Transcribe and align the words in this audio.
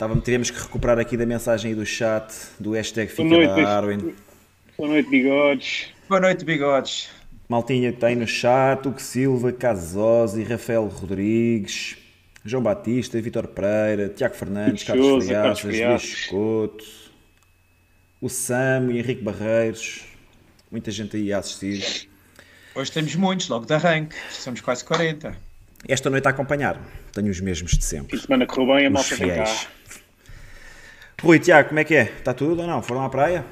Estávamos, 0.00 0.24
tivemos 0.24 0.50
que 0.50 0.58
recuperar 0.58 0.98
aqui 0.98 1.14
da 1.14 1.26
mensagem 1.26 1.74
do 1.74 1.84
chat, 1.84 2.32
do 2.58 2.70
hashtag 2.70 3.10
Fica 3.10 3.22
Boa 3.22 3.36
noite, 3.36 3.62
da 3.62 3.76
Arwen. 3.76 4.14
Boa 4.78 4.88
noite, 4.88 5.10
bigodes. 5.10 5.88
Boa 6.08 6.20
noite, 6.22 6.42
bigodes. 6.42 7.10
Maltinha 7.46 7.90
está 7.90 8.06
aí 8.06 8.16
no 8.16 8.26
chat, 8.26 8.88
Hugo 8.88 8.98
Silva, 8.98 9.52
Casosi, 9.52 10.42
Rafael 10.42 10.86
Rodrigues, 10.86 11.98
João 12.42 12.62
Batista, 12.62 13.20
Vitor 13.20 13.46
Pereira, 13.48 14.08
Tiago 14.08 14.34
Fernandes, 14.34 14.84
Carlos 14.84 15.26
Friaças, 15.26 15.64
Luís 15.64 16.26
Couto, 16.28 16.84
o 18.22 18.30
Sam 18.30 18.92
e 18.92 19.00
Henrique 19.00 19.22
Barreiros, 19.22 20.06
muita 20.70 20.90
gente 20.90 21.14
aí 21.14 21.30
a 21.30 21.40
assistir. 21.40 22.08
Hoje 22.74 22.90
temos 22.90 23.14
muitos, 23.16 23.50
logo 23.50 23.66
de 23.66 23.74
arranque, 23.74 24.16
somos 24.30 24.62
quase 24.62 24.82
40. 24.82 25.49
Esta 25.88 26.10
noite 26.10 26.26
a 26.26 26.30
acompanhar, 26.30 26.80
tenho 27.12 27.30
os 27.30 27.40
mesmos 27.40 27.72
de 27.72 27.84
sempre. 27.84 28.10
Fim 28.10 28.16
de 28.16 28.22
semana 28.22 28.46
correu 28.46 28.76
bem, 28.76 28.86
a 28.86 28.90
malta 28.90 29.16
vem 29.16 29.28
cá. 29.28 29.66
Rui, 31.22 31.38
Tiago, 31.38 31.68
como 31.68 31.80
é 31.80 31.84
que 31.84 31.94
é? 31.94 32.02
Está 32.04 32.32
tudo 32.32 32.62
ou 32.62 32.66
não? 32.66 32.82
Foram 32.82 33.04
à 33.04 33.10
praia? 33.10 33.44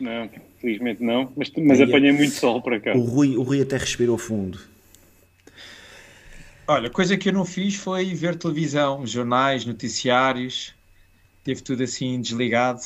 Não, 0.00 0.28
felizmente 0.60 1.02
não, 1.02 1.32
mas, 1.36 1.50
mas 1.56 1.80
apanhei 1.80 2.12
muito 2.12 2.34
sol 2.34 2.62
para 2.62 2.80
cá. 2.80 2.92
O 2.94 3.00
Rui, 3.00 3.36
o 3.36 3.42
Rui 3.42 3.60
até 3.60 3.76
respirou 3.76 4.18
fundo. 4.18 4.58
Olha, 6.66 6.88
coisa 6.88 7.16
que 7.16 7.28
eu 7.28 7.32
não 7.32 7.44
fiz 7.44 7.74
foi 7.74 8.14
ver 8.14 8.36
televisão, 8.36 9.06
jornais, 9.06 9.64
noticiários, 9.64 10.74
teve 11.44 11.60
tudo 11.60 11.82
assim 11.82 12.20
desligado. 12.20 12.80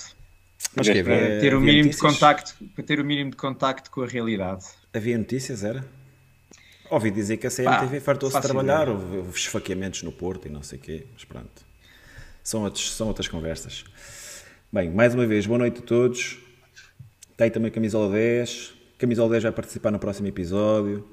Mas 0.74 0.88
que 0.88 1.02
para, 1.02 1.38
ter 1.38 1.54
o 1.54 1.60
mínimo 1.60 1.90
de 1.90 1.98
contacto, 1.98 2.56
para 2.74 2.84
ter 2.84 2.98
o 2.98 3.04
mínimo 3.04 3.30
de 3.30 3.36
contacto 3.36 3.90
com 3.90 4.02
a 4.02 4.06
realidade. 4.06 4.64
Havia 4.92 5.16
notícias, 5.16 5.62
era? 5.62 5.84
Ouvi 6.90 7.10
dizer 7.10 7.36
que 7.36 7.46
a 7.46 7.50
CMTV 7.50 8.00
fartou-se 8.00 8.36
de 8.36 8.42
trabalhar, 8.42 8.88
houve, 8.88 9.16
houve 9.18 9.38
esfaqueamentos 9.38 10.02
no 10.02 10.12
Porto 10.12 10.46
e 10.46 10.50
não 10.50 10.62
sei 10.62 10.78
o 10.78 10.82
quê, 10.82 11.06
mas 11.12 11.24
pronto. 11.24 11.66
São, 12.42 12.62
outros, 12.62 12.92
são 12.92 13.08
outras 13.08 13.28
conversas. 13.28 13.84
Bem, 14.72 14.90
mais 14.90 15.14
uma 15.14 15.26
vez, 15.26 15.46
boa 15.46 15.58
noite 15.58 15.80
a 15.80 15.82
todos. 15.82 16.38
Tem 17.36 17.50
também 17.50 17.70
Camisola 17.70 18.12
10. 18.12 18.74
Camisola 18.98 19.30
10 19.30 19.42
vai 19.44 19.52
participar 19.52 19.90
no 19.90 19.98
próximo 19.98 20.28
episódio. 20.28 21.06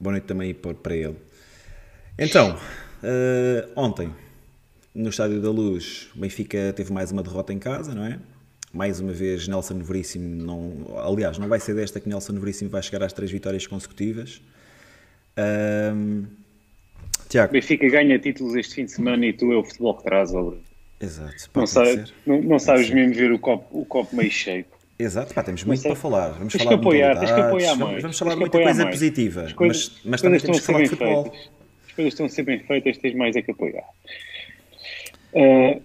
Boa 0.00 0.12
noite 0.12 0.24
também 0.24 0.54
para 0.54 0.94
ele. 0.94 1.16
Então, 2.18 2.56
uh, 2.56 3.70
ontem, 3.76 4.12
no 4.94 5.08
Estádio 5.10 5.40
da 5.40 5.50
Luz, 5.50 6.08
o 6.14 6.18
Benfica 6.18 6.72
teve 6.74 6.92
mais 6.92 7.12
uma 7.12 7.22
derrota 7.22 7.52
em 7.52 7.58
casa, 7.58 7.94
não 7.94 8.04
é? 8.04 8.18
Mais 8.72 9.00
uma 9.00 9.12
vez, 9.12 9.48
Nelson 9.48 9.78
Veríssimo, 9.78 10.28
não, 10.28 10.98
aliás, 10.98 11.38
não 11.38 11.48
vai 11.48 11.58
ser 11.58 11.74
desta 11.74 11.98
que 12.00 12.08
Nelson 12.08 12.34
Veríssimo 12.38 12.70
vai 12.70 12.82
chegar 12.82 13.02
às 13.02 13.12
três 13.12 13.30
vitórias 13.30 13.66
consecutivas. 13.66 14.42
Um, 15.38 16.24
Tiago. 17.28 17.52
Benfica 17.52 17.88
ganha 17.88 18.18
títulos 18.18 18.54
este 18.56 18.74
fim 18.74 18.84
de 18.84 18.92
semana 18.92 19.24
e 19.26 19.32
tu 19.32 19.52
é 19.52 19.56
o 19.56 19.64
futebol 19.64 19.96
que 19.96 20.04
traz, 20.04 20.34
obra. 20.34 20.58
Exato. 21.00 21.34
Não, 21.54 21.66
sabe, 21.66 22.04
não, 22.26 22.42
não 22.42 22.58
sabes 22.58 22.90
mesmo 22.90 23.14
ver 23.14 23.32
o 23.32 23.38
copo, 23.38 23.80
o 23.80 23.84
copo 23.84 24.16
meio 24.16 24.30
cheio. 24.30 24.64
Exato, 24.98 25.32
pá, 25.32 25.44
temos 25.44 25.62
muito 25.62 25.82
para 25.82 25.94
falar. 25.94 26.30
Vamos 26.30 26.52
tens 26.52 26.64
falar 26.64 26.76
que 26.76 26.80
apoiar, 26.80 27.18
tens 27.18 27.30
que 27.30 27.40
apoiar 27.40 27.76
mais. 27.76 27.78
Vamos, 27.78 28.02
vamos 28.02 28.18
falar 28.18 28.32
de 28.32 28.40
muita 28.40 28.58
coisa 28.58 28.82
mais. 28.82 28.96
positiva, 28.96 29.42
as 29.42 29.52
coisas, 29.52 29.90
mas, 29.96 30.04
mas 30.04 30.22
também 30.22 30.40
temos 30.40 30.58
que 30.58 30.66
falar 30.66 30.82
de 30.82 30.88
futebol. 30.88 31.24
Feitas. 31.24 31.50
As 31.86 31.92
coisas 31.92 32.12
estão 32.12 32.26
a 32.26 32.28
ser 32.28 32.42
bem 32.42 32.58
feitas, 32.58 32.98
tens 32.98 33.14
mais 33.14 33.36
é 33.36 33.42
que 33.42 33.50
apoiar. 33.52 33.84
Uh, 35.32 35.80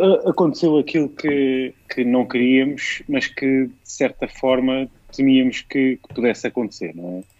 aconteceu 0.00 0.78
aquilo 0.78 1.08
que, 1.08 1.74
que 1.88 2.04
não 2.04 2.26
queríamos, 2.26 3.02
mas 3.08 3.26
que 3.26 3.66
de 3.66 3.72
certa 3.84 4.28
forma 4.28 4.88
temíamos 5.14 5.62
que, 5.62 5.96
que 5.96 6.14
pudesse 6.14 6.46
acontecer, 6.46 6.94
não 6.94 7.18
é? 7.18 7.32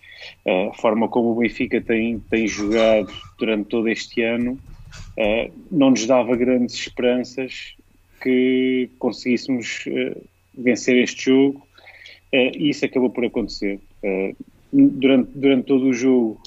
a 0.68 0.72
forma 0.74 1.08
como 1.08 1.32
o 1.32 1.34
Benfica 1.36 1.80
tem, 1.80 2.20
tem 2.30 2.46
jogado 2.46 3.12
durante 3.38 3.68
todo 3.68 3.88
este 3.88 4.22
ano 4.22 4.58
uh, 5.18 5.52
não 5.70 5.90
nos 5.90 6.06
dava 6.06 6.36
grandes 6.36 6.74
esperanças 6.74 7.74
que 8.22 8.90
conseguíssemos 8.98 9.84
uh, 9.86 10.22
vencer 10.56 10.96
este 10.96 11.26
jogo 11.26 11.66
uh, 12.32 12.56
e 12.56 12.70
isso 12.70 12.84
acabou 12.84 13.10
por 13.10 13.24
acontecer. 13.24 13.80
durante, 14.72 15.30
durante 15.34 15.66
todo 15.66 15.86
o 15.86 15.92
jogo, 15.92 16.40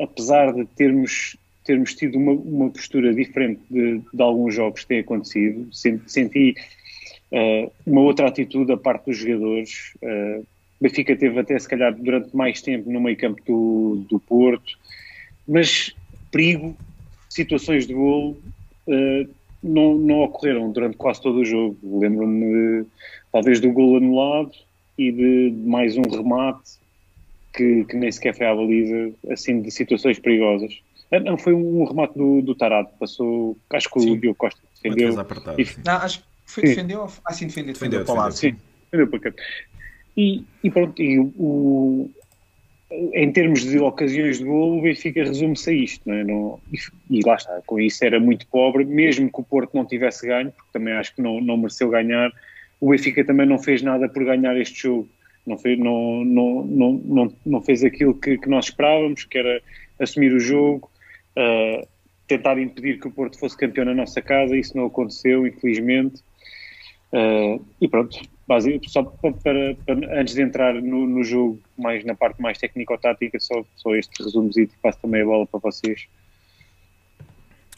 apesar 0.00 0.52
de 0.52 0.64
termos, 0.66 1.36
termos 1.70 1.94
tido 1.94 2.18
uma, 2.18 2.32
uma 2.32 2.70
postura 2.70 3.14
diferente 3.14 3.60
de, 3.70 4.00
de 4.12 4.22
alguns 4.22 4.54
jogos 4.54 4.80
que 4.80 4.88
têm 4.88 4.98
acontecido, 5.00 5.68
senti 5.72 6.54
uma 7.86 8.00
outra 8.00 8.26
atitude 8.26 8.66
da 8.66 8.76
parte 8.76 9.06
dos 9.06 9.18
jogadores. 9.18 9.96
Benfica 10.80 11.14
teve 11.14 11.38
até 11.38 11.56
se 11.58 11.68
calhar 11.68 11.94
durante 11.94 12.34
mais 12.34 12.60
tempo 12.60 12.90
no 12.90 13.00
meio 13.00 13.16
campo 13.16 13.40
do, 13.46 14.04
do 14.08 14.18
Porto, 14.18 14.78
mas 15.46 15.94
perigo, 16.30 16.76
situações 17.28 17.86
de 17.86 17.92
golo 17.92 18.36
uh, 18.86 19.28
não, 19.62 19.96
não 19.98 20.20
ocorreram 20.22 20.72
durante 20.72 20.96
quase 20.96 21.20
todo 21.20 21.40
o 21.40 21.44
jogo. 21.44 21.76
Lembro-me 21.82 22.86
talvez 23.30 23.60
do 23.60 23.70
golo 23.72 23.98
anulado 23.98 24.52
e 24.96 25.12
de, 25.12 25.50
de 25.50 25.68
mais 25.68 25.96
um 25.96 26.02
remate 26.02 26.78
que, 27.54 27.84
que, 27.84 27.96
nem 27.96 28.10
sequer 28.10 28.34
foi 28.34 28.46
à 28.46 28.54
baliza, 28.54 29.12
assim, 29.30 29.60
de 29.60 29.70
situações 29.70 30.18
perigosas. 30.18 30.80
Ah, 31.12 31.20
não, 31.20 31.36
foi 31.36 31.52
um 31.54 31.84
remate 31.84 32.16
do, 32.16 32.40
do 32.40 32.54
Tarado, 32.54 32.88
passou, 32.98 33.58
acho 33.70 33.90
que 33.90 33.98
o 33.98 34.16
Diogo 34.16 34.36
Costa 34.36 34.60
defendeu. 34.74 35.18
Apertado, 35.18 35.60
e, 35.60 35.66
não, 35.84 35.94
acho 35.94 36.20
que 36.20 36.24
foi 36.46 36.62
defendeu, 36.64 37.08
assim 37.24 37.46
defendeu, 37.46 37.72
defendeu, 37.74 38.00
defendeu 38.00 38.04
para 38.04 38.14
o 38.14 38.16
lado. 38.16 38.32
Sim, 38.32 38.56
defendeu 38.84 39.08
para 39.08 39.30
cá. 39.30 39.42
E, 40.16 40.44
e 40.62 40.70
pronto, 40.70 41.00
e 41.02 41.18
o, 41.18 42.10
em 42.90 43.30
termos 43.32 43.62
de 43.62 43.78
ocasiões 43.78 44.38
de 44.38 44.44
gol, 44.44 44.78
o 44.78 44.82
Benfica 44.82 45.22
resume-se 45.22 45.70
a 45.70 45.72
isto, 45.72 46.08
não 46.08 46.14
é? 46.14 46.24
Não, 46.24 46.60
e, 46.72 47.18
e, 47.18 47.20
lá 47.24 47.36
está, 47.36 47.60
com 47.64 47.78
isso 47.78 48.04
era 48.04 48.18
muito 48.18 48.46
pobre, 48.48 48.84
mesmo 48.84 49.30
que 49.30 49.40
o 49.40 49.44
Porto 49.44 49.74
não 49.74 49.84
tivesse 49.84 50.26
ganho, 50.26 50.50
porque 50.50 50.70
também 50.72 50.94
acho 50.94 51.14
que 51.14 51.22
não, 51.22 51.40
não 51.40 51.56
mereceu 51.56 51.88
ganhar, 51.88 52.32
o 52.80 52.90
Benfica 52.90 53.24
também 53.24 53.46
não 53.46 53.58
fez 53.58 53.82
nada 53.82 54.08
por 54.08 54.24
ganhar 54.24 54.56
este 54.56 54.82
jogo, 54.82 55.08
não 55.46 55.56
fez, 55.56 55.78
não, 55.78 56.24
não, 56.24 56.64
não, 56.64 56.92
não, 57.04 57.32
não 57.46 57.62
fez 57.62 57.84
aquilo 57.84 58.14
que, 58.14 58.38
que 58.38 58.48
nós 58.48 58.66
esperávamos, 58.66 59.24
que 59.24 59.38
era 59.38 59.62
assumir 60.00 60.32
o 60.32 60.40
jogo, 60.40 60.89
uh, 61.36 61.86
tentar 62.26 62.58
impedir 62.58 63.00
que 63.00 63.08
o 63.08 63.10
Porto 63.10 63.38
fosse 63.38 63.56
campeão 63.56 63.84
na 63.84 63.94
nossa 63.94 64.22
casa, 64.22 64.56
isso 64.56 64.76
não 64.76 64.86
aconteceu, 64.86 65.46
infelizmente, 65.46 66.22
uh, 67.12 67.64
e 67.80 67.88
pronto, 67.88 68.18
só 68.88 69.02
para, 69.02 69.74
para, 69.74 70.20
antes 70.20 70.34
de 70.34 70.42
entrar 70.42 70.74
no, 70.74 71.06
no, 71.06 71.22
jogo, 71.22 71.60
mais 71.78 72.04
na 72.04 72.14
parte 72.14 72.40
mais 72.40 72.58
técnico-tática, 72.58 73.38
só, 73.38 73.64
só 73.76 73.94
este 73.94 74.22
resumo 74.22 74.50
e 74.56 74.68
passo 74.82 74.98
também 75.00 75.22
a 75.22 75.24
bola 75.24 75.46
para 75.46 75.60
vocês. 75.60 76.06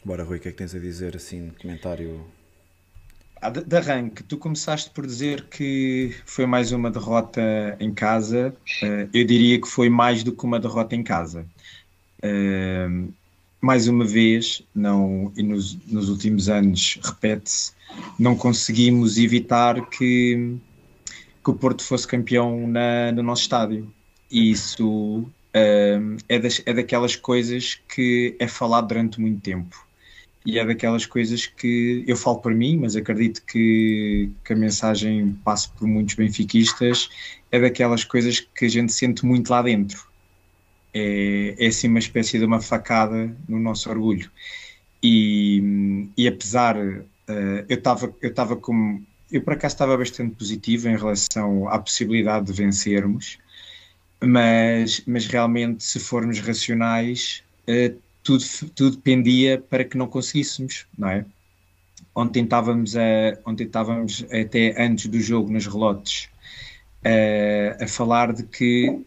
Bora, 0.03 0.23
Rui, 0.23 0.37
o 0.37 0.39
que 0.39 0.49
é 0.49 0.51
que 0.51 0.57
tens 0.57 0.75
a 0.75 0.79
dizer 0.79 1.15
assim, 1.15 1.51
comentário? 1.61 2.25
Ah, 3.41 3.49
de, 3.49 3.63
de, 3.63 3.75
arranque, 3.75 4.23
tu 4.23 4.37
começaste 4.37 4.89
por 4.89 5.05
dizer 5.05 5.47
que 5.49 6.15
foi 6.25 6.45
mais 6.45 6.71
uma 6.71 6.89
derrota 6.89 7.75
em 7.79 7.93
casa. 7.93 8.55
Uh, 8.81 9.09
eu 9.13 9.25
diria 9.25 9.59
que 9.59 9.67
foi 9.67 9.89
mais 9.89 10.23
do 10.23 10.31
que 10.35 10.43
uma 10.43 10.59
derrota 10.59 10.95
em 10.95 11.03
casa. 11.03 11.45
Uh, 12.23 13.13
mais 13.63 13.87
uma 13.87 14.03
vez, 14.03 14.61
não, 14.75 15.31
e 15.37 15.41
nos, 15.41 15.77
nos 15.87 16.09
últimos 16.09 16.49
anos 16.49 16.99
repete-se, 17.01 17.71
não 18.19 18.35
conseguimos 18.35 19.17
evitar 19.17 19.89
que, 19.89 20.57
que 21.41 21.49
o 21.49 21.53
Porto 21.53 21.81
fosse 21.81 22.05
campeão 22.05 22.67
na, 22.67 23.13
no 23.13 23.23
nosso 23.23 23.43
estádio. 23.43 23.89
E 24.29 24.51
isso 24.51 25.25
um, 25.55 26.17
é, 26.27 26.39
das, 26.39 26.61
é 26.65 26.73
daquelas 26.73 27.15
coisas 27.15 27.79
que 27.87 28.35
é 28.37 28.49
falado 28.49 28.89
durante 28.89 29.21
muito 29.21 29.39
tempo. 29.39 29.87
E 30.45 30.59
é 30.59 30.65
daquelas 30.65 31.05
coisas 31.05 31.45
que 31.45 32.03
eu 32.05 32.17
falo 32.17 32.39
para 32.39 32.53
mim, 32.53 32.79
mas 32.81 32.97
acredito 32.97 33.41
que, 33.45 34.29
que 34.43 34.51
a 34.51 34.57
mensagem 34.57 35.39
passe 35.41 35.69
por 35.69 35.87
muitos 35.87 36.15
benfiquistas, 36.15 37.09
é 37.49 37.61
daquelas 37.61 38.03
coisas 38.03 38.41
que 38.41 38.65
a 38.65 38.69
gente 38.69 38.91
sente 38.91 39.25
muito 39.25 39.51
lá 39.51 39.61
dentro 39.61 40.11
é, 40.93 41.55
é 41.57 41.67
assim 41.67 41.87
uma 41.87 41.99
espécie 41.99 42.37
de 42.37 42.45
uma 42.45 42.61
facada 42.61 43.35
no 43.47 43.59
nosso 43.59 43.89
orgulho. 43.89 44.29
E, 45.01 46.07
e 46.15 46.27
apesar, 46.27 46.77
uh, 46.77 47.03
eu 47.67 47.77
estava 47.77 48.13
eu 48.21 48.57
como. 48.57 49.03
Eu 49.31 49.41
por 49.41 49.53
acaso 49.53 49.73
estava 49.73 49.97
bastante 49.97 50.35
positivo 50.35 50.87
em 50.87 50.95
relação 50.95 51.67
à 51.67 51.79
possibilidade 51.79 52.45
de 52.45 52.53
vencermos, 52.53 53.39
mas, 54.21 55.01
mas 55.07 55.25
realmente, 55.25 55.83
se 55.83 55.99
formos 55.99 56.39
racionais, 56.39 57.43
uh, 57.67 57.99
tudo, 58.23 58.43
tudo 58.75 58.97
pendia 58.99 59.57
para 59.69 59.83
que 59.83 59.97
não 59.97 60.07
conseguíssemos, 60.07 60.85
não 60.97 61.09
é? 61.09 61.25
Ontem 62.15 62.43
estávamos, 62.43 62.95
a, 62.95 63.01
ontem 63.45 63.65
estávamos 63.65 64.23
até 64.25 64.81
antes 64.81 65.07
do 65.07 65.19
jogo 65.19 65.51
nos 65.51 65.65
relotes 65.65 66.29
a, 67.03 67.83
a 67.83 67.87
falar 67.87 68.33
de 68.33 68.43
que 68.43 69.03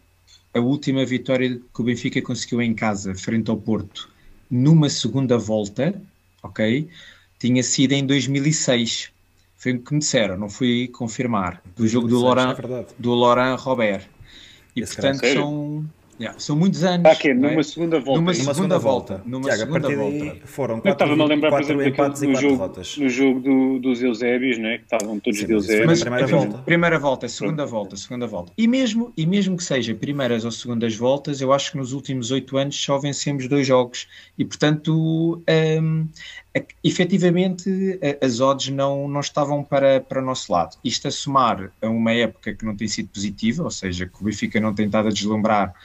a 0.57 0.61
última 0.61 1.05
vitória 1.05 1.49
que 1.49 1.81
o 1.81 1.83
Benfica 1.83 2.21
conseguiu 2.21 2.61
em 2.61 2.73
casa, 2.73 3.15
frente 3.15 3.49
ao 3.49 3.57
Porto, 3.57 4.09
numa 4.49 4.89
segunda 4.89 5.37
volta, 5.37 5.99
ok? 6.41 6.87
Tinha 7.39 7.63
sido 7.63 7.93
em 7.93 8.05
2006. 8.05 9.11
Foi 9.57 9.73
o 9.73 9.79
que 9.81 9.93
me 9.93 9.99
disseram, 9.99 10.37
não 10.37 10.49
fui 10.49 10.87
confirmar. 10.87 11.61
Do 11.75 11.87
jogo 11.87 12.07
do 12.07 12.19
Laurent, 12.19 12.57
é 12.59 12.85
do 12.97 13.13
Laurent 13.13 13.57
Robert. 13.59 14.07
E 14.75 14.81
Esse 14.81 14.95
portanto 14.95 15.25
são. 15.25 15.85
Yeah, 16.19 16.39
são 16.39 16.55
muitos 16.55 16.83
anos. 16.83 17.05
Ah, 17.05 17.15
que 17.15 17.29
é? 17.29 17.33
Numa 17.33 17.59
é? 17.59 17.63
segunda 17.63 17.99
volta. 17.99 18.19
Numa, 18.19 18.33
segunda, 18.33 18.53
segunda 18.55 18.79
volta. 18.79 19.13
volta. 19.17 19.29
Numa 19.29 19.43
Tiago, 19.43 19.59
segunda 19.59 19.95
volta. 19.95 20.47
Foram 20.47 20.75
quatro, 20.75 20.91
estava-me 20.91 21.21
a 21.21 21.25
lembrar, 21.25 21.49
por 21.51 21.61
exemplo, 21.61 21.83
empates 21.83 22.21
no, 22.23 22.35
jogo, 22.35 22.73
no 22.97 23.09
jogo 23.09 23.39
do, 23.39 23.79
dos 23.79 24.01
Eusébios, 24.01 24.57
né? 24.57 24.79
que 24.79 24.83
estavam 24.83 25.19
todos 25.19 25.39
Sim, 25.39 25.45
de 25.45 25.53
Eusébios. 25.53 25.85
Mas, 25.85 26.01
primeira 26.01 26.27
volta. 26.27 26.57
Primeira 26.59 26.99
volta, 26.99 27.27
segunda 27.29 27.55
Pronto. 27.57 27.69
volta, 27.69 27.97
segunda 27.97 28.27
volta. 28.27 28.51
E 28.57 28.67
mesmo, 28.67 29.13
e 29.15 29.27
mesmo 29.27 29.55
que 29.55 29.63
seja 29.63 29.93
primeiras 29.93 30.43
ou 30.43 30.51
segundas 30.51 30.95
voltas, 30.95 31.39
eu 31.39 31.53
acho 31.53 31.71
que 31.71 31.77
nos 31.77 31.93
últimos 31.93 32.31
oito 32.31 32.57
anos 32.57 32.75
só 32.83 32.97
vencemos 32.97 33.47
dois 33.47 33.67
jogos. 33.67 34.07
E, 34.39 34.43
portanto, 34.43 35.43
um, 35.47 36.07
efetivamente, 36.83 37.99
as 38.21 38.39
odds 38.39 38.69
não, 38.69 39.07
não 39.07 39.19
estavam 39.19 39.63
para, 39.63 40.01
para 40.01 40.19
o 40.19 40.25
nosso 40.25 40.51
lado. 40.51 40.77
Isto 40.83 41.09
a 41.09 41.11
somar 41.11 41.71
a 41.79 41.87
uma 41.87 42.11
época 42.11 42.55
que 42.55 42.65
não 42.65 42.75
tem 42.75 42.87
sido 42.87 43.09
positiva, 43.09 43.63
ou 43.63 43.71
seja, 43.71 44.07
que 44.07 44.19
o 44.19 44.25
Benfica 44.25 44.59
não 44.59 44.73
tem 44.73 44.87
estado 44.87 45.09
a 45.09 45.11
deslumbrar 45.11 45.75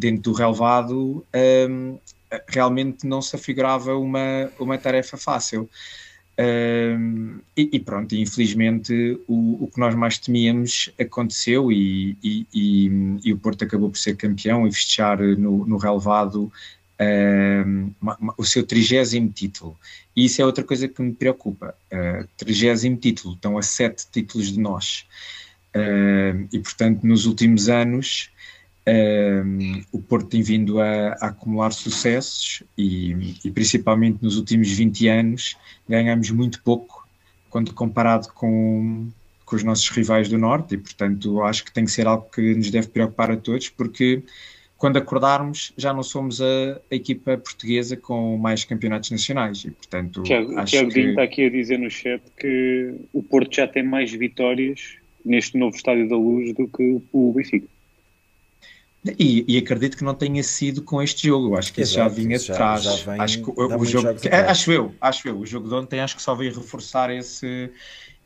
dentro 0.00 0.32
do 0.32 0.32
relevado, 0.32 1.24
um, 1.68 1.98
realmente 2.48 3.06
não 3.06 3.20
se 3.20 3.36
afigurava 3.36 3.96
uma, 3.96 4.50
uma 4.58 4.78
tarefa 4.78 5.16
fácil. 5.16 5.68
Um, 6.38 7.40
e, 7.54 7.68
e, 7.72 7.80
pronto, 7.80 8.14
infelizmente 8.14 9.20
o, 9.28 9.64
o, 9.64 9.70
que 9.70 9.78
nós 9.78 9.94
mais 9.94 10.16
temíamos 10.16 10.90
aconteceu 10.98 11.70
e, 11.70 12.16
e, 12.22 12.46
e, 13.22 13.32
o 13.32 13.36
Porto 13.36 13.62
acabou 13.62 13.90
por 13.90 13.98
ser 13.98 14.16
campeão 14.16 14.66
e 14.66 14.72
festejar 14.72 15.18
no, 15.18 15.66
no 15.66 15.76
relevado 15.76 16.50
um, 17.66 17.92
o 18.38 18.44
seu 18.44 18.64
trigésimo 18.64 19.28
título. 19.30 19.76
E 20.16 20.24
isso 20.24 20.40
é 20.40 20.46
outra 20.46 20.64
coisa 20.64 20.88
que 20.88 21.02
me 21.02 21.12
preocupa. 21.12 21.74
Uh, 21.92 22.26
trigésimo 22.38 22.96
título, 22.96 23.34
estão 23.34 23.58
a 23.58 23.62
sete 23.62 24.06
títulos 24.10 24.52
de 24.52 24.60
nós. 24.60 25.06
Uh, 25.76 26.48
e 26.50 26.58
portanto, 26.58 27.06
nos 27.06 27.26
últimos 27.26 27.68
anos 27.68 28.30
um, 28.88 29.82
o 29.92 30.00
Porto 30.00 30.28
tem 30.28 30.42
vindo 30.42 30.80
a, 30.80 31.12
a 31.20 31.26
acumular 31.26 31.70
sucessos 31.70 32.62
e, 32.76 33.36
e, 33.44 33.50
principalmente 33.50 34.22
nos 34.22 34.36
últimos 34.36 34.70
20 34.70 35.08
anos 35.08 35.56
ganhamos 35.88 36.30
muito 36.30 36.62
pouco 36.62 37.06
quando 37.50 37.74
comparado 37.74 38.28
com, 38.32 39.08
com 39.44 39.56
os 39.56 39.62
nossos 39.62 39.88
rivais 39.90 40.28
do 40.28 40.38
Norte 40.38 40.74
e 40.74 40.78
portanto 40.78 41.42
acho 41.42 41.64
que 41.64 41.72
tem 41.72 41.84
que 41.84 41.90
ser 41.90 42.06
algo 42.06 42.28
que 42.30 42.54
nos 42.54 42.70
deve 42.70 42.88
preocupar 42.88 43.30
a 43.30 43.36
todos 43.36 43.68
porque 43.68 44.22
quando 44.78 44.96
acordarmos 44.96 45.74
já 45.76 45.92
não 45.92 46.02
somos 46.02 46.40
a, 46.40 46.80
a 46.90 46.94
equipa 46.94 47.36
portuguesa 47.36 47.98
com 47.98 48.38
mais 48.38 48.64
campeonatos 48.64 49.10
nacionais 49.10 49.62
e 49.62 49.70
portanto 49.72 50.22
Tiago, 50.22 50.58
acho 50.58 50.72
Tiago 50.72 50.90
que... 50.90 51.00
está 51.00 51.22
aqui 51.22 51.44
a 51.44 51.50
dizer 51.50 51.78
no 51.78 51.90
chat 51.90 52.22
que 52.38 52.94
o 53.12 53.22
Porto 53.22 53.54
já 53.54 53.68
tem 53.68 53.82
mais 53.82 54.10
vitórias 54.10 54.96
neste 55.22 55.58
novo 55.58 55.76
Estádio 55.76 56.08
da 56.08 56.16
Luz 56.16 56.54
do 56.54 56.66
que 56.66 57.02
o 57.12 57.32
Benfica 57.34 57.68
e, 59.18 59.44
e, 59.48 59.56
acredito 59.56 59.96
que 59.96 60.04
não 60.04 60.14
tenha 60.14 60.42
sido 60.42 60.82
com 60.82 61.00
este 61.00 61.28
jogo. 61.28 61.56
Acho 61.56 61.72
que 61.72 61.80
Exato, 61.80 61.90
isso 61.90 61.96
já 61.96 62.08
vinha 62.08 62.38
de 62.38 62.46
trás. 62.46 62.86
acho 63.18 63.42
que 63.42 63.50
o 63.50 63.84
jogo, 63.84 64.10
acho 64.46 64.72
eu, 64.72 64.94
acho 65.00 65.28
eu. 65.28 65.38
O 65.38 65.46
jogo 65.46 65.68
de 65.68 65.74
ontem 65.74 66.00
acho 66.00 66.16
que 66.16 66.22
só 66.22 66.34
veio 66.34 66.54
reforçar 66.54 67.10
esse, 67.10 67.70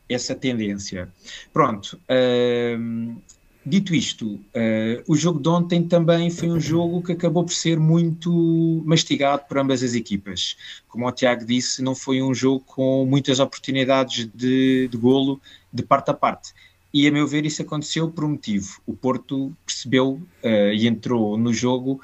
essa 0.08 0.34
tendência. 0.34 1.08
Pronto. 1.52 1.96
Uh, 2.10 3.16
dito 3.64 3.94
isto, 3.94 4.34
uh, 4.34 5.04
o 5.06 5.14
jogo 5.14 5.38
de 5.38 5.48
ontem 5.48 5.84
também 5.84 6.28
foi 6.28 6.48
um 6.50 6.58
jogo 6.58 7.00
que 7.02 7.12
acabou 7.12 7.44
por 7.44 7.52
ser 7.52 7.78
muito 7.78 8.82
mastigado 8.84 9.44
por 9.48 9.58
ambas 9.58 9.80
as 9.80 9.94
equipas. 9.94 10.56
Como 10.88 11.06
o 11.06 11.12
Tiago 11.12 11.44
disse, 11.44 11.82
não 11.82 11.94
foi 11.94 12.20
um 12.20 12.34
jogo 12.34 12.64
com 12.66 13.06
muitas 13.06 13.38
oportunidades 13.38 14.28
de, 14.34 14.88
de 14.88 14.96
golo 14.96 15.40
de 15.72 15.84
parte 15.84 16.10
a 16.10 16.14
parte 16.14 16.52
e 16.94 17.08
a 17.08 17.10
meu 17.10 17.26
ver 17.26 17.44
isso 17.44 17.60
aconteceu 17.60 18.08
por 18.08 18.24
um 18.24 18.28
motivo. 18.30 18.80
O 18.86 18.94
Porto 18.94 19.52
percebeu 19.66 20.12
uh, 20.44 20.72
e 20.72 20.86
entrou 20.86 21.36
no 21.36 21.52
jogo 21.52 22.00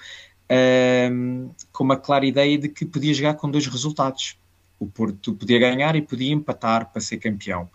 uh, 0.50 1.54
com 1.70 1.84
uma 1.84 1.96
clara 1.96 2.26
ideia 2.26 2.58
de 2.58 2.68
que 2.68 2.84
podia 2.84 3.14
jogar 3.14 3.34
com 3.34 3.48
dois 3.48 3.68
resultados. 3.68 4.36
O 4.80 4.88
Porto 4.88 5.32
podia 5.32 5.60
ganhar 5.60 5.94
e 5.94 6.02
podia 6.02 6.32
empatar 6.32 6.90
para 6.90 7.00
ser 7.00 7.18
campeão. 7.18 7.70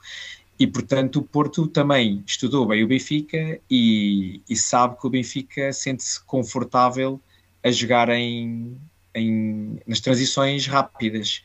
E, 0.59 0.67
portanto, 0.67 1.19
o 1.19 1.23
Porto 1.23 1.67
também 1.67 2.21
estudou 2.27 2.65
bem 2.65 2.83
o 2.83 2.87
Benfica 2.87 3.61
e, 3.71 4.41
e 4.49 4.55
sabe 4.57 4.99
que 4.99 5.07
o 5.07 5.09
Benfica 5.09 5.71
sente-se 5.71 6.21
confortável 6.21 7.21
a 7.63 7.71
jogar 7.71 8.09
em, 8.09 8.77
em, 9.13 9.79
nas 9.87 10.01
transições 10.01 10.67
rápidas. 10.67 11.43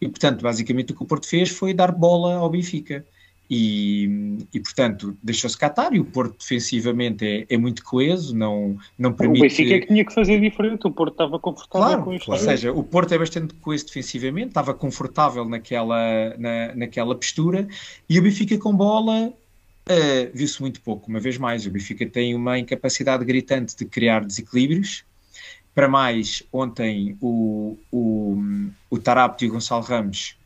E, 0.00 0.08
portanto, 0.08 0.40
basicamente 0.40 0.92
o 0.92 0.96
que 0.96 1.02
o 1.02 1.06
Porto 1.06 1.26
fez 1.26 1.50
foi 1.50 1.74
dar 1.74 1.92
bola 1.92 2.36
ao 2.36 2.48
Benfica. 2.48 3.04
E, 3.52 4.38
e, 4.54 4.60
portanto, 4.60 5.18
deixou-se 5.20 5.58
catar 5.58 5.92
e 5.92 5.98
o 5.98 6.04
Porto 6.04 6.38
defensivamente 6.38 7.26
é, 7.26 7.46
é, 7.52 7.58
muito 7.58 7.82
coeso, 7.82 8.32
não, 8.32 8.78
não 8.96 9.12
permite... 9.12 9.40
O 9.40 9.42
Benfica 9.42 9.74
é 9.74 9.80
que 9.80 9.88
tinha 9.88 10.04
que 10.04 10.14
fazer 10.14 10.40
diferente, 10.40 10.86
o 10.86 10.90
Porto 10.92 11.14
estava 11.14 11.36
confortável 11.36 11.88
claro, 11.88 12.04
com 12.04 12.12
isto. 12.12 12.26
Claro. 12.26 12.40
Ou 12.40 12.48
seja, 12.48 12.72
o 12.72 12.84
Porto 12.84 13.12
é 13.12 13.18
bastante 13.18 13.52
coeso 13.54 13.86
defensivamente, 13.86 14.48
estava 14.50 14.72
confortável 14.72 15.44
naquela, 15.44 16.32
na, 16.38 16.76
naquela 16.76 17.12
postura 17.16 17.66
e 18.08 18.20
o 18.20 18.22
Benfica 18.22 18.56
com 18.56 18.72
bola 18.72 19.32
uh, 19.90 20.30
viu-se 20.32 20.60
muito 20.60 20.80
pouco, 20.80 21.08
uma 21.08 21.18
vez 21.18 21.36
mais. 21.36 21.66
O 21.66 21.70
Benfica 21.72 22.06
tem 22.06 22.36
uma 22.36 22.56
incapacidade 22.56 23.24
gritante 23.24 23.76
de 23.76 23.84
criar 23.84 24.24
desequilíbrios. 24.24 25.04
Para 25.74 25.88
mais, 25.88 26.42
ontem 26.52 27.16
o, 27.20 27.76
o, 27.90 28.42
o 28.88 28.98
Tarapto 28.98 29.44
e 29.44 29.48
o 29.48 29.52
Gonçalo 29.52 29.82
Ramos 29.82 30.36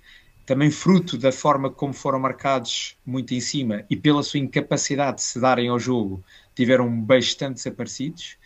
também 0.47 0.71
fruto 0.71 1.17
da 1.17 1.33
forma 1.33 1.71
como 1.71 1.93
foram 1.93 2.19
marcados 2.19 2.97
muito 3.05 3.35
em 3.35 3.41
cima 3.41 3.85
e 3.89 3.97
pela 3.97 4.23
sua 4.23 4.41
incapacidade 4.41 5.17
de 5.17 5.23
se 5.23 5.41
darem 5.41 5.69
ao 5.69 5.79
jogo, 5.79 6.23
tiveram 6.55 6.91
bastante 7.01 7.57
desaparecidos. 7.57 8.37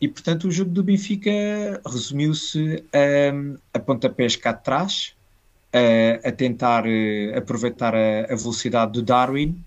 E, 0.00 0.08
portanto, 0.08 0.48
o 0.48 0.50
jogo 0.50 0.70
do 0.70 0.82
Benfica 0.82 1.30
resumiu-se 1.86 2.84
a, 2.92 3.76
a 3.76 3.78
pontapés 3.78 4.34
cá 4.36 4.52
de 4.52 4.62
trás, 4.62 5.14
a, 5.72 6.28
a 6.28 6.32
tentar 6.32 6.84
uh, 6.84 7.38
aproveitar 7.38 7.94
a, 7.94 8.24
a, 8.24 8.36
velocidade 8.36 8.92
do 8.92 9.02
Darwin. 9.02 9.62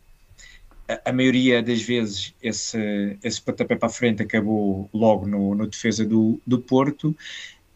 A, 0.87 1.09
a, 1.09 1.13
maioria 1.13 1.63
das 1.63 1.81
vezes 1.81 2.33
esse, 2.43 3.17
esse 3.23 3.41
pontapé 3.41 3.75
para 3.75 3.87
a 3.87 3.91
frente 3.91 4.23
acabou 4.23 4.89
logo 4.93 5.25
no, 5.25 5.55
no 5.55 5.67
defesa 5.67 6.05
do, 6.05 6.39
do 6.45 6.59
Porto 6.59 7.15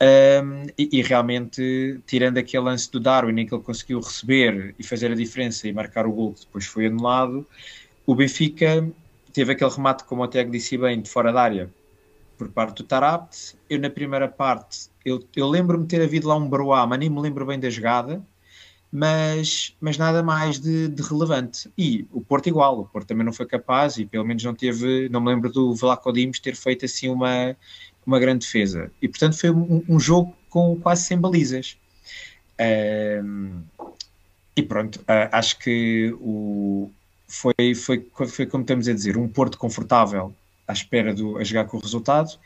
um, 0.01 0.66
e, 0.78 1.00
e, 1.00 1.01
realmente, 1.01 2.00
tirando 2.07 2.38
aquele 2.38 2.63
lance 2.63 2.90
do 2.90 3.00
Darwin 3.00 3.42
em 3.42 3.46
que 3.46 3.54
ele 3.54 3.63
conseguiu 3.63 4.00
receber 4.00 4.74
e 4.80 4.84
fazer 4.84 5.12
a 5.12 5.16
diferença 5.16 5.68
e 5.68 5.74
marcar 5.74 6.07
o 6.07 6.12
gol 6.12 6.34
que 6.34 6.42
depois 6.42 6.66
foi 6.66 6.86
anulado, 6.86 7.46
o 8.06 8.16
Benfica 8.16 8.90
teve 9.34 9.51
aquele 9.51 9.72
remate, 9.72 10.06
como 10.06 10.24
o 10.24 10.28
Tiago 10.28 10.51
disse 10.51 10.78
bem, 10.78 11.01
de 11.01 11.10
fora 11.10 11.31
da 11.34 11.42
área 11.42 11.69
por 12.38 12.50
parte 12.50 12.78
do 12.78 12.84
Tarapt. 12.84 13.56
Eu, 13.69 13.80
na 13.80 13.90
primeira 13.90 14.28
parte, 14.28 14.90
eu, 15.04 15.22
eu 15.36 15.48
lembro-me 15.48 15.86
ter 15.86 16.01
havido 16.01 16.28
lá 16.28 16.36
um 16.36 16.48
Baroá, 16.48 16.88
mas 16.88 17.00
nem 17.00 17.10
me 17.10 17.19
lembro 17.19 17.46
bem 17.46 17.60
da 17.60 17.69
jogada, 17.69 18.25
mas, 18.92 19.75
mas 19.79 19.98
nada 19.98 20.24
mais 20.24 20.60
de, 20.60 20.88
de, 20.88 21.03
relevante. 21.03 21.70
E 21.77 22.08
o 22.12 22.22
Porto 22.22 22.48
igual, 22.48 22.79
o 22.79 22.86
Porto 22.86 23.08
também 23.08 23.25
não 23.25 23.34
foi 23.34 23.46
capaz 23.46 23.98
e 23.98 24.06
pelo 24.06 24.25
menos 24.25 24.44
não 24.44 24.56
teve, 24.56 25.10
não 25.10 25.22
me 25.22 25.27
lembro 25.27 25.51
do 25.51 25.75
Vlaco 25.75 26.12
Dimos 26.12 26.39
ter 26.39 26.56
feito 26.56 26.86
assim 26.86 27.10
uma 27.10 27.56
uma 28.10 28.20
grande 28.20 28.46
defesa. 28.46 28.92
E 29.01 29.08
portanto 29.08 29.39
foi 29.39 29.51
um, 29.51 29.84
um 29.88 30.00
jogo 30.00 30.36
com 30.50 30.75
quase 30.75 31.04
sem 31.04 31.18
balizas. 31.18 31.78
Um, 33.24 33.62
e 34.56 34.63
pronto, 34.63 34.98
uh, 35.01 35.30
acho 35.32 35.58
que 35.60 36.13
o, 36.20 36.92
foi, 37.28 37.75
foi, 37.75 38.06
foi 38.28 38.46
como 38.46 38.63
estamos 38.63 38.88
a 38.89 38.94
dizer, 38.94 39.16
um 39.16 39.28
Porto 39.28 39.58
confortável 39.58 40.34
à 40.68 40.74
espera 40.74 41.13
do, 41.13 41.38
a 41.38 41.44
jogar 41.44 41.66
com 41.66 41.78
o 41.78 41.80
resultado 41.80 42.38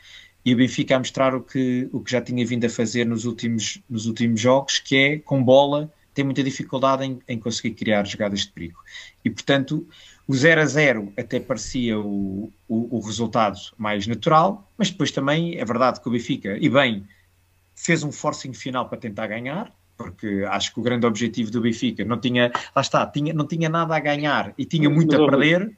e 0.44 0.52
o 0.52 0.56
Benfica 0.56 0.96
a 0.96 0.98
mostrar 0.98 1.34
o 1.34 1.40
que, 1.40 1.88
o 1.92 2.00
que 2.00 2.10
já 2.12 2.20
tinha 2.20 2.46
vindo 2.46 2.66
a 2.66 2.68
fazer 2.68 3.06
nos 3.06 3.24
últimos, 3.24 3.80
nos 3.88 4.06
últimos 4.06 4.40
jogos, 4.40 4.78
que 4.78 4.96
é 4.96 5.18
com 5.18 5.42
bola, 5.42 5.90
tem 6.12 6.24
muita 6.24 6.42
dificuldade 6.42 7.04
em, 7.04 7.18
em 7.26 7.38
conseguir 7.38 7.74
criar 7.74 8.06
jogadas 8.06 8.40
de 8.40 8.48
perigo. 8.48 8.78
E 9.24 9.30
portanto, 9.30 9.86
o 10.26 10.34
0 10.34 10.60
a 10.60 10.66
0 10.66 11.12
até 11.18 11.38
parecia 11.38 11.98
o, 11.98 12.50
o, 12.68 12.96
o, 12.96 13.00
resultado 13.00 13.58
mais 13.76 14.06
natural, 14.06 14.70
mas 14.76 14.90
depois 14.90 15.10
também 15.10 15.58
é 15.58 15.64
verdade 15.64 16.00
que 16.00 16.08
o 16.08 16.12
Benfica, 16.12 16.56
e 16.58 16.68
bem, 16.68 17.06
fez 17.74 18.02
um 18.02 18.10
forcing 18.10 18.52
final 18.52 18.88
para 18.88 18.98
tentar 18.98 19.26
ganhar, 19.26 19.70
porque 19.96 20.44
acho 20.48 20.72
que 20.72 20.80
o 20.80 20.82
grande 20.82 21.06
objetivo 21.06 21.50
do 21.50 21.60
Benfica 21.60 22.04
não 22.04 22.18
tinha, 22.18 22.50
lá 22.74 22.82
está, 22.82 23.06
tinha, 23.06 23.32
não 23.32 23.46
tinha 23.46 23.68
nada 23.68 23.94
a 23.94 24.00
ganhar 24.00 24.54
e 24.56 24.64
tinha 24.64 24.88
muito 24.88 25.14
a 25.14 25.30
perder. 25.30 25.76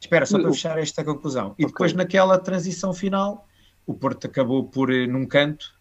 Espera, 0.00 0.24
só 0.24 0.38
para 0.38 0.52
fechar 0.52 0.78
esta 0.78 1.02
conclusão. 1.02 1.56
E 1.58 1.66
depois 1.66 1.92
naquela 1.92 2.38
transição 2.38 2.94
final, 2.94 3.48
o 3.84 3.92
Porto 3.92 4.28
acabou 4.28 4.62
por, 4.62 4.92
eh, 4.92 5.08
num 5.08 5.26
canto, 5.26 5.74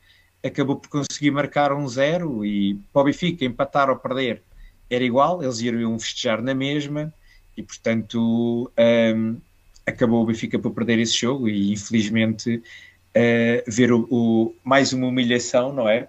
acabou 0.43 0.77
por 0.77 0.89
conseguir 0.89 1.29
marcar 1.29 1.71
um 1.71 1.87
zero 1.87 2.43
e 2.43 2.79
para 2.91 3.03
o 3.03 3.05
Benfica 3.05 3.45
empatar 3.45 3.91
ou 3.91 3.97
perder 3.97 4.41
era 4.89 5.03
igual, 5.03 5.43
eles 5.43 5.59
iriam 5.59 5.97
festejar 5.99 6.41
na 6.41 6.53
mesma 6.53 7.13
e 7.57 7.63
portanto 7.63 8.71
um, 8.77 9.37
acabou 9.85 10.23
o 10.23 10.25
Benfica 10.25 10.59
por 10.59 10.71
perder 10.71 10.99
esse 10.99 11.17
jogo 11.17 11.49
e 11.49 11.73
infelizmente 11.73 12.57
uh, 12.57 13.71
ver 13.71 13.91
o, 13.91 14.07
o, 14.09 14.55
mais 14.63 14.93
uma 14.93 15.07
humilhação, 15.07 15.73
não 15.73 15.89
é? 15.89 16.07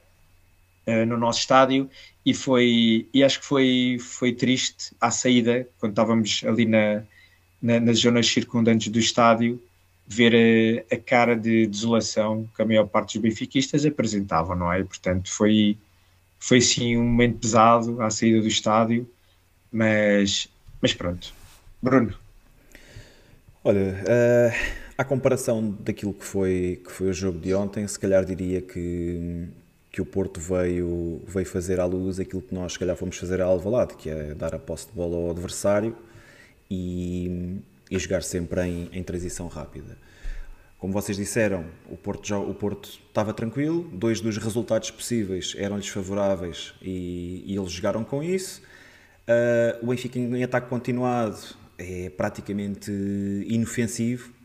Uh, 0.86 1.04
no 1.06 1.16
nosso 1.16 1.40
estádio 1.40 1.90
e 2.24 2.32
foi 2.32 3.08
e 3.12 3.24
acho 3.24 3.40
que 3.40 3.46
foi 3.46 3.98
foi 4.00 4.32
triste 4.32 4.94
à 5.00 5.10
saída 5.10 5.68
quando 5.78 5.92
estávamos 5.92 6.42
ali 6.46 6.64
na, 6.64 7.02
na 7.60 7.80
nas 7.80 7.98
zonas 7.98 8.26
circundantes 8.26 8.88
do 8.88 8.98
estádio 8.98 9.60
ver 10.08 10.84
a, 10.90 10.94
a, 10.94 10.98
cara 10.98 11.36
de 11.36 11.66
desolação 11.66 12.48
que 12.56 12.62
a 12.62 12.64
maior 12.64 12.86
parte 12.86 13.12
dos 13.12 13.22
benfiquistas 13.22 13.84
apresentavam, 13.84 14.56
não 14.56 14.72
é? 14.72 14.82
Portanto, 14.82 15.30
foi, 15.30 15.76
foi 16.38 16.62
sim 16.62 16.96
um 16.96 17.04
momento 17.04 17.40
pesado 17.40 18.00
à 18.00 18.08
saída 18.08 18.40
do 18.40 18.48
estádio, 18.48 19.08
mas, 19.70 20.48
mas 20.80 20.94
pronto. 20.94 21.34
Bruno. 21.80 22.12
Olha, 23.62 24.02
uh, 24.02 24.74
à 24.96 25.04
comparação 25.04 25.70
daquilo 25.78 26.12
que 26.12 26.24
foi, 26.24 26.82
que 26.84 26.90
foi 26.90 27.10
o 27.10 27.12
jogo 27.12 27.38
de 27.38 27.54
ontem, 27.54 27.86
se 27.86 27.98
calhar 27.98 28.24
diria 28.24 28.60
que, 28.60 29.46
que 29.92 30.00
o 30.00 30.06
Porto 30.06 30.40
veio, 30.40 31.22
veio 31.26 31.46
fazer 31.46 31.78
à 31.78 31.84
luz 31.84 32.18
aquilo 32.18 32.42
que 32.42 32.52
nós, 32.52 32.72
se 32.72 32.78
calhar, 32.78 32.96
fomos 32.96 33.16
fazer 33.16 33.40
a 33.40 33.44
Alvalade, 33.44 33.94
que 33.94 34.10
é 34.10 34.34
dar 34.34 34.54
a 34.56 34.58
posse 34.58 34.88
de 34.88 34.92
bola 34.92 35.16
ao 35.16 35.30
adversário 35.30 35.96
e, 36.68 37.60
e 37.88 37.98
jogar 37.98 38.24
sempre 38.24 38.60
em, 38.62 38.88
em 38.92 39.02
transição 39.04 39.46
rápida. 39.46 39.96
Como 40.78 40.92
vocês 40.92 41.16
disseram, 41.16 41.64
o 41.88 41.96
Porto, 41.96 42.26
já, 42.26 42.38
o 42.38 42.54
Porto 42.54 42.88
estava 43.08 43.32
tranquilo, 43.32 43.88
dois 43.92 44.20
dos 44.20 44.36
resultados 44.36 44.90
possíveis 44.90 45.54
eram-lhes 45.56 45.88
favoráveis 45.88 46.74
e, 46.82 47.44
e, 47.46 47.56
eles 47.56 47.70
jogaram 47.70 48.02
com 48.02 48.22
isso. 48.22 48.62
Uh, 49.28 49.84
o 49.84 49.88
Benfica 49.88 50.18
em 50.18 50.42
ataque 50.42 50.68
continuado 50.68 51.38
é 51.78 52.10
praticamente 52.10 52.90
inofensivo 53.46 54.38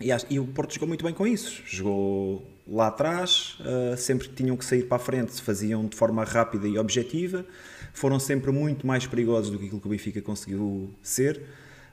e, 0.00 0.10
e, 0.28 0.38
o 0.38 0.46
Porto 0.46 0.74
jogou 0.74 0.88
muito 0.88 1.04
bem 1.04 1.14
com 1.14 1.26
isso. 1.26 1.62
Jogou 1.66 2.46
lá 2.66 2.88
atrás, 2.88 3.56
uh, 3.60 3.96
sempre 3.96 4.28
que 4.28 4.34
tinham 4.34 4.56
que 4.56 4.64
sair 4.64 4.82
para 4.82 4.96
a 4.96 5.00
frente, 5.00 5.40
faziam 5.40 5.86
de 5.86 5.96
forma 5.96 6.22
rápida 6.24 6.68
e 6.68 6.78
objetiva. 6.78 7.46
Foram 7.94 8.18
sempre 8.18 8.50
muito 8.50 8.86
mais 8.86 9.06
perigosos 9.06 9.50
do 9.50 9.58
que 9.58 9.66
aquilo 9.66 9.80
que 9.80 9.86
o 9.86 9.90
Benfica 9.90 10.20
conseguiu 10.20 10.92
ser. 11.02 11.40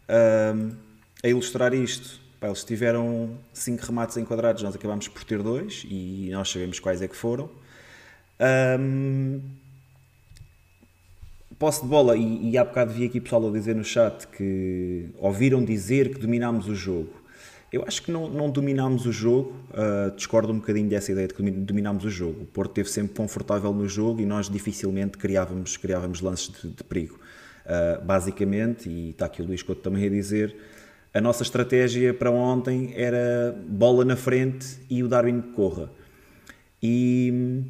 Uh, 0.09 0.75
a 1.23 1.29
ilustrar 1.29 1.73
isto, 1.73 2.19
pá, 2.41 2.47
eles 2.47 2.65
tiveram 2.65 3.37
cinco 3.53 3.85
remates 3.85 4.17
enquadrados, 4.17 4.61
nós 4.61 4.75
acabámos 4.75 5.07
por 5.07 5.23
ter 5.23 5.41
dois 5.41 5.85
e 5.89 6.29
nós 6.33 6.49
sabemos 6.51 6.79
quais 6.81 7.01
é 7.01 7.07
que 7.07 7.15
foram. 7.15 7.49
Um, 8.77 9.39
posse 11.63 11.81
de 11.81 11.87
bola, 11.87 12.17
e, 12.17 12.49
e 12.49 12.57
há 12.57 12.65
bocado 12.65 12.91
vi 12.91 13.05
aqui 13.05 13.21
pessoal 13.21 13.47
a 13.47 13.49
dizer 13.49 13.73
no 13.73 13.85
chat 13.85 14.27
que 14.27 15.05
ouviram 15.17 15.63
dizer 15.63 16.13
que 16.13 16.19
dominámos 16.19 16.67
o 16.67 16.75
jogo. 16.75 17.13
Eu 17.71 17.85
acho 17.87 18.03
que 18.03 18.11
não, 18.11 18.29
não 18.29 18.49
dominámos 18.49 19.05
o 19.05 19.13
jogo, 19.13 19.55
uh, 19.69 20.13
discordo 20.13 20.51
um 20.51 20.57
bocadinho 20.57 20.89
dessa 20.89 21.13
ideia 21.13 21.25
de 21.25 21.33
que 21.33 21.41
dominámos 21.41 22.03
o 22.03 22.09
jogo. 22.09 22.41
O 22.41 22.45
Porto 22.47 22.71
esteve 22.71 22.89
sempre 22.89 23.15
confortável 23.15 23.71
no 23.71 23.87
jogo 23.87 24.19
e 24.19 24.25
nós 24.25 24.49
dificilmente 24.49 25.17
criávamos, 25.17 25.77
criávamos 25.77 26.19
lances 26.19 26.49
de, 26.49 26.67
de 26.67 26.83
perigo. 26.83 27.17
Uh, 27.65 28.03
basicamente, 28.03 28.89
e 28.89 29.11
está 29.11 29.27
aqui 29.27 29.41
o 29.41 29.45
Luís 29.45 29.63
Couto 29.63 29.81
também 29.81 30.05
a 30.05 30.09
dizer, 30.09 30.53
a 31.13 31.21
nossa 31.21 31.43
estratégia 31.43 32.13
para 32.13 32.29
ontem 32.29 32.91
era 32.93 33.57
bola 33.69 34.03
na 34.03 34.17
frente 34.17 34.67
e 34.89 35.01
o 35.01 35.07
Darwin 35.07 35.39
corra. 35.55 35.89
E, 36.81 37.63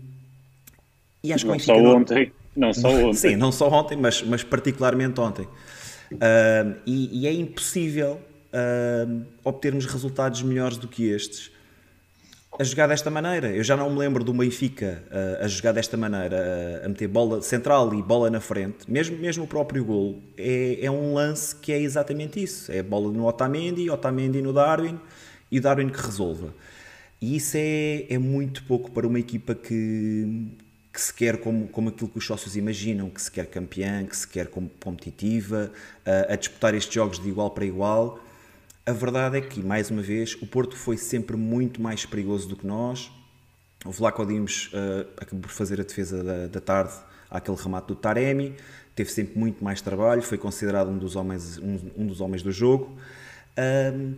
e 1.24 1.32
acho 1.32 1.46
que 1.46 1.52
não 1.52 1.60
só 1.60 1.76
ontem, 1.76 2.32
não 2.56 2.74
só 2.74 2.90
ontem. 2.90 3.14
Sim, 3.14 3.36
não 3.36 3.52
só 3.52 3.70
ontem, 3.70 3.98
mas, 3.98 4.22
mas 4.22 4.44
particularmente 4.44 5.20
ontem. 5.20 5.48
Uh, 6.12 6.76
e, 6.86 7.22
e 7.22 7.28
é 7.28 7.34
impossível 7.34 8.20
uh, 8.54 9.26
obtermos 9.44 9.86
resultados 9.86 10.42
melhores 10.44 10.78
do 10.78 10.88
que 10.88 11.10
estes 11.10 11.52
a 12.60 12.64
jogar 12.64 12.88
desta 12.88 13.10
maneira. 13.10 13.50
Eu 13.50 13.64
já 13.64 13.76
não 13.76 13.90
me 13.90 13.98
lembro 13.98 14.24
do 14.24 14.32
Benfica 14.32 15.04
uh, 15.08 15.44
a 15.44 15.48
jogar 15.48 15.72
desta 15.72 15.98
maneira, 15.98 16.82
a 16.86 16.88
meter 16.88 17.08
bola 17.08 17.42
central 17.42 17.94
e 17.96 18.02
bola 18.02 18.30
na 18.30 18.40
frente. 18.40 18.90
Mesmo, 18.90 19.18
mesmo 19.18 19.46
o 19.46 19.48
próprio 19.48 19.84
gol 19.84 20.22
é, 20.38 20.86
é 20.86 20.92
um 20.92 21.16
lance 21.16 21.56
que 21.56 21.72
é 21.72 21.80
exatamente 21.80 22.42
isso. 22.42 22.72
É 22.72 22.84
bola 22.84 23.12
no 23.12 23.26
Otamendi, 23.26 23.90
Otamendi 23.90 24.42
no 24.42 24.54
Darwin 24.54 25.00
e 25.52 25.58
o 25.58 25.62
Darwin 25.62 25.90
que 25.90 26.00
resolva. 26.00 26.54
E 27.20 27.38
isso 27.38 27.58
é, 27.58 28.06
é 28.10 28.18
muito 28.18 28.64
pouco 28.66 28.92
para 28.92 29.08
uma 29.08 29.18
equipa 29.18 29.56
que, 29.56 30.48
que 30.94 31.02
se 31.02 31.12
quer 31.12 31.40
como, 31.40 31.68
como 31.70 31.90
aquilo 31.90 32.08
que 32.08 32.20
os 32.20 32.26
sócios 32.26 32.56
imaginam, 32.56 33.10
que 33.10 33.20
se 33.20 33.32
quer 33.32 33.48
campeã, 33.48 34.06
que 34.06 34.16
se 34.16 34.28
quer 34.28 34.48
competitiva, 34.48 35.72
uh, 36.06 36.32
a 36.32 36.36
disputar 36.36 36.76
estes 36.76 36.94
jogos 36.94 37.18
de 37.18 37.28
igual 37.28 37.50
para 37.50 37.66
igual. 37.66 38.24
A 38.86 38.92
verdade 38.92 39.38
é 39.38 39.42
que, 39.42 39.60
mais 39.60 39.90
uma 39.90 40.04
vez, 40.04 40.36
o 40.40 40.46
Porto 40.46 40.76
foi 40.76 40.96
sempre 40.96 41.36
muito 41.36 41.82
mais 41.82 42.06
perigoso 42.06 42.48
do 42.48 42.56
que 42.56 42.68
nós. 42.68 43.12
O 43.84 43.92
Vlaco 43.92 44.24
Dimos 44.24 44.68
uh, 44.68 45.10
acabou 45.18 45.42
por 45.42 45.50
fazer 45.50 45.82
a 45.82 45.84
defesa 45.84 46.24
da, 46.24 46.46
da 46.46 46.62
tarde 46.62 46.94
àquele 47.28 47.58
remate 47.58 47.88
do 47.88 47.96
Taremi, 47.96 48.56
teve 48.96 49.10
sempre 49.10 49.40
muito 49.40 49.64
mais 49.64 49.82
trabalho, 49.82 50.22
foi 50.22 50.38
considerado 50.38 50.90
um 50.90 50.98
dos 51.00 51.16
homens, 51.16 51.58
um, 51.58 51.80
um 51.98 52.06
dos 52.06 52.22
homens 52.22 52.44
do 52.44 52.52
jogo. 52.52 52.96
Um, 53.58 54.16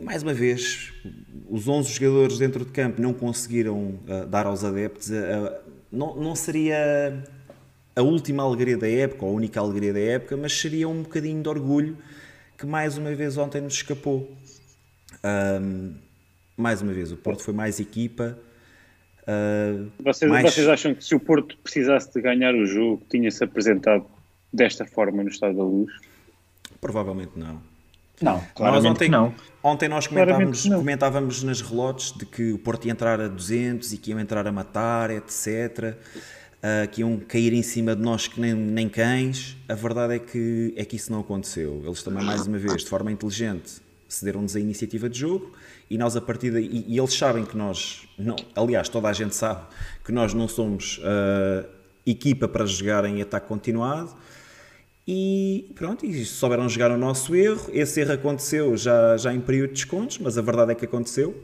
mais 0.00 0.22
uma 0.22 0.32
vez, 0.32 0.92
os 1.50 1.66
11 1.66 1.90
jogadores 1.92 2.38
dentro 2.38 2.64
de 2.64 2.70
campo 2.70 3.02
não 3.02 3.12
conseguiram 3.12 3.98
uh, 4.06 4.26
dar 4.28 4.46
aos 4.46 4.62
adeptos. 4.62 5.10
Uh, 5.10 5.68
não, 5.90 6.16
não 6.16 6.34
seria 6.34 7.22
a 7.94 8.02
última 8.02 8.42
alegria 8.42 8.76
da 8.76 8.88
época, 8.88 9.24
ou 9.24 9.32
a 9.32 9.34
única 9.34 9.60
alegria 9.60 9.92
da 9.92 10.00
época, 10.00 10.36
mas 10.36 10.52
seria 10.52 10.88
um 10.88 11.02
bocadinho 11.02 11.42
de 11.42 11.48
orgulho 11.48 11.98
que 12.56 12.66
mais 12.66 12.98
uma 12.98 13.14
vez 13.14 13.36
ontem 13.36 13.60
nos 13.60 13.74
escapou. 13.74 14.30
Um, 15.24 15.94
mais 16.56 16.82
uma 16.82 16.92
vez, 16.92 17.12
o 17.12 17.16
Porto 17.16 17.42
foi 17.42 17.54
mais 17.54 17.78
equipa. 17.78 18.38
Uh, 19.22 19.90
vocês, 20.00 20.30
mais... 20.30 20.44
vocês 20.44 20.68
acham 20.68 20.94
que 20.94 21.04
se 21.04 21.14
o 21.14 21.20
Porto 21.20 21.56
precisasse 21.58 22.12
de 22.12 22.20
ganhar 22.20 22.54
o 22.54 22.64
jogo, 22.66 23.02
tinha-se 23.08 23.42
apresentado 23.44 24.06
desta 24.52 24.84
forma 24.86 25.22
no 25.22 25.28
Estado 25.28 25.56
da 25.56 25.62
Luz? 25.62 25.92
Provavelmente 26.80 27.32
não. 27.36 27.60
Não, 28.20 28.42
nós 28.58 28.84
ontem, 28.84 29.08
não. 29.08 29.34
Ontem 29.62 29.88
nós 29.88 30.06
comentávamos, 30.06 30.62
comentávamos 30.66 31.42
nas 31.42 31.60
relotes 31.60 32.12
de 32.12 32.26
que 32.26 32.52
o 32.52 32.58
Porto 32.58 32.86
ia 32.86 32.92
entrar 32.92 33.20
a 33.20 33.28
200 33.28 33.92
e 33.92 33.98
que 33.98 34.10
iam 34.10 34.18
entrar 34.18 34.46
a 34.46 34.52
matar, 34.52 35.10
etc 35.10 35.96
uh, 36.58 36.88
que 36.88 37.00
iam 37.00 37.18
cair 37.18 37.52
em 37.52 37.62
cima 37.62 37.94
de 37.94 38.02
nós 38.02 38.28
que 38.28 38.40
nem, 38.40 38.54
nem 38.54 38.88
cães. 38.88 39.56
A 39.68 39.74
verdade 39.74 40.14
é 40.14 40.18
que, 40.18 40.72
é 40.76 40.84
que 40.84 40.96
isso 40.96 41.10
não 41.12 41.20
aconteceu. 41.20 41.82
Eles 41.84 42.02
também, 42.02 42.24
mais 42.24 42.46
uma 42.46 42.58
vez, 42.58 42.82
de 42.84 42.88
forma 42.88 43.10
inteligente, 43.10 43.80
cederam-nos 44.08 44.56
a 44.56 44.60
iniciativa 44.60 45.08
de 45.08 45.18
jogo 45.18 45.52
e 45.90 45.98
nós 45.98 46.16
a 46.16 46.20
partir 46.20 46.50
daí, 46.50 46.66
e, 46.66 46.94
e, 46.94 46.98
eles 46.98 47.14
sabem 47.14 47.44
que 47.44 47.56
nós, 47.56 48.08
não, 48.18 48.36
aliás, 48.54 48.88
toda 48.88 49.08
a 49.08 49.12
gente 49.12 49.34
sabe 49.34 49.62
que 50.04 50.12
nós 50.12 50.34
não 50.34 50.48
somos 50.48 50.98
uh, 50.98 51.68
equipa 52.06 52.48
para 52.48 52.64
jogar 52.64 53.04
em 53.04 53.20
ataque 53.20 53.46
continuado 53.46 54.14
e 55.10 55.72
pronto, 55.74 56.04
e 56.04 56.22
souberam 56.26 56.68
jogar 56.68 56.90
o 56.90 56.98
nosso 56.98 57.34
erro, 57.34 57.70
esse 57.72 57.98
erro 57.98 58.12
aconteceu 58.12 58.76
já, 58.76 59.16
já 59.16 59.32
em 59.32 59.40
período 59.40 59.68
de 59.68 59.76
descontos, 59.76 60.18
mas 60.18 60.36
a 60.36 60.42
verdade 60.42 60.72
é 60.72 60.74
que 60.74 60.84
aconteceu 60.84 61.34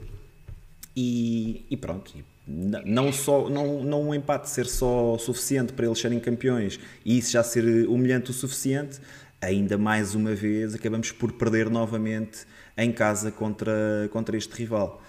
e, 0.95 1.65
e 1.67 1.75
pronto, 1.75 2.13
não 2.47 3.11
só 3.11 3.49
não, 3.49 3.83
não 3.83 4.09
um 4.09 4.13
empate 4.13 4.51
ser 4.51 4.67
só 4.67 5.17
suficiente 5.17 5.73
para 5.73 5.87
eles 5.87 5.97
serem 5.97 6.19
campeões 6.19 6.79
e 7.03 7.17
isso 7.17 7.31
já 7.31 7.41
ser 7.41 7.89
humilhante 7.89 8.29
o 8.29 8.33
suficiente, 8.35 8.99
ainda 9.41 9.79
mais 9.79 10.13
uma 10.13 10.35
vez 10.35 10.75
acabamos 10.75 11.11
por 11.11 11.31
perder 11.31 11.67
novamente 11.67 12.45
em 12.77 12.91
casa 12.91 13.31
contra, 13.31 14.07
contra 14.11 14.37
este 14.37 14.53
rival. 14.53 15.01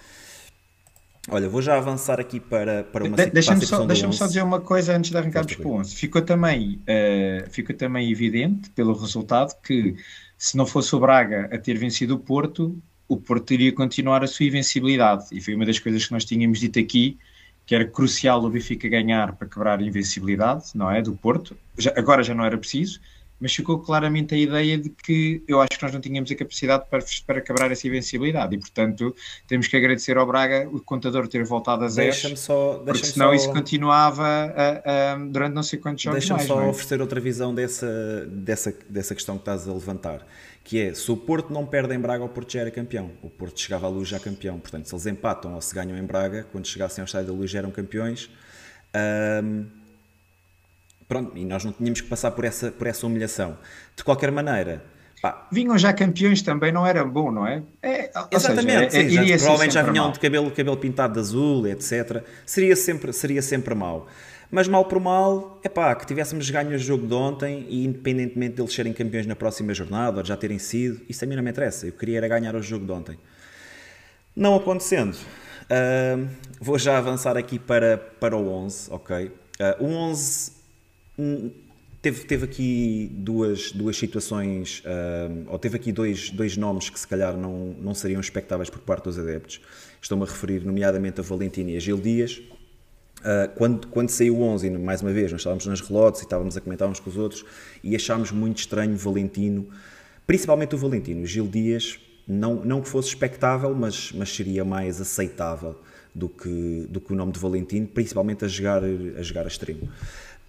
Olha, 1.29 1.49
vou 1.49 1.61
já 1.61 1.77
avançar 1.77 2.19
aqui 2.19 2.39
para, 2.39 2.85
para 2.85 3.03
uma 3.03 3.17
de, 3.17 3.29
Deixa-me 3.31 3.65
só, 3.65 3.85
deixa 3.85 4.09
só 4.13 4.27
dizer 4.27 4.41
uma 4.43 4.61
coisa 4.61 4.95
antes 4.95 5.11
de 5.11 5.17
arrancarmos 5.17 5.55
para 5.55 5.67
o 5.67 5.73
11. 5.73 5.93
Ficou 5.93 6.21
também, 6.21 6.81
uh, 6.83 7.49
ficou 7.49 7.75
também 7.75 8.09
evidente, 8.09 8.69
pelo 8.69 8.93
resultado, 8.93 9.53
que 9.61 9.95
se 10.37 10.55
não 10.55 10.65
fosse 10.65 10.95
o 10.95 10.99
Braga 10.99 11.49
a 11.51 11.57
ter 11.57 11.77
vencido 11.77 12.15
o 12.15 12.19
Porto, 12.19 12.81
o 13.09 13.17
Porto 13.17 13.53
iria 13.53 13.73
continuar 13.73 14.23
a 14.23 14.27
sua 14.27 14.45
invencibilidade. 14.45 15.25
E 15.31 15.41
foi 15.41 15.55
uma 15.55 15.65
das 15.65 15.79
coisas 15.79 16.05
que 16.05 16.13
nós 16.13 16.23
tínhamos 16.23 16.59
dito 16.59 16.79
aqui, 16.79 17.17
que 17.65 17.75
era 17.75 17.85
crucial 17.85 18.41
o 18.43 18.49
Benfica 18.49 18.87
ganhar 18.87 19.33
para 19.33 19.49
quebrar 19.49 19.79
a 19.79 19.83
invencibilidade, 19.83 20.67
não 20.73 20.89
é? 20.89 21.01
Do 21.01 21.13
Porto. 21.13 21.57
Já, 21.77 21.91
agora 21.97 22.23
já 22.23 22.33
não 22.33 22.45
era 22.45 22.57
preciso, 22.57 23.01
mas 23.39 23.53
ficou 23.53 23.79
claramente 23.79 24.33
a 24.33 24.37
ideia 24.37 24.77
de 24.77 24.89
que 24.89 25.43
eu 25.47 25.61
acho 25.61 25.69
que 25.77 25.83
nós 25.83 25.93
não 25.93 26.01
tínhamos 26.01 26.31
a 26.31 26.35
capacidade 26.35 26.85
para, 26.89 27.03
para 27.25 27.41
quebrar 27.41 27.71
essa 27.71 27.87
invencibilidade 27.87 28.55
e, 28.55 28.59
portanto, 28.59 29.15
temos 29.47 29.67
que 29.67 29.77
agradecer 29.77 30.17
ao 30.17 30.25
Braga 30.25 30.67
o 30.71 30.79
contador 30.79 31.27
ter 31.27 31.43
voltado 31.43 31.85
a 31.85 31.87
zero, 31.87 32.15
porque 32.85 33.05
senão 33.05 33.27
só... 33.27 33.33
isso 33.33 33.51
continuava 33.51 34.23
a, 34.25 35.13
a, 35.13 35.15
durante 35.17 35.53
não 35.53 35.63
sei 35.63 35.79
quantos 35.79 36.03
jogos 36.03 36.19
Deixa-me 36.19 36.43
só 36.43 36.61
é? 36.61 36.67
oferecer 36.67 37.01
outra 37.01 37.19
visão 37.19 37.53
dessa, 37.53 38.25
dessa, 38.27 38.73
dessa 38.89 39.15
questão 39.15 39.35
que 39.35 39.41
estás 39.41 39.67
a 39.67 39.73
levantar 39.73 40.25
que 40.67 40.81
é, 40.81 40.93
se 40.93 41.09
o 41.09 41.15
Porto 41.15 41.53
não 41.53 41.65
perde 41.65 41.95
em 41.95 41.97
Braga, 41.97 42.25
o 42.25 42.27
Porto 42.27 42.51
já 42.51 42.59
era 42.59 42.69
campeão. 42.69 43.09
O 43.21 43.29
Porto 43.29 43.57
chegava 43.57 43.87
à 43.87 43.89
luz 43.89 44.09
já 44.09 44.19
campeão. 44.19 44.59
Portanto, 44.59 44.85
se 44.85 44.93
eles 44.93 45.05
empatam 45.05 45.55
ou 45.55 45.61
se 45.61 45.73
ganham 45.73 45.97
em 45.97 46.03
Braga, 46.03 46.45
quando 46.51 46.67
chegassem 46.67 47.01
ao 47.01 47.05
estádio 47.05 47.27
da 47.27 47.33
luz 47.33 47.49
já 47.49 47.59
eram 47.59 47.71
campeões. 47.71 48.29
Um, 49.41 49.65
pronto, 51.07 51.37
e 51.37 51.45
nós 51.45 51.63
não 51.63 51.71
tínhamos 51.71 52.01
que 52.01 52.07
passar 52.07 52.31
por 52.31 52.45
essa, 52.45 52.71
por 52.71 52.87
essa 52.87 53.05
humilhação. 53.05 53.57
De 53.95 54.03
qualquer 54.03 54.31
maneira... 54.31 54.83
Pá, 55.21 55.47
Vinham 55.51 55.75
já 55.77 55.91
campeões 55.93 56.43
também, 56.43 56.71
não 56.71 56.85
era 56.85 57.03
bom, 57.03 57.31
não 57.31 57.47
é? 57.47 57.63
é 57.81 58.11
Exatamente, 58.31 58.91
seja, 58.91 59.19
é, 59.19 59.23
sim, 59.23 59.27
já, 59.29 59.37
provavelmente 59.37 59.73
já 59.73 59.81
vinham 59.81 60.05
mal. 60.05 60.13
de 60.13 60.19
cabelo, 60.19 60.51
cabelo 60.51 60.77
pintado 60.77 61.13
de 61.13 61.19
azul, 61.19 61.65
etc. 61.65 62.23
Seria 62.45 62.75
sempre, 62.75 63.11
seria 63.11 63.41
sempre 63.41 63.73
mau. 63.73 64.07
Mas 64.49 64.67
mal 64.67 64.85
por 64.85 64.99
mal, 64.99 65.59
é 65.63 65.67
pá, 65.67 65.93
que 65.95 66.05
tivéssemos 66.05 66.49
ganho 66.49 66.75
o 66.75 66.77
jogo 66.77 67.05
de 67.05 67.13
ontem 67.13 67.65
e 67.67 67.83
independentemente 67.83 68.55
deles 68.55 68.73
serem 68.73 68.93
campeões 68.93 69.25
na 69.25 69.35
próxima 69.35 69.73
jornada 69.73 70.19
ou 70.19 70.25
já 70.25 70.37
terem 70.37 70.57
sido, 70.57 71.01
isso 71.09 71.23
a 71.23 71.27
mim 71.27 71.35
não 71.35 71.43
me 71.43 71.49
interessa. 71.49 71.85
Eu 71.85 71.91
queria 71.91 72.17
era 72.17 72.27
ganhar 72.27 72.55
o 72.55 72.61
jogo 72.61 72.85
de 72.85 72.91
ontem. 72.91 73.19
Não 74.35 74.55
acontecendo, 74.55 75.15
uh, 75.15 76.27
vou 76.61 76.77
já 76.77 76.97
avançar 76.97 77.35
aqui 77.35 77.59
para, 77.59 77.97
para 77.97 78.37
o 78.37 78.49
11, 78.49 78.91
ok? 78.91 79.25
Uh, 79.25 79.83
o 79.83 79.87
11 79.87 80.56
hum, 81.17 81.51
teve, 82.01 82.25
teve 82.25 82.45
aqui 82.45 83.11
duas, 83.13 83.71
duas 83.71 83.97
situações, 83.97 84.83
uh, 84.85 85.45
ou 85.47 85.59
teve 85.59 85.75
aqui 85.75 85.91
dois, 85.91 86.29
dois 86.29 86.55
nomes 86.57 86.89
que 86.89 86.99
se 86.99 87.07
calhar 87.07 87.35
não, 87.35 87.75
não 87.79 87.93
seriam 87.93 88.21
expectáveis 88.21 88.69
por 88.69 88.79
parte 88.79 89.05
dos 89.05 89.19
adeptos. 89.19 89.61
Estou-me 90.01 90.23
a 90.23 90.27
referir 90.27 90.63
nomeadamente 90.65 91.19
a 91.19 91.23
Valentino 91.23 91.69
e 91.71 91.75
a 91.75 91.79
Gil 91.79 91.97
Dias. 91.97 92.41
Uh, 93.19 93.49
quando, 93.55 93.87
quando 93.87 94.09
saiu 94.09 94.37
o 94.37 94.43
11, 94.43 94.69
mais 94.71 95.01
uma 95.01 95.11
vez, 95.11 95.31
nós 95.31 95.41
estávamos 95.41 95.65
nas 95.65 95.81
relotes 95.81 96.21
e 96.21 96.23
estávamos 96.23 96.55
a 96.55 96.61
comentar 96.61 96.87
uns 96.87 96.99
com 96.99 97.09
os 97.09 97.17
outros 97.17 97.43
e 97.83 97.95
achámos 97.95 98.31
muito 98.31 98.59
estranho 98.59 98.95
Valentino, 98.95 99.67
principalmente 100.25 100.75
o 100.75 100.77
Valentino. 100.77 101.23
O 101.23 101.25
Gil 101.25 101.47
Dias, 101.47 101.99
não, 102.27 102.55
não 102.55 102.81
que 102.81 102.87
fosse 102.87 103.09
expectável, 103.09 103.73
mas, 103.73 104.11
mas 104.13 104.33
seria 104.33 104.63
mais 104.63 105.01
aceitável 105.01 105.75
do 106.13 106.29
que, 106.29 106.87
do 106.89 106.99
que 106.99 107.13
o 107.13 107.15
nome 107.15 107.31
de 107.31 107.39
Valentino, 107.39 107.87
principalmente 107.87 108.43
a 108.43 108.47
jogar 108.47 108.83
a, 108.83 109.21
jogar 109.21 109.45
a 109.45 109.47
extremo. 109.47 109.87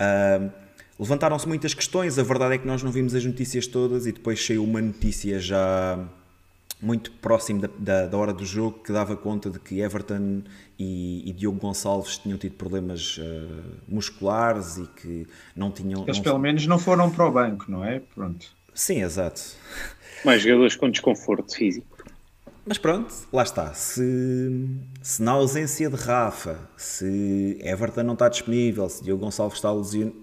Uh, 0.00 0.69
Levantaram-se 0.99 1.47
muitas 1.47 1.75
questões, 1.75 2.19
a 2.19 2.25
verdade 2.25 2.55
é 2.55 2.59
que 2.59 2.67
nós 2.67 2.83
não 2.83 2.90
vimos 2.90 3.14
as 3.14 3.25
notícias 3.25 3.69
todas 3.69 4.05
e 4.05 4.11
depois 4.11 4.45
saiu 4.45 4.64
uma 4.64 4.83
notícia 4.83 5.38
já 5.38 5.97
muito 6.83 7.12
próximo 7.12 7.61
da, 7.61 7.69
da, 7.78 8.07
da, 8.07 8.19
hora 8.19 8.33
do 8.33 8.45
jogo 8.45 8.81
que 8.81 8.93
dava 8.93 9.17
conta 9.17 9.49
de 9.49 9.61
que 9.61 9.81
Everton 9.81 10.43
e, 10.76 11.28
e 11.28 11.33
Diogo 11.33 11.59
Gonçalves 11.59 12.19
tinham 12.19 12.37
tido 12.37 12.55
problemas 12.55 13.17
uh, 13.19 13.23
musculares 13.87 14.76
e 14.78 14.87
que 14.88 15.26
não 15.55 15.71
tinham. 15.71 16.02
Eles 16.02 16.17
não... 16.17 16.25
pelo 16.25 16.38
menos 16.38 16.67
não 16.67 16.78
foram 16.81 17.11
para 17.11 17.26
o 17.26 17.31
banco, 17.31 17.67
não 17.69 17.85
é? 17.85 18.00
Pronto. 18.14 18.49
Sim, 18.75 19.02
exato. 19.02 19.40
Mais 20.25 20.43
jogadores 20.43 20.75
com 20.75 20.90
desconforto 20.90 21.55
físico. 21.55 21.98
Mas 22.69 22.77
pronto, 22.77 23.11
lá 23.33 23.43
está. 23.43 23.73
Se, 23.73 24.69
se 25.01 25.23
na 25.23 25.33
ausência 25.33 25.89
de 25.89 25.97
Rafa, 25.97 26.69
se 26.77 27.59
Everton 27.63 28.03
não 28.03 28.13
está 28.13 28.29
disponível, 28.29 28.87
se 28.91 29.03
Diogo 29.03 29.25
Gonçalves 29.25 29.57
está 29.57 29.73
lesionado, 29.73 30.19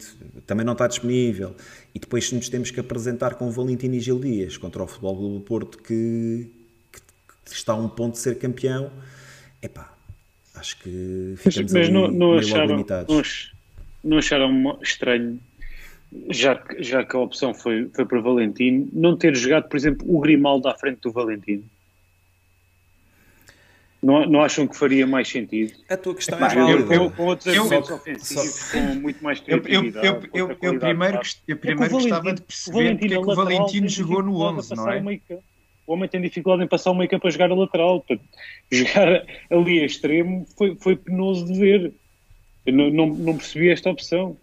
também 0.45 0.63
não 0.63 0.73
está 0.73 0.85
disponível, 0.85 1.55
e 1.93 1.97
depois 1.97 2.29
se 2.29 2.35
nos 2.35 2.47
temos 2.47 2.69
que 2.69 2.79
apresentar 2.79 3.33
com 3.33 3.47
o 3.47 3.51
Valentino 3.51 3.95
e 3.95 3.99
Gil 3.99 4.19
Dias 4.19 4.57
contra 4.57 4.83
o 4.83 4.87
Futebol 4.87 5.39
do 5.39 5.39
Porto 5.39 5.79
que, 5.79 6.51
que, 6.91 7.01
que, 7.01 7.51
está 7.51 7.73
a 7.73 7.77
um 7.77 7.89
ponto 7.89 8.13
de 8.13 8.19
ser 8.19 8.37
campeão, 8.37 8.91
epá, 9.59 9.91
acho 10.53 10.77
que 10.83 11.33
ficamos 11.37 11.73
mas, 11.73 11.89
mas 11.89 11.89
não, 11.89 12.11
não 12.11 12.33
acharam, 12.37 12.67
limitados. 12.67 13.51
Não, 14.03 14.11
não 14.11 14.17
acharam 14.19 14.77
estranho 14.83 15.39
já 16.29 16.55
que, 16.55 16.83
já 16.83 17.03
que 17.03 17.15
a 17.15 17.19
opção 17.19 17.55
foi, 17.55 17.89
foi 17.91 18.05
para 18.05 18.21
Valentino, 18.21 18.87
não 18.93 19.17
ter 19.17 19.35
jogado, 19.35 19.67
por 19.67 19.77
exemplo, 19.77 20.05
o 20.07 20.19
Grimaldo 20.19 20.67
à 20.67 20.75
frente 20.75 20.99
do 21.01 21.11
Valentino. 21.11 21.63
Não, 24.05 24.23
não 24.27 24.41
acham 24.41 24.67
que 24.67 24.77
faria 24.77 25.07
mais 25.07 25.27
sentido? 25.27 25.73
A 25.89 25.97
tua 25.97 26.13
questão 26.13 26.37
é 26.37 26.53
válida. 26.53 26.93
Eu, 26.93 27.09
com 27.09 27.25
outros 27.25 27.47
argumentos 27.47 27.89
ofensivos, 27.89 28.71
com 28.71 28.79
muito 28.99 29.23
mais 29.23 29.39
criatividade. 29.39 30.05
Eu, 30.05 30.13
eu, 30.31 30.47
eu, 30.51 30.57
eu 30.61 30.79
primeiro, 30.79 31.19
eu 31.47 31.57
primeiro 31.57 31.85
é 31.85 31.89
gostava 31.89 32.31
de 32.31 32.41
perceber 32.43 32.99
porque 32.99 33.15
é 33.15 33.17
que 33.17 33.17
o 33.17 33.35
Valentino 33.35 33.89
jogou 33.89 34.21
no 34.21 34.41
11, 34.41 34.75
não 34.75 34.91
é? 34.91 35.01
O 35.87 35.93
homem 35.93 36.07
tem 36.07 36.21
dificuldade 36.21 36.63
em 36.63 36.67
passar 36.67 36.91
o 36.91 36.93
meio 36.93 37.09
campo 37.09 37.23
para 37.23 37.31
jogar 37.31 37.49
a 37.49 37.55
lateral. 37.55 38.05
jogar 38.71 39.25
ali 39.49 39.81
a 39.81 39.85
extremo 39.87 40.45
foi, 40.55 40.75
foi 40.75 40.95
penoso 40.95 41.51
de 41.51 41.59
ver. 41.59 41.93
Eu 42.63 42.73
não, 42.73 42.91
não, 42.91 43.07
não 43.07 43.37
percebi 43.37 43.69
esta 43.69 43.89
opção. 43.89 44.37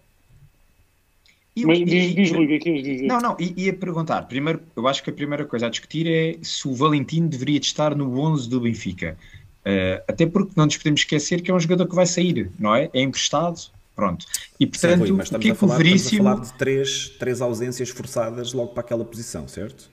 E, 1.55 1.65
Mas 1.65 1.77
diz, 1.79 2.13
diz 2.13 2.31
o 2.31 2.47
que 2.47 2.53
é 2.53 2.59
que 2.59 2.69
ias 2.69 2.83
dizer? 2.83 3.07
Não, 3.07 3.19
não, 3.19 3.37
ia 3.39 3.71
perguntar. 3.71 4.23
Primeiro, 4.23 4.61
eu 4.75 4.87
acho 4.89 5.01
que 5.01 5.09
a 5.09 5.13
primeira 5.13 5.45
coisa 5.45 5.67
a 5.67 5.69
discutir 5.69 6.05
é 6.05 6.37
se 6.41 6.67
o 6.67 6.73
Valentino 6.73 7.29
deveria 7.29 7.59
estar 7.59 7.95
no 7.95 8.19
11 8.19 8.49
do 8.49 8.59
Benfica. 8.59 9.17
Uh, 9.65 10.03
até 10.07 10.25
porque 10.25 10.51
não 10.55 10.65
nos 10.65 10.75
podemos 10.75 11.01
esquecer 11.01 11.41
que 11.41 11.49
é 11.49 11.53
um 11.53 11.59
jogador 11.59 11.87
que 11.87 11.95
vai 11.95 12.05
sair, 12.05 12.51
não 12.59 12.75
é? 12.75 12.89
É 12.93 13.01
emprestado, 13.01 13.59
pronto. 13.95 14.25
E 14.59 14.67
portanto, 14.67 15.05
Sim, 15.05 15.11
Rui, 15.11 15.11
o 15.11 15.39
que 15.39 15.49
é 15.49 15.55
que 15.55 15.65
o 15.65 15.67
Veríssimo. 15.67 15.95
Estamos 15.95 16.19
a 16.19 16.35
falar 16.35 16.45
de 16.45 16.53
três, 16.57 17.09
três 17.17 17.41
ausências 17.41 17.89
forçadas 17.89 18.51
logo 18.51 18.73
para 18.73 18.81
aquela 18.81 19.05
posição, 19.05 19.47
certo? 19.47 19.89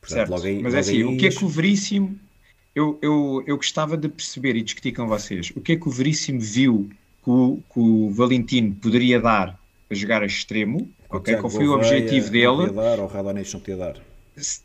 Portanto, 0.00 0.28
certo. 0.28 0.46
Aí, 0.46 0.62
Mas 0.62 0.74
é 0.74 0.78
assim, 0.78 0.96
aí... 0.96 1.04
o 1.04 1.16
que 1.16 1.26
é 1.26 1.30
que 1.30 1.44
o 1.44 1.48
Veríssimo. 1.48 2.18
Eu, 2.74 2.98
eu, 3.00 3.44
eu 3.46 3.56
gostava 3.56 3.96
de 3.96 4.08
perceber 4.08 4.56
e 4.56 4.62
discutir 4.62 4.92
com 4.92 5.06
vocês 5.06 5.52
o 5.54 5.60
que 5.60 5.72
é 5.72 5.76
que 5.76 5.86
o 5.86 5.90
Veríssimo 5.92 6.40
viu 6.40 6.90
que 7.22 7.30
o, 7.30 7.58
que 7.72 7.78
o 7.78 8.10
Valentino 8.10 8.74
poderia 8.74 9.20
dar 9.20 9.58
a 9.88 9.94
jogar 9.94 10.22
a 10.22 10.26
extremo, 10.26 10.90
ok? 11.08 11.36
Qual 11.36 11.50
foi 11.50 11.68
o 11.68 11.72
objetivo 11.72 12.30
dele? 12.30 12.46
Não 12.46 12.56
podia 12.66 12.82
dar, 12.82 12.98
ou 12.98 13.04
o 13.04 13.08
Radonés 13.08 13.52
não 13.52 13.60
podia 13.60 13.76
dar. 13.76 14.13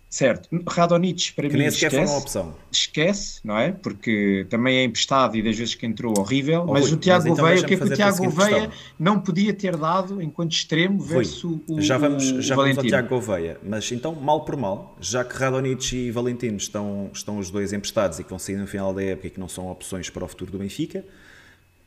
Certo, 0.09 0.49
Radonich 0.67 1.33
para 1.33 1.47
que 1.47 1.53
mim 1.53 1.59
nem 1.59 1.67
esquece, 1.67 1.95
foi 1.95 2.05
uma 2.05 2.17
opção. 2.17 2.55
esquece, 2.71 3.39
não 3.43 3.55
é? 3.55 3.71
Porque 3.71 4.47
também 4.49 4.77
é 4.77 4.83
emprestado 4.83 5.37
e 5.37 5.43
das 5.43 5.55
vezes 5.55 5.75
que 5.75 5.85
entrou 5.85 6.17
horrível, 6.17 6.65
oh, 6.67 6.73
mas 6.73 6.85
Rui, 6.85 6.93
o 6.93 6.97
Tiago 6.97 7.27
então 7.27 7.35
Gouveia, 7.35 7.61
o 7.61 7.65
que 7.65 7.73
é 7.75 7.77
que 7.77 7.83
o 7.83 7.95
Tiago 7.95 8.17
Gouveia 8.17 8.71
não 8.97 9.19
podia 9.19 9.53
ter 9.53 9.77
dado 9.77 10.19
enquanto 10.23 10.53
extremo 10.53 10.99
versus 10.99 11.43
Rui, 11.43 11.61
o, 11.67 11.81
já 11.81 11.99
vamos, 11.99 12.23
já 12.23 12.55
vamos 12.55 12.79
ao 12.79 12.83
Tiago 12.83 13.09
Gouveia, 13.09 13.59
mas 13.61 13.91
então 13.91 14.15
mal 14.15 14.43
por 14.43 14.57
mal, 14.57 14.97
já 14.99 15.23
que 15.23 15.35
Radonich 15.35 15.95
e 15.95 16.09
Valentino 16.09 16.57
estão, 16.57 17.11
estão 17.13 17.37
os 17.37 17.51
dois 17.51 17.71
emprestados 17.71 18.17
e 18.17 18.23
que 18.23 18.29
vão 18.31 18.39
sair 18.39 18.57
no 18.57 18.65
final 18.65 18.91
da 18.91 19.03
época 19.03 19.27
e 19.27 19.29
que 19.29 19.39
não 19.39 19.47
são 19.47 19.69
opções 19.69 20.09
para 20.09 20.25
o 20.25 20.27
futuro 20.27 20.51
do 20.51 20.57
Benfica, 20.57 21.05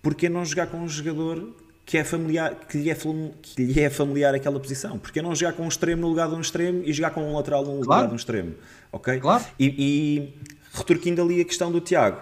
porquê 0.00 0.28
não 0.28 0.44
jogar 0.44 0.68
com 0.68 0.78
um 0.78 0.88
jogador 0.88 1.52
que, 1.84 1.98
é 1.98 2.04
familiar, 2.04 2.54
que, 2.68 2.78
lhe 2.78 2.90
é, 2.90 2.94
que 2.94 3.64
lhe 3.64 3.80
é 3.80 3.90
familiar 3.90 4.34
aquela 4.34 4.58
posição. 4.58 4.98
Porque 4.98 5.20
não 5.20 5.34
jogar 5.34 5.52
com 5.52 5.64
um 5.64 5.68
extremo 5.68 6.02
no 6.02 6.08
lugar 6.08 6.28
de 6.28 6.34
um 6.34 6.40
extremo 6.40 6.82
e 6.84 6.92
jogar 6.92 7.10
com 7.10 7.22
um 7.22 7.34
lateral 7.34 7.64
no 7.64 7.78
lugar 7.78 8.06
de 8.06 8.12
um 8.12 8.16
extremo. 8.16 8.54
Ok? 8.90 9.18
Claro. 9.20 9.44
E, 9.58 9.66
e 9.78 10.34
retorquindo 10.72 11.22
ali 11.22 11.40
a 11.40 11.44
questão 11.44 11.70
do 11.70 11.80
Tiago, 11.80 12.20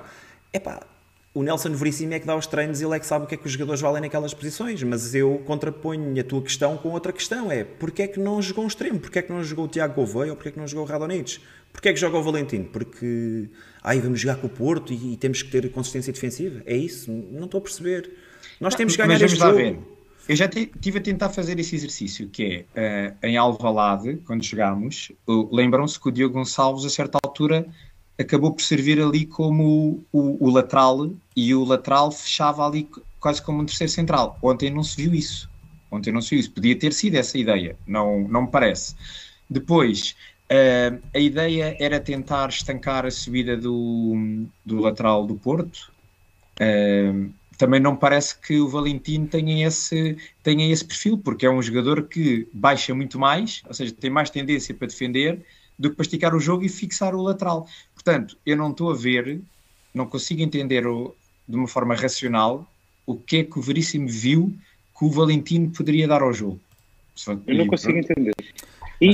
epá, 0.53 0.81
o 1.33 1.44
Nelson 1.44 1.73
Veríssimo 1.73 2.12
é 2.12 2.18
que 2.18 2.27
dá 2.27 2.35
os 2.35 2.46
treinos 2.46 2.81
e 2.81 2.85
ele 2.85 2.96
é 2.96 2.99
que 2.99 3.07
sabe 3.07 3.25
o 3.25 3.29
que 3.29 3.35
é 3.35 3.38
que 3.38 3.46
os 3.46 3.53
jogadores 3.53 3.81
valem 3.81 4.03
naquelas 4.03 4.35
posições, 4.35 4.83
mas 4.83 5.14
eu 5.14 5.40
contraponho 5.46 6.20
a 6.20 6.25
tua 6.25 6.42
questão 6.42 6.77
com 6.77 6.88
outra 6.88 7.12
questão, 7.12 7.53
é 7.53 7.62
porque 7.62 8.03
é 8.03 8.09
que 8.09 8.18
não 8.18 8.42
jogou 8.42 8.64
um 8.64 8.66
extremo? 8.66 8.99
Porque 8.99 9.20
é 9.20 9.23
que 9.23 9.33
não 9.33 9.42
jogou 9.44 9.66
o 9.66 9.68
Tiago 9.68 9.94
Gouveia 9.94 10.33
ou 10.33 10.37
porque 10.37 10.49
é 10.49 10.53
que 10.53 10.59
não 10.59 10.66
jogou 10.66 10.85
o 10.85 10.88
Radonich? 10.88 11.40
Porque 11.73 11.88
é 11.88 11.92
que 11.92 12.01
joga 12.01 12.18
o 12.18 12.23
Valentino? 12.23 12.64
Porque, 12.64 13.49
ai, 13.81 14.01
vamos 14.01 14.18
jogar 14.18 14.37
com 14.38 14.49
o 14.49 14.51
Porto 14.51 14.92
e, 14.92 15.12
e 15.12 15.16
temos 15.16 15.40
que 15.40 15.51
ter 15.51 15.70
consistência 15.70 16.12
defensiva? 16.12 16.62
É 16.66 16.77
isso? 16.77 17.12
Não 17.12 17.44
estou 17.44 17.59
a 17.59 17.62
perceber. 17.62 18.11
Nós 18.61 18.75
temos 18.75 18.94
que 18.94 19.03
ganhar 19.03 19.20
este 19.20 19.38
jogo. 19.38 19.57
Ver. 19.57 19.79
Eu 20.29 20.37
já 20.37 20.44
estive 20.44 20.99
a 20.99 21.01
tentar 21.01 21.31
fazer 21.31 21.59
esse 21.59 21.75
exercício, 21.75 22.29
que 22.29 22.66
é, 22.75 23.14
uh, 23.23 23.27
em 23.27 23.37
Alvalade, 23.37 24.18
quando 24.27 24.44
chegámos, 24.44 25.11
lembram-se 25.51 25.99
que 25.99 26.09
o 26.09 26.12
Diogo 26.12 26.35
Gonçalves, 26.35 26.85
a 26.85 26.90
certa 26.90 27.18
altura, 27.25 27.66
acabou 28.16 28.53
por 28.53 28.62
servir 28.62 29.01
ali 29.01 29.25
como 29.27 30.05
o, 30.12 30.46
o, 30.46 30.51
lateral, 30.51 31.11
e 31.35 31.55
o 31.55 31.64
lateral 31.64 32.12
fechava 32.12 32.64
ali 32.64 32.88
quase 33.18 33.42
como 33.42 33.61
um 33.61 33.64
terceiro 33.64 33.90
central. 33.90 34.38
Ontem 34.42 34.70
não 34.70 34.85
se 34.85 35.03
viu 35.03 35.14
isso. 35.14 35.51
Ontem 35.90 36.12
não 36.12 36.20
se 36.20 36.31
viu 36.31 36.40
isso. 36.40 36.53
Podia 36.53 36.79
ter 36.79 36.92
sido 36.92 37.16
essa 37.16 37.37
ideia, 37.37 37.77
não, 37.87 38.20
não 38.29 38.42
me 38.42 38.49
parece. 38.49 38.94
Depois, 39.49 40.14
uh, 40.44 41.01
a 41.12 41.18
ideia 41.18 41.77
era 41.81 41.99
tentar 41.99 42.51
estancar 42.51 43.05
a 43.05 43.11
subida 43.11 43.57
do, 43.57 44.46
do 44.64 44.81
lateral 44.81 45.27
do 45.27 45.35
Porto, 45.35 45.90
Uh, 46.61 47.33
também 47.61 47.79
não 47.79 47.94
parece 47.94 48.38
que 48.38 48.59
o 48.59 48.66
Valentino 48.66 49.27
tenha 49.27 49.66
esse, 49.66 50.16
tenha 50.42 50.73
esse 50.73 50.83
perfil, 50.83 51.18
porque 51.18 51.44
é 51.44 51.51
um 51.51 51.61
jogador 51.61 52.05
que 52.05 52.49
baixa 52.55 52.94
muito 52.94 53.18
mais, 53.18 53.62
ou 53.68 53.75
seja, 53.75 53.92
tem 53.92 54.09
mais 54.09 54.31
tendência 54.31 54.75
para 54.75 54.87
defender 54.87 55.44
do 55.79 55.90
que 55.90 55.96
para 55.96 56.05
esticar 56.05 56.35
o 56.35 56.40
jogo 56.40 56.64
e 56.64 56.70
fixar 56.70 57.14
o 57.14 57.20
lateral. 57.20 57.68
Portanto, 57.92 58.38
eu 58.46 58.57
não 58.57 58.70
estou 58.70 58.90
a 58.90 58.96
ver, 58.96 59.42
não 59.92 60.07
consigo 60.07 60.40
entender 60.40 60.87
o, 60.87 61.14
de 61.46 61.55
uma 61.55 61.68
forma 61.68 61.94
racional 61.94 62.66
o 63.05 63.14
que 63.14 63.37
é 63.37 63.44
que 63.44 63.59
o 63.59 63.62
Veríssimo 63.62 64.09
viu 64.09 64.57
que 64.99 65.05
o 65.05 65.11
Valentino 65.11 65.70
poderia 65.70 66.09
dar 66.09 66.23
ao 66.23 66.33
jogo. 66.33 66.59
Eu 67.46 67.57
não 67.57 67.66
consigo 67.66 67.99
entender. 67.99 68.33
E, 69.03 69.11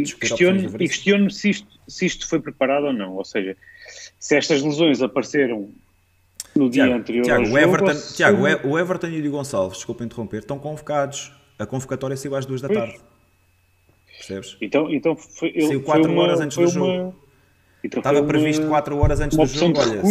e 0.00 0.04
questiono, 0.04 0.74
e 0.82 0.88
questiono 0.88 1.30
se, 1.30 1.50
isto, 1.50 1.68
se 1.86 2.06
isto 2.06 2.26
foi 2.26 2.40
preparado 2.40 2.84
ou 2.84 2.94
não. 2.94 3.16
Ou 3.16 3.24
seja, 3.26 3.54
se 4.18 4.36
estas 4.36 4.62
lesões 4.62 5.02
apareceram 5.02 5.70
no 6.60 6.68
dia 6.68 6.84
Tiago, 6.84 7.00
anterior 7.00 7.24
Tiago, 7.24 7.48
o 7.48 7.58
Everton, 7.58 7.94
jogo, 7.94 8.14
Tiago, 8.14 8.68
o 8.68 8.78
Everton 8.78 9.06
e 9.08 9.18
o 9.18 9.22
Diogo 9.22 9.38
Gonçalves, 9.38 9.78
desculpa 9.78 10.04
interromper, 10.04 10.40
estão 10.40 10.58
convocados. 10.58 11.32
A 11.58 11.66
convocatória 11.66 12.16
saiu 12.16 12.36
às 12.36 12.46
duas 12.46 12.60
da 12.60 12.68
tarde. 12.68 12.98
Percebes? 14.06 14.56
Então, 14.60 14.90
então 14.90 15.16
foi, 15.16 15.48
ele, 15.48 15.66
Saiu 15.66 15.82
4 15.82 16.14
horas 16.14 16.40
antes 16.40 16.56
do 16.56 16.62
uma, 16.62 16.70
jogo. 16.70 17.16
Então 17.82 18.00
Estava 18.00 18.22
previsto 18.22 18.66
4 18.68 18.96
horas 18.98 19.20
antes 19.20 19.36
do 19.36 19.46
jogo. 19.46 19.78
Olha, 19.78 20.02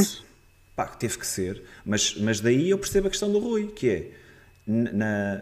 pá, 0.76 0.88
teve 0.88 1.18
que 1.18 1.28
ser. 1.28 1.64
Mas, 1.86 2.16
mas 2.16 2.40
daí 2.40 2.72
eu 2.72 2.78
percebo 2.78 3.08
a 3.08 3.10
questão 3.12 3.32
do 3.32 3.40
Rui, 3.40 3.68
que 3.68 3.90
é 3.90 4.12
na, 4.66 5.42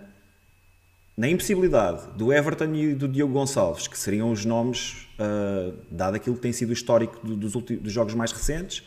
na 1.16 1.30
impossibilidade 1.30 2.08
do 2.18 2.34
Everton 2.34 2.74
e 2.76 2.94
do 2.94 3.08
Diogo 3.08 3.34
Gonçalves, 3.34 3.88
que 3.88 3.98
seriam 3.98 4.32
os 4.32 4.46
nomes, 4.46 5.08
uh, 5.20 5.74
dado 5.90 6.16
aquilo 6.16 6.36
que 6.36 6.42
tem 6.42 6.54
sido 6.54 6.70
o 6.70 6.74
histórico 6.74 7.26
dos, 7.26 7.56
últimos, 7.56 7.84
dos 7.84 7.94
jogos 7.94 8.14
mais 8.14 8.32
recentes, 8.32 8.84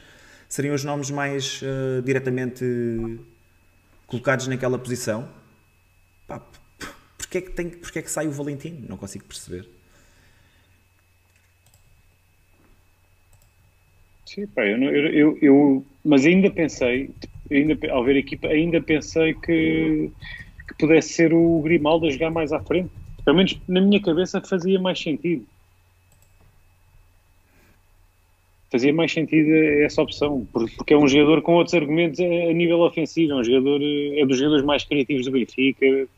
seriam 0.50 0.74
os 0.74 0.84
nomes 0.84 1.10
mais 1.10 1.62
uh, 1.62 2.02
diretamente 2.02 2.64
colocados 4.06 4.48
naquela 4.48 4.78
posição. 4.78 5.26
Pá, 6.26 6.42
porque 7.16 7.38
é, 7.38 7.40
que 7.40 7.50
tem, 7.52 7.70
porque 7.70 8.00
é 8.00 8.02
que 8.02 8.10
sai 8.10 8.26
o 8.26 8.32
Valentino? 8.32 8.84
Não 8.88 8.96
consigo 8.96 9.24
perceber. 9.24 9.66
Sim, 14.26 14.46
pá, 14.48 14.66
eu, 14.66 14.78
eu, 14.82 15.38
eu, 15.40 15.86
mas 16.04 16.26
ainda 16.26 16.50
pensei, 16.50 17.10
ainda, 17.50 17.92
ao 17.92 18.04
ver 18.04 18.16
a 18.16 18.18
equipa, 18.18 18.48
ainda 18.48 18.80
pensei 18.80 19.34
que, 19.34 20.10
que 20.68 20.74
pudesse 20.78 21.12
ser 21.12 21.32
o 21.32 21.60
Grimaldo 21.62 22.06
a 22.06 22.10
jogar 22.10 22.30
mais 22.30 22.52
à 22.52 22.60
frente. 22.60 22.90
Pelo 23.24 23.36
menos 23.36 23.60
na 23.68 23.80
minha 23.80 24.02
cabeça 24.02 24.40
fazia 24.40 24.80
mais 24.80 25.00
sentido. 25.00 25.46
Fazia 28.70 28.92
mais 28.94 29.12
sentido 29.12 29.50
essa 29.82 30.00
opção, 30.00 30.46
porque 30.52 30.94
é 30.94 30.96
um 30.96 31.08
jogador 31.08 31.42
com 31.42 31.54
outros 31.54 31.74
argumentos 31.74 32.20
a 32.20 32.52
nível 32.52 32.80
ofensivo, 32.80 33.32
é 33.32 33.36
um 33.36 33.44
jogador, 33.44 33.80
é 33.82 34.24
dos 34.24 34.38
jogadores 34.38 34.64
mais 34.64 34.84
criativos 34.84 35.26
do 35.26 35.32
Benfica, 35.32 36.08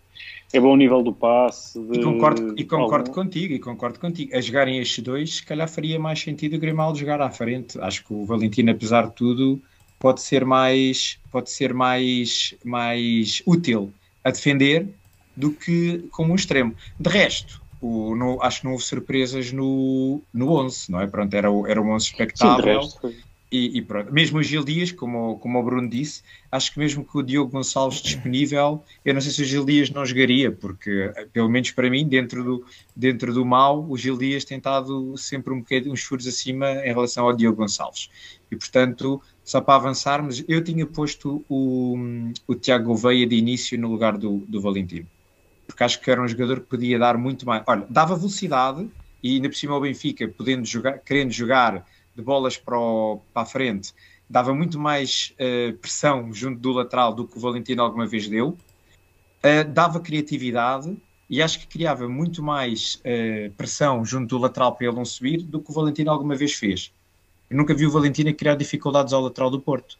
é 0.52 0.60
bom 0.60 0.76
nível 0.76 1.02
do 1.02 1.14
passe. 1.14 1.80
De... 1.80 1.98
E 1.98 2.02
concordo, 2.02 2.54
e 2.58 2.64
concordo 2.64 3.10
contigo, 3.10 3.54
e 3.54 3.58
concordo 3.58 3.98
contigo. 3.98 4.36
A 4.36 4.40
jogarem 4.40 4.78
estes 4.78 5.02
dois, 5.02 5.36
se 5.36 5.46
calhar 5.46 5.66
faria 5.66 5.98
mais 5.98 6.20
sentido 6.20 6.56
o 6.56 6.58
Grimaldo 6.58 6.98
jogar 6.98 7.22
à 7.22 7.30
frente. 7.30 7.80
Acho 7.80 8.04
que 8.04 8.12
o 8.12 8.26
Valentino, 8.26 8.70
apesar 8.70 9.06
de 9.06 9.14
tudo, 9.14 9.62
pode 9.98 10.20
ser 10.20 10.44
mais, 10.44 11.18
pode 11.30 11.50
ser 11.50 11.72
mais, 11.72 12.54
mais 12.62 13.42
útil 13.46 13.90
a 14.22 14.30
defender 14.30 14.88
do 15.34 15.52
que 15.52 16.04
como 16.10 16.32
um 16.32 16.36
extremo. 16.36 16.74
De 17.00 17.08
resto, 17.08 17.61
o, 17.82 18.14
no, 18.14 18.40
acho 18.40 18.60
que 18.60 18.64
não 18.64 18.72
houve 18.72 18.84
surpresas 18.84 19.52
no, 19.52 20.22
no 20.32 20.52
11, 20.52 20.90
não 20.90 21.00
é? 21.00 21.06
Pronto, 21.06 21.34
era, 21.34 21.48
era 21.66 21.82
um 21.82 21.90
11 21.90 22.06
espectável. 22.06 22.82
Sim, 22.82 23.14
e, 23.52 23.76
e, 23.76 23.82
pronto, 23.82 24.10
mesmo 24.10 24.38
o 24.38 24.42
Gil 24.42 24.64
Dias, 24.64 24.90
como, 24.90 25.38
como 25.38 25.58
o 25.58 25.62
Bruno 25.62 25.86
disse, 25.86 26.22
acho 26.50 26.72
que 26.72 26.78
mesmo 26.78 27.04
com 27.04 27.18
o 27.18 27.22
Diogo 27.22 27.50
Gonçalves 27.50 28.00
disponível, 28.00 28.82
eu 29.04 29.12
não 29.12 29.20
sei 29.20 29.30
se 29.30 29.42
o 29.42 29.44
Gil 29.44 29.66
Dias 29.66 29.90
não 29.90 30.06
jogaria, 30.06 30.50
porque, 30.50 31.12
pelo 31.34 31.50
menos 31.50 31.70
para 31.70 31.90
mim, 31.90 32.08
dentro 32.08 32.42
do, 32.42 32.64
dentro 32.96 33.34
do 33.34 33.44
mal, 33.44 33.84
o 33.86 33.98
Gil 33.98 34.16
Dias 34.16 34.46
tem 34.46 34.56
estado 34.56 35.14
sempre 35.18 35.52
um 35.52 35.58
bocadinho, 35.58 35.92
uns 35.92 36.02
furos 36.02 36.26
acima 36.26 36.70
em 36.86 36.94
relação 36.94 37.26
ao 37.26 37.36
Diogo 37.36 37.58
Gonçalves. 37.58 38.08
E, 38.50 38.56
portanto, 38.56 39.20
só 39.44 39.60
para 39.60 39.74
avançarmos, 39.74 40.42
eu 40.48 40.64
tinha 40.64 40.86
posto 40.86 41.44
o, 41.46 41.98
o 42.46 42.54
Tiago 42.54 42.86
Gouveia 42.86 43.26
de 43.26 43.36
início 43.36 43.78
no 43.78 43.90
lugar 43.90 44.16
do, 44.16 44.38
do 44.48 44.62
Valentino, 44.62 45.06
porque 45.72 45.84
acho 45.84 46.00
que 46.00 46.10
era 46.10 46.22
um 46.22 46.28
jogador 46.28 46.60
que 46.60 46.66
podia 46.66 46.98
dar 46.98 47.16
muito 47.16 47.46
mais. 47.46 47.62
Olha, 47.66 47.86
dava 47.88 48.14
velocidade, 48.14 48.88
e 49.22 49.36
ainda 49.36 49.48
por 49.48 49.56
cima 49.56 49.74
o 49.74 49.80
Benfica, 49.80 50.28
podendo 50.28 50.66
jogar, 50.66 50.98
querendo 50.98 51.30
jogar 51.30 51.86
de 52.14 52.22
bolas 52.22 52.58
para, 52.58 52.78
o, 52.78 53.22
para 53.32 53.42
a 53.42 53.46
frente, 53.46 53.94
dava 54.28 54.54
muito 54.54 54.78
mais 54.78 55.34
uh, 55.40 55.74
pressão 55.78 56.32
junto 56.32 56.60
do 56.60 56.72
lateral 56.72 57.14
do 57.14 57.26
que 57.26 57.38
o 57.38 57.40
Valentino 57.40 57.82
alguma 57.82 58.06
vez 58.06 58.28
deu, 58.28 58.48
uh, 58.50 59.64
dava 59.72 59.98
criatividade 59.98 60.94
e 61.28 61.40
acho 61.40 61.60
que 61.60 61.66
criava 61.66 62.06
muito 62.06 62.42
mais 62.42 62.96
uh, 62.96 63.50
pressão 63.52 64.04
junto 64.04 64.36
do 64.36 64.42
lateral 64.42 64.74
para 64.74 64.88
ele 64.88 64.96
não 64.96 65.06
subir 65.06 65.38
do 65.42 65.58
que 65.58 65.70
o 65.70 65.74
Valentino 65.74 66.10
alguma 66.10 66.36
vez 66.36 66.52
fez. 66.52 66.92
Eu 67.48 67.56
nunca 67.56 67.72
vi 67.72 67.86
o 67.86 67.90
Valentino 67.90 68.34
criar 68.34 68.56
dificuldades 68.56 69.14
ao 69.14 69.22
lateral 69.22 69.50
do 69.50 69.60
Porto. 69.60 69.96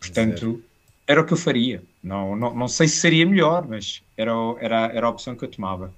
Portanto, 0.00 0.62
era 1.08 1.20
o 1.20 1.24
que 1.24 1.32
eu 1.32 1.36
faria. 1.36 1.82
Não, 2.02 2.36
não, 2.36 2.54
não 2.54 2.68
sei 2.68 2.86
se 2.86 2.98
seria 2.98 3.26
melhor, 3.26 3.66
mas 3.66 4.02
era, 4.16 4.30
era, 4.60 4.86
era 4.94 5.06
a 5.06 5.10
opção 5.10 5.34
que 5.34 5.44
eu 5.44 5.48
tomava. 5.48 5.92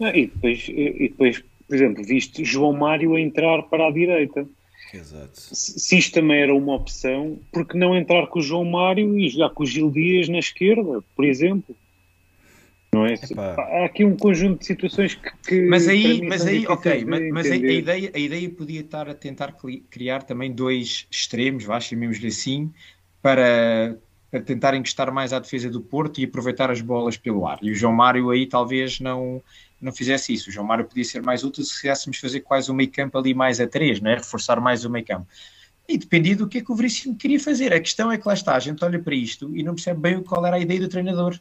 Ah, 0.00 0.10
e, 0.16 0.26
depois, 0.26 0.66
e 0.68 1.08
depois 1.08 1.44
por 1.66 1.74
exemplo, 1.74 2.04
viste 2.04 2.44
João 2.44 2.72
Mário 2.72 3.14
a 3.14 3.20
entrar 3.20 3.62
para 3.64 3.88
a 3.88 3.90
direita. 3.90 4.46
Exato. 4.94 5.32
Se 5.34 5.98
isto 5.98 6.14
também 6.14 6.40
era 6.40 6.54
uma 6.54 6.74
opção, 6.74 7.38
por 7.52 7.66
que 7.66 7.76
não 7.76 7.96
entrar 7.96 8.28
com 8.28 8.38
o 8.38 8.42
João 8.42 8.64
Mário 8.64 9.18
e 9.18 9.28
jogar 9.28 9.50
com 9.50 9.64
o 9.64 9.66
Gil 9.66 9.90
Dias 9.90 10.28
na 10.28 10.38
esquerda, 10.38 11.02
por 11.14 11.24
exemplo? 11.24 11.76
Não 12.92 13.04
é? 13.04 13.14
Há 13.36 13.84
aqui 13.84 14.04
um 14.04 14.16
conjunto 14.16 14.60
de 14.60 14.66
situações 14.66 15.16
que. 15.16 15.30
que 15.48 15.62
mas 15.62 15.88
aí, 15.88 16.22
mas 16.22 16.46
aí 16.46 16.66
ok, 16.66 17.04
mas, 17.04 17.30
mas 17.30 17.50
a, 17.50 17.54
a, 17.54 17.56
ideia, 17.56 18.10
a 18.14 18.18
ideia 18.18 18.48
podia 18.48 18.80
estar 18.80 19.08
a 19.08 19.14
tentar 19.14 19.54
criar 19.90 20.22
também 20.22 20.52
dois 20.52 21.06
extremos, 21.10 21.64
vá, 21.64 21.78
chamemos-lhe 21.80 22.28
assim, 22.28 22.72
para, 23.26 23.98
para 24.30 24.40
tentar 24.40 24.72
encostar 24.76 25.12
mais 25.12 25.32
à 25.32 25.40
defesa 25.40 25.68
do 25.68 25.80
Porto 25.80 26.20
e 26.20 26.24
aproveitar 26.24 26.70
as 26.70 26.80
bolas 26.80 27.16
pelo 27.16 27.44
ar. 27.44 27.58
E 27.60 27.72
o 27.72 27.74
João 27.74 27.92
Mário 27.92 28.30
aí 28.30 28.46
talvez 28.46 29.00
não 29.00 29.42
não 29.80 29.92
fizesse 29.92 30.32
isso. 30.32 30.48
O 30.48 30.52
João 30.52 30.64
Mário 30.64 30.84
podia 30.84 31.04
ser 31.04 31.22
mais 31.22 31.42
útil 31.42 31.64
se 31.64 31.74
quiséssemos 31.74 32.18
fazer 32.18 32.40
quase 32.40 32.70
um 32.70 32.74
meio 32.74 32.88
campo 32.88 33.18
ali 33.18 33.34
mais 33.34 33.60
a 33.60 33.66
três, 33.66 34.00
não 34.00 34.12
é? 34.12 34.14
reforçar 34.14 34.60
mais 34.60 34.84
o 34.84 34.90
meio 34.90 35.04
campo. 35.04 35.26
E 35.88 35.98
dependia 35.98 36.36
do 36.36 36.46
que 36.46 36.58
é 36.58 36.60
que 36.60 36.70
o 36.70 36.76
Veríssimo 36.76 37.16
queria 37.16 37.40
fazer. 37.40 37.72
A 37.72 37.80
questão 37.80 38.12
é 38.12 38.16
que 38.16 38.26
lá 38.26 38.34
está, 38.34 38.54
a 38.54 38.60
gente 38.60 38.84
olha 38.84 39.02
para 39.02 39.14
isto 39.14 39.54
e 39.56 39.62
não 39.64 39.74
percebe 39.74 40.00
bem 40.00 40.22
qual 40.22 40.46
era 40.46 40.54
a 40.54 40.60
ideia 40.60 40.78
do 40.78 40.88
treinador. 40.88 41.36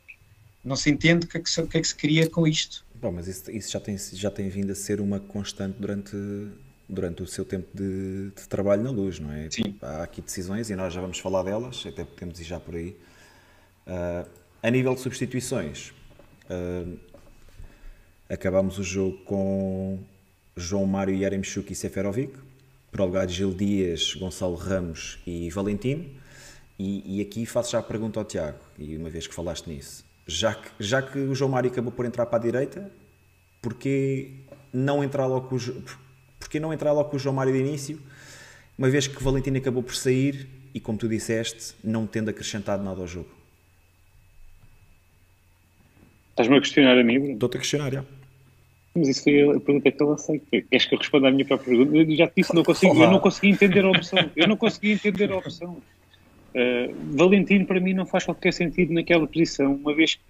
Não 0.64 0.76
se 0.76 0.90
entende 0.90 1.28
o 1.28 1.30
que 1.30 1.38
é 1.38 1.40
que 1.40 1.50
se, 1.50 1.62
que 1.68 1.78
é 1.78 1.82
que 1.82 1.88
se 1.88 1.96
queria 1.96 2.28
com 2.28 2.48
isto. 2.48 2.84
Bom, 2.96 3.12
mas 3.12 3.28
isso, 3.28 3.52
isso, 3.52 3.72
já, 3.72 3.80
tem, 3.80 3.96
já 3.96 4.32
tem 4.32 4.50
vindo 4.50 4.72
a 4.72 4.76
ser 4.76 5.00
uma 5.00 5.20
constante 5.20 5.78
durante, 5.80 6.16
durante 6.88 7.24
o 7.24 7.28
seu 7.28 7.44
tempo 7.44 7.68
de, 7.74 8.32
de 8.36 8.48
trabalho 8.48 8.84
na 8.84 8.92
luz, 8.92 9.20
não 9.20 9.32
é? 9.32 9.50
Sim. 9.50 9.76
Há 9.82 10.04
aqui 10.04 10.22
decisões 10.22 10.70
e 10.70 10.76
nós 10.76 10.94
já 10.94 11.02
vamos 11.02 11.20
falar 11.20 11.44
delas, 11.44 11.84
até 11.86 12.04
podemos 12.04 12.40
ir 12.40 12.44
já 12.44 12.60
por 12.60 12.76
aí. 12.76 12.96
Uh, 13.88 14.30
a 14.62 14.70
nível 14.70 14.94
de 14.96 15.02
substituições, 15.02 15.94
uh, 16.50 16.98
Acabámos 18.28 18.80
o 18.80 18.84
jogo 18.84 19.18
com 19.20 20.00
João 20.58 20.88
Mário 20.88 21.16
Yaremchuk 21.16 21.72
e 21.72 21.76
Seferovic, 21.76 22.34
para 22.92 23.04
o 23.04 23.06
lugar 23.06 23.28
de 23.28 23.34
Gil 23.34 23.54
Dias, 23.54 24.16
Gonçalo 24.16 24.56
Ramos 24.56 25.20
e 25.28 25.48
Valentino. 25.52 26.10
E, 26.80 27.20
e, 27.20 27.22
aqui 27.22 27.46
faço 27.46 27.74
já 27.74 27.80
a 27.80 27.84
pergunta 27.84 28.20
ao 28.20 28.26
Tiago, 28.26 28.58
e 28.80 28.98
uma 28.98 29.10
vez 29.10 29.28
que 29.28 29.34
falaste 29.34 29.68
nisso, 29.68 30.04
já 30.28 30.56
que, 30.56 30.70
já 30.80 31.02
que 31.02 31.20
o 31.20 31.36
João 31.36 31.52
Mário 31.52 31.72
acabou 31.72 31.92
por 31.92 32.06
entrar 32.06 32.26
para 32.26 32.40
a 32.40 32.42
direita, 32.42 32.92
porquê 33.62 34.32
não 34.74 35.04
entrar 35.04 35.26
logo 35.28 35.48
com 35.48 35.56
o, 35.56 35.60
porquê 36.56 36.60
não 36.60 36.74
entrar 36.74 36.92
logo 36.94 37.10
com 37.10 37.18
o 37.18 37.20
João 37.20 37.36
Mário 37.36 37.52
de 37.52 37.60
início, 37.60 38.00
uma 38.78 38.90
vez 38.90 39.08
que 39.08 39.22
Valentino 39.22 39.58
acabou 39.58 39.84
por 39.84 39.96
sair 39.96 40.48
e, 40.74 40.80
como 40.80 40.98
tu 40.98 41.08
disseste, 41.08 41.76
não 41.84 42.08
tendo 42.08 42.30
acrescentado 42.30 42.84
nada 42.84 43.02
ao 43.02 43.08
jogo? 43.08 43.30
Estás-me 46.32 46.58
a 46.58 46.62
questionar 46.62 46.98
a 46.98 47.04
mim? 47.04 47.34
Estou-te 47.34 47.58
a 47.58 47.60
questionar, 47.60 47.92
já. 47.92 48.06
Mas 48.96 49.10
isso 49.10 49.24
foi 49.24 49.42
a 49.42 49.60
pergunta 49.60 49.92
que 49.92 50.02
eu 50.02 50.08
lancei. 50.08 50.40
Queres 50.40 50.86
que 50.86 50.96
eu 50.96 51.00
responda 51.00 51.28
à 51.28 51.32
minha 51.32 51.46
própria 51.46 51.76
pergunta? 51.76 51.98
Eu 51.98 52.16
já 52.16 52.28
te 52.28 52.34
disse, 52.38 52.54
não 52.54 52.64
consigo, 52.64 53.02
eu 53.02 53.12
não 53.12 53.20
consegui 53.20 53.50
entender 53.50 53.84
a 53.84 53.90
opção. 53.90 54.32
Eu 54.36 54.48
não 54.48 54.58
consegui 54.58 54.92
entender 54.92 55.32
a 55.32 55.38
opção. 55.38 55.82
Uh, 56.56 56.96
Valentino, 57.18 57.66
para 57.66 57.82
mim, 57.82 57.94
não 57.94 58.06
faz 58.06 58.24
qualquer 58.24 58.54
sentido 58.54 58.94
naquela 58.94 59.28
posição, 59.28 59.74
uma 59.74 59.94
vez 59.94 60.16
que 60.16 60.22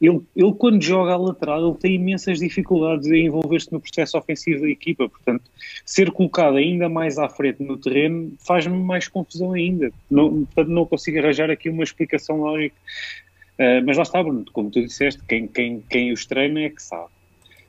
ele, 0.00 0.20
ele, 0.34 0.54
quando 0.54 0.82
joga 0.82 1.12
a 1.12 1.16
lateral, 1.16 1.68
ele 1.68 1.78
tem 1.78 1.94
imensas 1.94 2.38
dificuldades 2.38 3.06
em 3.08 3.26
envolver-se 3.26 3.70
no 3.70 3.80
processo 3.80 4.16
ofensivo 4.16 4.62
da 4.62 4.68
equipa. 4.68 5.08
Portanto, 5.08 5.44
ser 5.84 6.10
colocado 6.10 6.56
ainda 6.56 6.88
mais 6.88 7.18
à 7.18 7.28
frente 7.28 7.62
no 7.62 7.76
terreno 7.76 8.32
faz-me 8.46 8.76
mais 8.76 9.08
confusão 9.08 9.52
ainda. 9.52 9.92
Não, 10.10 10.44
portanto, 10.46 10.68
não 10.68 10.86
consigo 10.86 11.18
arranjar 11.18 11.50
aqui 11.50 11.68
uma 11.68 11.84
explicação 11.84 12.38
lógica 12.38 12.74
Uh, 13.54 13.84
mas 13.86 13.96
lá 13.96 14.02
está, 14.02 14.22
Bruno, 14.22 14.44
como 14.52 14.70
tu 14.70 14.80
disseste, 14.80 15.22
quem, 15.28 15.46
quem, 15.46 15.80
quem 15.88 16.12
os 16.12 16.26
treina 16.26 16.62
é 16.62 16.70
que 16.70 16.82
sabe. 16.82 17.08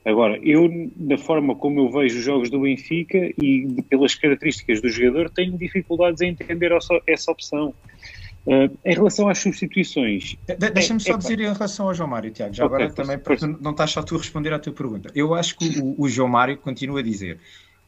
Agora, 0.04 0.38
eu, 0.44 0.70
da 0.96 1.18
forma 1.18 1.56
como 1.56 1.80
eu 1.80 1.90
vejo 1.90 2.20
os 2.20 2.24
jogos 2.24 2.50
do 2.50 2.62
Benfica 2.62 3.32
e 3.42 3.82
pelas 3.90 4.14
características 4.14 4.82
do 4.82 4.90
jogador, 4.90 5.30
tenho 5.30 5.58
dificuldades 5.58 6.22
em 6.22 6.30
entender 6.30 6.72
essa 7.08 7.32
opção. 7.32 7.74
Uh, 8.46 8.78
em 8.86 8.94
relação 8.94 9.28
às 9.28 9.40
substituições. 9.40 10.36
De, 10.46 10.70
Deixa-me 10.70 11.00
só 11.00 11.14
é, 11.14 11.18
dizer 11.18 11.40
em 11.40 11.52
relação 11.52 11.88
ao 11.88 11.94
João 11.96 12.10
Mário, 12.10 12.30
Tiago, 12.30 12.54
já 12.54 12.66
okay, 12.66 12.76
agora 12.76 12.94
também, 12.94 13.18
porque 13.18 13.46
não 13.60 13.72
estás 13.72 13.90
só 13.90 14.04
tu 14.04 14.16
a 14.16 14.18
responder 14.20 14.54
à 14.54 14.60
tua 14.60 14.72
pergunta. 14.72 15.10
Eu 15.16 15.34
acho 15.34 15.58
que 15.58 15.80
o, 15.80 15.96
o 15.98 16.08
João 16.08 16.30
Mário 16.30 16.56
continua 16.58 17.00
a 17.00 17.04
dizer. 17.04 17.40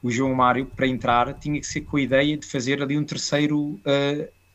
O 0.01 0.09
João 0.09 0.33
Mário, 0.33 0.65
para 0.65 0.87
entrar, 0.87 1.33
tinha 1.35 1.59
que 1.59 1.67
ser 1.67 1.81
com 1.81 1.97
a 1.97 2.01
ideia 2.01 2.35
de 2.35 2.45
fazer 2.45 2.81
ali 2.81 2.97
um 2.97 3.03
terceiro 3.03 3.59
uh, 3.59 3.79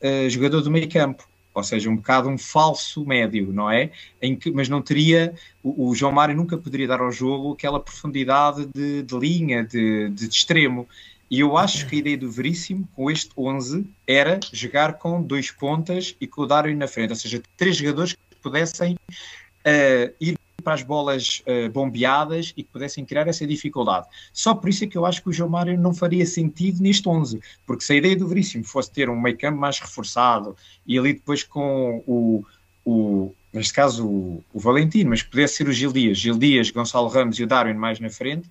uh, 0.03 0.29
jogador 0.29 0.61
do 0.61 0.71
meio 0.71 0.89
campo 0.89 1.25
ou 1.55 1.63
seja, 1.63 1.91
um 1.91 1.97
bocado 1.97 2.29
um 2.29 2.39
falso 2.39 3.05
médio, 3.05 3.53
não 3.53 3.71
é? 3.71 3.91
Em 4.21 4.35
que, 4.35 4.51
mas 4.51 4.69
não 4.69 4.81
teria, 4.81 5.35
o, 5.63 5.89
o 5.89 5.95
João 5.95 6.13
Mário 6.13 6.35
nunca 6.35 6.57
poderia 6.57 6.89
dar 6.89 7.01
ao 7.01 7.13
jogo 7.13 7.53
aquela 7.53 7.79
profundidade 7.79 8.67
de, 8.75 9.03
de 9.03 9.19
linha, 9.19 9.65
de, 9.65 10.09
de, 10.11 10.29
extremo. 10.29 10.89
E 11.33 11.41
eu 11.41 11.57
acho 11.57 11.89
que 11.89 11.97
a 11.97 11.99
ideia 11.99 12.19
do 12.19 12.31
Veríssimo 12.31 12.87
com 12.95 13.11
este 13.11 13.31
11 13.35 13.87
era 14.07 14.39
jogar 14.53 14.99
com 14.99 15.23
dois 15.23 15.51
pontas 15.51 16.15
e 16.21 16.27
com 16.27 16.43
o 16.43 16.47
Darwin 16.47 16.75
na 16.75 16.87
frente, 16.87 17.09
ou 17.09 17.17
seja, 17.17 17.43
três 17.57 17.75
jogadores 17.75 18.13
que 18.13 18.37
pudessem 18.43 18.97
uh, 18.97 20.15
ir 20.21 20.39
para 20.63 20.75
as 20.75 20.83
bolas 20.83 21.43
uh, 21.47 21.71
bombeadas 21.71 22.53
e 22.55 22.63
que 22.63 22.69
pudessem 22.69 23.03
criar 23.07 23.27
essa 23.29 23.47
dificuldade. 23.47 24.09
Só 24.31 24.55
por 24.55 24.69
isso 24.69 24.85
é 24.85 24.87
que 24.87 24.99
eu 24.99 25.07
acho 25.07 25.23
que 25.23 25.31
o 25.31 25.33
João 25.33 25.49
Mário 25.49 25.81
não 25.81 25.95
faria 25.95 26.27
sentido 26.27 26.83
neste 26.83 27.09
11, 27.09 27.41
porque 27.65 27.83
se 27.83 27.95
a 27.95 27.97
ideia 27.97 28.15
do 28.15 28.29
Veríssimo 28.29 28.65
fosse 28.65 28.91
ter 28.91 29.09
um 29.09 29.19
meio 29.19 29.39
campo 29.39 29.59
mais 29.59 29.81
reforçado 29.81 30.55
e 30.87 30.99
ali 30.99 31.15
depois 31.15 31.43
com 31.43 32.05
o, 32.07 32.45
o 32.85 33.35
neste 33.51 33.73
caso 33.73 34.07
o, 34.07 34.45
o, 34.53 34.61
Valentino, 34.61 35.09
mas 35.09 35.23
pudesse 35.23 35.55
ser 35.55 35.67
o 35.67 35.73
Gil 35.73 35.95
Dias, 35.95 36.19
Gil 36.19 36.39
Dias, 36.39 36.71
Gonçalo 36.71 37.09
Ramos 37.09 37.39
e 37.39 37.45
o 37.45 37.47
Darwin 37.47 37.73
mais 37.73 37.99
na 37.99 38.11
frente, 38.11 38.51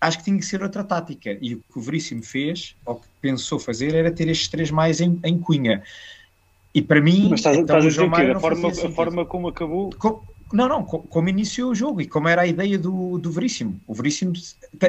acho 0.00 0.18
que 0.18 0.24
tinha 0.24 0.38
que 0.38 0.44
ser 0.46 0.62
outra 0.62 0.84
tática. 0.84 1.36
E 1.40 1.54
o 1.54 1.58
que 1.58 1.78
o 1.78 1.80
Veríssimo 1.80 2.22
fez, 2.22 2.76
ou 2.84 2.96
que 2.96 3.06
pensou 3.20 3.58
fazer, 3.58 3.94
era 3.94 4.10
ter 4.10 4.28
estes 4.28 4.48
três 4.48 4.70
mais 4.70 5.00
em, 5.00 5.18
em 5.24 5.38
cunha. 5.38 5.82
E 6.74 6.82
para 6.82 7.00
mim, 7.00 7.28
mas 7.30 7.40
estás, 7.40 7.56
então, 7.56 7.78
estás 7.78 7.84
a 7.84 7.88
dizer 7.88 8.10
que 8.10 8.30
a 8.32 8.40
forma, 8.40 8.68
a 8.68 8.90
forma 8.90 9.24
como 9.24 9.48
acabou. 9.48 9.90
Com, 9.98 10.20
não, 10.52 10.68
não, 10.68 10.84
como 10.84 11.28
iniciou 11.28 11.70
o 11.70 11.74
jogo 11.74 12.00
e 12.00 12.06
como 12.06 12.28
era 12.28 12.42
a 12.42 12.46
ideia 12.46 12.78
do, 12.78 13.18
do 13.18 13.30
Veríssimo. 13.30 13.80
O 13.86 13.94
Veríssimo, 13.94 14.32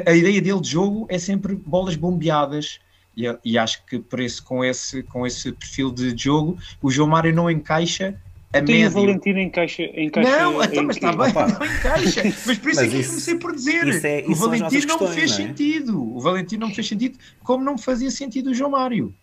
a 0.06 0.12
ideia 0.12 0.40
dele 0.40 0.60
de 0.60 0.70
jogo 0.70 1.06
é 1.08 1.18
sempre 1.18 1.56
bolas 1.56 1.96
bombeadas 1.96 2.78
e, 3.16 3.24
e, 3.44 3.58
acho 3.58 3.84
que 3.84 3.98
por 3.98 4.20
esse, 4.20 4.40
com, 4.40 4.64
esse, 4.64 5.02
com 5.02 5.26
esse 5.26 5.50
perfil 5.50 5.90
de 5.90 6.16
jogo, 6.16 6.56
o 6.80 6.88
João 6.88 7.08
Mário 7.08 7.34
não 7.34 7.50
encaixa 7.50 8.14
a 8.52 8.62
Tem 8.62 8.82
médio. 8.82 8.88
o 8.88 8.90
Valentino 8.90 9.40
encaixa, 9.40 9.82
encaixa 9.82 10.30
Não, 10.30 10.62
então, 10.64 10.84
mas 10.84 10.96
está 10.96 11.12
bem, 11.12 11.32
não 11.34 11.66
encaixa. 11.66 12.22
Mas 12.46 12.58
por 12.58 12.70
isso 12.70 12.80
mas 12.80 12.88
é 12.88 12.88
que 12.88 12.96
isso, 12.96 13.10
comecei 13.10 13.34
por 13.34 13.54
dizer. 13.54 13.88
Isso 13.88 14.06
é, 14.06 14.20
isso 14.20 14.30
o 14.30 14.34
Valentino 14.34 14.86
não 14.86 15.00
me 15.00 15.14
fez 15.14 15.30
não 15.30 15.44
é? 15.44 15.48
sentido. 15.48 16.16
O 16.16 16.20
Valentino 16.20 16.60
não 16.60 16.68
me 16.68 16.74
fez 16.74 16.88
sentido, 16.88 17.18
como 17.44 17.62
não 17.62 17.74
me 17.74 17.82
fazia 17.82 18.10
sentido 18.10 18.50
o 18.50 18.54
João 18.54 18.70
Mário. 18.70 19.14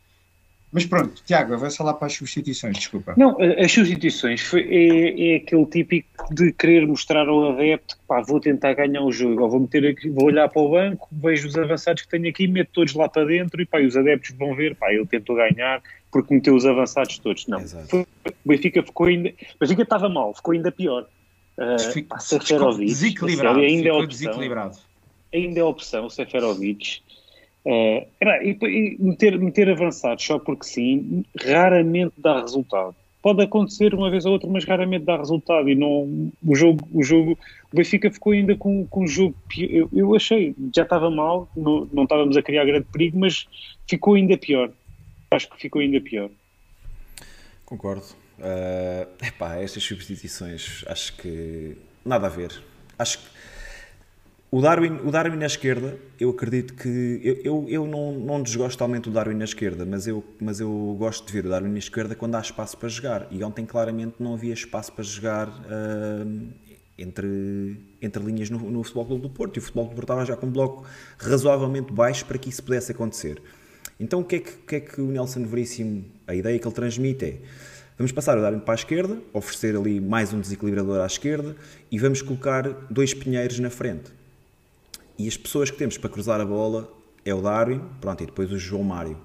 Mas 0.72 0.86
pronto, 0.86 1.24
Tiago, 1.26 1.54
avança 1.54 1.82
lá 1.84 1.94
para 1.94 2.08
as 2.08 2.14
substituições, 2.14 2.78
desculpa. 2.78 3.14
Não, 3.16 3.38
as 3.42 3.72
substituições 3.72 4.42
foi, 4.42 4.62
é, 4.62 5.34
é, 5.34 5.36
aquele 5.38 5.66
típico 5.68 6.34
de 6.34 6.52
querer 6.52 6.86
mostrar 6.86 7.30
ao 7.30 7.54
adepto 7.54 7.96
que 7.96 8.04
pá, 8.06 8.22
vou 8.22 8.42
tentar 8.42 8.74
ganhar 8.74 9.02
o 9.02 9.12
jogo, 9.12 9.42
ou 9.42 9.50
vou, 9.50 9.62
meter 9.62 9.88
aqui, 9.88 10.10
vou 10.10 10.26
olhar 10.26 10.50
para 10.50 10.62
o 10.62 10.70
banco, 10.70 11.08
vejo 11.12 11.48
os 11.48 11.58
avançados 11.58 12.04
que 12.04 12.10
tenho 12.10 12.28
aqui, 12.28 12.46
meto 12.46 12.72
todos 12.74 12.94
lá 12.94 13.08
para 13.08 13.26
dentro 13.26 13.62
e 13.62 13.66
pá, 13.66 13.80
os 13.80 13.96
adeptos 13.96 14.36
vão 14.38 14.54
ver, 14.54 14.76
pá, 14.76 14.92
ele 14.92 15.06
tentou 15.06 15.38
ganhar 15.38 15.82
porque 16.16 16.34
meteu 16.34 16.56
os 16.56 16.66
avançados 16.66 17.20
todos. 17.20 17.46
Não, 17.46 17.60
foi, 17.60 18.04
o 18.24 18.34
Benfica 18.46 18.82
ficou 18.82 19.08
ainda. 19.08 19.28
O 19.32 19.60
Benfica 19.60 19.82
estava 19.82 20.08
mal, 20.08 20.34
ficou 20.34 20.54
ainda 20.54 20.72
pior. 20.72 21.06
Uh, 21.58 21.92
Fico, 21.92 22.18
Seferovic, 22.22 22.86
desequilibrado, 22.86 23.60
ainda 23.60 23.90
é 23.90 23.92
opção, 23.92 24.08
desequilibrado. 24.08 24.78
Ainda 25.34 25.60
é 25.60 25.64
opção, 25.64 26.06
o 26.06 26.10
Seferovic 26.10 27.02
Uh, 27.66 28.06
e, 28.22 28.58
e 28.62 28.98
meter, 29.00 29.40
meter 29.40 29.68
avançados 29.72 30.24
só 30.24 30.38
porque 30.38 30.68
sim, 30.68 31.26
raramente 31.44 32.14
dá 32.16 32.40
resultado. 32.40 32.96
Pode 33.24 33.42
acontecer 33.42 33.96
uma 33.96 34.08
vez 34.08 34.24
ou 34.24 34.34
outra, 34.34 34.48
mas 34.48 34.64
raramente 34.66 35.04
dá 35.04 35.18
resultado. 35.18 35.68
E 35.68 35.74
não, 35.74 36.32
o 36.46 36.56
jogo, 36.56 36.88
o 36.94 37.02
jogo, 37.02 37.32
o 37.74 37.76
Benfica 37.76 38.12
ficou 38.12 38.34
ainda 38.34 38.56
com, 38.56 38.86
com 38.86 39.04
o 39.04 39.08
jogo. 39.08 39.36
Eu, 39.58 39.90
eu 39.92 40.16
achei, 40.16 40.56
já 40.76 40.84
estava 40.84 41.10
mal, 41.10 41.50
não, 41.58 41.90
não 41.92 42.04
estávamos 42.04 42.38
a 42.38 42.44
criar 42.44 42.66
grande 42.66 42.86
perigo, 42.94 43.18
mas 43.18 43.48
ficou 43.90 44.14
ainda 44.14 44.38
pior. 44.38 44.72
Acho 45.36 45.50
que 45.50 45.58
ficou 45.58 45.82
ainda 45.82 46.00
pior. 46.00 46.30
Concordo. 47.66 48.06
Uh, 48.38 49.26
epá, 49.26 49.56
estas 49.58 49.84
substituições, 49.84 50.84
acho 50.88 51.16
que 51.18 51.78
nada 52.04 52.28
a 52.28 52.30
ver. 52.30 52.52
Acho 52.98 53.20
que 53.20 53.26
o 54.52 54.62
Darwin, 54.62 55.00
o 55.04 55.12
Darwin 55.12 55.38
na 55.38 55.48
esquerda, 55.48 55.98
eu 56.18 56.30
acredito 56.30 56.74
que. 56.76 57.20
Eu, 57.24 57.36
eu, 57.44 57.66
eu 57.68 57.88
não, 57.88 58.14
não 58.14 58.42
desgosto 58.42 58.78
totalmente 58.78 59.06
do 59.06 59.12
Darwin 59.12 59.36
na 59.36 59.44
esquerda, 59.44 59.86
mas 59.86 60.08
eu, 60.08 60.24
mas 60.40 60.60
eu 60.60 60.96
gosto 60.98 61.26
de 61.28 61.34
ver 61.34 61.46
o 61.46 61.50
Darwin 61.50 61.72
na 61.72 61.80
esquerda 61.80 62.16
quando 62.16 62.36
há 62.36 62.40
espaço 62.40 62.78
para 62.78 62.88
jogar. 62.88 63.28
E 63.32 63.44
ontem, 63.44 63.66
claramente, 63.66 64.16
não 64.20 64.34
havia 64.34 64.54
espaço 64.54 64.94
para 64.94 65.04
jogar 65.04 65.50
uh, 65.50 66.48
entre, 66.98 67.78
entre 68.02 68.24
linhas 68.24 68.50
no, 68.50 68.60
no 68.60 68.84
Futebol 68.84 69.06
Clube 69.06 69.22
do 69.24 69.30
Porto. 69.30 69.58
E 69.58 69.60
o 69.60 69.62
Futebol 69.62 69.88
Clube 69.88 69.96
do 69.96 70.06
Porto 70.06 70.22
estava 70.22 70.26
já 70.26 70.38
com 70.38 70.48
um 70.48 70.52
bloco 70.52 70.86
razoavelmente 71.18 71.92
baixo 71.92 72.26
para 72.26 72.38
que 72.38 72.48
isso 72.48 72.64
pudesse 72.64 72.94
acontecer. 72.94 73.42
Então, 74.00 74.20
o 74.22 74.24
que 74.24 74.36
é 74.36 74.40
que, 74.40 74.52
que, 74.52 74.76
é 74.76 74.80
que 74.80 75.02
o 75.02 75.08
Nelson 75.08 75.46
Veríssimo, 75.46 76.06
a 76.28 76.36
ideia 76.36 76.60
que 76.60 76.68
ele 76.68 76.76
transmite 76.76 77.26
é. 77.26 77.38
Vamos 77.98 78.12
passar 78.12 78.38
o 78.38 78.42
Darwin 78.42 78.60
para 78.60 78.74
a 78.74 78.76
esquerda, 78.76 79.18
oferecer 79.32 79.76
ali 79.76 80.02
mais 80.02 80.34
um 80.34 80.42
desequilibrador 80.42 81.00
à 81.00 81.06
esquerda 81.06 81.56
e 81.90 81.98
vamos 81.98 82.22
colocar 82.22 82.68
dois 82.90 83.14
pinheiros 83.14 83.58
na 83.60 83.70
frente 83.70 84.12
e 85.18 85.28
as 85.28 85.38
pessoas 85.38 85.72
que 85.72 85.78
temos 85.78 85.98
para 85.98 86.10
cruzar 86.10 86.40
a 86.42 86.46
bola 86.46 86.92
é 87.24 87.34
o 87.34 87.42
Darwin, 87.42 87.82
pronto, 88.02 88.22
e 88.22 88.26
depois 88.26 88.52
o 88.52 88.58
João 88.58 88.84
Mário. 88.84 89.18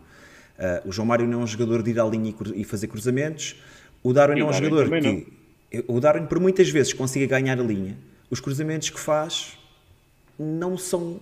Uh, 0.58 0.88
o 0.88 0.92
João 0.92 1.06
Mário 1.06 1.26
não 1.26 1.40
é 1.40 1.44
um 1.44 1.46
jogador 1.46 1.82
de 1.82 1.90
ir 1.90 2.00
à 2.00 2.04
linha 2.04 2.34
e, 2.54 2.64
fazer 2.64 2.86
cruzamentos. 2.86 3.56
O 4.02 4.12
Darwin 4.12 4.38
e 4.38 4.40
é 4.40 4.44
um 4.44 4.50
Darwin 4.50 4.64
jogador 4.64 4.90
que. 4.90 5.00
Não. 5.00 5.84
O 5.88 6.00
Darwin, 6.00 6.26
por 6.26 6.40
muitas 6.40 6.68
vezes, 6.68 6.92
consiga 6.92 7.26
ganhar 7.26 7.58
a 7.58 7.62
linha. 7.62 7.96
Os 8.30 8.40
cruzamentos 8.40 8.90
que 8.90 9.00
faz 9.00 9.58
não 10.38 10.76
são. 10.78 11.20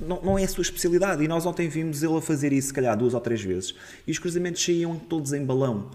Não, 0.00 0.22
não 0.22 0.38
é 0.38 0.44
a 0.44 0.48
sua 0.48 0.62
especialidade. 0.62 1.22
E 1.22 1.28
nós 1.28 1.44
ontem 1.46 1.68
vimos 1.68 2.02
ele 2.02 2.16
a 2.16 2.20
fazer 2.20 2.52
isso, 2.52 2.68
se 2.68 2.74
calhar, 2.74 2.96
duas 2.96 3.14
ou 3.14 3.20
três 3.20 3.42
vezes. 3.42 3.74
E 4.06 4.10
os 4.10 4.18
cruzamentos 4.18 4.64
saíam 4.64 4.98
todos 4.98 5.32
em 5.32 5.44
balão. 5.44 5.90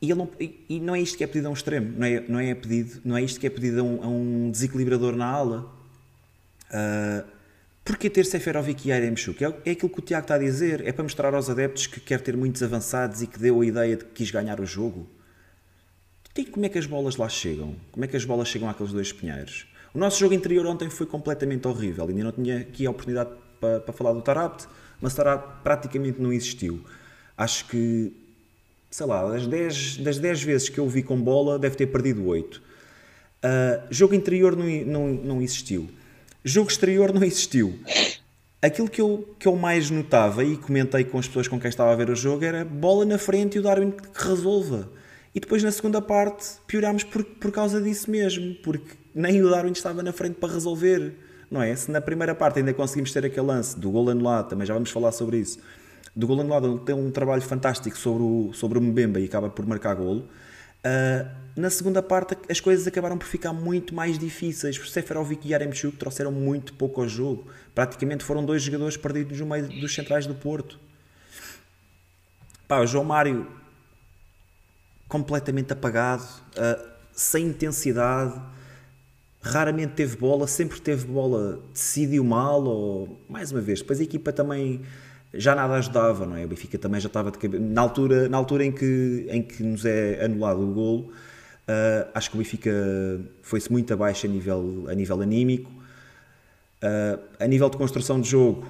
E, 0.00 0.14
não, 0.14 0.30
e, 0.38 0.80
não, 0.80 0.94
é 0.94 1.00
isto 1.00 1.18
que 1.18 1.24
é 1.24 1.26
pedido 1.26 1.48
a 1.48 1.50
um 1.50 1.54
extremo, 1.54 1.98
não 1.98 2.06
é, 2.06 2.20
não 2.28 2.38
é, 2.38 2.54
pedido, 2.54 3.00
não 3.04 3.16
é 3.16 3.22
isto 3.22 3.40
que 3.40 3.46
é 3.48 3.50
pedido 3.50 3.80
a 3.80 3.82
um, 3.82 4.02
a 4.04 4.06
um 4.06 4.50
desequilibrador 4.50 5.16
na 5.16 5.26
ala. 5.26 5.72
Uh, 6.70 7.38
Porquê 7.88 8.10
ter 8.10 8.26
Seferovic 8.26 8.86
e 8.86 8.90
Yaremchuk? 8.90 9.42
É, 9.42 9.48
é 9.64 9.70
aquilo 9.70 9.88
que 9.88 9.98
o 9.98 10.02
Tiago 10.02 10.24
está 10.24 10.34
a 10.34 10.38
dizer. 10.38 10.86
É 10.86 10.92
para 10.92 11.02
mostrar 11.02 11.34
aos 11.34 11.48
adeptos 11.48 11.86
que 11.86 11.98
quer 11.98 12.20
ter 12.20 12.36
muitos 12.36 12.62
avançados 12.62 13.22
e 13.22 13.26
que 13.26 13.38
deu 13.38 13.60
a 13.60 13.66
ideia 13.66 13.96
de 13.96 14.04
que 14.04 14.10
quis 14.10 14.30
ganhar 14.30 14.60
o 14.60 14.66
jogo. 14.66 15.08
E 16.36 16.44
como 16.44 16.66
é 16.66 16.68
que 16.68 16.78
as 16.78 16.86
bolas 16.86 17.16
lá 17.16 17.28
chegam? 17.28 17.74
Como 17.90 18.04
é 18.04 18.08
que 18.08 18.16
as 18.16 18.24
bolas 18.24 18.46
chegam 18.46 18.68
àqueles 18.68 18.92
dois 18.92 19.10
pinheiros? 19.10 19.66
O 19.94 19.98
nosso 19.98 20.18
jogo 20.18 20.34
interior 20.34 20.66
ontem 20.66 20.90
foi 20.90 21.06
completamente 21.06 21.66
horrível. 21.66 22.06
Ainda 22.06 22.24
não 22.24 22.32
tinha 22.32 22.58
aqui 22.58 22.86
a 22.86 22.90
oportunidade 22.90 23.30
para, 23.60 23.80
para 23.80 23.92
falar 23.92 24.12
do 24.12 24.22
Tarabt, 24.22 24.66
mas 25.00 25.12
o 25.12 25.16
Tarabt 25.16 25.62
praticamente 25.62 26.20
não 26.20 26.32
existiu. 26.32 26.84
Acho 27.36 27.66
que, 27.66 28.12
sei 28.90 29.06
lá, 29.06 29.28
das 29.30 29.46
10, 29.46 29.98
das 29.98 30.18
10 30.18 30.42
vezes 30.42 30.68
que 30.68 30.78
eu 30.78 30.88
vi 30.88 31.02
com 31.02 31.20
bola, 31.20 31.58
deve 31.58 31.76
ter 31.76 31.86
perdido 31.86 32.26
8. 32.26 32.56
Uh, 32.56 32.60
ah, 33.42 33.86
jogo 33.90 34.14
interior 34.14 34.56
não, 34.56 34.66
não, 34.66 35.08
não 35.08 35.42
existiu. 35.42 35.88
Jogo 36.44 36.70
exterior 36.70 37.12
não 37.12 37.22
existiu. 37.22 37.78
Aquilo 38.60 38.88
que 38.88 39.00
eu, 39.00 39.36
que 39.38 39.46
eu 39.46 39.54
mais 39.54 39.88
notava 39.88 40.42
e 40.42 40.56
comentei 40.56 41.04
com 41.04 41.18
as 41.18 41.28
pessoas 41.28 41.46
com 41.46 41.60
quem 41.60 41.68
estava 41.68 41.92
a 41.92 41.96
ver 41.96 42.10
o 42.10 42.16
jogo 42.16 42.44
era 42.44 42.64
bola 42.64 43.04
na 43.04 43.16
frente 43.16 43.54
e 43.54 43.58
o 43.60 43.62
Darwin 43.62 43.92
que 43.92 44.28
resolva. 44.28 44.90
E 45.32 45.38
depois 45.38 45.62
na 45.62 45.70
segunda 45.70 46.02
parte 46.02 46.44
piorámos 46.66 47.04
por, 47.04 47.22
por 47.22 47.52
causa 47.52 47.80
disso 47.80 48.10
mesmo, 48.10 48.56
porque 48.56 48.96
nem 49.18 49.42
o 49.42 49.50
Darwin 49.50 49.72
estava 49.72 50.02
na 50.02 50.12
frente 50.12 50.36
para 50.36 50.52
resolver. 50.52 51.12
Não 51.50 51.62
é? 51.62 51.74
Se 51.74 51.90
na 51.90 52.00
primeira 52.00 52.34
parte 52.34 52.58
ainda 52.58 52.72
conseguimos 52.72 53.12
ter 53.12 53.24
aquele 53.24 53.46
lance 53.46 53.78
do 53.78 53.90
gol 53.90 54.08
anulado, 54.10 54.50
também 54.50 54.66
já 54.66 54.74
vamos 54.74 54.90
falar 54.90 55.12
sobre 55.12 55.38
isso, 55.38 55.58
do 56.14 56.26
gol 56.26 56.40
anulado, 56.40 56.66
ele 56.66 56.78
tem 56.80 56.94
um 56.94 57.10
trabalho 57.10 57.42
fantástico 57.42 57.96
sobre 57.96 58.22
o, 58.22 58.52
sobre 58.52 58.78
o 58.78 58.82
Mbemba 58.82 59.18
e 59.18 59.24
acaba 59.24 59.48
por 59.50 59.66
marcar 59.66 59.94
golo. 59.94 60.28
Uh, 60.78 61.28
na 61.56 61.70
segunda 61.70 62.00
parte 62.00 62.36
as 62.48 62.60
coisas 62.60 62.86
acabaram 62.86 63.18
por 63.18 63.26
ficar 63.26 63.52
muito 63.52 63.94
mais 63.94 64.18
difíceis. 64.18 64.76
Seferovic 64.90 65.46
e 65.48 65.52
Yaremchuk 65.52 65.96
trouxeram 65.96 66.30
muito 66.30 66.74
pouco 66.74 67.00
ao 67.00 67.08
jogo. 67.08 67.48
Praticamente 67.74 68.22
foram 68.22 68.44
dois 68.44 68.62
jogadores 68.62 68.96
perdidos 68.96 69.40
no 69.40 69.46
meio 69.46 69.68
dos 69.80 69.94
centrais 69.94 70.26
do 70.26 70.34
Porto. 70.34 70.78
Pá, 72.68 72.80
o 72.80 72.86
João 72.86 73.04
Mário 73.04 73.46
completamente 75.08 75.72
apagado, 75.72 76.22
uh, 76.22 76.88
sem 77.12 77.46
intensidade, 77.46 78.38
raramente 79.40 79.94
teve 79.94 80.16
bola, 80.16 80.46
sempre 80.46 80.80
teve 80.80 81.06
bola, 81.06 81.60
decidiu 81.72 82.24
mal 82.24 82.62
ou 82.64 83.20
mais 83.28 83.52
uma 83.52 83.60
vez, 83.60 83.80
depois 83.80 84.00
a 84.00 84.02
equipa 84.02 84.32
também 84.32 84.82
já 85.32 85.54
nada 85.54 85.74
ajudava, 85.74 86.26
não 86.26 86.36
é? 86.36 86.44
O 86.44 86.48
Benfica 86.48 86.78
também 86.78 87.00
já 87.00 87.06
estava 87.06 87.30
de 87.30 87.38
cabeça. 87.38 87.62
Na 87.62 87.82
altura, 87.82 88.28
na 88.28 88.36
altura 88.36 88.64
em, 88.64 88.72
que, 88.72 89.26
em 89.28 89.42
que 89.42 89.62
nos 89.62 89.84
é 89.84 90.24
anulado 90.24 90.62
o 90.62 90.72
golo, 90.72 91.12
uh, 91.68 92.08
acho 92.14 92.30
que 92.30 92.36
o 92.36 92.38
Benfica 92.38 92.72
foi-se 93.42 93.70
muito 93.70 93.92
abaixo 93.92 94.26
a 94.26 94.28
nível, 94.28 94.86
a 94.88 94.94
nível 94.94 95.20
anímico. 95.20 95.70
Uh, 96.82 97.18
a 97.38 97.46
nível 97.46 97.68
de 97.68 97.76
construção 97.76 98.20
de 98.20 98.30
jogo, 98.30 98.66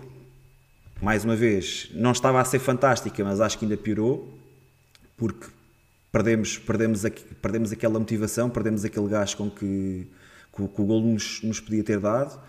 mais 1.00 1.24
uma 1.24 1.36
vez, 1.36 1.90
não 1.94 2.10
estava 2.10 2.40
a 2.40 2.44
ser 2.44 2.58
fantástica, 2.58 3.22
mas 3.22 3.40
acho 3.40 3.58
que 3.58 3.64
ainda 3.64 3.76
piorou, 3.76 4.36
porque 5.16 5.46
perdemos, 6.10 6.58
perdemos, 6.58 7.04
aqui, 7.04 7.22
perdemos 7.36 7.70
aquela 7.70 7.98
motivação, 7.98 8.50
perdemos 8.50 8.84
aquele 8.84 9.08
gás 9.08 9.34
com 9.34 9.48
que, 9.50 10.08
que, 10.58 10.74
que 10.74 10.82
o 10.82 10.84
golo 10.84 11.12
nos, 11.12 11.42
nos 11.42 11.60
podia 11.60 11.84
ter 11.84 12.00
dado. 12.00 12.40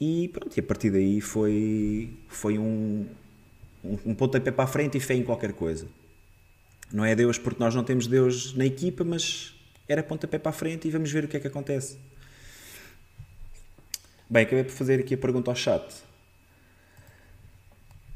E 0.00 0.28
pronto, 0.28 0.56
e 0.56 0.60
a 0.60 0.62
partir 0.62 0.90
daí 0.90 1.20
foi, 1.20 2.12
foi 2.28 2.58
um, 2.58 3.06
um, 3.84 3.98
um 4.06 4.14
pontapé 4.14 4.50
para 4.50 4.64
a 4.64 4.66
frente 4.66 4.96
e 4.96 5.00
fé 5.00 5.14
em 5.14 5.22
qualquer 5.22 5.52
coisa. 5.52 5.86
Não 6.92 7.04
é 7.04 7.14
Deus 7.14 7.38
porque 7.38 7.62
nós 7.62 7.74
não 7.74 7.84
temos 7.84 8.06
Deus 8.06 8.54
na 8.54 8.66
equipa, 8.66 9.04
mas 9.04 9.54
era 9.88 10.02
pontapé 10.02 10.38
para 10.38 10.50
a 10.50 10.52
frente 10.52 10.88
e 10.88 10.90
vamos 10.90 11.10
ver 11.10 11.24
o 11.24 11.28
que 11.28 11.36
é 11.36 11.40
que 11.40 11.46
acontece. 11.46 11.98
Bem, 14.28 14.44
acabei 14.44 14.64
por 14.64 14.72
fazer 14.72 15.00
aqui 15.00 15.14
a 15.14 15.18
pergunta 15.18 15.50
ao 15.50 15.54
chat. 15.54 15.84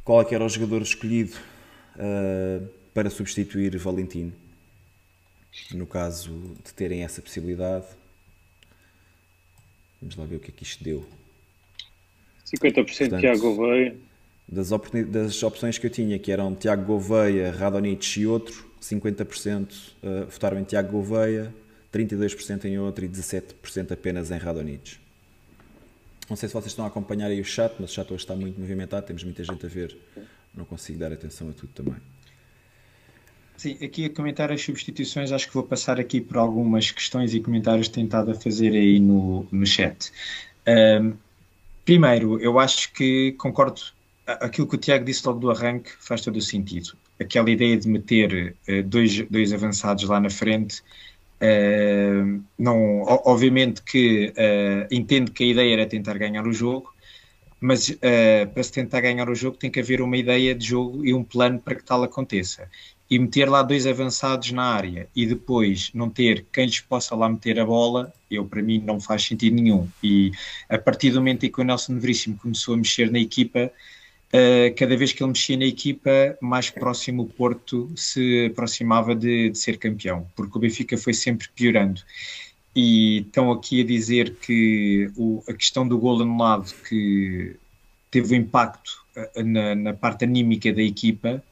Qual 0.02 0.20
é 0.20 0.24
que 0.24 0.34
era 0.34 0.44
o 0.44 0.48
jogador 0.48 0.82
escolhido 0.82 1.36
uh, 1.96 2.66
para 2.94 3.10
substituir 3.10 3.76
Valentino? 3.76 4.32
No 5.72 5.86
caso 5.86 6.54
de 6.64 6.72
terem 6.74 7.02
essa 7.02 7.20
possibilidade. 7.20 7.86
Vamos 10.00 10.16
lá 10.16 10.24
ver 10.24 10.36
o 10.36 10.40
que 10.40 10.50
é 10.50 10.54
que 10.54 10.62
isto 10.62 10.82
deu. 10.82 11.06
50% 12.46 12.74
Portanto, 12.74 13.20
Tiago 13.20 13.40
Gouveia 13.40 13.96
das, 14.48 14.70
das, 15.08 15.42
opções 15.42 15.76
que 15.76 15.86
eu 15.86 15.90
tinha, 15.90 16.18
que 16.18 16.30
eram 16.30 16.54
Tiago 16.54 16.84
Gouveia, 16.84 17.50
Radonich 17.50 18.20
e 18.20 18.26
outro, 18.26 18.64
50% 18.80 19.72
uh, 20.02 20.26
votaram 20.30 20.60
em 20.60 20.64
Tiago 20.64 20.92
Gouveia, 20.92 21.52
32% 21.92 22.64
em 22.66 22.78
outro 22.78 23.04
e 23.04 23.08
17% 23.08 23.92
apenas 23.92 24.30
em 24.30 24.38
Radonich. 24.38 25.00
Não 26.28 26.36
sei 26.36 26.48
se 26.48 26.52
vocês 26.52 26.72
estão 26.72 26.84
a 26.84 26.88
acompanhar 26.88 27.26
aí 27.26 27.40
o 27.40 27.44
chat, 27.44 27.74
mas 27.78 27.90
o 27.90 27.94
chat 27.94 28.06
hoje 28.12 28.22
está 28.22 28.34
muito 28.34 28.60
movimentado, 28.60 29.06
temos 29.06 29.24
muita 29.24 29.42
gente 29.42 29.64
a 29.64 29.68
ver, 29.68 29.96
não 30.54 30.64
consigo 30.64 30.98
dar 30.98 31.12
atenção 31.12 31.50
a 31.50 31.52
tudo 31.52 31.72
também. 31.72 31.96
Sim, 33.56 33.78
aqui 33.82 34.04
a 34.04 34.10
comentar 34.10 34.52
as 34.52 34.62
substituições, 34.62 35.32
acho 35.32 35.48
que 35.48 35.54
vou 35.54 35.62
passar 35.62 35.98
aqui 35.98 36.20
por 36.20 36.36
algumas 36.36 36.90
questões 36.90 37.32
e 37.32 37.40
comentários 37.40 37.88
tentado 37.88 38.30
a 38.30 38.34
fazer 38.34 38.72
aí 38.72 39.00
no, 39.00 39.46
no 39.50 39.66
chat. 39.66 40.12
Um, 40.68 41.14
primeiro, 41.84 42.38
eu 42.38 42.58
acho 42.58 42.92
que 42.92 43.32
concordo 43.38 43.80
aquilo 44.26 44.66
que 44.66 44.74
o 44.74 44.78
Tiago 44.78 45.04
disse 45.04 45.26
logo 45.26 45.40
do 45.40 45.50
arranque 45.50 45.90
faz 45.98 46.20
todo 46.20 46.36
o 46.36 46.42
sentido. 46.42 46.96
Aquela 47.18 47.50
ideia 47.50 47.76
de 47.78 47.88
meter 47.88 48.54
uh, 48.68 48.82
dois, 48.82 49.22
dois 49.30 49.52
avançados 49.54 50.04
lá 50.04 50.20
na 50.20 50.28
frente, 50.28 50.82
uh, 51.40 52.42
não, 52.58 53.02
obviamente 53.24 53.82
que 53.82 54.34
uh, 54.36 54.86
entendo 54.94 55.32
que 55.32 55.44
a 55.44 55.46
ideia 55.46 55.72
era 55.72 55.86
tentar 55.86 56.18
ganhar 56.18 56.46
o 56.46 56.52
jogo, 56.52 56.92
mas 57.60 57.90
para 58.52 58.62
se 58.62 58.72
tentar 58.72 59.00
ganhar 59.00 59.28
o 59.28 59.34
jogo 59.34 59.56
tem 59.56 59.70
que 59.70 59.80
haver 59.80 60.00
uma 60.00 60.16
ideia 60.16 60.54
de 60.54 60.66
jogo 60.66 61.04
e 61.04 61.14
um 61.14 61.24
plano 61.24 61.58
para 61.58 61.74
que 61.74 61.84
tal 61.84 62.02
aconteça. 62.02 62.68
E 63.08 63.18
meter 63.18 63.48
lá 63.48 63.62
dois 63.62 63.86
avançados 63.86 64.50
na 64.50 64.64
área 64.64 65.08
e 65.14 65.24
depois 65.26 65.90
não 65.94 66.10
ter 66.10 66.44
quem 66.52 66.66
lhes 66.66 66.80
possa 66.80 67.14
lá 67.14 67.28
meter 67.28 67.58
a 67.60 67.64
bola, 67.64 68.12
eu 68.30 68.44
para 68.44 68.60
mim 68.62 68.82
não 68.84 69.00
faz 69.00 69.22
sentido 69.24 69.54
nenhum. 69.54 69.88
E 70.02 70.32
a 70.68 70.76
partir 70.76 71.10
do 71.10 71.18
momento 71.18 71.46
em 71.46 71.50
que 71.50 71.60
o 71.60 71.64
Nelson 71.64 71.98
Veríssimo 71.98 72.36
começou 72.36 72.74
a 72.74 72.76
mexer 72.76 73.10
na 73.10 73.18
equipa, 73.18 73.70
Uh, 74.26 74.74
cada 74.76 74.96
vez 74.96 75.12
que 75.12 75.22
ele 75.22 75.28
mexia 75.28 75.56
na 75.56 75.64
equipa, 75.64 76.10
mais 76.42 76.68
próximo 76.68 77.22
o 77.22 77.26
Porto 77.26 77.90
se 77.96 78.46
aproximava 78.50 79.14
de, 79.14 79.50
de, 79.50 79.56
ser 79.56 79.78
campeão, 79.78 80.26
porque 80.34 80.58
o 80.58 80.60
Benfica 80.60 80.98
foi 80.98 81.14
sempre 81.14 81.48
piorando. 81.54 82.02
E 82.78 83.20
estão 83.20 83.50
aqui 83.50 83.80
a 83.80 83.84
dizer 83.86 84.34
que 84.34 85.10
o, 85.16 85.42
a 85.48 85.54
questão 85.54 85.88
do 85.88 85.96
gol 85.96 86.20
anulado 86.20 86.74
que 86.86 87.56
teve 88.10 88.34
um 88.34 88.38
impacto 88.38 89.02
uh, 89.16 89.42
na, 89.42 89.74
na, 89.74 89.94
parte 89.94 90.24
anímica 90.24 90.70
da 90.74 90.82
equipa, 90.82 91.42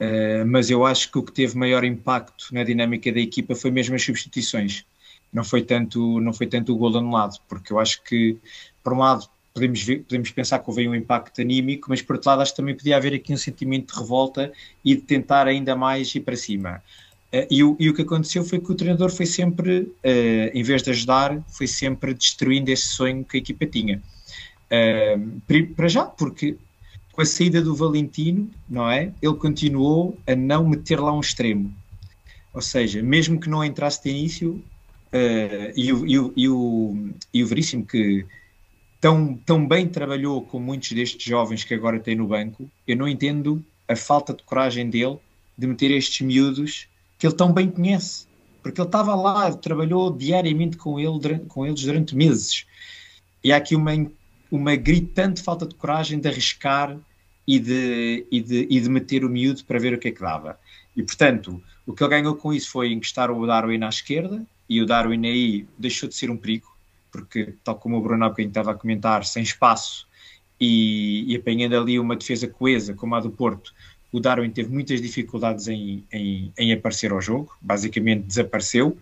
uh, 0.00 0.46
mas 0.46 0.70
eu 0.70 0.86
acho 0.86 1.12
que 1.12 1.18
o 1.18 1.22
que 1.22 1.32
teve 1.32 1.54
maior 1.58 1.84
impacto 1.84 2.46
na 2.50 2.64
dinâmica 2.64 3.12
da 3.12 3.20
equipa 3.20 3.54
foi 3.54 3.70
mesmo 3.70 3.94
as 3.94 4.02
substituições. 4.02 4.86
Não 5.30 5.44
foi 5.44 5.62
tanto, 5.62 6.18
não 6.20 6.32
foi 6.32 6.46
tanto 6.46 6.72
o 6.72 6.78
gol 6.78 6.96
anulado, 6.96 7.38
porque 7.46 7.70
eu 7.70 7.78
acho 7.78 8.02
que, 8.02 8.38
por 8.82 8.94
um 8.94 9.00
lado, 9.00 9.28
podemos, 9.52 9.82
ver, 9.82 10.02
podemos 10.04 10.30
pensar 10.30 10.60
que 10.60 10.70
houve 10.70 10.88
um 10.88 10.94
impacto 10.94 11.42
anímico, 11.42 11.90
mas 11.90 12.00
por 12.00 12.16
outro 12.16 12.30
lado 12.30 12.40
acho 12.40 12.52
que 12.52 12.56
também 12.56 12.74
podia 12.74 12.96
haver 12.96 13.12
aqui 13.12 13.34
um 13.34 13.36
sentimento 13.36 13.92
de 13.92 14.00
revolta 14.00 14.50
e 14.82 14.94
de 14.94 15.02
tentar 15.02 15.46
ainda 15.46 15.76
mais 15.76 16.14
ir 16.14 16.20
para 16.20 16.36
cima. 16.36 16.82
Uh, 17.34 17.46
e, 17.50 17.64
o, 17.64 17.76
e, 17.80 17.90
o, 17.90 17.94
que 17.94 18.02
aconteceu 18.02 18.44
foi 18.44 18.60
que 18.60 18.70
o 18.70 18.76
treinador 18.76 19.10
foi 19.10 19.26
sempre, 19.26 19.80
uh, 19.80 20.50
em 20.54 20.62
vez 20.62 20.84
de 20.84 20.90
ajudar, 20.90 21.42
foi 21.48 21.66
sempre 21.66 22.14
destruindo 22.14 22.70
esse 22.70 22.86
sonho 22.86 23.24
que 23.24 23.36
a 23.36 23.40
equipa 23.40 23.66
tinha. 23.66 24.00
Uh, 24.70 25.40
para 25.74 25.88
já, 25.88 26.04
porque 26.04 26.56
com 27.10 27.22
a 27.22 27.24
saída 27.24 27.60
do 27.60 27.74
Valentino, 27.74 28.48
não 28.68 28.88
é? 28.88 29.12
Ele 29.20 29.34
continuou 29.34 30.16
a 30.28 30.36
não 30.36 30.68
meter 30.68 31.00
lá 31.00 31.12
um 31.12 31.18
extremo. 31.18 31.74
Ou 32.52 32.62
seja, 32.62 33.02
mesmo 33.02 33.40
que 33.40 33.48
não 33.48 33.64
entrasse 33.64 34.02
de 34.04 34.10
início, 34.10 34.62
e, 35.76 35.92
o, 35.92 36.06
e, 36.06 36.18
o, 36.18 36.32
e, 36.36 36.48
o, 36.48 37.10
e 37.32 37.42
o 37.44 37.46
Veríssimo, 37.46 37.86
que 37.86 38.26
tão, 39.00 39.36
tão 39.46 39.64
bem 39.64 39.88
trabalhou 39.88 40.42
com 40.42 40.58
muitos 40.58 40.90
destes 40.90 41.24
jovens 41.24 41.62
que 41.62 41.72
agora 41.72 42.00
tem 42.00 42.16
no 42.16 42.26
banco, 42.26 42.68
eu 42.86 42.96
não 42.96 43.06
entendo 43.06 43.64
a 43.86 43.94
falta 43.94 44.34
de 44.34 44.42
coragem 44.42 44.90
dele 44.90 45.18
de 45.56 45.68
meter 45.68 45.92
estes 45.92 46.20
miúdos 46.26 46.88
que 47.24 47.28
ele 47.28 47.36
tão 47.36 47.50
bem 47.50 47.70
conhece. 47.70 48.26
Porque 48.62 48.78
ele 48.78 48.86
estava 48.86 49.14
lá, 49.14 49.50
trabalhou 49.50 50.12
diariamente 50.12 50.76
com, 50.76 51.00
ele, 51.00 51.38
com 51.48 51.66
eles 51.66 51.82
durante 51.82 52.14
meses. 52.14 52.66
E 53.42 53.50
há 53.50 53.56
aqui 53.56 53.74
uma, 53.74 53.92
uma 54.50 54.76
gritante 54.76 55.42
falta 55.42 55.66
de 55.66 55.74
coragem 55.74 56.20
de 56.20 56.28
arriscar 56.28 56.98
e 57.46 57.58
de, 57.58 58.26
e, 58.30 58.40
de, 58.42 58.66
e 58.68 58.78
de 58.78 58.90
meter 58.90 59.24
o 59.24 59.30
miúdo 59.30 59.64
para 59.64 59.78
ver 59.78 59.94
o 59.94 59.98
que 59.98 60.08
é 60.08 60.12
que 60.12 60.20
dava. 60.20 60.58
E, 60.94 61.02
portanto, 61.02 61.62
o 61.86 61.94
que 61.94 62.04
ele 62.04 62.10
ganhou 62.10 62.36
com 62.36 62.52
isso 62.52 62.70
foi 62.70 62.92
encostar 62.92 63.30
o 63.30 63.46
Darwin 63.46 63.82
à 63.82 63.88
esquerda 63.88 64.44
e 64.68 64.82
o 64.82 64.86
Darwin 64.86 65.26
aí 65.26 65.66
deixou 65.78 66.08
de 66.08 66.14
ser 66.14 66.30
um 66.30 66.36
perigo 66.36 66.74
porque, 67.10 67.54
tal 67.64 67.76
como 67.76 67.96
o 67.96 68.02
Bruno 68.02 68.24
há 68.24 68.28
bocadinho 68.28 68.48
estava 68.50 68.72
a 68.72 68.74
comentar, 68.74 69.24
sem 69.24 69.42
espaço 69.42 70.06
e, 70.60 71.32
e 71.32 71.36
apanhando 71.36 71.76
ali 71.78 71.98
uma 71.98 72.16
defesa 72.16 72.48
coesa 72.48 72.92
como 72.92 73.14
a 73.14 73.20
do 73.20 73.30
Porto, 73.30 73.72
o 74.14 74.20
Darwin 74.20 74.48
teve 74.48 74.72
muitas 74.72 75.02
dificuldades 75.02 75.66
em, 75.66 76.04
em, 76.12 76.52
em 76.56 76.72
aparecer 76.72 77.10
ao 77.10 77.20
jogo, 77.20 77.52
basicamente 77.60 78.22
desapareceu. 78.22 78.96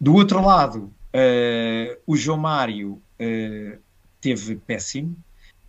Do 0.00 0.14
outro 0.14 0.40
lado, 0.40 0.84
uh, 0.84 1.98
o 2.06 2.16
João 2.16 2.38
Mário 2.38 2.92
uh, 2.92 3.78
teve 4.20 4.54
péssimo, 4.54 5.16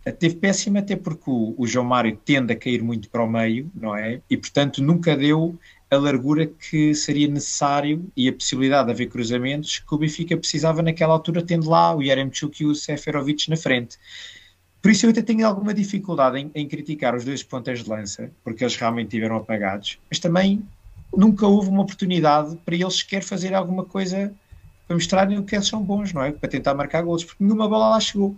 uh, 0.06 0.12
teve 0.12 0.36
péssimo 0.36 0.78
até 0.78 0.94
porque 0.94 1.28
o, 1.28 1.56
o, 1.58 1.66
João 1.66 1.84
Mário 1.84 2.16
tende 2.24 2.52
a 2.52 2.56
cair 2.56 2.84
muito 2.84 3.10
para 3.10 3.24
o 3.24 3.28
meio, 3.28 3.68
não 3.74 3.96
é? 3.96 4.20
E 4.30 4.36
portanto 4.36 4.80
nunca 4.80 5.16
deu 5.16 5.58
a 5.90 5.96
largura 5.96 6.46
que 6.46 6.94
seria 6.94 7.26
necessário 7.26 8.06
e 8.16 8.28
a 8.28 8.32
possibilidade 8.32 8.86
de 8.86 8.92
haver 8.92 9.08
cruzamentos 9.08 9.80
que 9.80 9.92
o 9.92 9.98
Benfica 9.98 10.36
precisava 10.36 10.82
naquela 10.82 11.14
altura, 11.14 11.42
tendo 11.42 11.68
lá 11.68 11.96
o 11.96 12.00
Yaremchuk 12.00 12.62
e 12.62 12.66
o 12.66 12.76
Seferovic 12.76 13.50
na 13.50 13.56
frente. 13.56 13.98
Por 14.82 14.90
isso 14.90 15.06
eu 15.06 15.10
até 15.10 15.22
tenho 15.22 15.46
alguma 15.46 15.72
dificuldade 15.72 16.38
em, 16.38 16.50
em, 16.54 16.66
criticar 16.66 17.14
os 17.14 17.24
dois 17.24 17.42
pontas 17.42 17.84
de 17.84 17.88
lança, 17.88 18.30
porque 18.42 18.64
eles 18.64 18.74
realmente 18.74 19.10
tiveram 19.10 19.36
apagados, 19.36 19.98
mas 20.10 20.18
também 20.18 20.62
nunca 21.16 21.46
houve 21.46 21.68
uma 21.68 21.82
oportunidade 21.82 22.56
para 22.64 22.74
eles 22.74 22.96
sequer 22.96 23.22
fazer 23.22 23.54
alguma 23.54 23.84
coisa 23.84 24.34
para 24.86 24.96
mostrarem 24.96 25.38
o 25.38 25.44
que 25.44 25.54
eles 25.54 25.68
são 25.68 25.80
bons, 25.82 26.12
não 26.12 26.22
é? 26.22 26.32
Para 26.32 26.48
tentar 26.48 26.74
marcar 26.74 27.02
gols, 27.02 27.22
porque 27.22 27.44
nenhuma 27.44 27.68
bola 27.68 27.90
lá 27.90 28.00
chegou. 28.00 28.36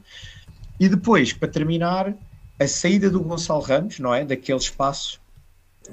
E 0.78 0.86
depois, 0.86 1.32
para 1.32 1.48
terminar, 1.48 2.14
a 2.60 2.68
saída 2.68 3.08
do 3.08 3.20
Gonçalo 3.20 3.62
Ramos, 3.62 3.98
não 3.98 4.14
é? 4.14 4.24
Daquele 4.24 4.58
espaço 4.58 5.20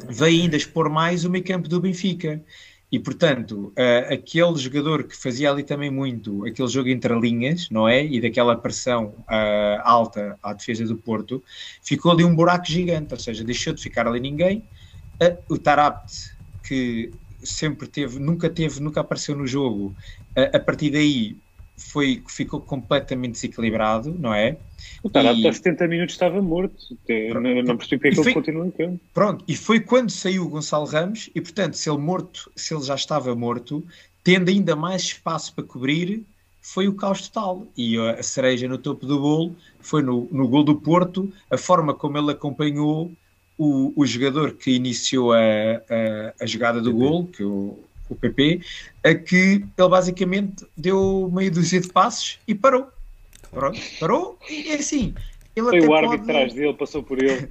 veio 0.09 0.43
ainda 0.43 0.57
expor 0.57 0.89
mais 0.89 1.23
o 1.23 1.29
meio 1.29 1.43
campo 1.43 1.69
do 1.69 1.79
Benfica. 1.79 2.41
E, 2.91 2.99
portanto, 2.99 3.71
uh, 3.77 4.13
aquele 4.13 4.57
jogador 4.57 5.05
que 5.05 5.15
fazia 5.15 5.49
ali 5.49 5.63
também 5.63 5.89
muito 5.89 6.45
aquele 6.45 6.67
jogo 6.67 6.89
entre 6.89 7.17
linhas, 7.17 7.69
não 7.69 7.87
é? 7.87 8.03
E 8.05 8.19
daquela 8.19 8.55
pressão 8.55 9.13
uh, 9.19 9.81
alta 9.83 10.37
à 10.43 10.51
defesa 10.53 10.85
do 10.85 10.97
Porto, 10.97 11.41
ficou 11.81 12.11
ali 12.11 12.25
um 12.25 12.35
buraco 12.35 12.65
gigante, 12.65 13.13
ou 13.13 13.19
seja, 13.19 13.45
deixou 13.45 13.73
de 13.73 13.81
ficar 13.81 14.07
ali 14.07 14.19
ninguém. 14.19 14.63
Uh, 15.21 15.53
o 15.53 15.57
Tarapt, 15.57 16.33
que 16.63 17.11
sempre 17.41 17.87
teve, 17.87 18.19
nunca 18.19 18.49
teve, 18.49 18.81
nunca 18.81 18.99
apareceu 18.99 19.35
no 19.35 19.47
jogo, 19.47 19.95
a 20.53 20.59
partir 20.59 20.91
daí 20.91 21.35
foi, 21.75 22.23
ficou 22.27 22.61
completamente 22.61 23.33
desequilibrado, 23.33 24.15
não 24.19 24.33
é? 24.33 24.57
O 25.03 25.09
Tarapto 25.09 25.41
e... 25.41 25.47
aos 25.47 25.57
70 25.57 25.87
minutos 25.87 26.15
estava 26.15 26.41
morto, 26.41 26.97
não, 27.33 27.63
não 27.63 27.77
percebi 27.77 27.97
porque 27.97 28.07
é 28.07 28.11
que 28.11 28.19
ele 28.19 28.33
continua 28.33 28.67
em 28.67 28.71
campo. 28.71 28.99
Pronto, 29.13 29.43
e 29.47 29.55
foi 29.55 29.79
quando 29.79 30.09
saiu 30.11 30.43
o 30.43 30.49
Gonçalo 30.49 30.85
Ramos, 30.85 31.29
e 31.33 31.41
portanto, 31.41 31.75
se 31.75 31.89
ele 31.89 31.99
morto, 31.99 32.51
se 32.55 32.73
ele 32.73 32.83
já 32.83 32.95
estava 32.95 33.33
morto, 33.35 33.83
tendo 34.23 34.49
ainda 34.49 34.75
mais 34.75 35.03
espaço 35.03 35.53
para 35.53 35.63
cobrir, 35.63 36.23
foi 36.61 36.87
o 36.87 36.93
caos 36.93 37.27
total. 37.27 37.65
E 37.75 37.97
a 37.97 38.21
cereja 38.21 38.67
no 38.67 38.77
topo 38.77 39.05
do 39.05 39.19
bolo 39.19 39.55
foi 39.79 40.01
no, 40.01 40.27
no 40.31 40.47
gol 40.47 40.63
do 40.63 40.75
Porto, 40.75 41.31
a 41.49 41.57
forma 41.57 41.93
como 41.93 42.17
ele 42.17 42.31
acompanhou 42.31 43.11
o, 43.57 43.93
o 43.95 44.05
jogador 44.05 44.53
que 44.53 44.71
iniciou 44.71 45.33
a, 45.33 45.39
a, 45.39 46.33
a 46.43 46.45
jogada 46.45 46.79
do 46.79 46.93
gol, 46.93 47.27
que 47.27 47.43
o, 47.43 47.77
o 48.09 48.15
PP, 48.15 48.61
a 49.03 49.13
que 49.15 49.65
ele 49.77 49.89
basicamente 49.89 50.65
deu 50.77 51.29
meia 51.33 51.49
dúzia 51.49 51.81
de 51.81 51.87
passos 51.89 52.39
e 52.47 52.53
parou. 52.53 52.87
Pronto, 53.51 53.79
parou 53.99 54.39
e 54.49 54.69
é 54.69 54.75
assim. 54.75 55.13
Ele 55.55 55.69
Foi 55.69 55.81
o 55.81 55.93
árbitro 55.93 56.19
pode... 56.19 56.31
atrás 56.31 56.53
dele, 56.53 56.73
passou 56.73 57.03
por 57.03 57.21
ele. 57.23 57.49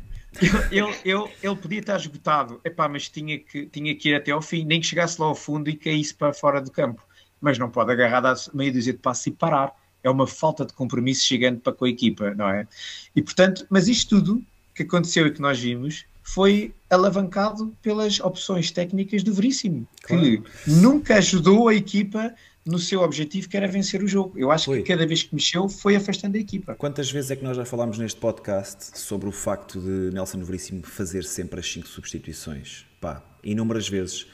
ele, 0.70 0.94
ele, 1.04 1.28
ele, 1.42 1.56
podia 1.56 1.80
estar 1.80 1.96
esgotado, 1.96 2.60
epá, 2.64 2.88
mas 2.88 3.08
tinha 3.08 3.38
que, 3.38 3.66
tinha 3.66 3.94
que 3.94 4.10
ir 4.10 4.14
até 4.14 4.30
ao 4.30 4.40
fim, 4.40 4.64
nem 4.64 4.80
que 4.80 4.86
chegasse 4.86 5.20
lá 5.20 5.26
ao 5.26 5.34
fundo 5.34 5.68
e 5.68 5.76
caísse 5.76 6.14
para 6.14 6.32
fora 6.32 6.60
do 6.60 6.70
campo. 6.70 7.02
Mas 7.40 7.58
não 7.58 7.70
pode 7.70 7.92
agarrar 7.92 8.24
a 8.24 8.34
meia 8.54 8.72
dúzia 8.72 8.92
de 8.92 8.98
passos 8.98 9.26
e 9.26 9.30
parar. 9.30 9.74
É 10.02 10.08
uma 10.08 10.26
falta 10.26 10.64
de 10.64 10.72
compromisso 10.72 11.26
gigante 11.26 11.60
para 11.60 11.72
com 11.72 11.84
a 11.84 11.88
equipa, 11.88 12.34
não 12.34 12.48
é? 12.48 12.66
E 13.14 13.22
portanto, 13.22 13.66
mas 13.68 13.88
isto 13.88 14.16
tudo 14.16 14.42
que 14.74 14.82
aconteceu 14.82 15.26
e 15.26 15.30
que 15.30 15.40
nós 15.40 15.58
vimos 15.58 16.06
foi 16.22 16.72
alavancado 16.88 17.74
pelas 17.82 18.20
opções 18.20 18.70
técnicas 18.70 19.22
do 19.22 19.34
Veríssimo, 19.34 19.86
claro. 20.02 20.22
que 20.22 20.42
nunca 20.66 21.16
ajudou 21.16 21.68
a 21.68 21.74
equipa 21.74 22.34
no 22.64 22.78
seu 22.78 23.00
objetivo, 23.00 23.48
que 23.48 23.56
era 23.56 23.66
vencer 23.66 24.02
o 24.02 24.08
jogo. 24.08 24.38
Eu 24.38 24.50
acho 24.50 24.66
foi. 24.66 24.82
que 24.82 24.88
cada 24.88 25.06
vez 25.06 25.22
que 25.22 25.34
mexeu 25.34 25.68
foi 25.68 25.96
afastando 25.96 26.36
a 26.36 26.40
equipa. 26.40 26.74
Quantas 26.74 27.10
vezes 27.10 27.30
é 27.30 27.36
que 27.36 27.42
nós 27.42 27.56
já 27.56 27.64
falámos 27.64 27.98
neste 27.98 28.20
podcast 28.20 28.98
sobre 28.98 29.28
o 29.28 29.32
facto 29.32 29.80
de 29.80 30.12
Nelson 30.12 30.42
Veríssimo 30.44 30.82
fazer 30.82 31.24
sempre 31.24 31.60
as 31.60 31.70
cinco 31.70 31.88
substituições? 31.88 32.84
Pá, 33.00 33.22
inúmeras 33.42 33.88
vezes. 33.88 34.26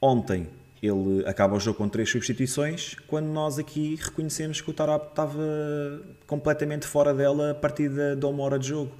Ontem 0.00 0.48
ele 0.80 1.26
acaba 1.26 1.56
o 1.56 1.60
jogo 1.60 1.78
com 1.78 1.88
três 1.88 2.08
substituições, 2.08 2.94
quando 3.08 3.26
nós 3.26 3.58
aqui 3.58 3.98
reconhecemos 4.00 4.60
que 4.60 4.70
o 4.70 4.72
Tarap 4.72 5.10
estava 5.10 5.42
completamente 6.24 6.86
fora 6.86 7.12
dela 7.12 7.50
a 7.50 7.54
partir 7.54 7.90
de 7.90 8.24
uma 8.24 8.44
hora 8.44 8.58
de 8.58 8.68
jogo 8.68 8.92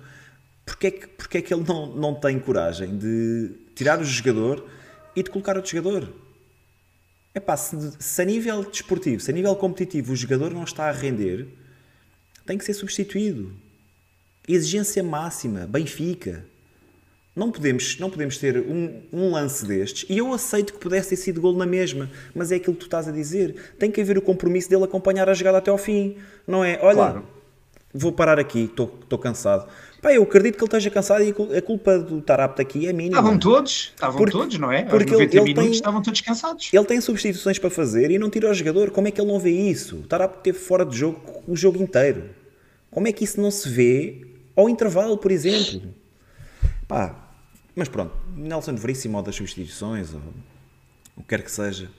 porque 0.69 0.87
é 0.89 0.91
que, 0.91 1.07
porque 1.07 1.39
é 1.39 1.43
que 1.43 1.53
ele 1.53 1.65
não, 1.67 1.87
não 1.87 2.15
tem 2.15 2.39
coragem 2.39 2.97
de 2.97 3.53
tirar 3.75 3.99
o 4.01 4.05
jogador 4.05 4.65
e 5.17 5.23
de 5.23 5.31
colocar 5.31 5.57
outro 5.57 5.71
jogador? 5.71 6.13
É 7.39 7.41
pá, 7.41 7.57
se, 7.57 7.77
se 8.01 8.21
a 8.21 8.25
nível 8.25 8.65
desportivo, 8.65 9.21
se 9.21 9.31
a 9.31 9.35
nível 9.35 9.55
competitivo 9.55 10.13
o 10.13 10.17
jogador 10.17 10.53
não 10.53 10.65
está 10.65 10.89
a 10.89 10.91
render, 10.91 11.47
tem 12.45 12.59
que 12.59 12.65
ser 12.65 12.75
substituído. 12.75 13.53
Exigência 14.49 15.05
máxima, 15.05 15.65
Benfica. 15.65 16.45
Não 17.37 17.53
podemos, 17.53 17.97
não 18.01 18.11
podemos 18.11 18.39
ter 18.39 18.59
um, 18.59 19.03
um, 19.13 19.31
lance 19.31 19.65
destes, 19.65 20.05
e 20.11 20.19
eu 20.19 20.33
aceito 20.33 20.73
que 20.73 20.81
pudesse 20.81 21.11
ter 21.11 21.17
sido 21.17 21.41
gol 21.41 21.57
na 21.57 21.65
mesma, 21.65 22.11
mas 22.35 22.51
é 22.51 22.57
aquilo 22.57 22.75
que 22.75 22.81
tu 22.81 22.87
estás 22.87 23.07
a 23.07 23.13
dizer. 23.13 23.55
Tem 23.79 23.89
que 23.89 24.01
haver 24.01 24.19
o 24.19 24.23
compromisso 24.23 24.69
dele 24.69 24.83
acompanhar 24.83 25.29
a 25.29 25.35
jogada 25.35 25.59
até 25.59 25.71
ao 25.71 25.79
fim. 25.79 26.17
Não 26.45 26.65
é? 26.65 26.77
Olha, 26.83 26.97
claro 26.97 27.38
vou 27.93 28.13
parar 28.13 28.39
aqui, 28.39 28.65
estou 28.65 29.19
cansado. 29.19 29.69
Pá, 30.01 30.13
eu 30.13 30.23
acredito 30.23 30.57
que 30.57 30.63
ele 30.63 30.69
esteja 30.69 30.91
cansado 30.91 31.25
e 31.25 31.35
a 31.57 31.63
culpa 31.63 31.99
do 31.99 32.21
Tarapte 32.21 32.63
aqui 32.63 32.87
é 32.87 32.93
mínima. 32.93 33.17
Estavam 33.17 33.39
todos, 33.39 33.93
estavam 33.95 34.17
porque, 34.17 34.33
todos, 34.33 34.59
não 34.59 34.71
é? 34.71 34.85
Porque 34.85 35.13
ele, 35.13 35.25
ele 35.25 35.41
minutos 35.41 35.65
tem, 35.65 35.71
estavam 35.73 36.01
todos 36.01 36.21
cansados. 36.21 36.71
Ele 36.73 36.85
tem 36.85 37.01
substituições 37.01 37.59
para 37.59 37.71
fazer 37.71 38.11
e 38.11 38.19
não 38.19 38.31
tira 38.31 38.49
o 38.49 38.55
jogador. 38.55 38.91
Como 38.91 39.09
é 39.09 39.11
que 39.11 39.21
ele 39.21 39.31
não 39.31 39.41
vê 39.41 39.51
isso? 39.51 39.97
O 39.97 40.03
Tarapte 40.03 40.39
esteve 40.39 40.59
fora 40.59 40.85
de 40.85 40.97
jogo 40.97 41.21
o 41.49 41.57
jogo 41.57 41.83
inteiro. 41.83 42.31
Como 42.91 43.09
é 43.09 43.13
que 43.13 43.25
isso 43.25 43.41
não 43.41 43.51
se 43.51 43.69
vê 43.69 44.27
ao 44.55 44.69
intervalo, 44.69 45.19
por 45.19 45.33
exemplo? 45.33 45.83
Pá, 46.87 47.15
mas 47.75 47.89
pronto, 47.89 48.15
Nelson 48.37 48.75
Veríssimo 48.77 49.17
ou 49.17 49.23
das 49.23 49.35
substituições, 49.35 50.15
ou 50.15 50.21
o 51.17 51.23
que 51.23 51.29
quer 51.29 51.43
que 51.43 51.51
seja, 51.51 51.91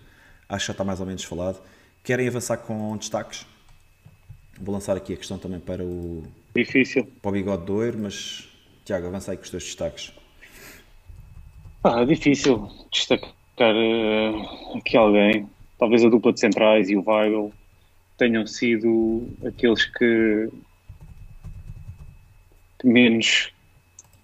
acho 0.47 0.65
que 0.65 0.67
já 0.67 0.71
está 0.71 0.83
mais 0.83 0.99
ou 0.99 1.05
menos 1.05 1.23
falado. 1.23 1.61
Querem 2.03 2.27
avançar 2.27 2.57
com 2.57 2.95
destaques? 2.97 3.45
Vou 4.59 4.73
lançar 4.73 4.97
aqui 4.97 5.13
a 5.13 5.17
questão 5.17 5.37
também 5.37 5.59
para 5.59 5.83
o 5.83 6.23
Difícil. 6.55 7.07
Para 7.21 7.29
o 7.29 7.31
bigode 7.31 7.65
doer, 7.65 7.95
mas 7.97 8.49
Tiago, 8.83 9.07
avança 9.07 9.31
aí 9.31 9.37
com 9.37 9.43
os 9.43 9.49
teus 9.49 9.63
destaques. 9.63 10.11
Ah, 11.83 12.03
difícil 12.03 12.69
destacar 12.91 13.73
uh, 13.73 14.77
aqui 14.77 14.97
alguém. 14.97 15.47
Talvez 15.77 16.03
a 16.03 16.09
dupla 16.09 16.33
de 16.33 16.39
centrais 16.39 16.89
e 16.89 16.95
o 16.95 17.03
Weigl 17.07 17.53
tenham 18.17 18.45
sido 18.45 19.29
aqueles 19.45 19.85
que, 19.85 20.49
que 22.79 22.87
menos, 22.87 23.53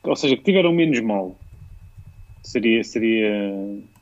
ou 0.04 0.16
seja, 0.16 0.36
que 0.36 0.44
tiveram 0.44 0.74
menos 0.74 1.00
mal. 1.00 1.38
Seria, 2.44 2.84
seria 2.84 3.32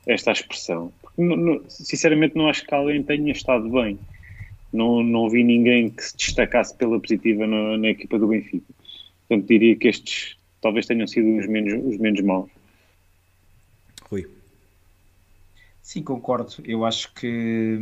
esta 0.08 0.32
a 0.32 0.34
expressão. 0.34 0.92
Porque, 1.02 1.22
sinceramente, 1.68 2.36
não 2.36 2.50
acho 2.50 2.66
que 2.66 2.74
alguém 2.74 3.04
tenha 3.04 3.32
estado 3.32 3.70
bem 3.70 4.00
não, 4.74 5.04
não 5.04 5.30
vi 5.30 5.44
ninguém 5.44 5.90
que 5.90 6.04
se 6.04 6.18
destacasse 6.18 6.76
pela 6.76 7.00
positiva 7.00 7.46
na, 7.46 7.78
na 7.78 7.90
equipa 7.90 8.18
do 8.18 8.28
Benfica. 8.28 8.66
Portanto, 9.28 9.48
diria 9.48 9.76
que 9.76 9.88
estes 9.88 10.38
talvez 10.60 10.86
tenham 10.86 11.06
sido 11.06 11.38
os 11.38 11.48
menos, 11.48 11.74
os 11.86 11.98
menos 11.98 12.22
maus. 12.22 12.50
Rui. 14.10 14.28
Sim, 15.82 16.02
concordo. 16.02 16.56
Eu 16.66 16.86
acho 16.86 17.14
que 17.14 17.78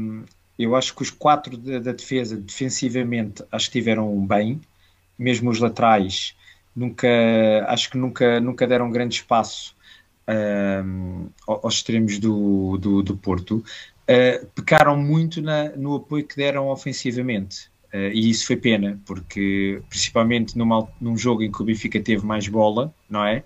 eu 0.57 0.75
acho 0.75 0.95
que 0.95 1.01
os 1.01 1.09
quatro 1.09 1.57
da, 1.57 1.79
da 1.79 1.91
defesa, 1.91 2.37
defensivamente, 2.37 3.43
acho 3.51 3.71
que 3.71 3.77
estiveram 3.77 4.25
bem. 4.25 4.59
Mesmo 5.17 5.51
os 5.51 5.59
laterais, 5.59 6.35
nunca 6.75 7.07
acho 7.67 7.91
que 7.91 7.97
nunca, 7.97 8.39
nunca 8.39 8.65
deram 8.65 8.89
grande 8.89 9.15
espaço 9.15 9.75
um, 10.27 11.29
aos 11.45 11.75
extremos 11.75 12.17
do, 12.17 12.77
do, 12.77 13.03
do 13.03 13.17
Porto. 13.17 13.63
Uh, 14.12 14.45
pecaram 14.47 14.97
muito 14.97 15.41
na, 15.41 15.70
no 15.70 15.95
apoio 15.95 16.26
que 16.26 16.36
deram 16.36 16.68
ofensivamente. 16.68 17.70
Uh, 17.93 18.12
e 18.14 18.30
isso 18.30 18.45
foi 18.45 18.57
pena, 18.57 18.99
porque 19.05 19.82
principalmente 19.89 20.57
numa, 20.57 20.88
num 20.99 21.18
jogo 21.18 21.43
em 21.43 21.51
que 21.51 21.62
o 21.62 21.66
Benfica 21.66 21.99
teve 21.99 22.26
mais 22.26 22.47
bola, 22.47 22.93
não 23.09 23.24
é? 23.26 23.43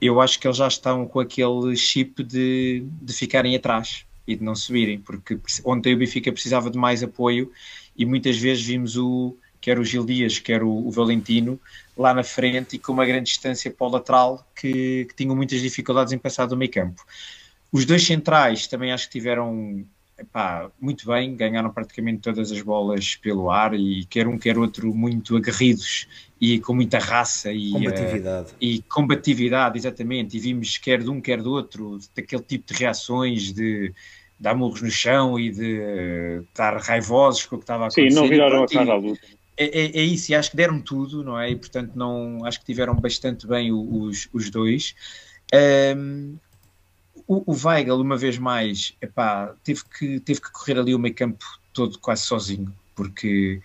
Eu 0.00 0.20
acho 0.20 0.38
que 0.38 0.46
eles 0.46 0.58
já 0.58 0.68
estão 0.68 1.06
com 1.06 1.18
aquele 1.18 1.74
chip 1.76 2.22
de, 2.22 2.84
de 3.02 3.12
ficarem 3.12 3.56
atrás 3.56 4.04
e 4.26 4.36
de 4.36 4.44
não 4.44 4.54
subirem, 4.54 4.98
porque 5.00 5.38
ontem 5.64 5.94
o 5.94 5.98
Benfica 5.98 6.32
precisava 6.32 6.70
de 6.70 6.76
mais 6.76 7.02
apoio 7.02 7.50
e 7.96 8.04
muitas 8.04 8.36
vezes 8.36 8.64
vimos 8.64 8.96
o 8.96 9.36
quer 9.60 9.78
o 9.78 9.84
Gil 9.84 10.04
Dias, 10.04 10.38
quer 10.38 10.62
o, 10.62 10.70
o 10.70 10.90
Valentino 10.90 11.58
lá 11.96 12.12
na 12.14 12.22
frente 12.22 12.76
e 12.76 12.78
com 12.78 12.92
uma 12.92 13.06
grande 13.06 13.24
distância 13.24 13.70
para 13.70 13.86
o 13.86 13.90
lateral 13.90 14.46
que, 14.54 15.06
que 15.06 15.14
tinham 15.16 15.34
muitas 15.34 15.60
dificuldades 15.60 16.12
em 16.12 16.18
passar 16.18 16.46
do 16.46 16.56
meio 16.56 16.70
campo. 16.70 17.04
Os 17.72 17.84
dois 17.84 18.04
centrais 18.04 18.66
também 18.66 18.92
acho 18.92 19.06
que 19.06 19.12
tiveram 19.12 19.84
epá, 20.18 20.70
muito 20.80 21.06
bem, 21.06 21.36
ganharam 21.36 21.70
praticamente 21.70 22.20
todas 22.20 22.50
as 22.50 22.60
bolas 22.62 23.16
pelo 23.16 23.50
ar 23.50 23.74
e 23.74 24.04
quer 24.06 24.26
um 24.26 24.38
quer 24.38 24.58
outro 24.58 24.94
muito 24.94 25.36
aguerridos 25.36 26.08
e 26.40 26.60
com 26.60 26.74
muita 26.74 26.98
raça 26.98 27.52
e 27.52 27.70
combatividade. 27.70 28.52
Uh, 28.52 28.56
e 28.60 28.82
combatividade, 28.82 29.78
exatamente. 29.78 30.36
E 30.36 30.40
vimos 30.40 30.78
quer 30.78 31.02
de 31.02 31.10
um 31.10 31.20
quer 31.20 31.42
do 31.42 31.50
outro, 31.50 31.98
daquele 32.14 32.42
tipo 32.42 32.72
de 32.72 32.78
reações 32.78 33.52
de 33.52 33.92
dar 34.38 34.54
murros 34.54 34.82
no 34.82 34.90
chão 34.90 35.38
e 35.38 35.50
de 35.50 35.80
uh, 35.80 36.42
estar 36.42 36.76
raivosos 36.78 37.46
com 37.46 37.56
o 37.56 37.58
que 37.58 37.64
estava 37.64 37.84
a 37.84 37.86
acontecer. 37.86 38.10
Sim, 38.10 38.16
não 38.16 38.28
viraram 38.28 38.62
a 38.62 38.68
cara 38.68 38.92
à 38.92 38.96
luta. 38.96 39.26
É, 39.58 39.64
é, 39.64 40.00
é, 40.00 40.02
isso, 40.02 40.30
e 40.30 40.34
acho 40.34 40.50
que 40.50 40.56
deram 40.56 40.80
tudo, 40.80 41.24
não 41.24 41.40
é? 41.40 41.50
E 41.50 41.56
portanto, 41.56 41.92
não, 41.94 42.44
acho 42.44 42.60
que 42.60 42.66
tiveram 42.66 42.94
bastante 42.94 43.46
bem 43.46 43.72
os, 43.72 44.28
os 44.32 44.50
dois. 44.50 44.94
Um, 45.96 46.36
o, 47.26 47.52
o 47.52 47.56
Weigl, 47.56 48.00
uma 48.00 48.16
vez 48.16 48.38
mais, 48.38 48.94
epá, 49.00 49.52
teve, 49.64 49.82
que, 49.84 50.20
teve 50.20 50.40
que 50.40 50.52
correr 50.52 50.78
ali 50.78 50.94
o 50.94 50.98
meio 50.98 51.14
campo 51.14 51.44
todo 51.72 51.98
quase 51.98 52.22
sozinho, 52.22 52.72
porque 52.94 53.60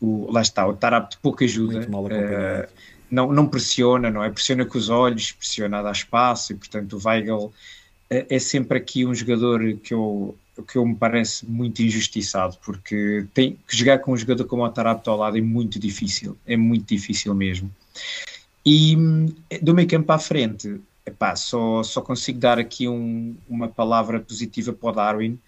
o, 0.00 0.30
lá 0.30 0.40
está, 0.40 0.66
o 0.66 0.74
Tarap 0.74 1.12
pouca 1.20 1.44
ajuda. 1.44 1.86
Uh, 1.88 2.68
não, 3.10 3.30
não 3.30 3.46
pressiona, 3.46 4.10
não 4.10 4.24
é? 4.24 4.30
Pressiona 4.30 4.64
com 4.64 4.78
os 4.78 4.88
olhos, 4.88 5.32
pressiona 5.32 5.78
a 5.78 5.82
dar 5.82 5.92
espaço, 5.92 6.52
e 6.52 6.56
portanto 6.56 6.96
o 6.96 7.08
Weigl 7.08 7.44
uh, 7.44 7.52
é 8.08 8.38
sempre 8.38 8.78
aqui 8.78 9.04
um 9.04 9.14
jogador 9.14 9.60
que 9.82 9.92
eu, 9.92 10.36
que 10.66 10.76
eu 10.76 10.86
me 10.86 10.94
parece 10.94 11.44
muito 11.46 11.82
injustiçado, 11.82 12.56
porque 12.64 13.26
tem 13.34 13.58
que 13.68 13.76
jogar 13.76 13.98
com 13.98 14.12
um 14.12 14.16
jogador 14.16 14.46
como 14.46 14.64
o 14.64 14.70
Tarap 14.70 15.06
ao 15.06 15.18
lado 15.18 15.36
é 15.36 15.42
muito 15.42 15.78
difícil, 15.78 16.36
é 16.46 16.56
muito 16.56 16.86
difícil 16.86 17.34
mesmo. 17.34 17.70
E 18.64 18.96
do 19.60 19.74
meio 19.74 19.88
campo 19.88 20.12
à 20.12 20.18
frente, 20.18 20.80
epá, 21.06 21.34
só, 21.36 21.82
só 21.82 22.00
consigo 22.00 22.38
dar 22.38 22.58
aqui 22.58 22.88
um, 22.88 23.36
uma 23.48 23.68
palavra 23.68 24.20
positiva 24.20 24.72
para 24.72 24.88
o 24.88 24.92
Darwin, 24.92 25.38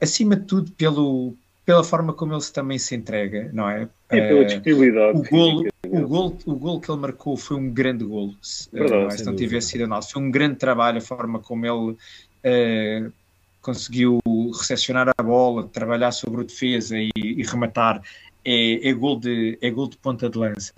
acima 0.00 0.36
de 0.36 0.44
tudo 0.44 0.72
pelo, 0.72 1.34
pela 1.64 1.82
forma 1.82 2.12
como 2.12 2.32
ele 2.32 2.42
também 2.52 2.78
se 2.78 2.94
entrega, 2.94 3.50
não 3.52 3.68
é? 3.68 3.88
É 4.08 4.28
pela 4.28 4.44
disponibilidade. 4.44 5.18
Uh, 5.18 5.20
o, 5.20 5.28
golo, 5.28 5.68
o, 5.84 6.08
golo, 6.08 6.38
o 6.46 6.54
golo 6.54 6.80
que 6.80 6.90
ele 6.90 7.00
marcou 7.00 7.36
foi 7.36 7.56
um 7.56 7.70
grande 7.70 8.04
golo, 8.04 8.34
Verdade, 8.72 9.02
não, 9.02 9.08
é? 9.08 9.10
se 9.10 9.24
não 9.24 9.36
tivesse 9.36 9.68
sido 9.70 9.84
análise. 9.84 10.12
Foi 10.12 10.22
um 10.22 10.30
grande 10.30 10.56
trabalho 10.56 10.98
a 10.98 11.00
forma 11.00 11.40
como 11.40 11.66
ele 11.66 11.92
uh, 11.92 13.12
conseguiu 13.60 14.20
recepcionar 14.56 15.12
a 15.16 15.22
bola, 15.22 15.66
trabalhar 15.66 16.12
sobre 16.12 16.40
o 16.40 16.44
defesa 16.44 16.96
e, 16.96 17.10
e 17.16 17.42
rematar. 17.42 18.00
É, 18.44 18.88
é, 18.88 18.92
gol 18.94 19.18
de, 19.18 19.58
é 19.60 19.68
gol 19.68 19.88
de 19.88 19.96
ponta 19.96 20.30
de 20.30 20.38
lança. 20.38 20.72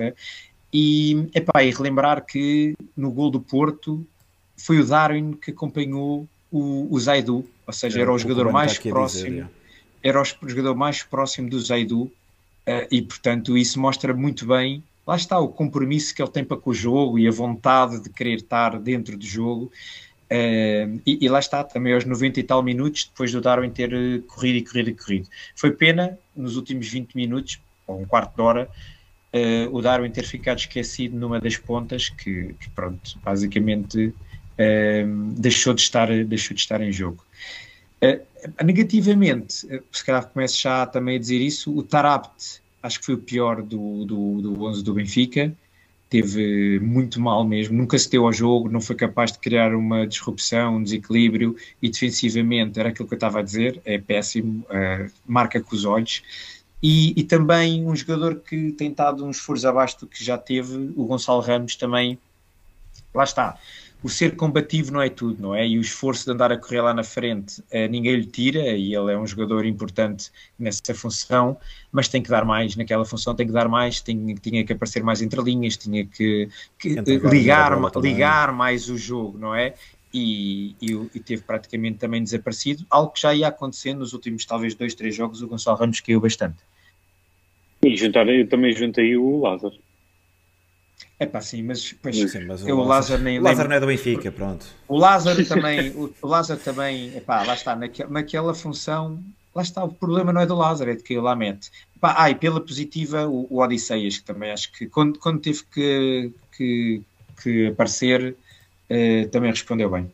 E, 0.72 1.28
epá, 1.34 1.62
e 1.62 1.70
relembrar 1.70 2.24
que 2.24 2.74
no 2.96 3.10
gol 3.10 3.30
do 3.30 3.40
Porto 3.40 4.06
foi 4.56 4.78
o 4.80 4.86
Darwin 4.86 5.32
que 5.32 5.50
acompanhou 5.50 6.28
o, 6.50 6.88
o 6.90 7.00
Zaidu, 7.00 7.44
ou 7.66 7.72
seja, 7.72 8.00
era 8.00 8.12
o 8.12 8.18
jogador 8.18 8.50
mais 8.52 8.78
próximo, 8.78 9.30
dizer, 9.30 9.48
era 10.02 10.20
o 10.20 10.24
jogador 10.24 10.74
mais 10.74 11.02
próximo 11.02 11.48
do 11.48 11.60
Zaidu, 11.60 12.02
uh, 12.02 12.12
e 12.90 13.00
portanto 13.02 13.56
isso 13.56 13.80
mostra 13.80 14.12
muito 14.12 14.46
bem, 14.46 14.82
lá 15.06 15.16
está 15.16 15.38
o 15.38 15.48
compromisso 15.48 16.14
que 16.14 16.20
ele 16.20 16.30
tem 16.30 16.44
para 16.44 16.56
com 16.56 16.70
o 16.70 16.74
jogo 16.74 17.18
e 17.18 17.26
a 17.26 17.30
vontade 17.30 18.02
de 18.02 18.10
querer 18.10 18.36
estar 18.36 18.78
dentro 18.78 19.16
do 19.16 19.24
jogo. 19.24 19.72
Uh, 20.30 21.00
e, 21.06 21.24
e, 21.24 21.28
lá 21.30 21.38
está, 21.38 21.64
também 21.64 21.94
aos 21.94 22.04
90 22.04 22.38
e 22.38 22.42
tal 22.42 22.62
minutos, 22.62 23.06
depois 23.06 23.32
do 23.32 23.40
Darwin 23.40 23.70
ter 23.70 23.94
uh, 23.94 24.20
corrido 24.24 24.58
e 24.58 24.62
corrido 24.62 24.90
e 24.90 24.94
corrido. 24.94 25.28
Foi 25.56 25.70
pena, 25.70 26.18
nos 26.36 26.56
últimos 26.56 26.86
20 26.86 27.14
minutos, 27.14 27.58
ou 27.86 27.98
um 27.98 28.04
quarto 28.04 28.36
de 28.36 28.42
hora, 28.42 28.68
uh, 29.32 29.74
o 29.74 29.80
Darwin 29.82 30.10
ter 30.10 30.24
ficado 30.24 30.58
esquecido 30.58 31.16
numa 31.16 31.40
das 31.40 31.56
pontas 31.56 32.08
que, 32.08 32.54
que 32.58 32.70
pronto, 32.70 33.18
basicamente 33.22 34.06
uh, 34.06 35.32
deixou, 35.36 35.74
de 35.74 35.80
estar, 35.80 36.08
deixou 36.24 36.54
de 36.54 36.60
estar 36.60 36.80
em 36.80 36.92
jogo. 36.92 37.24
Uh, 38.02 38.64
negativamente, 38.64 39.66
se 39.92 40.04
calhar 40.04 40.26
começo 40.28 40.60
já 40.60 40.86
também 40.86 41.16
a 41.16 41.18
dizer 41.18 41.40
isso, 41.40 41.76
o 41.76 41.82
Tarabt 41.82 42.60
acho 42.82 43.00
que 43.00 43.06
foi 43.06 43.14
o 43.14 43.18
pior 43.18 43.62
do, 43.62 44.04
do, 44.04 44.40
do 44.40 44.64
11 44.64 44.84
do 44.84 44.94
Benfica, 44.94 45.52
teve 46.08 46.80
muito 46.80 47.20
mal 47.20 47.44
mesmo, 47.44 47.76
nunca 47.76 47.98
se 47.98 48.08
deu 48.08 48.24
ao 48.24 48.32
jogo, 48.32 48.70
não 48.70 48.80
foi 48.80 48.96
capaz 48.96 49.32
de 49.32 49.38
criar 49.38 49.74
uma 49.74 50.06
disrupção, 50.06 50.76
um 50.76 50.82
desequilíbrio 50.82 51.54
e 51.82 51.90
defensivamente, 51.90 52.80
era 52.80 52.88
aquilo 52.88 53.06
que 53.06 53.14
eu 53.14 53.18
estava 53.18 53.40
a 53.40 53.42
dizer, 53.42 53.80
é 53.84 53.98
péssimo, 53.98 54.64
uh, 54.70 55.10
marca 55.26 55.60
com 55.60 55.74
os 55.74 55.84
olhos 55.84 56.22
e, 56.82 57.12
e, 57.18 57.24
também 57.24 57.84
um 57.86 57.94
jogador 57.94 58.36
que 58.36 58.72
tem 58.72 58.90
estado 58.90 59.24
uns 59.24 59.38
furos 59.38 59.64
abaixo 59.64 60.00
do 60.00 60.06
que 60.06 60.22
já 60.22 60.38
teve, 60.38 60.92
o 60.96 61.04
Gonçalo 61.06 61.40
Ramos 61.40 61.74
também, 61.74 62.18
lá 63.12 63.24
está. 63.24 63.58
O 64.00 64.08
ser 64.08 64.36
combativo 64.36 64.92
não 64.92 65.02
é 65.02 65.08
tudo, 65.08 65.42
não 65.42 65.54
é? 65.56 65.66
E 65.66 65.76
o 65.76 65.80
esforço 65.80 66.24
de 66.24 66.30
andar 66.30 66.52
a 66.52 66.56
correr 66.56 66.80
lá 66.80 66.94
na 66.94 67.02
frente, 67.02 67.64
eh, 67.68 67.88
ninguém 67.88 68.14
lhe 68.14 68.26
tira, 68.26 68.60
e 68.60 68.94
ele 68.94 69.12
é 69.12 69.18
um 69.18 69.26
jogador 69.26 69.66
importante 69.66 70.30
nessa 70.56 70.94
função, 70.94 71.56
mas 71.90 72.06
tem 72.06 72.22
que 72.22 72.30
dar 72.30 72.44
mais 72.44 72.76
naquela 72.76 73.04
função, 73.04 73.34
tem 73.34 73.44
que 73.44 73.52
dar 73.52 73.68
mais, 73.68 74.00
tinha, 74.00 74.36
tinha 74.36 74.64
que 74.64 74.72
aparecer 74.72 75.02
mais 75.02 75.20
entre 75.20 75.42
linhas, 75.42 75.76
tinha 75.76 76.06
que, 76.06 76.48
que 76.78 76.90
ligar, 77.28 77.76
ligar 77.96 78.52
mais 78.52 78.88
o 78.88 78.96
jogo, 78.96 79.36
não 79.36 79.52
é? 79.52 79.74
E, 80.12 80.74
e, 80.80 80.92
e, 81.14 81.20
teve 81.20 81.42
praticamente 81.42 81.98
também 81.98 82.22
desaparecido, 82.22 82.84
algo 82.88 83.12
que 83.12 83.20
já 83.20 83.34
ia 83.34 83.48
acontecendo 83.48 83.98
nos 83.98 84.12
últimos 84.12 84.44
talvez 84.44 84.74
dois, 84.74 84.94
três 84.94 85.14
jogos, 85.14 85.42
o 85.42 85.48
Gonçalo 85.48 85.76
Ramos 85.76 86.00
caiu 86.00 86.20
bastante. 86.20 86.56
E 87.82 87.96
juntar, 87.96 88.28
eu 88.28 88.48
também 88.48 88.72
juntei 88.72 89.16
o 89.16 89.40
Lázaro. 89.40 89.76
É 91.20 91.26
pá, 91.26 91.40
sim, 91.40 91.62
mas, 91.62 91.92
pois, 91.92 92.16
sim, 92.16 92.44
mas 92.46 92.62
o, 92.62 92.66
o 92.66 92.68
Lázaro, 92.76 92.88
Lázaro 92.88 93.22
nem 93.22 93.38
O 93.38 93.42
Lázaro 93.42 93.68
não 93.68 93.76
é 93.76 93.80
do 93.80 93.86
Benfica, 93.86 94.30
pronto. 94.30 94.66
O 94.86 94.96
Lázaro 94.96 95.44
também, 95.46 95.90
o, 95.90 96.14
o 96.22 96.26
Lázaro 96.26 96.60
também, 96.60 97.16
epá, 97.16 97.42
lá 97.42 97.54
está, 97.54 97.74
naquela, 97.74 98.10
naquela 98.10 98.54
função, 98.54 99.22
lá 99.54 99.62
está, 99.62 99.82
o 99.82 99.92
problema 99.92 100.32
não 100.32 100.40
é 100.40 100.46
do 100.46 100.54
Lázaro, 100.54 100.90
é 100.90 100.94
de 100.94 101.02
quem 101.02 101.20
lá 101.20 101.34
mete. 101.34 101.70
Pá, 102.00 102.14
ah, 102.16 102.30
e 102.30 102.34
pela 102.36 102.60
positiva, 102.60 103.26
o, 103.26 103.46
o 103.50 103.60
Odisseias, 103.60 104.18
que 104.18 104.24
também 104.24 104.52
acho 104.52 104.72
que 104.72 104.86
quando, 104.86 105.18
quando 105.18 105.40
teve 105.40 105.64
que, 105.64 106.32
que, 106.56 107.02
que 107.42 107.66
aparecer, 107.66 108.36
uh, 108.90 109.28
também 109.28 109.50
respondeu 109.50 109.90
bem. 109.90 110.10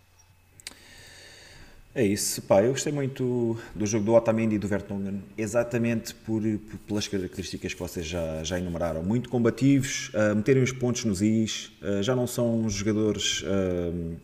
É 1.97 2.03
isso, 2.03 2.43
pá, 2.43 2.61
eu 2.61 2.73
gostei 2.73 2.93
muito 2.93 3.57
do 3.73 3.87
jogo 3.87 4.05
do 4.05 4.15
Otamendi 4.15 4.57
e 4.57 4.59
do 4.59 4.67
Vertonghen, 4.67 5.23
exatamente 5.39 6.13
por, 6.13 6.43
por, 6.43 6.79
pelas 6.89 7.07
características 7.07 7.73
que 7.73 7.79
vocês 7.79 8.05
já, 8.05 8.43
já 8.43 8.59
enumeraram. 8.59 9.01
Muito 9.05 9.29
combativos, 9.29 10.09
uh, 10.09 10.35
meterem 10.35 10.61
os 10.61 10.73
pontos 10.73 11.05
nos 11.05 11.23
is, 11.23 11.71
uh, 11.81 12.03
já 12.03 12.17
não 12.17 12.27
são 12.27 12.69
jogadores 12.69 13.43
uh, 13.43 14.17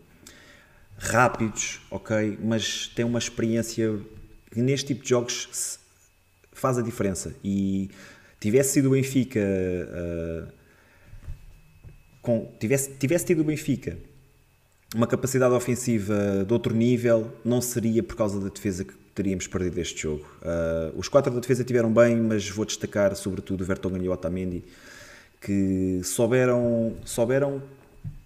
rápidos, 0.98 1.80
ok, 1.92 2.36
mas 2.42 2.88
têm 2.88 3.04
uma 3.04 3.20
experiência 3.20 4.00
que 4.50 4.60
neste 4.60 4.88
tipo 4.88 5.04
de 5.04 5.10
jogos 5.10 5.78
faz 6.50 6.76
a 6.76 6.82
diferença. 6.82 7.36
E 7.44 7.88
tivesse 8.40 8.72
sido 8.72 8.88
o 8.88 8.90
Benfica, 8.90 9.40
com, 12.20 12.52
tivesse, 12.58 12.90
tivesse 12.94 13.26
tido 13.26 13.42
o 13.42 13.44
Benfica 13.44 13.96
uma 14.94 15.06
capacidade 15.06 15.54
ofensiva 15.54 16.44
de 16.46 16.52
outro 16.52 16.74
nível, 16.74 17.32
não 17.44 17.60
seria 17.60 18.02
por 18.02 18.16
causa 18.16 18.40
da 18.40 18.48
defesa 18.48 18.84
que 18.84 18.94
teríamos 19.14 19.46
perdido 19.46 19.78
este 19.78 20.02
jogo. 20.02 20.26
Uh, 20.42 20.98
os 20.98 21.08
quatro 21.08 21.32
da 21.32 21.40
defesa 21.40 21.62
tiveram 21.62 21.92
bem, 21.92 22.16
mas 22.16 22.48
vou 22.48 22.64
destacar 22.64 23.14
sobretudo 23.14 23.60
o 23.60 23.64
Vertonghen 23.64 24.02
e 24.04 24.08
o 24.08 24.12
Otamendi, 24.12 24.64
que 25.40 26.00
souberam, 26.02 26.96
souberam 27.04 27.62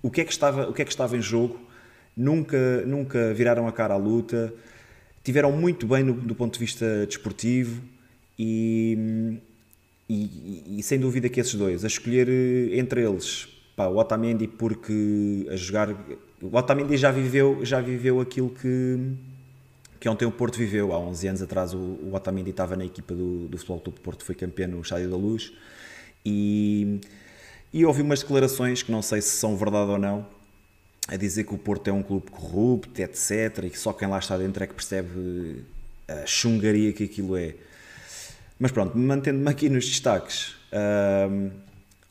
o, 0.03 0.11
que 0.11 0.21
é 0.23 0.25
que 0.25 0.33
estava, 0.33 0.69
o 0.69 0.73
que 0.73 0.83
é 0.83 0.85
que 0.85 0.91
estava 0.91 1.17
em 1.17 1.23
jogo, 1.23 1.59
nunca, 2.17 2.83
nunca 2.87 3.35
viraram 3.35 3.69
a 3.69 3.73
cara 3.73 3.95
à 3.95 3.97
luta, 3.97 4.53
tiveram 5.23 5.53
muito 5.53 5.87
bem 5.87 6.03
no, 6.03 6.15
do 6.15 6.35
ponto 6.35 6.55
de 6.55 6.61
vista 6.61 7.07
desportivo 7.07 7.83
e, 8.39 9.39
e, 10.09 10.79
e, 10.79 10.83
sem 10.83 10.99
dúvida 10.99 11.29
que 11.29 11.41
esses 11.41 11.55
dois, 11.55 11.85
a 11.85 11.87
escolher 11.87 12.29
entre 12.77 13.03
eles, 13.03 13.49
pá, 13.77 13.87
o 13.87 13.97
Otamendi 13.97 14.47
porque 14.47 15.47
a 15.51 15.57
jogar 15.57 15.95
o 16.53 16.57
Otamendi 16.57 16.97
já 16.97 17.11
viveu, 17.11 17.65
já 17.65 17.81
viveu 17.81 18.21
aquilo 18.21 18.51
que, 18.51 18.99
que 19.99 20.09
ontem 20.09 20.27
o 20.27 20.33
Porto 20.33 20.59
viveu. 20.59 20.93
Há 20.93 20.99
11 20.99 21.29
anos 21.29 21.43
atrás 21.43 21.73
o, 21.75 21.79
o 21.79 22.15
Otamendi 22.15 22.51
estava 22.51 22.77
na 22.77 22.85
equipa 22.85 23.15
do, 23.15 23.49
do 23.49 23.57
Futebol 23.57 23.81
Clube 23.81 24.01
Porto, 24.01 24.25
foi 24.25 24.35
campeão 24.35 24.69
no 24.69 24.81
Estádio 24.81 25.11
da 25.11 25.17
Luz 25.17 25.53
e, 26.25 27.01
e 27.73 27.85
ouvi 27.85 28.03
umas 28.03 28.21
declarações 28.21 28.83
que 28.83 28.91
não 28.91 29.03
sei 29.03 29.21
se 29.21 29.31
são 29.31 29.57
verdade 29.57 29.91
ou 29.91 29.99
não, 29.99 30.27
a 31.07 31.17
dizer 31.17 31.45
que 31.45 31.55
o 31.55 31.59
Porto 31.59 31.89
é 31.89 31.93
um 31.93 32.03
clube 32.03 32.31
corrupto, 32.31 33.01
etc. 33.01 33.65
E 33.65 33.71
que 33.71 33.79
só 33.79 33.93
quem 33.93 34.09
lá 34.09 34.19
está 34.19 34.39
dentro 34.39 34.65
é 34.65 34.67
que 34.67 34.75
percebe 34.75 35.65
a 36.09 36.27
chungaria 36.27 36.93
que 36.93 37.05
aquilo 37.05 37.37
é. 37.37 37.55
Mas 38.59 38.73
pronto, 38.73 38.97
mantendo-me 38.97 39.51
aqui 39.51 39.69
nos 39.69 39.87
destaques. 39.87 40.57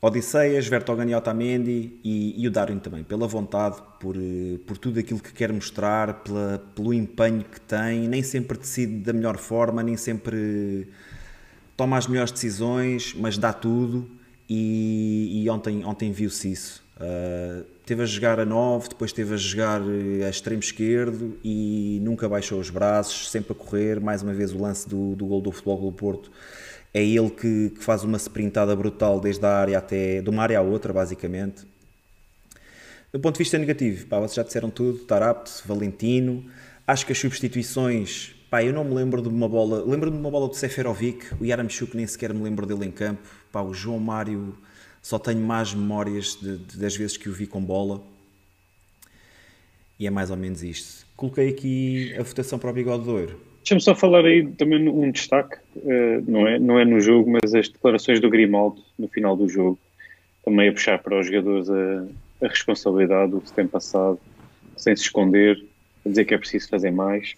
Odisseias, 0.03 0.67
Vertonghen 0.67 1.11
e 1.11 1.15
Otamendi 1.15 1.97
e, 2.03 2.35
e, 2.37 2.45
o 2.45 2.51
Darwin 2.51 2.77
também, 2.77 3.05
pela 3.05 3.25
vontade, 3.25 3.77
por, 4.01 4.17
por 4.67 4.77
tudo 4.77 4.99
aquilo 4.99 5.21
que 5.21 5.31
quer 5.31 5.49
mostrar, 5.53 6.15
pela, 6.15 6.61
pelo 6.75 6.93
empenho 6.93 7.45
que 7.45 7.61
tem, 7.61 8.05
nem 8.09 8.21
sempre 8.21 8.57
decide 8.57 8.97
da 8.97 9.13
melhor 9.13 9.37
forma, 9.37 9.81
nem 9.81 9.95
sempre 9.95 10.89
toma 11.77 11.97
as 11.97 12.05
melhores 12.05 12.33
decisões, 12.33 13.15
mas 13.17 13.37
dá 13.37 13.53
tudo 13.53 14.05
e, 14.49 15.41
e 15.41 15.49
ontem, 15.49 15.85
ontem 15.85 16.11
viu-se 16.11 16.51
isso. 16.51 16.83
Uh, 16.97 17.63
teve 17.85 18.03
a 18.03 18.05
jogar 18.05 18.41
a 18.41 18.45
9, 18.45 18.89
depois 18.89 19.13
teve 19.13 19.33
a 19.33 19.37
jogar 19.37 19.81
a 19.81 20.29
extremo 20.29 20.59
esquerdo 20.59 21.39
e 21.41 22.01
nunca 22.03 22.27
baixou 22.27 22.59
os 22.59 22.69
braços, 22.69 23.31
sempre 23.31 23.53
a 23.53 23.55
correr, 23.55 24.01
mais 24.01 24.21
uma 24.21 24.33
vez 24.33 24.51
o 24.51 24.61
lance 24.61 24.85
do, 24.85 25.15
do 25.15 25.25
gol 25.25 25.39
do 25.39 25.49
Futebol 25.49 25.79
do 25.79 25.93
Porto 25.93 26.29
é 26.93 27.03
ele 27.03 27.29
que, 27.31 27.71
que, 27.71 27.83
faz 27.83 28.03
uma 28.03 28.17
sprintada 28.17 28.75
brutal 28.75 29.19
desde 29.19 29.43
a 29.45 29.49
área 29.49 29.77
até 29.77 30.21
de 30.21 30.29
uma 30.29 30.43
área 30.43 30.59
à 30.59 30.61
outra, 30.61 30.93
basicamente. 30.93 31.65
Do 33.11 33.19
ponto 33.19 33.35
de 33.35 33.39
vista 33.39 33.57
negativo, 33.57 34.05
pá, 34.07 34.19
vocês 34.19 34.35
já 34.35 34.43
disseram 34.43 34.69
tudo, 34.69 34.99
Tarapte, 34.99 35.61
Valentino. 35.65 36.45
Acho 36.85 37.05
que 37.05 37.11
as 37.11 37.17
substituições, 37.17 38.35
pá, 38.49 38.63
eu 38.63 38.71
não 38.71 38.83
me 38.83 38.93
lembro 38.93 39.21
de 39.21 39.27
uma 39.27 39.49
bola, 39.49 39.83
lembro-me 39.83 40.17
de 40.17 40.21
uma 40.21 40.29
bola 40.29 40.47
do 40.47 40.55
Seferovic, 40.55 41.33
o 41.39 41.45
Yaramchuk 41.45 41.95
nem 41.95 42.05
sequer 42.05 42.33
me 42.33 42.43
lembro 42.43 42.65
dele 42.65 42.85
em 42.85 42.91
campo. 42.91 43.27
Pá, 43.51 43.61
o 43.61 43.73
João 43.73 43.99
Mário, 43.99 44.55
só 45.01 45.17
tenho 45.17 45.39
más 45.39 45.73
memórias 45.73 46.37
de, 46.39 46.57
de, 46.57 46.77
das 46.77 46.95
vezes 46.95 47.17
que 47.17 47.27
o 47.27 47.33
vi 47.33 47.47
com 47.47 47.63
bola. 47.63 48.03
E 49.99 50.05
é 50.05 50.09
mais 50.09 50.29
ou 50.29 50.37
menos 50.37 50.61
isto. 50.63 51.05
Coloquei 51.15 51.49
aqui 51.49 52.15
a 52.17 52.23
votação 52.23 52.59
para 52.59 52.69
o 52.69 52.73
Bigode 52.73 53.03
de 53.03 53.09
Ouro. 53.09 53.52
Deixa-me 53.64 53.80
só 53.80 53.95
falar 53.95 54.26
aí 54.26 54.45
também 54.51 54.89
um 54.89 55.09
destaque, 55.09 55.55
uh, 55.78 56.30
não, 56.30 56.45
é, 56.45 56.59
não 56.59 56.78
é 56.78 56.84
no 56.84 56.99
jogo, 56.99 57.32
mas 57.32 57.55
as 57.55 57.70
declarações 57.70 58.20
do 58.20 58.30
Grimaldo 58.30 58.84
no 58.99 59.07
final 59.07 59.38
do 59.38 59.47
jogo, 59.47 59.80
também 60.43 60.68
a 60.68 60.74
puxar 60.74 60.99
para 61.01 61.18
os 61.18 61.28
jogadores 61.28 61.70
a, 61.70 62.05
a 62.45 62.49
responsabilidade 62.49 63.32
do 63.32 63.39
que 63.39 63.47
se 63.47 63.53
tem 63.53 63.66
passado, 63.66 64.20
sem 64.76 64.93
se 64.97 65.03
esconder, 65.03 65.64
a 66.05 66.09
dizer 66.09 66.26
que 66.26 66.34
é 66.34 66.38
preciso 66.38 66.68
fazer 66.68 66.91
mais. 66.91 67.36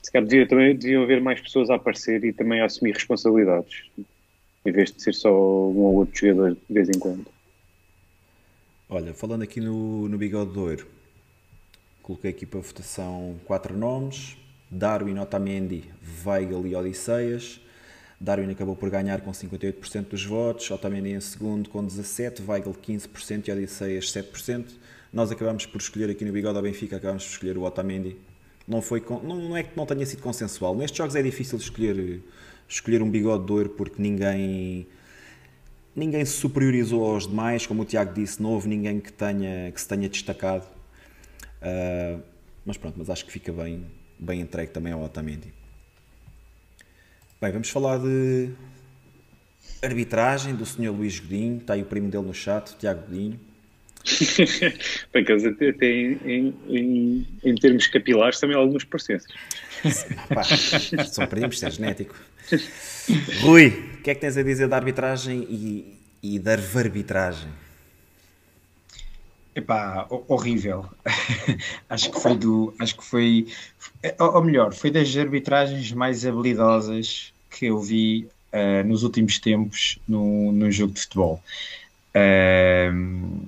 Se 0.00 0.10
calhar 0.10 0.26
devia, 0.26 0.48
também, 0.48 0.74
deviam 0.74 1.02
haver 1.02 1.20
mais 1.20 1.42
pessoas 1.42 1.68
a 1.68 1.74
aparecer 1.74 2.24
e 2.24 2.32
também 2.32 2.62
a 2.62 2.64
assumir 2.64 2.92
responsabilidades, 2.92 3.82
em 4.64 4.72
vez 4.72 4.90
de 4.90 5.02
ser 5.02 5.12
só 5.12 5.30
um 5.30 5.78
ou 5.78 5.94
outro 5.96 6.18
jogador 6.18 6.54
de 6.54 6.74
vez 6.74 6.88
em 6.88 6.98
quando. 6.98 7.26
Olha, 8.88 9.12
falando 9.12 9.42
aqui 9.42 9.60
no, 9.60 10.08
no 10.08 10.16
Bigode 10.16 10.52
de 10.52 10.58
Ouro, 10.58 10.86
coloquei 12.02 12.30
aqui 12.30 12.46
para 12.46 12.60
votação 12.60 13.38
quatro 13.44 13.76
nomes 13.76 14.38
Darwin, 14.76 15.18
Otamendi, 15.18 15.84
Weigl 16.24 16.66
e 16.66 16.76
Odisseias. 16.76 17.60
Darwin 18.20 18.50
acabou 18.50 18.76
por 18.76 18.90
ganhar 18.90 19.20
com 19.20 19.30
58% 19.30 20.08
dos 20.08 20.24
votos, 20.24 20.70
Otamendi 20.70 21.10
em 21.10 21.20
segundo 21.20 21.68
com 21.68 21.84
17%, 21.84 22.46
Weigl 22.46 22.74
15% 22.74 23.48
e 23.48 23.52
Odisseias 23.52 24.12
7%. 24.12 24.66
Nós 25.12 25.30
acabamos 25.30 25.66
por 25.66 25.80
escolher 25.80 26.10
aqui 26.10 26.24
no 26.24 26.32
Bigode 26.32 26.56
ao 26.56 26.62
Benfica, 26.62 26.96
acabamos 26.96 27.24
por 27.24 27.30
escolher 27.32 27.56
o 27.56 27.62
Otamendi. 27.62 28.16
Não, 28.68 28.82
foi, 28.82 29.02
não, 29.22 29.36
não 29.36 29.56
é 29.56 29.62
que 29.62 29.76
não 29.76 29.86
tenha 29.86 30.04
sido 30.04 30.22
consensual. 30.22 30.74
Nestes 30.74 30.98
jogos 30.98 31.14
é 31.14 31.22
difícil 31.22 31.56
escolher, 31.58 32.22
escolher 32.68 33.02
um 33.02 33.10
bigode 33.10 33.46
de 33.46 33.52
ouro 33.52 33.70
porque 33.70 34.02
ninguém 34.02 34.86
ninguém 35.94 36.24
se 36.24 36.32
superiorizou 36.32 37.04
aos 37.04 37.26
demais, 37.26 37.66
como 37.66 37.82
o 37.82 37.84
Tiago 37.84 38.12
disse, 38.12 38.42
não 38.42 38.50
houve 38.50 38.68
ninguém 38.68 39.00
que, 39.00 39.12
tenha, 39.12 39.72
que 39.72 39.80
se 39.80 39.88
tenha 39.88 40.08
destacado. 40.08 40.66
Uh, 41.62 42.20
mas 42.66 42.76
pronto, 42.76 42.96
mas 42.98 43.08
acho 43.08 43.24
que 43.24 43.32
fica 43.32 43.50
bem, 43.52 43.86
bem 44.18 44.40
entregue 44.40 44.72
também 44.72 44.92
ao 44.92 45.02
Otamendi. 45.02 45.52
Bem, 47.40 47.52
vamos 47.52 47.68
falar 47.68 47.98
de 47.98 48.50
arbitragem 49.82 50.54
do 50.54 50.64
Sr. 50.64 50.90
Luís 50.90 51.18
Godinho, 51.18 51.58
está 51.58 51.74
aí 51.74 51.82
o 51.82 51.84
primo 51.84 52.10
dele 52.10 52.24
no 52.24 52.34
chat, 52.34 52.76
Tiago 52.78 53.02
Godinho. 53.06 53.38
Bem, 55.12 55.24
quer 55.24 55.36
dizer, 55.36 55.74
até 55.74 55.86
em, 55.86 56.54
em, 56.68 57.26
em, 57.44 57.54
termos 57.56 57.88
capilares 57.88 58.38
também 58.38 58.56
há 58.56 58.60
algumas 58.60 58.84
parecenças. 58.84 59.30
são 61.10 61.26
primos, 61.26 61.62
é 61.62 61.70
genético. 61.70 62.14
Rui, 63.40 63.68
o 63.98 64.02
que 64.02 64.10
é 64.10 64.14
que 64.14 64.20
tens 64.20 64.36
a 64.36 64.42
dizer 64.42 64.68
da 64.68 64.76
arbitragem 64.76 65.46
e, 65.50 65.98
e 66.22 66.38
da 66.38 66.52
arbitragem? 66.52 67.48
Epá, 69.56 70.06
horrível. 70.28 70.84
acho 71.88 72.10
que 72.10 72.20
foi 72.20 72.36
do. 72.36 72.74
Acho 72.78 72.94
que 72.94 73.02
foi. 73.02 73.46
Ou 74.20 74.44
melhor, 74.44 74.74
foi 74.74 74.90
das 74.90 75.16
arbitragens 75.16 75.92
mais 75.92 76.26
habilidosas 76.26 77.32
que 77.48 77.64
eu 77.64 77.80
vi 77.80 78.28
uh, 78.52 78.86
nos 78.86 79.02
últimos 79.02 79.38
tempos 79.38 79.98
no, 80.06 80.52
no 80.52 80.70
jogo 80.70 80.92
de 80.92 81.00
futebol. 81.00 81.42
Uh, 82.14 83.46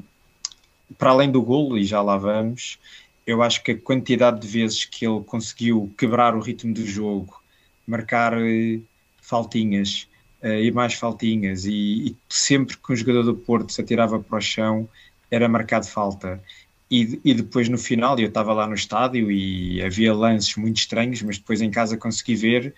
para 0.97 1.11
além 1.11 1.31
do 1.31 1.43
golo, 1.43 1.77
e 1.77 1.85
já 1.85 2.01
lá 2.01 2.17
vamos, 2.17 2.79
eu 3.27 3.43
acho 3.43 3.63
que 3.63 3.73
a 3.73 3.79
quantidade 3.79 4.41
de 4.41 4.49
vezes 4.49 4.87
que 4.87 5.07
ele 5.07 5.21
conseguiu 5.21 5.93
quebrar 5.99 6.35
o 6.35 6.41
ritmo 6.41 6.73
do 6.73 6.87
jogo, 6.87 7.39
marcar 7.87 8.33
uh, 8.33 8.83
faltinhas 9.21 10.09
e 10.41 10.71
mais 10.71 10.95
faltinhas, 10.95 11.65
e, 11.65 11.73
e 11.73 12.17
sempre 12.29 12.77
que 12.77 12.93
um 12.93 12.95
jogador 12.95 13.25
do 13.25 13.35
Porto 13.35 13.73
se 13.73 13.81
atirava 13.81 14.21
para 14.21 14.39
o 14.39 14.41
chão 14.41 14.89
era 15.31 15.49
marcado 15.49 15.87
falta. 15.87 16.43
E, 16.91 17.21
e 17.25 17.35
depois 17.35 17.69
no 17.69 17.77
final, 17.77 18.19
eu 18.19 18.29
estava 18.29 18.53
lá 18.53 18.67
no 18.67 18.75
estádio 18.75 19.31
e 19.31 19.83
havia 19.83 20.15
lances 20.15 20.57
muito 20.57 20.79
estranhos, 20.79 21.21
mas 21.23 21.39
depois 21.39 21.61
em 21.61 21.71
casa 21.71 21.97
consegui 21.97 22.35
ver 22.35 22.75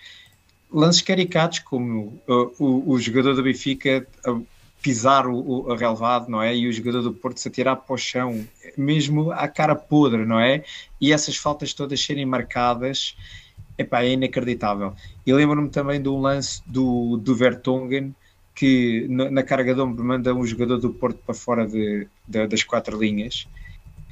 lances 0.72 1.02
caricatos, 1.02 1.60
como 1.60 2.20
o, 2.26 2.52
o, 2.58 2.90
o 2.92 2.98
jogador 2.98 3.34
do 3.34 3.42
Benfica 3.42 4.06
pisar 4.82 5.26
o, 5.26 5.36
o 5.36 5.74
relevado, 5.74 6.28
não 6.28 6.42
é? 6.42 6.56
E 6.56 6.66
o 6.66 6.72
jogador 6.72 7.02
do 7.02 7.12
Porto 7.12 7.38
se 7.38 7.48
atirar 7.48 7.76
para 7.76 7.94
o 7.94 7.98
chão, 7.98 8.46
mesmo 8.76 9.30
à 9.32 9.46
cara 9.46 9.74
podre, 9.74 10.24
não 10.24 10.40
é? 10.40 10.64
E 11.00 11.12
essas 11.12 11.36
faltas 11.36 11.74
todas 11.74 12.00
serem 12.00 12.24
marcadas, 12.24 13.16
epá, 13.76 14.02
é 14.02 14.12
inacreditável. 14.12 14.94
E 15.26 15.32
lembro-me 15.32 15.68
também 15.68 16.00
de 16.00 16.08
um 16.08 16.20
lance 16.20 16.62
do, 16.66 17.16
do 17.18 17.34
Vertonghen, 17.34 18.14
que 18.60 19.06
na, 19.08 19.42
carga 19.42 19.74
de 19.74 19.80
ombro 19.80 20.04
manda 20.04 20.34
um 20.34 20.44
jogador 20.44 20.76
do 20.76 20.92
Porto 20.92 21.18
para 21.24 21.34
fora 21.34 21.66
de, 21.66 22.06
de, 22.28 22.46
das 22.46 22.62
quatro 22.62 23.00
linhas 23.00 23.48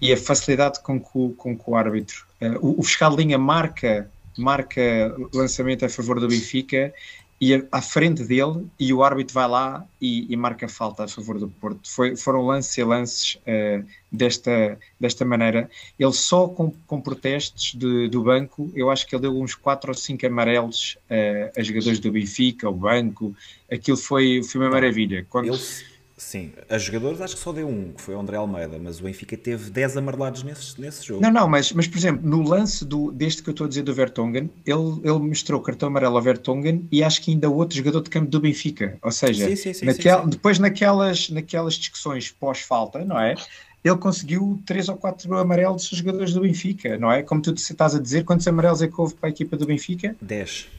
e 0.01 0.11
a 0.11 0.17
facilidade 0.17 0.81
com 0.83 0.99
que 0.99 1.11
o, 1.13 1.35
com 1.37 1.55
que 1.55 1.65
o 1.67 1.77
árbitro, 1.77 2.25
uh, 2.41 2.67
o, 2.67 2.81
o, 2.81 2.83
fiscal 2.83 3.11
de 3.11 3.23
linha 3.23 3.37
marca 3.37 4.11
marca 4.39 5.15
lançamento 5.35 5.85
a 5.85 5.89
favor 5.91 6.19
do 6.19 6.29
Benfica 6.29 6.95
e 7.41 7.65
à 7.71 7.81
frente 7.81 8.25
dele 8.25 8.67
e 8.79 8.93
o 8.93 9.03
árbitro 9.03 9.33
vai 9.33 9.49
lá 9.49 9.87
e, 10.01 10.33
e 10.33 10.37
marca 10.37 10.69
falta 10.69 11.05
a 11.05 11.09
favor 11.09 11.39
do 11.39 11.49
Porto. 11.49 11.89
Foi, 11.89 12.17
foram 12.17 12.45
lances 12.45 12.77
e 12.77 12.83
lances 12.83 13.35
uh, 13.37 13.87
desta, 14.11 14.79
desta 14.99 15.25
maneira. 15.25 15.71
Ele 15.99 16.13
só 16.13 16.49
com, 16.49 16.73
com 16.87 17.01
protestos 17.01 17.75
de, 17.75 18.09
do 18.09 18.25
banco, 18.25 18.71
eu 18.75 18.91
acho 18.91 19.07
que 19.07 19.15
ele 19.15 19.23
deu 19.23 19.41
uns 19.41 19.55
4 19.55 19.91
ou 19.91 19.95
5 19.95 20.27
amarelos 20.27 20.99
uh, 21.09 21.53
a 21.57 21.63
jogadores 21.63 22.01
do 22.01 22.11
Benfica, 22.11 22.69
o 22.69 22.75
banco, 22.75 23.35
aquilo 23.71 23.97
foi, 23.97 24.43
foi 24.43 24.61
uma 24.61 24.71
maravilha. 24.71 25.25
Quando... 25.29 25.49
Ele 25.49 25.98
Sim, 26.19 26.51
a 26.69 26.77
jogadores 26.79 27.21
acho 27.21 27.37
que 27.37 27.41
só 27.41 27.53
deu 27.53 27.69
um, 27.69 27.93
que 27.93 28.03
foi 28.03 28.15
o 28.17 28.19
André 28.21 28.37
Almeida, 28.37 28.77
mas 28.83 28.99
o 28.99 29.05
Benfica 29.05 29.37
teve 29.37 29.71
10 29.71 29.99
amarelados 29.99 30.43
nesse, 30.43 30.79
nesse 30.81 31.07
jogo. 31.07 31.23
Não, 31.23 31.31
não, 31.31 31.49
mas, 31.49 31.73
mas 31.73 31.87
por 31.87 31.97
exemplo, 31.97 32.29
no 32.29 32.43
lance 32.43 32.85
do, 32.85 33.13
deste 33.13 33.41
que 33.41 33.49
eu 33.49 33.53
estou 33.53 33.67
a 33.67 33.69
dizer 33.69 33.83
do 33.83 33.95
Vertonghen, 33.95 34.51
ele, 34.67 35.01
ele 35.05 35.19
mostrou 35.21 35.61
cartão 35.61 35.89
amarelo 35.89 36.17
ao 36.17 36.23
Vertonghen 36.23 36.89
e 36.91 37.05
acho 37.05 37.23
que 37.23 37.31
ainda 37.31 37.49
outro 37.49 37.77
jogador 37.77 38.03
de 38.03 38.11
campo 38.11 38.29
do 38.29 38.41
Benfica. 38.41 38.99
Ou 39.01 39.13
seja, 39.13 39.49
sim, 39.49 39.55
sim, 39.55 39.73
sim, 39.73 39.87
naquel, 39.87 40.27
depois 40.27 40.59
naquelas, 40.59 41.31
naquelas 41.31 41.75
discussões 41.75 42.33
pós-falta, 42.33 43.05
não 43.05 43.19
é? 43.19 43.37
Ele 43.85 43.97
conseguiu 43.97 44.61
3 44.67 44.89
ou 44.89 44.97
4 44.97 45.33
amarelos 45.37 45.89
dos 45.89 45.99
jogadores 46.01 46.35
do 46.35 46.41
Benfica, 46.41 46.99
não 46.99 47.13
é? 47.13 47.23
Como 47.23 47.41
tu 47.41 47.55
estás 47.55 47.95
a 47.95 48.01
dizer, 48.01 48.25
quantos 48.25 48.47
amarelos 48.49 48.83
é 48.83 48.89
que 48.89 49.01
houve 49.01 49.15
para 49.15 49.29
a 49.29 49.31
equipa 49.31 49.57
do 49.57 49.67
Benfica? 49.67 50.17
10. 50.21 50.78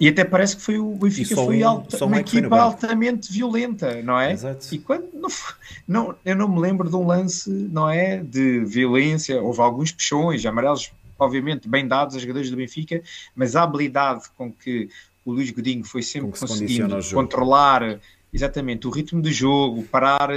E 0.00 0.08
até 0.08 0.24
parece 0.24 0.56
que 0.56 0.62
foi 0.62 0.78
o 0.78 0.90
Benfica 0.96 1.36
foi 1.36 1.62
um, 1.62 1.68
alta, 1.68 2.04
uma 2.04 2.18
equipa 2.18 2.58
altamente 2.58 3.32
violenta, 3.32 4.02
não 4.02 4.18
é? 4.18 4.32
Exato. 4.32 4.74
E 4.74 4.78
quando 4.78 5.08
não, 5.14 5.28
não, 5.86 6.14
eu 6.24 6.34
não 6.34 6.48
me 6.48 6.58
lembro 6.58 6.90
de 6.90 6.96
um 6.96 7.06
lance, 7.06 7.48
não 7.48 7.88
é, 7.88 8.16
de 8.18 8.64
violência, 8.64 9.40
houve 9.40 9.60
alguns 9.60 9.92
puxões, 9.92 10.44
amarelos, 10.44 10.90
obviamente 11.16 11.68
bem 11.68 11.86
dados 11.86 12.14
aos 12.14 12.22
jogadores 12.22 12.50
do 12.50 12.56
Benfica, 12.56 13.00
mas 13.36 13.54
a 13.54 13.62
habilidade 13.62 14.24
com 14.36 14.52
que 14.52 14.88
o 15.24 15.32
Luís 15.32 15.50
Godinho 15.52 15.84
foi 15.84 16.02
sempre 16.02 16.32
que 16.32 16.40
conseguindo 16.40 16.98
controlar 17.12 18.00
exatamente 18.32 18.86
o 18.86 18.90
ritmo 18.90 19.22
do 19.22 19.30
jogo, 19.30 19.84
parar, 19.84 20.30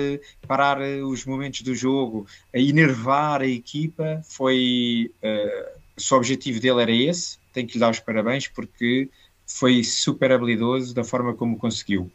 parar 0.47 0.79
os 0.79 1.25
momentos 1.25 1.61
do 1.61 1.73
jogo, 1.73 2.27
a 2.53 2.59
enervar 2.59 3.41
a 3.41 3.47
equipa, 3.47 4.21
foi 4.23 5.11
uh, 5.23 5.79
o 5.97 6.01
seu 6.01 6.17
objetivo 6.17 6.59
dele 6.59 6.81
era 6.81 6.91
esse. 6.91 7.39
Tenho 7.53 7.67
que 7.67 7.73
lhe 7.73 7.79
dar 7.79 7.89
os 7.89 7.99
parabéns 7.99 8.47
porque 8.47 9.09
foi 9.57 9.83
super 9.83 10.31
habilidoso 10.31 10.93
da 10.93 11.03
forma 11.03 11.33
como 11.33 11.57
conseguiu. 11.57 12.11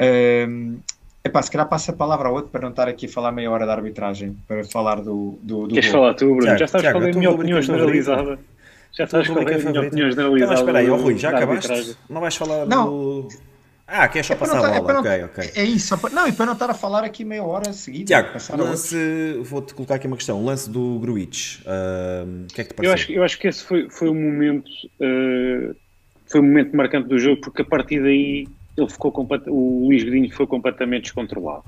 Um, 0.00 0.78
epá, 1.24 1.42
se 1.42 1.50
calhar 1.50 1.68
passa 1.68 1.92
a 1.92 1.94
palavra 1.94 2.28
ao 2.28 2.34
outro 2.34 2.50
para 2.50 2.62
não 2.62 2.70
estar 2.70 2.88
aqui 2.88 3.06
a 3.06 3.08
falar 3.08 3.32
meia 3.32 3.50
hora 3.50 3.66
da 3.66 3.72
arbitragem, 3.72 4.36
para 4.46 4.64
falar 4.64 4.96
do. 4.96 5.38
do, 5.42 5.66
do 5.66 5.74
Queres 5.74 5.90
gol. 5.90 6.00
falar 6.00 6.14
tu, 6.14 6.26
Bruno? 6.26 6.42
Tiago, 6.42 6.58
Já 6.58 6.64
estás 6.64 6.82
Tiago, 6.82 6.98
a 6.98 7.08
a 7.08 7.12
minha 7.12 7.30
opinião 7.30 7.62
generalizada. 7.62 8.38
Já 8.92 9.04
estás 9.04 9.28
a 9.28 9.34
falar 9.34 9.52
a 9.52 9.58
minha 9.58 9.80
opinião 9.80 10.10
generalizada. 10.10 10.50
Mas 10.50 10.60
espera 10.60 10.78
aí, 10.78 10.90
oh, 10.90 10.96
Rui, 10.96 11.18
já 11.18 11.30
acabaste? 11.30 11.96
Não 12.08 12.20
vais 12.20 12.36
falar 12.36 12.66
não. 12.66 12.86
do. 12.86 13.28
Ah, 13.90 14.06
queres 14.06 14.26
só 14.26 14.34
é 14.34 14.36
passar 14.36 14.58
a 14.58 14.80
bola? 14.82 15.08
É 15.08 15.24
ok, 15.24 15.24
ok. 15.24 15.50
É 15.56 15.64
isso, 15.64 15.98
não, 16.12 16.28
e 16.28 16.32
para 16.32 16.44
não 16.44 16.52
estar 16.52 16.68
a 16.68 16.74
falar 16.74 17.04
aqui 17.04 17.24
meia 17.24 17.42
hora 17.42 17.72
seguida. 17.72 18.04
Tiago, 18.04 18.28
lance, 18.58 19.40
vou-te 19.42 19.72
colocar 19.72 19.94
aqui 19.94 20.06
uma 20.06 20.16
questão. 20.16 20.38
O 20.38 20.44
lance 20.44 20.68
do 20.68 20.98
Gruitch, 20.98 21.60
uh, 21.60 22.44
o 22.44 22.46
que 22.48 22.60
é 22.60 22.64
que 22.64 22.70
te 22.70 22.74
pareceu? 22.74 22.90
Eu 22.90 22.94
acho, 22.94 23.12
eu 23.12 23.24
acho 23.24 23.38
que 23.38 23.48
esse 23.48 23.64
foi, 23.64 23.88
foi 23.88 24.10
um 24.10 24.14
momento. 24.14 24.70
Uh, 25.00 25.74
foi 26.30 26.40
um 26.40 26.44
momento 26.44 26.76
marcante 26.76 27.08
do 27.08 27.18
jogo, 27.18 27.40
porque 27.40 27.62
a 27.62 27.64
partir 27.64 28.02
daí 28.02 28.48
ele 28.76 28.88
ficou 28.88 29.12
o 29.48 29.86
Luís 29.86 30.04
Godinho 30.04 30.32
foi 30.32 30.46
completamente 30.46 31.04
descontrolado. 31.04 31.64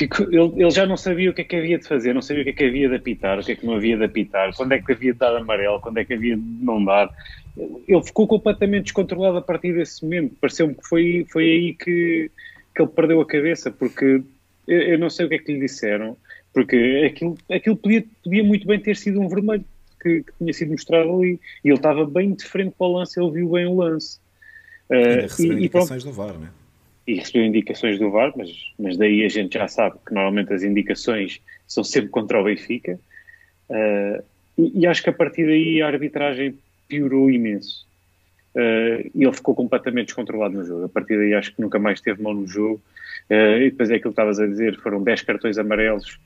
Ele, 0.00 0.52
ele, 0.56 0.70
já 0.70 0.84
não 0.86 0.96
sabia 0.96 1.30
o 1.30 1.34
que 1.34 1.42
é 1.42 1.44
que 1.44 1.54
havia 1.54 1.78
de 1.78 1.86
fazer, 1.86 2.12
não 2.12 2.20
sabia 2.20 2.42
o 2.42 2.44
que 2.44 2.50
é 2.50 2.54
que 2.54 2.64
havia 2.64 2.88
de 2.88 2.96
apitar, 2.96 3.38
o 3.38 3.44
que 3.44 3.52
é 3.52 3.54
que 3.56 3.64
não 3.64 3.74
havia 3.74 3.96
de 3.96 4.04
apitar, 4.04 4.52
quando 4.56 4.72
é 4.72 4.80
que 4.80 4.90
havia 4.90 5.12
de 5.12 5.18
dar 5.18 5.36
amarelo, 5.36 5.78
quando 5.78 5.98
é 5.98 6.04
que 6.04 6.14
havia 6.14 6.36
de 6.36 6.42
não 6.42 6.84
dar. 6.84 7.12
Ele 7.56 8.02
ficou 8.02 8.26
completamente 8.26 8.84
descontrolado 8.84 9.38
a 9.38 9.42
partir 9.42 9.72
desse 9.72 10.02
momento. 10.02 10.34
Pareceu-me 10.40 10.74
que 10.74 10.84
foi, 10.88 11.24
foi 11.30 11.44
aí 11.44 11.74
que, 11.74 12.28
que 12.74 12.82
ele 12.82 12.90
perdeu 12.90 13.20
a 13.20 13.26
cabeça, 13.26 13.70
porque 13.70 14.24
eu, 14.66 14.80
eu, 14.80 14.98
não 14.98 15.08
sei 15.08 15.26
o 15.26 15.28
que 15.28 15.36
é 15.36 15.38
que 15.38 15.52
lhe 15.52 15.60
disseram, 15.60 16.16
porque 16.52 17.08
aquilo, 17.08 17.38
aquilo 17.48 17.76
podia, 17.76 18.04
podia 18.24 18.42
muito 18.42 18.66
bem 18.66 18.80
ter 18.80 18.96
sido 18.96 19.20
um 19.20 19.28
vermelho 19.28 19.64
que, 20.04 20.22
que, 20.22 20.32
tinha 20.38 20.52
sido 20.52 20.72
mostrado 20.72 21.10
ali. 21.18 21.40
E 21.64 21.68
ele 21.68 21.74
estava 21.74 22.04
bem 22.04 22.34
de 22.34 22.44
frente 22.44 22.74
para 22.76 22.86
o 22.86 22.98
lance, 22.98 23.18
ele 23.18 23.30
viu 23.30 23.48
bem 23.48 23.66
o 23.66 23.76
lance. 23.76 24.18
Uh, 24.90 24.94
e 24.94 25.20
recebeu 25.22 25.52
e, 25.52 25.56
indicações 25.56 26.02
e 26.02 26.06
do 26.06 26.12
VAR, 26.12 26.38
né? 26.38 26.48
E 27.06 27.14
recebeu 27.14 27.44
indicações 27.44 27.98
do 27.98 28.10
VAR, 28.10 28.32
mas, 28.36 28.50
mas 28.78 28.96
daí 28.96 29.24
a 29.24 29.28
gente 29.28 29.54
já 29.54 29.66
sabe 29.66 29.96
que 30.06 30.14
normalmente 30.14 30.52
as 30.52 30.62
indicações 30.62 31.40
são 31.66 31.82
sempre 31.82 32.10
contra 32.10 32.40
o 32.40 32.44
Benfica. 32.44 32.98
Uh, 33.68 34.22
e, 34.58 34.80
e, 34.80 34.86
acho 34.86 35.02
que 35.02 35.10
a 35.10 35.12
partir 35.12 35.46
daí 35.46 35.82
a 35.82 35.86
arbitragem 35.86 36.56
piorou 36.86 37.30
imenso. 37.30 37.86
Uh, 38.54 39.10
e 39.14 39.24
ele 39.24 39.32
ficou 39.32 39.54
completamente 39.54 40.06
descontrolado 40.06 40.54
no 40.54 40.64
jogo. 40.64 40.84
A 40.84 40.88
partir 40.88 41.16
daí 41.16 41.34
acho 41.34 41.54
que 41.54 41.60
nunca 41.60 41.78
mais 41.78 42.00
teve 42.00 42.22
mão 42.22 42.34
no 42.34 42.46
jogo. 42.46 42.80
Uh, 43.30 43.58
e 43.58 43.70
depois 43.70 43.90
é 43.90 43.96
aquilo 43.96 44.12
que 44.12 44.20
estavas 44.20 44.38
a 44.38 44.46
dizer, 44.46 44.78
foram 44.80 45.02
10 45.02 45.22
cartões 45.22 45.58
amarelos, 45.58 46.18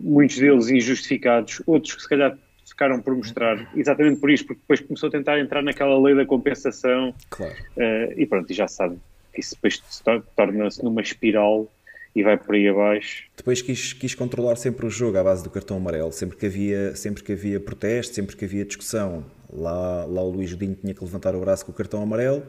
muitos 0.00 0.38
deles 0.38 0.68
injustificados, 0.68 1.60
outros 1.66 1.96
que 1.96 2.02
se 2.02 2.08
calhar 2.08 2.38
ficaram 2.76 3.00
por 3.00 3.16
mostrar, 3.16 3.72
exatamente 3.74 4.20
por 4.20 4.30
isto, 4.30 4.46
porque 4.46 4.60
depois 4.60 4.80
começou 4.80 5.08
a 5.08 5.12
tentar 5.12 5.40
entrar 5.40 5.62
naquela 5.62 5.98
lei 5.98 6.14
da 6.14 6.26
compensação. 6.26 7.14
Claro. 7.30 7.54
Uh, 7.74 8.12
e 8.20 8.26
pronto, 8.26 8.52
e 8.52 8.54
já 8.54 8.68
sabe 8.68 8.98
que 9.32 9.40
isso 9.40 9.54
depois 9.54 9.82
torna-se 10.36 10.84
numa 10.84 11.00
espiral 11.00 11.66
e 12.14 12.22
vai 12.22 12.36
por 12.36 12.54
aí 12.54 12.68
abaixo. 12.68 13.24
Depois 13.34 13.62
quis, 13.62 13.94
quis 13.94 14.14
controlar 14.14 14.56
sempre 14.56 14.84
o 14.84 14.90
jogo 14.90 15.16
à 15.16 15.24
base 15.24 15.42
do 15.42 15.48
cartão 15.48 15.78
amarelo, 15.78 16.12
sempre 16.12 16.36
que 16.36 16.44
havia, 16.44 16.94
sempre 16.94 17.22
que 17.22 17.32
havia 17.32 17.58
protesto, 17.58 18.14
sempre 18.14 18.36
que 18.36 18.44
havia 18.44 18.64
discussão. 18.64 19.24
Lá, 19.50 20.04
lá 20.04 20.22
o 20.22 20.30
Luís 20.30 20.52
Godinho 20.52 20.74
tinha 20.74 20.92
que 20.92 21.02
levantar 21.02 21.34
o 21.34 21.40
braço 21.40 21.64
com 21.64 21.72
o 21.72 21.74
cartão 21.74 22.02
amarelo. 22.02 22.42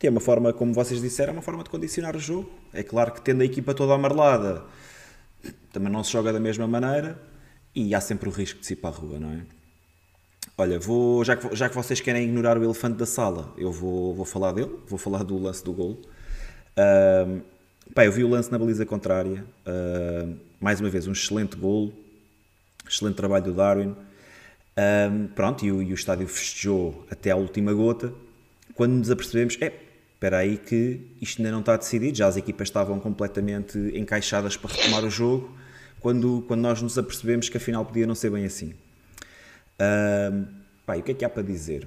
E 0.00 0.06
é 0.06 0.10
uma 0.10 0.20
forma, 0.20 0.52
como 0.52 0.72
vocês 0.72 1.00
disseram, 1.00 1.32
é 1.32 1.36
uma 1.36 1.42
forma 1.42 1.64
de 1.64 1.70
condicionar 1.70 2.14
o 2.14 2.20
jogo. 2.20 2.48
É 2.72 2.84
claro 2.84 3.12
que 3.12 3.20
tendo 3.20 3.42
a 3.42 3.44
equipa 3.44 3.74
toda 3.74 3.94
amarelada, 3.94 4.62
também 5.72 5.90
não 5.90 6.04
se 6.04 6.12
joga 6.12 6.32
da 6.32 6.38
mesma 6.38 6.68
maneira, 6.68 7.18
e 7.74 7.94
há 7.94 8.00
sempre 8.00 8.28
o 8.28 8.32
risco 8.32 8.60
de 8.60 8.66
se 8.66 8.72
ir 8.72 8.76
para 8.76 8.90
a 8.90 8.98
rua, 8.98 9.18
não 9.18 9.30
é? 9.30 9.42
Olha, 10.56 10.78
vou, 10.78 11.24
já, 11.24 11.36
que, 11.36 11.56
já 11.56 11.68
que 11.68 11.74
vocês 11.74 12.00
querem 12.00 12.24
ignorar 12.24 12.58
o 12.58 12.64
elefante 12.64 12.96
da 12.96 13.06
sala, 13.06 13.52
eu 13.56 13.72
vou, 13.72 14.14
vou 14.14 14.24
falar 14.24 14.52
dele, 14.52 14.70
vou 14.86 14.98
falar 14.98 15.22
do 15.22 15.38
lance 15.38 15.64
do 15.64 15.72
gol. 15.72 16.00
Uh, 16.76 17.40
pá, 17.94 18.04
eu 18.04 18.12
vi 18.12 18.24
o 18.24 18.28
lance 18.28 18.50
na 18.52 18.58
baliza 18.58 18.84
contrária, 18.84 19.44
mais 20.60 20.80
uma 20.80 20.90
vez, 20.90 21.06
um 21.06 21.12
excelente 21.12 21.56
gol, 21.56 21.92
excelente 22.88 23.16
trabalho 23.16 23.44
do 23.44 23.54
Darwin. 23.54 23.96
Pronto, 25.34 25.64
e 25.64 25.72
o, 25.72 25.82
e 25.82 25.92
o 25.92 25.94
estádio 25.94 26.26
festejou 26.28 27.06
até 27.10 27.30
à 27.30 27.36
última 27.36 27.72
gota, 27.72 28.12
quando 28.74 28.92
nos 28.92 29.10
apercebemos, 29.10 29.58
é, 29.60 29.72
espera 30.14 30.38
aí 30.38 30.56
que 30.56 31.00
isto 31.20 31.38
ainda 31.38 31.52
não 31.52 31.60
está 31.60 31.76
decidido, 31.76 32.16
já 32.16 32.26
as 32.26 32.36
equipas 32.36 32.68
estavam 32.68 32.98
completamente 33.00 33.78
encaixadas 33.94 34.56
para 34.56 34.74
retomar 34.74 35.04
o 35.04 35.10
jogo, 35.10 35.54
quando, 36.00 36.44
quando 36.46 36.60
nós 36.60 36.82
nos 36.82 36.96
apercebemos 36.98 37.48
que 37.48 37.56
afinal 37.56 37.84
podia 37.84 38.06
não 38.06 38.14
ser 38.14 38.30
bem 38.30 38.44
assim. 38.44 38.74
Uh, 39.80 40.46
o 40.88 41.02
que 41.02 41.12
é 41.12 41.14
que 41.14 41.24
há 41.24 41.28
para 41.28 41.42
dizer? 41.42 41.86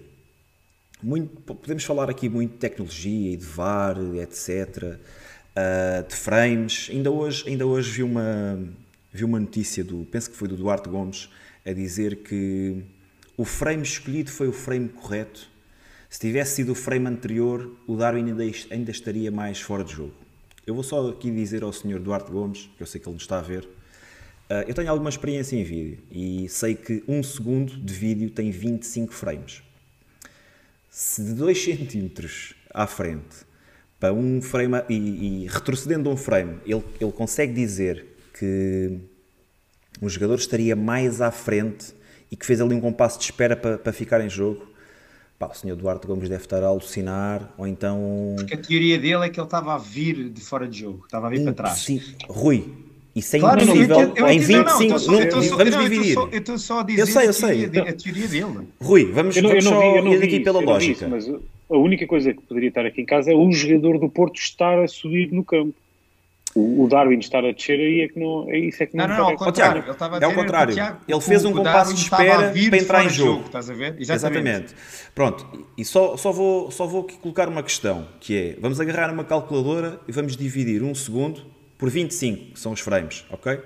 Muito, 1.02 1.42
podemos 1.42 1.84
falar 1.84 2.10
aqui 2.10 2.30
muito 2.30 2.54
de 2.54 2.58
tecnologia 2.60 3.34
e 3.34 3.36
de 3.36 3.46
VAR, 3.46 3.98
etc., 4.16 4.84
uh, 4.84 5.00
ah, 5.56 6.06
de 6.08 6.16
frames. 6.16 6.88
Ainda 6.90 7.12
hoje, 7.12 7.44
ainda 7.46 7.66
hoje 7.66 7.92
vi, 7.92 8.04
uma, 8.04 8.58
vi 9.12 9.26
uma 9.26 9.40
notícia, 9.40 9.84
do, 9.84 10.08
penso 10.10 10.32
que 10.32 10.38
foi 10.38 10.48
do 10.48 10.56
Duarte 10.56 10.88
Gomes, 10.88 11.30
a 11.66 11.74
dizer 11.74 12.24
que 12.24 12.82
o 13.36 13.44
frame 13.44 13.84
escolhido 13.84 14.32
foi 14.32 14.48
o 14.48 14.54
frame 14.54 14.88
correto. 14.88 15.50
Se 16.10 16.20
tivesse 16.20 16.56
sido 16.56 16.72
o 16.72 16.76
frame 16.76 17.08
anterior, 17.08 17.76
o 17.86 17.98
Darwin 17.98 18.30
ainda, 18.30 18.44
ainda 18.72 18.92
estaria 18.92 19.30
mais 19.30 19.60
fora 19.60 19.84
de 19.84 19.92
jogo. 19.92 20.14
Eu 20.66 20.74
vou 20.74 20.84
só 20.84 21.10
aqui 21.10 21.30
dizer 21.30 21.64
ao 21.64 21.74
Sr. 21.74 22.00
Duarte 22.00 22.32
Gomes, 22.32 22.70
que 22.78 22.84
eu 22.84 22.88
sei 22.88 23.02
que 23.02 23.08
ele 23.08 23.16
nos 23.16 23.24
está 23.24 23.40
a 23.40 23.42
ver, 23.42 23.68
eu 24.68 24.74
tenho 24.74 24.90
alguma 24.90 25.10
experiência 25.10 25.56
em 25.56 25.64
vídeo 25.64 26.00
e 26.12 26.48
sei 26.50 26.76
que 26.76 27.04
um 27.08 27.24
segundo 27.24 27.76
de 27.78 27.94
vídeo 27.94 28.30
tem 28.30 28.52
25 28.52 29.14
frames. 29.14 29.64
Se 30.90 31.24
de 31.24 31.34
2 31.34 31.64
centímetros 31.64 32.54
à 32.74 32.86
frente 32.86 33.46
para 34.00 34.14
um 34.14 34.42
frame 34.42 34.84
e, 34.90 34.96
e, 35.44 35.48
retrocedendo 35.48 36.10
um 36.10 36.18
frame, 36.18 36.60
ele, 36.66 36.84
ele 37.00 37.12
consegue 37.12 37.54
dizer 37.54 38.06
que 38.38 39.00
um 40.02 40.10
jogador 40.10 40.36
estaria 40.36 40.76
mais 40.76 41.22
à 41.22 41.32
frente 41.32 41.94
e 42.30 42.36
que 42.36 42.46
fez 42.46 42.60
ali 42.60 42.76
um 42.76 42.82
compasso 42.82 43.18
de 43.18 43.26
espera 43.26 43.56
para, 43.56 43.78
para 43.78 43.94
ficar 43.94 44.20
em 44.20 44.30
jogo. 44.30 44.68
Pá, 45.40 45.48
o 45.48 45.54
senhor 45.54 45.76
Duarte 45.76 46.06
Gomes 46.06 46.28
deve 46.28 46.44
estar 46.44 46.62
a 46.64 46.68
alucinar, 46.68 47.54
ou 47.58 47.66
então. 47.66 48.36
Porque 48.38 48.56
a 48.56 48.58
teoria 48.62 49.00
dele 49.00 49.26
é 49.26 49.30
que 49.30 49.40
ele 49.40 49.48
estava 49.48 49.74
a 49.74 49.78
vir 49.78 50.30
de 50.30 50.42
fora 50.42 50.68
de 50.68 50.80
jogo, 50.80 51.06
estava 51.06 51.28
a 51.28 51.30
vir 51.30 51.44
para 51.44 51.54
trás. 51.54 51.80
Sim, 51.80 52.02
Rui, 52.28 52.83
isso 53.16 53.36
é 53.36 53.40
claro, 53.40 53.62
impossível 53.62 54.00
eu, 54.00 54.08
eu, 54.08 54.16
eu, 54.16 54.30
em 54.30 54.40
25. 54.40 54.62
Não, 54.62 54.98
não, 54.98 55.20
não, 55.20 55.58
vamos 55.58 55.78
dividir. 55.78 56.18
Eu 56.18 56.30
estou 56.32 56.58
só 56.58 56.80
a 56.80 56.84
dizer 56.84 57.02
eu 57.02 57.08
sei, 57.08 57.28
eu 57.28 57.34
sei. 57.34 57.66
A, 57.66 57.90
a 57.90 57.94
teoria 57.94 58.28
dele. 58.28 58.68
Rui, 58.82 59.12
vamos, 59.12 59.36
não, 59.38 59.50
vamos 59.50 59.64
só 59.64 60.02
vi, 60.02 60.10
ir 60.10 60.24
aqui 60.24 60.40
pela 60.40 60.60
lógica. 60.60 61.08
mas 61.08 61.30
a 61.30 61.78
única 61.78 62.08
coisa 62.08 62.34
que 62.34 62.42
poderia 62.42 62.70
estar 62.70 62.86
aqui 62.86 63.02
em 63.02 63.06
casa 63.06 63.32
é 63.32 63.36
o 63.36 63.52
jogador 63.52 64.00
do 64.00 64.10
Porto 64.10 64.38
estar 64.38 64.80
a 64.80 64.88
subir 64.88 65.32
no 65.32 65.44
campo. 65.44 65.76
o, 66.56 66.88
Darwin 66.90 67.20
estar 67.20 67.46
a 67.46 67.52
descer 67.52 67.80
aí 67.80 68.02
é 68.02 68.08
que 68.08 68.20
não 68.20 68.50
é 68.50 68.58
isso 68.58 68.82
é 68.82 68.88
que 68.88 68.98
não 68.98 69.08
Não, 69.08 69.16
não, 69.16 69.26
ao 69.26 69.38
contrário, 69.38 69.84
ele 69.84 69.92
estava 69.92 70.16
a 70.16 70.20
dizer 70.20 70.32
é 70.32 70.36
ao 70.36 70.44
contrário. 70.44 70.74
Tiago, 70.74 71.02
ele 71.08 71.22
fez 71.22 71.46
um 71.46 71.54
compasso 71.54 71.94
de 71.94 72.02
espera 72.02 72.52
para 72.52 72.78
entrar 72.78 73.06
em 73.06 73.10
jogo. 73.10 73.32
jogo. 73.32 73.46
Estás 73.46 73.70
a 73.70 73.74
ver? 73.76 73.96
Exatamente. 74.00 74.40
Exatamente. 74.40 74.76
Pronto, 75.14 75.68
e 75.78 75.86
só, 75.86 76.18
só, 76.18 76.32
vou, 76.32 76.72
só 76.72 76.88
vou 76.88 77.04
colocar 77.22 77.48
uma 77.48 77.62
questão, 77.62 78.08
que 78.20 78.36
é, 78.36 78.58
vamos 78.60 78.82
agarrar 78.82 79.14
uma 79.14 79.24
calculadora 79.24 80.00
e 80.08 80.12
vamos 80.12 80.36
dividir 80.36 80.82
um 80.82 80.96
segundo 80.96 81.53
por 81.84 81.90
25, 81.90 82.54
que 82.54 82.60
são 82.62 82.72
os 82.72 82.80
frames, 82.80 83.26
ok? 83.30 83.60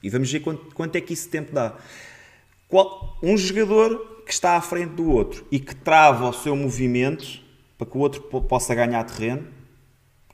E 0.00 0.08
vamos 0.08 0.30
ver 0.30 0.38
quanto, 0.38 0.72
quanto 0.72 0.94
é 0.94 1.00
que 1.00 1.12
isso 1.12 1.28
tempo 1.28 1.52
dá. 1.52 1.74
Qual, 2.68 3.18
um 3.20 3.36
jogador 3.36 4.22
que 4.24 4.32
está 4.32 4.56
à 4.56 4.60
frente 4.60 4.90
do 4.90 5.10
outro 5.10 5.44
e 5.50 5.58
que 5.58 5.74
trava 5.74 6.28
o 6.28 6.32
seu 6.32 6.54
movimento 6.54 7.42
para 7.76 7.84
que 7.84 7.98
o 7.98 8.00
outro 8.00 8.20
possa 8.42 8.76
ganhar 8.76 9.02
terreno, 9.02 9.48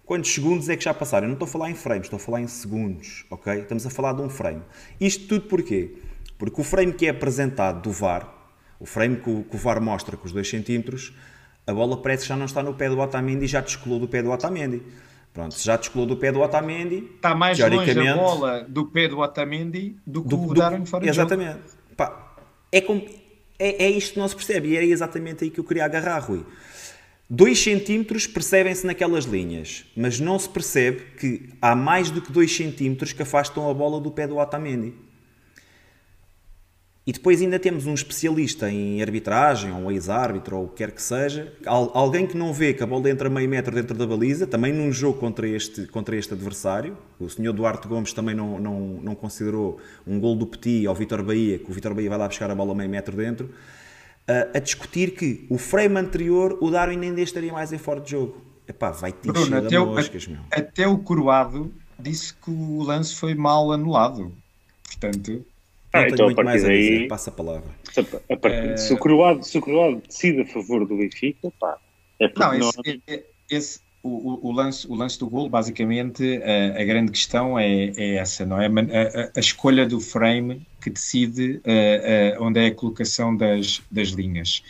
quantos 0.04 0.30
segundos 0.30 0.68
é 0.68 0.76
que 0.76 0.84
já 0.84 0.92
passaram? 0.92 1.24
Eu 1.24 1.28
não 1.28 1.34
estou 1.36 1.46
a 1.46 1.50
falar 1.50 1.70
em 1.70 1.74
frames, 1.74 2.08
estou 2.08 2.18
a 2.18 2.20
falar 2.20 2.42
em 2.42 2.46
segundos, 2.46 3.24
ok? 3.30 3.54
Estamos 3.54 3.86
a 3.86 3.90
falar 3.90 4.12
de 4.12 4.20
um 4.20 4.28
frame. 4.28 4.60
Isto 5.00 5.26
tudo 5.26 5.46
porquê? 5.48 5.94
Porque 6.36 6.60
o 6.60 6.64
frame 6.64 6.92
que 6.92 7.06
é 7.06 7.08
apresentado 7.08 7.80
do 7.80 7.90
VAR, 7.90 8.30
o 8.78 8.84
frame 8.84 9.16
que 9.16 9.30
o, 9.30 9.44
que 9.44 9.56
o 9.56 9.58
VAR 9.58 9.80
mostra 9.80 10.14
com 10.14 10.26
os 10.26 10.32
2 10.32 10.46
cm, 10.46 11.10
a 11.66 11.72
bola 11.72 12.02
parece 12.02 12.24
que 12.24 12.28
já 12.28 12.36
não 12.36 12.44
está 12.44 12.62
no 12.62 12.74
pé 12.74 12.90
do 12.90 12.98
Otamendi 12.98 13.46
e 13.46 13.48
já 13.48 13.62
descolou 13.62 13.98
do 13.98 14.06
pé 14.06 14.22
do 14.22 14.30
Otamendi. 14.30 14.82
Pronto, 15.32 15.56
já 15.58 15.76
descolou 15.76 16.06
do 16.06 16.16
pé 16.16 16.32
do 16.32 16.40
Otamendi, 16.40 17.08
está 17.14 17.34
mais 17.34 17.58
longe 17.58 18.08
a 18.08 18.16
bola 18.16 18.64
do 18.68 18.86
pé 18.86 19.06
do 19.06 19.18
Otamendi 19.18 19.96
do 20.04 20.22
que 20.22 20.28
do, 20.28 20.42
o 20.42 20.54
Darwin 20.54 20.84
fora 20.84 21.08
Exatamente. 21.08 21.60
Pá, 21.96 22.34
é, 22.72 22.80
com, 22.80 22.96
é, 23.58 23.84
é 23.84 23.90
isto 23.90 24.14
que 24.14 24.18
não 24.18 24.26
se 24.26 24.34
percebe 24.34 24.70
e 24.70 24.76
era 24.76 24.84
exatamente 24.84 25.44
aí 25.44 25.50
que 25.50 25.60
eu 25.60 25.64
queria 25.64 25.84
agarrar, 25.84 26.18
Rui. 26.18 26.44
2 27.28 27.62
centímetros 27.62 28.26
percebem-se 28.26 28.84
naquelas 28.84 29.24
linhas, 29.24 29.84
mas 29.96 30.18
não 30.18 30.36
se 30.36 30.48
percebe 30.48 31.02
que 31.16 31.50
há 31.62 31.76
mais 31.76 32.10
do 32.10 32.20
que 32.20 32.32
2 32.32 32.56
centímetros 32.56 33.12
que 33.12 33.22
afastam 33.22 33.70
a 33.70 33.74
bola 33.74 34.00
do 34.00 34.10
pé 34.10 34.26
do 34.26 34.36
Otamendi. 34.36 34.94
E 37.06 37.12
depois 37.12 37.40
ainda 37.40 37.58
temos 37.58 37.86
um 37.86 37.94
especialista 37.94 38.70
em 38.70 39.02
arbitragem, 39.02 39.72
ou 39.72 39.78
um 39.78 39.90
ex-árbitro, 39.90 40.58
ou 40.58 40.64
o 40.66 40.68
que 40.68 40.76
quer 40.76 40.92
que 40.92 41.02
seja, 41.02 41.52
alguém 41.66 42.26
que 42.26 42.36
não 42.36 42.52
vê 42.52 42.74
que 42.74 42.82
a 42.82 42.86
bola 42.86 43.08
entra 43.10 43.30
meio 43.30 43.48
metro 43.48 43.74
dentro 43.74 43.96
da 43.96 44.06
baliza, 44.06 44.46
também 44.46 44.72
num 44.72 44.92
jogo 44.92 45.18
contra 45.18 45.48
este, 45.48 45.86
contra 45.86 46.14
este 46.14 46.34
adversário. 46.34 46.96
O 47.18 47.28
senhor 47.28 47.52
Duarte 47.52 47.88
Gomes 47.88 48.12
também 48.12 48.34
não, 48.34 48.60
não, 48.60 48.80
não 49.02 49.14
considerou 49.14 49.80
um 50.06 50.20
gol 50.20 50.36
do 50.36 50.46
Petit 50.46 50.86
ao 50.86 50.94
Vitor 50.94 51.22
Bahia, 51.22 51.58
que 51.58 51.70
o 51.70 51.72
Vitor 51.72 51.94
Bahia 51.94 52.10
vai 52.10 52.18
lá 52.18 52.28
buscar 52.28 52.50
a 52.50 52.54
bola 52.54 52.74
meio 52.74 52.90
metro 52.90 53.16
dentro 53.16 53.50
a, 54.30 54.56
a 54.56 54.60
discutir 54.60 55.14
que 55.14 55.46
o 55.50 55.58
frame 55.58 55.98
anterior, 55.98 56.56
o 56.60 56.70
Darwin 56.70 57.00
ainda 57.00 57.20
estaria 57.20 57.52
mais 57.52 57.72
em 57.72 57.78
fora 57.78 58.00
de 58.00 58.12
jogo. 58.12 58.40
Epá, 58.68 58.92
vai 58.92 59.12
te 59.12 59.26
Bruno, 59.26 59.56
até, 59.56 59.78
moscas, 59.78 60.28
o, 60.28 60.38
até 60.50 60.86
o 60.86 60.98
Coroado 60.98 61.72
disse 61.98 62.32
que 62.34 62.50
o 62.50 62.82
lance 62.82 63.16
foi 63.16 63.34
mal 63.34 63.72
anulado. 63.72 64.32
Portanto, 64.84 65.44
ah, 65.92 66.08
então 66.08 66.28
a 66.28 66.34
partir 66.34 66.62
daí 66.62 67.08
passa 67.08 67.30
a 67.30 67.32
palavra. 67.32 67.68
Se, 67.92 68.00
a 68.00 68.36
partir, 68.36 68.70
é... 68.70 68.76
se, 68.76 68.92
o 68.94 68.98
Coroado, 68.98 69.44
se 69.44 69.58
o 69.58 69.60
Croado 69.60 70.02
decide 70.06 70.42
a 70.42 70.46
favor 70.46 70.86
do 70.86 70.96
Benfica, 70.96 71.52
pá, 71.58 71.78
é 72.18 72.28
porque 72.28 72.58
não, 72.58 72.68
esse, 72.68 72.76
não... 72.76 73.02
É, 73.06 73.22
esse, 73.50 73.80
o, 74.02 74.48
o, 74.48 74.52
lance, 74.52 74.86
o 74.86 74.94
lance 74.94 75.18
do 75.18 75.28
gol, 75.28 75.48
basicamente, 75.48 76.42
a, 76.42 76.80
a 76.80 76.84
grande 76.84 77.12
questão 77.12 77.58
é, 77.58 77.92
é, 77.96 78.14
essa, 78.14 78.46
não 78.46 78.60
é? 78.60 78.66
A, 78.66 78.70
a, 78.70 79.30
a, 79.36 79.40
escolha 79.40 79.86
do 79.86 80.00
frame 80.00 80.66
que 80.80 80.90
decide 80.90 81.60
uh, 81.66 82.40
uh, 82.40 82.44
onde 82.44 82.60
é 82.60 82.66
a 82.66 82.74
colocação 82.74 83.36
das, 83.36 83.82
das 83.90 84.08
linhas. 84.08 84.62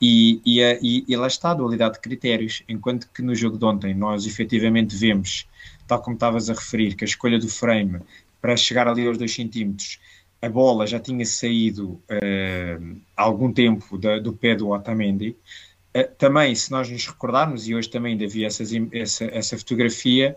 E, 0.00 0.40
e, 0.44 0.60
e, 0.82 1.04
e 1.08 1.16
lá 1.16 1.26
está 1.26 1.52
a 1.52 1.54
dualidade 1.54 1.94
de 1.94 2.00
critérios, 2.00 2.62
enquanto 2.68 3.08
que 3.10 3.22
no 3.22 3.34
jogo 3.34 3.56
de 3.56 3.64
ontem 3.64 3.94
nós 3.94 4.26
efetivamente 4.26 4.94
vemos, 4.94 5.46
tal 5.86 6.02
como 6.02 6.14
estavas 6.14 6.50
a 6.50 6.52
referir, 6.52 6.94
que 6.94 7.04
a 7.04 7.06
escolha 7.06 7.38
do 7.38 7.48
frame 7.48 8.00
para 8.40 8.54
chegar 8.54 8.86
ali 8.86 9.06
aos 9.06 9.16
2 9.16 9.32
centímetros, 9.32 9.98
a 10.44 10.48
bola 10.48 10.86
já 10.86 11.00
tinha 11.00 11.24
saído 11.24 11.92
uh, 11.92 13.00
há 13.16 13.22
algum 13.22 13.50
tempo 13.50 13.96
da, 13.96 14.18
do 14.18 14.32
pé 14.32 14.54
do 14.54 14.68
Otamendi, 14.70 15.34
eh, 15.94 16.02
também, 16.02 16.54
se 16.54 16.70
nós 16.70 16.90
nos 16.90 17.06
recordarmos, 17.06 17.66
e 17.66 17.74
hoje 17.74 17.88
também 17.88 18.12
ainda 18.12 18.26
vi 18.26 18.44
essas, 18.44 18.70
essa, 18.92 19.24
essa 19.26 19.56
fotografia, 19.56 20.36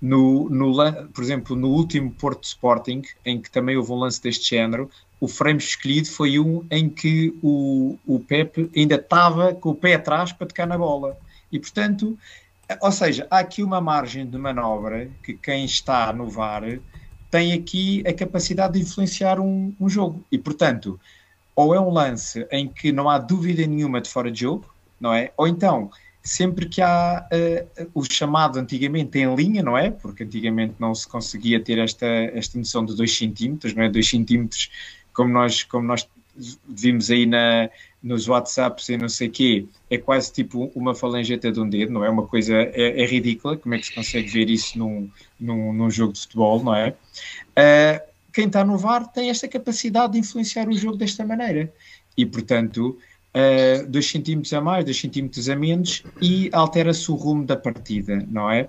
no, 0.00 0.48
no, 0.48 0.72
por 1.12 1.24
exemplo, 1.24 1.56
no 1.56 1.68
último 1.68 2.12
Porto 2.12 2.44
Sporting, 2.44 3.02
em 3.24 3.40
que 3.40 3.50
também 3.50 3.76
houve 3.76 3.90
um 3.90 3.96
lance 3.96 4.22
deste 4.22 4.50
género, 4.50 4.88
o 5.18 5.26
frame 5.26 5.58
escolhido 5.58 6.08
foi 6.08 6.38
um 6.38 6.64
em 6.70 6.88
que 6.88 7.36
o, 7.42 7.98
o 8.06 8.20
Pepe 8.20 8.70
ainda 8.76 8.94
estava 8.94 9.52
com 9.54 9.70
o 9.70 9.74
pé 9.74 9.94
atrás 9.94 10.32
para 10.32 10.46
tocar 10.46 10.66
na 10.66 10.78
bola. 10.78 11.18
E, 11.50 11.58
portanto, 11.58 12.16
eh, 12.68 12.78
ou 12.80 12.92
seja, 12.92 13.26
há 13.30 13.40
aqui 13.40 13.62
uma 13.62 13.80
margem 13.80 14.24
de 14.26 14.38
manobra 14.38 15.10
que 15.22 15.34
quem 15.34 15.64
está 15.64 16.12
no 16.12 16.28
VAR 16.28 16.62
tem 17.30 17.52
aqui 17.52 18.02
a 18.06 18.12
capacidade 18.12 18.74
de 18.74 18.80
influenciar 18.80 19.38
um, 19.38 19.72
um 19.80 19.88
jogo. 19.88 20.24
E, 20.30 20.38
portanto, 20.38 20.98
ou 21.54 21.74
é 21.74 21.80
um 21.80 21.90
lance 21.90 22.46
em 22.50 22.66
que 22.68 22.90
não 22.90 23.08
há 23.08 23.18
dúvida 23.18 23.66
nenhuma 23.66 24.00
de 24.00 24.08
fora 24.08 24.30
de 24.30 24.40
jogo, 24.40 24.66
não 25.00 25.14
é? 25.14 25.32
Ou 25.36 25.46
então, 25.46 25.90
sempre 26.22 26.68
que 26.68 26.82
há 26.82 27.26
uh, 27.32 27.90
o 27.94 28.04
chamado 28.04 28.58
antigamente 28.58 29.18
em 29.18 29.34
linha, 29.34 29.62
não 29.62 29.76
é? 29.76 29.90
Porque 29.90 30.24
antigamente 30.24 30.74
não 30.78 30.94
se 30.94 31.06
conseguia 31.06 31.62
ter 31.62 31.78
esta, 31.78 32.06
esta 32.06 32.58
noção 32.58 32.84
de 32.84 32.94
2 32.96 33.16
centímetros, 33.16 33.74
não 33.74 33.82
é? 33.82 33.88
2 33.88 34.08
centímetros, 34.08 34.70
como 35.12 35.32
nós, 35.32 35.62
como 35.62 35.86
nós 35.86 36.08
vimos 36.68 37.10
aí 37.10 37.26
na, 37.26 37.70
nos 38.02 38.28
WhatsApps 38.28 38.88
e 38.88 38.96
não 38.96 39.08
sei 39.08 39.28
o 39.28 39.30
quê, 39.30 39.66
é 39.90 39.98
quase 39.98 40.32
tipo 40.32 40.70
uma 40.74 40.94
falangeta 40.94 41.52
de 41.52 41.60
um 41.60 41.68
dedo, 41.68 41.92
não 41.92 42.04
é? 42.04 42.08
Uma 42.08 42.26
coisa, 42.26 42.54
é, 42.54 43.02
é 43.02 43.06
ridícula, 43.06 43.56
como 43.56 43.74
é 43.74 43.78
que 43.78 43.86
se 43.86 43.94
consegue 43.94 44.28
ver 44.28 44.48
isso 44.48 44.78
num, 44.78 45.10
num, 45.38 45.72
num 45.72 45.90
jogo 45.90 46.12
de 46.12 46.20
futebol, 46.20 46.62
não 46.62 46.74
é? 46.74 46.94
Uh, 47.50 48.10
quem 48.32 48.46
está 48.46 48.64
no 48.64 48.78
VAR 48.78 49.06
tem 49.08 49.28
esta 49.28 49.46
capacidade 49.48 50.14
de 50.14 50.18
influenciar 50.18 50.68
o 50.68 50.72
jogo 50.72 50.96
desta 50.96 51.26
maneira. 51.26 51.72
E, 52.16 52.24
portanto, 52.24 52.98
2 53.88 54.04
uh, 54.04 54.08
centímetros 54.08 54.52
a 54.52 54.60
mais, 54.60 54.84
2 54.84 54.98
centímetros 54.98 55.48
a 55.48 55.56
menos 55.56 56.02
e 56.20 56.48
altera-se 56.52 57.10
o 57.10 57.14
rumo 57.14 57.44
da 57.44 57.56
partida, 57.56 58.24
não 58.28 58.50
é? 58.50 58.68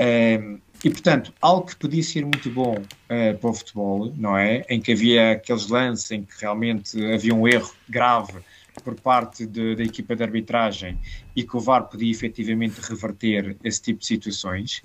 Uh, 0.00 0.60
e 0.84 0.90
portanto, 0.90 1.32
algo 1.42 1.66
que 1.66 1.76
podia 1.76 2.02
ser 2.02 2.22
muito 2.22 2.48
bom 2.50 2.76
uh, 2.76 3.38
para 3.38 3.50
o 3.50 3.52
futebol, 3.52 4.12
não 4.16 4.36
é? 4.36 4.64
Em 4.68 4.80
que 4.80 4.92
havia 4.92 5.32
aqueles 5.32 5.68
lances 5.68 6.10
em 6.12 6.22
que 6.22 6.32
realmente 6.40 7.04
havia 7.12 7.34
um 7.34 7.48
erro 7.48 7.72
grave 7.88 8.34
por 8.82 8.94
parte 8.94 9.46
de, 9.46 9.76
da 9.76 9.82
equipa 9.82 10.14
de 10.16 10.22
arbitragem 10.22 10.98
e 11.34 11.42
que 11.42 11.56
o 11.56 11.60
VAR 11.60 11.84
podia 11.84 12.10
efetivamente 12.10 12.80
reverter 12.80 13.56
esse 13.62 13.82
tipo 13.82 14.00
de 14.00 14.06
situações. 14.06 14.82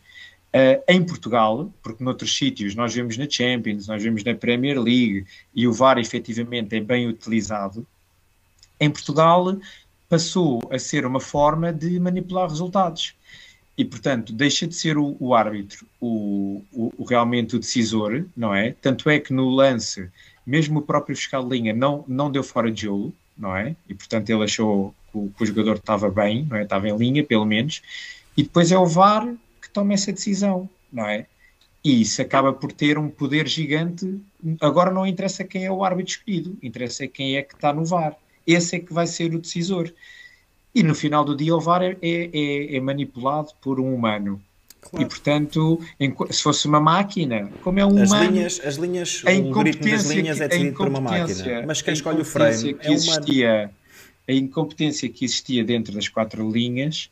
Uh, 0.54 0.84
em 0.88 1.04
Portugal, 1.04 1.74
porque 1.82 2.04
noutros 2.04 2.38
sítios 2.38 2.76
nós 2.76 2.94
vemos 2.94 3.18
na 3.18 3.28
Champions, 3.28 3.88
nós 3.88 4.04
vemos 4.04 4.24
na 4.24 4.36
Premier 4.36 4.80
League 4.80 5.26
e 5.54 5.68
o 5.68 5.74
VAR 5.74 5.98
efetivamente 5.98 6.76
é 6.76 6.80
bem 6.80 7.08
utilizado, 7.08 7.88
em 8.80 8.90
Portugal 8.90 9.58
passou 10.08 10.62
a 10.70 10.78
ser 10.78 11.08
uma 11.08 11.20
forma 11.20 11.74
de 11.74 12.00
manipular 12.00 12.48
resultados. 12.48 13.16
E, 13.76 13.84
portanto, 13.84 14.32
deixa 14.32 14.68
de 14.68 14.76
ser 14.76 14.98
o, 14.98 15.18
o 15.20 15.34
árbitro 15.34 15.88
o, 16.00 16.64
o, 16.72 16.94
o, 16.98 17.04
realmente 17.04 17.56
o 17.56 17.60
decisor, 17.60 18.26
não 18.38 18.54
é? 18.54 18.76
Tanto 18.80 19.10
é 19.10 19.20
que 19.20 19.34
no 19.34 19.50
lance, 19.50 20.08
mesmo 20.46 20.80
o 20.80 20.82
próprio 20.84 21.16
fiscal 21.16 21.44
de 21.44 21.58
linha 21.58 21.74
não, 21.74 22.06
não 22.08 22.32
deu 22.32 22.44
fora 22.44 22.72
de 22.72 22.84
jogo, 22.84 23.12
não 23.38 23.56
é? 23.56 23.76
E, 23.90 23.94
portanto, 23.94 24.30
ele 24.30 24.44
achou 24.44 24.94
que 25.12 25.18
o, 25.18 25.32
que 25.36 25.44
o 25.44 25.46
jogador 25.46 25.76
estava 25.76 26.10
bem, 26.10 26.46
não 26.50 26.58
é? 26.58 26.64
Estava 26.64 26.88
em 26.88 26.98
linha, 26.98 27.24
pelo 27.24 27.46
menos. 27.46 27.82
E 28.36 28.44
depois 28.44 28.72
é 28.72 28.78
o 28.78 28.86
VAR 28.86 29.34
que 29.62 29.70
toma 29.70 29.94
essa 29.94 30.12
decisão, 30.12 30.70
não 30.92 31.08
é? 31.08 31.26
E 31.84 32.02
isso 32.02 32.22
acaba 32.22 32.54
por 32.54 32.72
ter 32.72 32.98
um 32.98 33.10
poder 33.10 33.48
gigante. 33.48 34.22
Agora 34.62 34.92
não 34.92 35.06
interessa 35.06 35.44
quem 35.44 35.66
é 35.66 35.72
o 35.72 35.84
árbitro 35.84 36.14
escolhido, 36.14 36.58
interessa 36.64 37.08
quem 37.08 37.36
é 37.36 37.42
que 37.42 37.56
está 37.56 37.74
no 37.74 37.86
VAR 37.86 38.16
esse 38.46 38.76
é 38.76 38.80
que 38.80 38.94
vai 38.94 39.08
ser 39.08 39.34
o 39.34 39.40
decisor. 39.40 39.92
E 40.76 40.84
no 40.84 40.96
final 40.96 41.24
do 41.24 41.36
dia 41.36 41.56
o 41.56 41.62
VAR 41.62 41.84
é, 41.84 41.98
é, 42.02 42.76
é 42.76 42.80
manipulado 42.80 43.52
por 43.62 43.80
um 43.80 43.94
humano. 43.94 44.42
Claro. 44.90 45.06
E 45.06 45.08
portanto, 45.08 45.80
se 46.30 46.44
fosse 46.44 46.68
uma 46.68 46.80
máquina, 46.80 47.50
como 47.62 47.80
é 47.80 47.86
um 47.86 48.02
as 48.02 48.12
humano. 48.12 48.32
Linhas, 48.32 48.62
as 48.64 48.76
linhas, 48.76 49.24
a 49.26 49.32
o 49.32 49.64
ritmo 49.64 49.90
das 49.90 50.06
linhas 50.10 50.42
é 50.42 50.48
decidido 50.48 50.78
por 50.78 50.88
uma 50.88 51.02
máquina. 51.02 51.64
Mas 51.66 51.82
quem 51.82 51.94
escolhe 51.94 52.22
o 52.22 52.26
frame 52.26 52.74
que 52.74 52.88
é 52.88 52.92
existia, 52.92 53.72
A 54.28 54.34
incompetência 54.34 55.10
que 55.10 55.26
existia 55.26 55.64
dentro 55.64 55.94
das 55.94 56.08
quatro 56.08 56.50
linhas 56.50 57.10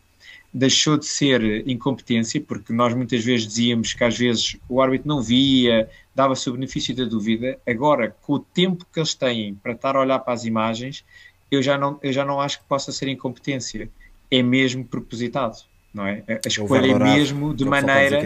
deixou 0.53 0.97
de 0.97 1.05
ser 1.05 1.65
incompetência, 1.67 2.41
porque 2.41 2.73
nós 2.73 2.93
muitas 2.93 3.23
vezes 3.23 3.47
dizíamos 3.47 3.93
que 3.93 4.03
às 4.03 4.17
vezes 4.17 4.57
o 4.67 4.81
árbitro 4.81 5.07
não 5.07 5.21
via, 5.21 5.89
dava-se 6.13 6.49
o 6.49 6.53
benefício 6.53 6.93
da 6.93 7.05
dúvida. 7.05 7.57
Agora, 7.65 8.13
com 8.21 8.33
o 8.33 8.39
tempo 8.39 8.85
que 8.91 8.99
eles 8.99 9.13
têm 9.13 9.55
para 9.55 9.71
estar 9.71 9.95
a 9.95 10.01
olhar 10.01 10.19
para 10.19 10.33
as 10.33 10.43
imagens, 10.43 11.05
eu 11.49 11.63
já 11.63 11.77
não, 11.77 11.97
eu 12.03 12.11
já 12.11 12.25
não 12.25 12.41
acho 12.41 12.59
que 12.59 12.65
possa 12.65 12.91
ser 12.91 13.07
incompetência. 13.07 13.89
É 14.29 14.43
mesmo 14.43 14.83
propositado, 14.85 15.57
não 15.93 16.07
é? 16.07 16.23
A 16.27 16.47
escolha 16.47 16.91
é 16.91 16.97
mesmo 16.97 17.53
de 17.53 17.65
maneira 17.65 18.21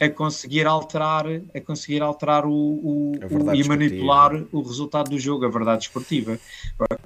a 0.00 0.08
conseguir 0.10 0.66
alterar, 0.66 1.24
a 1.54 1.60
conseguir 1.60 2.02
alterar 2.02 2.44
o, 2.44 2.52
o, 2.52 3.12
o 3.30 3.54
e 3.54 3.64
manipular 3.64 4.44
o 4.52 4.60
resultado 4.60 5.10
do 5.10 5.18
jogo, 5.18 5.46
a 5.46 5.48
verdade 5.48 5.84
esportiva. 5.84 6.38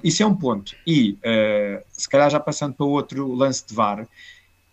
Isso 0.03 0.21
é 0.21 0.25
um 0.25 0.35
ponto. 0.35 0.75
E, 0.85 1.11
uh, 1.11 1.83
se 1.91 2.09
calhar 2.09 2.29
já 2.29 2.39
passando 2.39 2.73
para 2.73 2.85
outro 2.85 3.33
lance 3.33 3.65
de 3.65 3.73
VAR, 3.73 4.05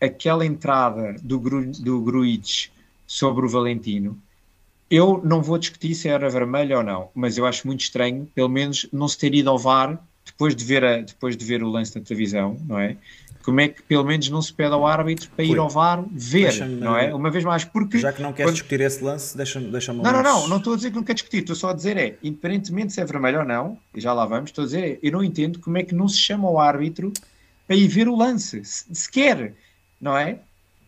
aquela 0.01 0.45
entrada 0.45 1.15
do, 1.23 1.39
Gru, 1.39 1.71
do 1.73 2.01
Gruitch 2.01 2.69
sobre 3.07 3.47
o 3.47 3.49
Valentino. 3.49 4.19
Eu 4.91 5.21
não 5.23 5.43
vou 5.43 5.59
discutir 5.59 5.95
se 5.95 6.09
era 6.09 6.31
vermelho 6.31 6.79
ou 6.79 6.83
não, 6.83 7.11
mas 7.15 7.37
eu 7.37 7.45
acho 7.45 7.67
muito 7.67 7.81
estranho, 7.81 8.27
pelo 8.35 8.49
menos, 8.49 8.89
não 8.93 9.07
se 9.07 9.19
ter 9.19 9.35
ido 9.35 9.51
ao 9.51 9.59
VAR 9.59 10.01
depois 10.25 10.55
de 10.55 10.65
ver, 10.65 10.85
a, 10.85 11.01
depois 11.01 11.37
de 11.37 11.45
ver 11.45 11.63
o 11.63 11.69
lance 11.69 11.99
na 11.99 12.05
televisão, 12.05 12.57
não 12.67 12.79
é? 12.79 12.97
Como 13.49 13.63
é 13.63 13.69
que 13.69 13.83
pelo 13.83 14.05
menos 14.05 14.29
não 14.29 14.43
se 14.43 14.53
pede 14.53 14.75
ao 14.75 14.87
árbitro 14.87 15.31
para 15.35 15.43
ir 15.43 15.57
ao 15.57 15.71
VAR 15.71 16.05
ver, 16.13 16.69
não 16.69 16.95
é? 16.95 17.15
Uma 17.15 17.31
vez 17.31 17.43
mais, 17.43 17.65
porque. 17.65 17.97
Já 17.97 18.13
que 18.13 18.21
não 18.21 18.31
queres 18.31 18.51
quando... 18.51 18.55
discutir 18.57 18.83
esse 18.83 19.03
lance, 19.03 19.35
deixa-me. 19.35 19.71
Deixa 19.71 19.91
não, 19.91 20.03
não, 20.03 20.23
não, 20.23 20.49
não 20.49 20.59
estou 20.59 20.75
a 20.75 20.77
dizer 20.77 20.91
que 20.91 20.97
não 20.97 21.03
quer 21.03 21.15
discutir, 21.15 21.39
estou 21.39 21.57
só 21.57 21.71
a 21.71 21.73
dizer 21.73 21.97
é, 21.97 22.19
independentemente 22.23 22.93
se 22.93 23.01
é 23.01 23.07
vermelho 23.07 23.39
ou 23.39 23.47
não, 23.47 23.79
e 23.95 24.03
já 24.03 24.13
lá 24.13 24.27
vamos, 24.27 24.51
estou 24.51 24.65
a 24.65 24.67
dizer 24.67 24.85
é, 24.85 24.99
eu 25.03 25.11
não 25.11 25.25
entendo 25.25 25.61
como 25.61 25.79
é 25.79 25.83
que 25.83 25.95
não 25.95 26.07
se 26.07 26.19
chama 26.19 26.47
o 26.51 26.61
árbitro 26.61 27.11
para 27.67 27.75
ir 27.75 27.89
ver 27.89 28.07
o 28.07 28.15
lance, 28.15 28.61
sequer, 28.63 29.55
não 29.99 30.15
é? 30.15 30.41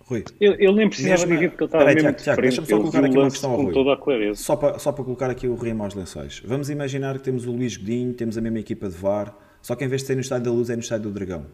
Rui. 0.04 0.22
Ele, 0.38 0.72
nem 0.74 0.86
precisava 0.86 1.24
mesmo, 1.24 1.32
de 1.32 1.38
ver 1.38 1.48
porque 1.48 1.64
ele 1.64 1.68
estava 1.68 1.84
Peraí, 1.86 2.02
mesmo 2.02 2.12
Tiago, 2.18 2.42
deixa-me 2.42 2.66
só 2.66 2.76
colocar 2.76 3.04
aqui 3.06 3.16
uma 3.16 3.30
questão 3.30 3.50
ao 3.52 3.62
Rui. 3.62 3.72
Toda 3.72 3.94
a 3.94 3.96
clareza. 3.96 4.42
Só, 4.42 4.54
para, 4.54 4.78
só 4.78 4.92
para 4.92 5.02
colocar 5.02 5.30
aqui 5.30 5.48
o 5.48 5.54
remo 5.54 5.82
aos 5.82 5.94
lençóis. 5.94 6.42
Vamos 6.44 6.68
imaginar 6.68 7.16
que 7.16 7.24
temos 7.24 7.46
o 7.46 7.52
Luís 7.52 7.78
Godinho, 7.78 8.12
temos 8.12 8.36
a 8.36 8.40
mesma 8.42 8.58
equipa 8.58 8.86
de 8.90 8.96
VAR, 8.96 9.34
só 9.62 9.74
que 9.74 9.82
em 9.82 9.88
vez 9.88 10.02
de 10.02 10.08
ser 10.08 10.16
no 10.16 10.20
estádio 10.20 10.44
da 10.44 10.50
Luz 10.50 10.68
é 10.68 10.74
no 10.74 10.82
estádio 10.82 11.08
do 11.08 11.14
Dragão. 11.14 11.46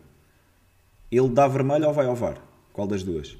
Ele 1.10 1.28
dá 1.28 1.46
vermelho 1.46 1.86
ou 1.86 1.92
vai 1.92 2.06
ao 2.06 2.14
VAR? 2.14 2.40
Qual 2.72 2.86
das 2.86 3.02
duas? 3.02 3.36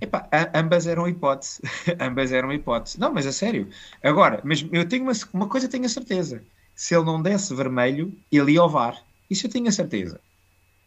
Epá, 0.00 0.28
ambas 0.54 0.86
eram 0.86 1.08
hipótese. 1.08 1.62
ambas 2.00 2.32
eram 2.32 2.52
hipótese. 2.52 3.00
Não, 3.00 3.12
mas 3.12 3.26
a 3.26 3.32
sério. 3.32 3.68
Agora, 4.02 4.40
mas 4.44 4.66
eu 4.72 4.86
tenho 4.88 5.02
uma, 5.04 5.12
uma 5.32 5.48
coisa 5.48 5.68
tenho 5.68 5.86
a 5.86 5.88
certeza. 5.88 6.42
Se 6.74 6.94
ele 6.94 7.04
não 7.04 7.22
desse 7.22 7.54
vermelho, 7.54 8.12
ele 8.30 8.52
ia 8.52 8.60
ao 8.60 8.68
VAR. 8.68 9.02
Isso 9.30 9.46
eu 9.46 9.50
tenho 9.50 9.68
a 9.68 9.72
certeza. 9.72 10.20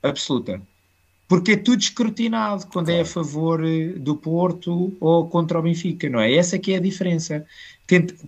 Absoluta 0.03 0.61
porque 1.29 1.51
é 1.51 1.57
tudo 1.57 1.79
escrutinado 1.79 2.65
quando 2.65 2.87
claro. 2.87 2.99
é 2.99 3.03
a 3.03 3.05
favor 3.05 3.63
eh, 3.63 3.89
do 3.99 4.15
Porto 4.15 4.97
ou 4.99 5.29
contra 5.29 5.59
o 5.59 5.61
Benfica, 5.61 6.09
não 6.09 6.19
é? 6.19 6.33
Essa 6.33 6.57
que 6.57 6.73
é 6.73 6.77
a 6.77 6.81
diferença. 6.81 7.45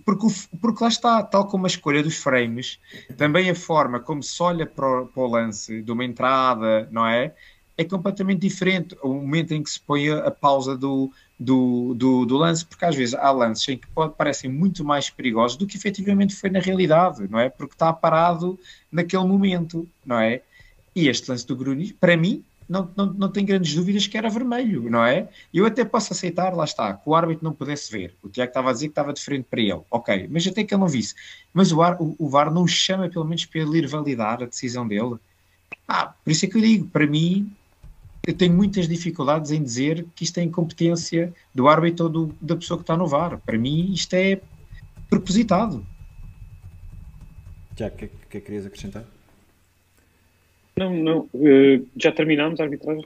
Porque, 0.04 0.26
porque 0.60 0.84
lá 0.84 0.88
está, 0.88 1.22
tal 1.24 1.48
como 1.48 1.66
a 1.66 1.68
escolha 1.68 2.00
dos 2.00 2.16
frames, 2.16 2.78
também 3.16 3.50
a 3.50 3.54
forma 3.56 3.98
como 3.98 4.22
se 4.22 4.40
olha 4.40 4.64
para 4.64 5.02
o, 5.02 5.06
para 5.08 5.22
o 5.22 5.26
lance 5.26 5.82
de 5.82 5.90
uma 5.90 6.04
entrada, 6.04 6.88
não 6.92 7.04
é? 7.04 7.34
É 7.76 7.84
completamente 7.84 8.40
diferente 8.40 8.96
o 9.02 9.14
momento 9.14 9.52
em 9.52 9.64
que 9.64 9.70
se 9.70 9.80
põe 9.80 10.08
a, 10.08 10.30
pausa 10.30 10.76
do, 10.76 11.10
do, 11.38 11.94
do, 11.94 12.24
do, 12.24 12.36
lance, 12.36 12.64
porque 12.64 12.84
às 12.84 12.94
vezes 12.94 13.14
há 13.14 13.32
lances 13.32 13.68
em 13.68 13.78
que 13.78 13.88
pode, 13.88 14.14
parecem 14.14 14.48
muito 14.48 14.84
mais 14.84 15.10
perigosos 15.10 15.56
do 15.56 15.66
que 15.66 15.76
efetivamente 15.76 16.36
foi 16.36 16.50
na 16.50 16.60
realidade, 16.60 17.26
não 17.28 17.40
é? 17.40 17.48
Porque 17.48 17.74
está 17.74 17.92
parado 17.92 18.58
naquele 18.92 19.24
momento, 19.24 19.88
não 20.06 20.20
é? 20.20 20.42
E 20.94 21.08
este 21.08 21.30
lance 21.30 21.46
do 21.46 21.56
Grunis, 21.56 21.90
para 21.92 22.16
mim, 22.16 22.44
não, 22.72 22.90
não, 22.96 23.12
não 23.12 23.28
tenho 23.28 23.46
grandes 23.46 23.74
dúvidas 23.74 24.06
que 24.06 24.16
era 24.16 24.30
vermelho, 24.30 24.88
não 24.88 25.04
é? 25.04 25.28
Eu 25.52 25.66
até 25.66 25.84
posso 25.84 26.14
aceitar, 26.14 26.54
lá 26.54 26.64
está, 26.64 26.94
que 26.94 27.02
o 27.04 27.14
árbitro 27.14 27.44
não 27.44 27.52
pudesse 27.52 27.92
ver. 27.92 28.16
O 28.22 28.30
Tiago 28.30 28.48
estava 28.48 28.70
a 28.70 28.72
dizer 28.72 28.86
que 28.86 28.92
estava 28.92 29.12
de 29.12 29.20
frente 29.20 29.44
para 29.50 29.60
ele. 29.60 29.82
Ok, 29.90 30.26
mas 30.30 30.46
até 30.46 30.64
que 30.64 30.72
ele 30.72 30.80
não 30.80 30.88
visse. 30.88 31.14
Mas 31.52 31.70
o, 31.70 31.82
ar, 31.82 32.00
o, 32.00 32.16
o 32.18 32.28
VAR 32.30 32.50
não 32.50 32.66
chama, 32.66 33.10
pelo 33.10 33.26
menos, 33.26 33.44
para 33.44 33.60
ele 33.60 33.78
ir 33.78 33.86
validar 33.86 34.42
a 34.42 34.46
decisão 34.46 34.88
dele. 34.88 35.16
Ah, 35.86 36.06
por 36.06 36.30
isso 36.30 36.46
é 36.46 36.48
que 36.48 36.56
eu 36.56 36.62
digo, 36.62 36.86
para 36.88 37.06
mim, 37.06 37.52
eu 38.26 38.34
tenho 38.34 38.54
muitas 38.54 38.88
dificuldades 38.88 39.50
em 39.50 39.62
dizer 39.62 40.06
que 40.14 40.24
isto 40.24 40.38
é 40.38 40.42
incompetência 40.42 41.30
do 41.54 41.68
árbitro 41.68 42.06
ou 42.06 42.10
do, 42.10 42.34
da 42.40 42.56
pessoa 42.56 42.78
que 42.78 42.84
está 42.84 42.96
no 42.96 43.06
VAR. 43.06 43.38
Para 43.44 43.58
mim, 43.58 43.92
isto 43.92 44.14
é 44.14 44.40
propositado. 45.10 45.84
Tiago, 47.76 47.94
o 47.94 47.98
que, 47.98 48.08
que 48.30 48.40
querias 48.40 48.64
acrescentar? 48.64 49.04
Não, 50.76 50.94
não. 50.94 51.18
Uh, 51.34 51.86
já 51.96 52.12
terminámos 52.12 52.60
a 52.60 52.64
arbitragem? 52.64 53.04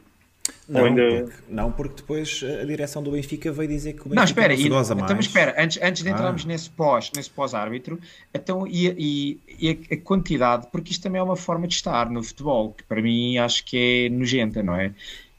Não, 0.69 0.85
ainda... 0.85 1.03
porque, 1.03 1.43
não, 1.49 1.73
porque 1.73 1.95
depois 1.97 2.43
a 2.61 2.65
direção 2.65 3.03
do 3.03 3.13
Benfica 3.13 3.53
veio 3.53 3.69
dizer 3.69 3.93
que 3.93 4.01
o 4.01 4.05
Benfica 4.05 4.17
não, 4.17 4.25
espera, 4.25 4.55
não 4.55 4.63
se 4.63 4.69
goza 4.69 4.93
e, 4.93 4.97
mais. 4.97 5.11
Então, 5.11 5.21
espera, 5.21 5.55
antes, 5.63 5.83
antes 5.83 6.03
de 6.03 6.11
entrarmos 6.11 6.45
ah. 6.45 6.49
nesse 6.49 6.71
pós, 6.71 7.13
nesse 7.15 7.31
pós-árbitro, 7.31 8.01
então, 8.35 8.67
e, 8.67 8.89
e, 8.99 9.41
e, 9.61 9.95
a 9.95 9.97
quantidade, 9.97 10.67
porque 10.71 10.91
isto 10.91 11.03
também 11.03 11.21
é 11.21 11.23
uma 11.23 11.37
forma 11.37 11.67
de 11.69 11.75
estar 11.75 12.11
no 12.11 12.23
futebol, 12.23 12.73
que 12.73 12.85
para 12.85 13.01
mim 13.01 13.39
acho 13.39 13.65
que 13.65 14.07
é 14.07 14.09
nojenta, 14.09 14.63
não 14.63 14.75
é? 14.75 14.93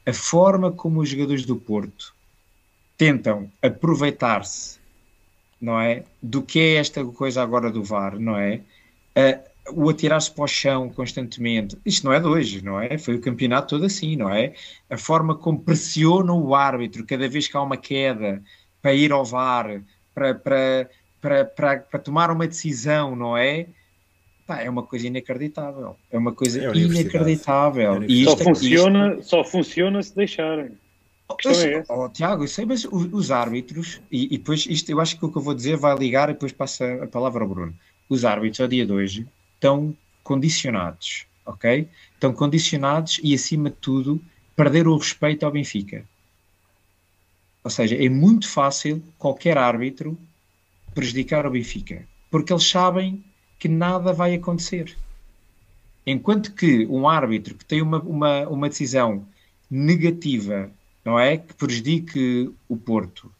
A 0.05 0.13
forma 0.13 0.71
como 0.71 1.01
os 1.01 1.09
jogadores 1.09 1.45
do 1.45 1.57
Porto 1.57 2.13
tentam 2.97 3.51
aproveitar-se, 3.61 4.79
não 5.61 5.79
é? 5.79 6.03
Do 6.21 6.41
que 6.41 6.59
é 6.59 6.75
esta 6.75 7.03
coisa 7.03 7.41
agora 7.41 7.69
do 7.69 7.83
VAR, 7.83 8.17
não 8.17 8.37
é? 8.37 8.61
Uh, 9.17 9.46
o 9.73 9.89
atirar-se 9.89 10.31
para 10.31 10.43
o 10.43 10.47
chão 10.47 10.89
constantemente, 10.89 11.77
isto 11.85 12.05
não 12.05 12.13
é 12.13 12.19
de 12.19 12.27
hoje, 12.27 12.63
não 12.63 12.79
é? 12.79 12.97
Foi 12.97 13.15
o 13.15 13.21
campeonato 13.21 13.75
todo 13.75 13.85
assim, 13.85 14.15
não 14.15 14.29
é? 14.29 14.53
A 14.89 14.97
forma 14.97 15.35
como 15.35 15.59
pressiona 15.59 16.33
o 16.33 16.55
árbitro 16.55 17.05
cada 17.05 17.27
vez 17.27 17.47
que 17.47 17.57
há 17.57 17.61
uma 17.61 17.77
queda 17.77 18.41
para 18.81 18.93
ir 18.93 19.11
ao 19.11 19.25
VAR, 19.25 19.81
para, 20.13 20.35
para, 20.35 20.89
para, 21.21 21.45
para, 21.45 21.79
para 21.79 21.99
tomar 21.99 22.31
uma 22.31 22.47
decisão, 22.47 23.15
não 23.15 23.35
é? 23.35 23.67
Pá, 24.45 24.61
é 24.61 24.69
uma 24.69 24.83
coisa 24.83 25.07
inacreditável. 25.07 25.97
É 26.09 26.17
uma 26.17 26.31
coisa 26.31 26.63
é 26.63 26.77
inacreditável. 26.77 28.03
E 28.03 28.23
só, 28.23 28.37
funciona, 28.37 29.15
isto... 29.15 29.23
só 29.23 29.43
funciona 29.43 30.01
se 30.01 30.15
deixarem. 30.15 30.71
Eu, 31.43 31.79
é 31.79 31.83
oh, 31.89 32.07
Tiago, 32.07 32.45
eu 32.45 32.47
sei, 32.47 32.65
mas 32.65 32.85
os, 32.85 33.11
os 33.11 33.31
árbitros, 33.31 34.01
e, 34.09 34.33
e, 34.33 34.37
depois 34.37 34.65
isto 34.65 34.89
eu 34.89 35.01
acho 35.01 35.19
que 35.19 35.25
o 35.25 35.29
que 35.29 35.37
eu 35.37 35.41
vou 35.41 35.53
dizer 35.53 35.75
vai 35.75 35.93
ligar 35.97 36.29
e 36.29 36.33
depois 36.33 36.53
passa 36.53 37.03
a 37.03 37.07
palavra 37.07 37.43
ao 37.43 37.49
Bruno. 37.49 37.75
Os 38.07 38.23
árbitros, 38.23 38.61
ao 38.61 38.67
dia 38.69 38.85
de 38.85 38.93
hoje, 38.93 39.27
estão 39.57 39.95
condicionados, 40.23 41.25
ok? 41.45 41.89
Estão 42.13 42.31
condicionados 42.31 43.19
e, 43.23 43.33
acima 43.33 43.69
de 43.69 43.75
tudo, 43.77 44.21
perder 44.55 44.87
o 44.87 44.97
respeito 44.97 45.45
ao 45.45 45.51
Benfica. 45.51 46.05
Ou 47.63 47.69
seja, 47.69 47.95
é 47.95 48.07
muito 48.07 48.47
fácil 48.47 49.03
qualquer 49.17 49.57
árbitro 49.57 50.17
prejudicar 50.93 51.45
o 51.45 51.51
Benfica, 51.51 52.07
porque 52.31 52.53
eles 52.53 52.67
sabem 52.67 53.23
que 53.59 53.67
nada 53.67 54.13
vai 54.13 54.33
acontecer. 54.35 54.95
Enquanto 56.05 56.53
que 56.53 56.85
um 56.87 57.07
árbitro 57.07 57.55
que 57.55 57.65
tem 57.65 57.81
uma, 57.81 57.99
uma, 57.99 58.47
uma 58.47 58.69
decisão 58.69 59.27
negativa, 59.69 60.71
não 61.03 61.19
é? 61.19 61.37
Que 61.37 61.53
prejudique 61.53 62.51
o 62.69 62.77
Porto, 62.77 63.31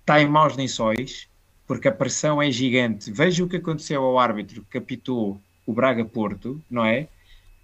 está 0.00 0.20
em 0.20 0.28
maus 0.28 0.56
lençóis, 0.56 1.28
porque 1.66 1.86
a 1.86 1.92
pressão 1.92 2.42
é 2.42 2.50
gigante. 2.50 3.12
Veja 3.12 3.44
o 3.44 3.48
que 3.48 3.56
aconteceu 3.56 4.02
ao 4.02 4.18
árbitro 4.18 4.66
que 4.68 4.78
apitou 4.78 5.40
o 5.66 5.72
Braga-Porto, 5.72 6.60
não 6.70 6.84
é? 6.84 7.08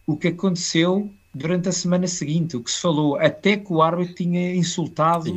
O 0.06 0.16
que 0.16 0.28
aconteceu 0.28 1.10
durante 1.34 1.68
a 1.68 1.72
semana 1.72 2.06
seguinte, 2.06 2.56
o 2.56 2.62
que 2.62 2.70
se 2.70 2.80
falou, 2.80 3.16
até 3.16 3.56
que 3.56 3.70
o 3.72 3.82
árbitro 3.82 4.14
tinha 4.14 4.54
insultado 4.54 5.30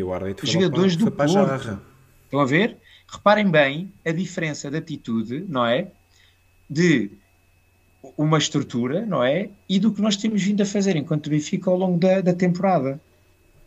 os 0.43 0.49
jogadores 0.49 0.95
do 0.95 1.11
Porto. 1.11 1.79
Estão 2.25 2.39
a 2.39 2.45
ver? 2.45 2.77
Reparem 3.07 3.49
bem 3.49 3.91
a 4.05 4.11
diferença 4.11 4.69
de 4.69 4.77
atitude, 4.77 5.43
não 5.49 5.65
é? 5.65 5.87
De 6.69 7.11
uma 8.17 8.37
estrutura, 8.37 9.05
não 9.05 9.23
é? 9.23 9.49
E 9.67 9.79
do 9.79 9.91
que 9.91 10.01
nós 10.01 10.15
temos 10.15 10.41
vindo 10.41 10.61
a 10.61 10.65
fazer 10.65 10.95
enquanto 10.95 11.29
Benfica 11.29 11.69
ao 11.69 11.77
longo 11.77 11.97
da, 11.97 12.21
da 12.21 12.33
temporada. 12.33 13.01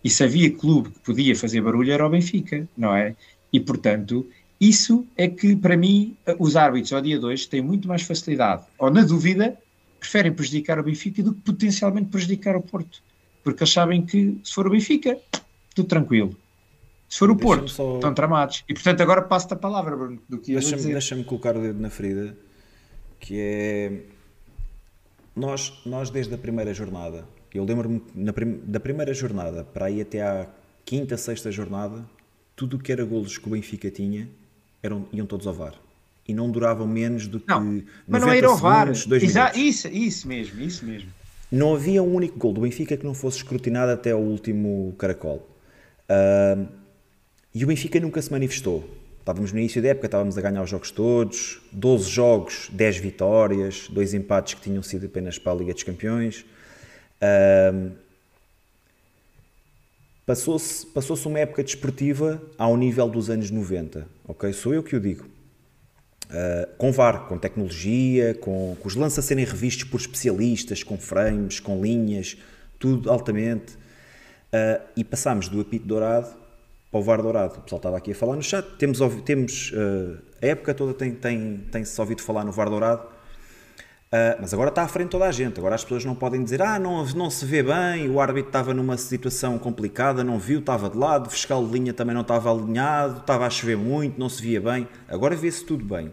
E 0.02 0.08
se 0.08 0.24
havia 0.24 0.50
clube 0.50 0.90
que 0.90 1.00
podia 1.00 1.36
fazer 1.36 1.60
barulho 1.60 1.92
era 1.92 2.06
o 2.06 2.10
Benfica, 2.10 2.66
não 2.76 2.94
é? 2.94 3.14
E 3.52 3.60
portanto, 3.60 4.26
isso 4.62 5.04
é 5.16 5.26
que, 5.26 5.56
para 5.56 5.76
mim, 5.76 6.16
os 6.38 6.54
árbitros 6.54 6.92
ao 6.92 7.00
dia 7.00 7.18
2 7.18 7.46
têm 7.46 7.60
muito 7.60 7.88
mais 7.88 8.02
facilidade, 8.02 8.64
ou 8.78 8.92
na 8.92 9.02
dúvida, 9.02 9.58
preferem 9.98 10.32
prejudicar 10.32 10.78
o 10.78 10.84
Benfica 10.84 11.20
do 11.20 11.34
que 11.34 11.40
potencialmente 11.40 12.08
prejudicar 12.10 12.54
o 12.54 12.62
Porto. 12.62 13.02
Porque 13.42 13.64
eles 13.64 13.72
sabem 13.72 14.06
que, 14.06 14.38
se 14.44 14.54
for 14.54 14.68
o 14.68 14.70
Benfica, 14.70 15.18
tudo 15.74 15.88
tranquilo. 15.88 16.36
Se 17.08 17.18
for 17.18 17.28
o 17.32 17.36
Porto, 17.36 17.68
só... 17.70 17.96
estão 17.96 18.14
tramados. 18.14 18.62
E, 18.68 18.72
portanto, 18.72 19.00
agora 19.00 19.22
passo-te 19.22 19.54
a 19.54 19.56
palavra, 19.56 19.96
Bruno, 19.96 20.22
do 20.28 20.38
que 20.38 20.52
Deixa-me 20.52 20.82
deixa 20.84 21.24
colocar 21.24 21.56
o 21.56 21.60
dedo 21.60 21.80
na 21.80 21.90
ferida, 21.90 22.36
que 23.18 23.40
é... 23.40 24.02
Nós, 25.34 25.82
nós 25.84 26.08
desde 26.08 26.34
a 26.36 26.38
primeira 26.38 26.72
jornada, 26.72 27.26
eu 27.52 27.64
lembro-me 27.64 28.00
prim... 28.32 28.60
da 28.64 28.78
primeira 28.78 29.12
jornada 29.12 29.64
para 29.64 29.90
ir 29.90 30.02
até 30.02 30.22
à 30.22 30.46
quinta, 30.84 31.16
sexta 31.16 31.50
jornada, 31.50 32.04
tudo 32.54 32.76
o 32.76 32.78
que 32.78 32.92
era 32.92 33.04
golos 33.04 33.38
que 33.38 33.48
o 33.48 33.50
Benfica 33.50 33.90
tinha 33.90 34.28
eram, 34.82 35.06
iam 35.12 35.26
todos 35.26 35.46
ao 35.46 35.54
VAR. 35.54 35.74
E 36.26 36.34
não 36.34 36.50
duravam 36.50 36.86
menos 36.86 37.26
do 37.26 37.40
que 37.40 37.48
não, 37.48 37.82
mas 38.06 38.22
não 38.22 38.30
era 38.32 38.46
ao 38.46 38.56
VAR. 38.56 38.88
Exa 38.90 39.52
isso, 39.56 39.88
isso 39.88 40.28
mesmo, 40.28 40.60
isso 40.60 40.84
mesmo. 40.84 41.08
Não 41.50 41.74
havia 41.74 42.02
um 42.02 42.14
único 42.14 42.38
gol 42.38 42.52
do 42.52 42.62
Benfica 42.62 42.96
que 42.96 43.04
não 43.04 43.12
fosse 43.12 43.38
escrutinado 43.38 43.92
até 43.92 44.14
o 44.14 44.18
último 44.18 44.94
caracol. 44.98 45.46
Uh, 46.08 46.66
e 47.54 47.62
o 47.64 47.66
Benfica 47.66 48.00
nunca 48.00 48.22
se 48.22 48.30
manifestou. 48.30 48.88
Estávamos 49.18 49.52
no 49.52 49.58
início 49.58 49.80
da 49.82 49.88
época, 49.88 50.06
estávamos 50.06 50.36
a 50.38 50.40
ganhar 50.40 50.62
os 50.62 50.70
jogos 50.70 50.90
todos, 50.90 51.60
12 51.70 52.10
jogos, 52.10 52.70
10 52.72 52.96
vitórias, 52.96 53.88
dois 53.88 54.14
empates 54.14 54.54
que 54.54 54.62
tinham 54.62 54.82
sido 54.82 55.06
apenas 55.06 55.38
para 55.38 55.52
a 55.52 55.54
Liga 55.54 55.72
dos 55.72 55.82
Campeões. 55.82 56.44
Uh, 57.20 57.92
Passou-se 60.24 60.86
passou 60.86 61.16
uma 61.26 61.40
época 61.40 61.64
desportiva 61.64 62.40
ao 62.56 62.76
nível 62.76 63.08
dos 63.08 63.28
anos 63.28 63.50
90, 63.50 64.06
ok? 64.26 64.52
Sou 64.52 64.72
eu 64.72 64.82
que 64.82 64.94
o 64.94 65.00
digo. 65.00 65.24
Uh, 66.26 66.76
com 66.78 66.92
VAR, 66.92 67.26
com 67.26 67.36
tecnologia, 67.36 68.34
com, 68.34 68.76
com 68.80 68.88
os 68.88 68.94
lances 68.94 69.18
a 69.18 69.22
serem 69.22 69.44
revistos 69.44 69.84
por 69.84 70.00
especialistas, 70.00 70.82
com 70.82 70.96
frames, 70.96 71.60
com 71.60 71.82
linhas, 71.82 72.38
tudo 72.78 73.10
altamente. 73.10 73.74
Uh, 73.74 74.80
e 74.96 75.02
passámos 75.02 75.48
do 75.48 75.60
apito 75.60 75.86
dourado 75.86 76.42
para 76.92 77.00
o 77.00 77.02
VAR 77.02 77.22
Dourado. 77.22 77.58
O 77.58 77.60
pessoal 77.62 77.78
estava 77.78 77.96
aqui 77.96 78.12
a 78.12 78.14
falar 78.14 78.36
no 78.36 78.42
chat. 78.42 78.66
Temos, 78.76 79.00
temos 79.24 79.72
uh, 79.72 80.18
a 80.40 80.46
época 80.46 80.74
toda 80.74 80.92
tem, 80.92 81.12
tem, 81.14 81.64
tem-se 81.72 81.98
ouvido 82.00 82.22
falar 82.22 82.44
no 82.44 82.52
VAR 82.52 82.68
Dourado, 82.68 83.08
uh, 84.12 84.38
mas 84.40 84.52
agora 84.52 84.68
está 84.68 84.82
à 84.82 84.88
frente 84.88 85.08
toda 85.08 85.24
a 85.24 85.32
gente. 85.32 85.58
Agora 85.58 85.74
as 85.74 85.82
pessoas 85.82 86.04
não 86.04 86.14
podem 86.14 86.44
dizer, 86.44 86.60
ah, 86.60 86.78
não, 86.78 87.04
não 87.06 87.30
se 87.30 87.44
vê 87.46 87.62
bem, 87.62 88.10
o 88.10 88.20
árbitro 88.20 88.50
estava 88.50 88.74
numa 88.74 88.96
situação 88.96 89.58
complicada, 89.58 90.22
não 90.22 90.38
viu, 90.38 90.60
estava 90.60 90.90
de 90.90 90.96
lado, 90.96 91.26
o 91.26 91.30
fiscal 91.30 91.64
de 91.64 91.72
linha 91.72 91.92
também 91.92 92.14
não 92.14 92.22
estava 92.22 92.50
alinhado, 92.50 93.20
estava 93.20 93.46
a 93.46 93.50
chover 93.50 93.76
muito, 93.76 94.18
não 94.20 94.28
se 94.28 94.42
via 94.42 94.60
bem. 94.60 94.86
Agora 95.08 95.34
vê-se 95.34 95.64
tudo 95.64 95.84
bem. 95.84 96.12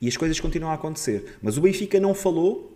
E 0.00 0.08
as 0.08 0.16
coisas 0.16 0.38
continuam 0.38 0.70
a 0.70 0.74
acontecer. 0.74 1.38
Mas 1.42 1.56
o 1.56 1.60
Benfica 1.62 1.98
não 1.98 2.14
falou 2.14 2.72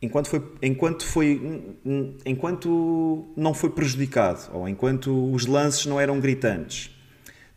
enquanto 0.00 0.28
foi, 0.28 0.42
enquanto 0.62 1.04
foi, 1.04 1.76
enquanto 2.24 3.32
não 3.36 3.52
foi 3.52 3.70
prejudicado 3.70 4.50
ou 4.52 4.68
enquanto 4.68 5.32
os 5.32 5.46
lances 5.46 5.86
não 5.86 6.00
eram 6.00 6.20
gritantes. 6.20 6.90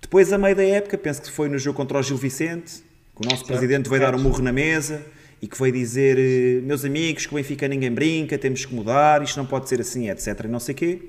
Depois, 0.02 0.32
a 0.32 0.38
meio 0.38 0.56
da 0.56 0.64
época, 0.64 0.98
penso 0.98 1.22
que 1.22 1.32
foi 1.32 1.50
no 1.50 1.60
jogo 1.60 1.76
contra 1.76 2.00
o 2.00 2.02
Gil 2.02 2.18
Vicente, 2.18 2.84
que 3.16 3.26
o 3.26 3.30
nosso 3.30 3.38
certo, 3.38 3.48
presidente 3.48 3.90
veio 3.90 4.02
dar 4.02 4.16
um 4.16 4.20
murro 4.20 4.42
na 4.42 4.52
mesa 4.52 5.04
e 5.42 5.48
que 5.48 5.58
veio 5.58 5.74
dizer: 5.74 6.18
eh, 6.18 6.62
Meus 6.62 6.84
amigos, 6.86 7.26
que 7.26 7.34
o 7.34 7.36
Benfica 7.36 7.68
ninguém 7.68 7.92
brinca, 7.92 8.38
temos 8.38 8.66
que 8.66 8.74
mudar, 8.74 9.22
isto 9.22 9.38
não 9.38 9.46
pode 9.46 9.70
ser 9.70 9.82
assim, 9.82 10.10
etc. 10.10 10.46
E 10.46 10.48
não 10.48 10.60
sei 10.60 10.76
quê. 10.76 11.02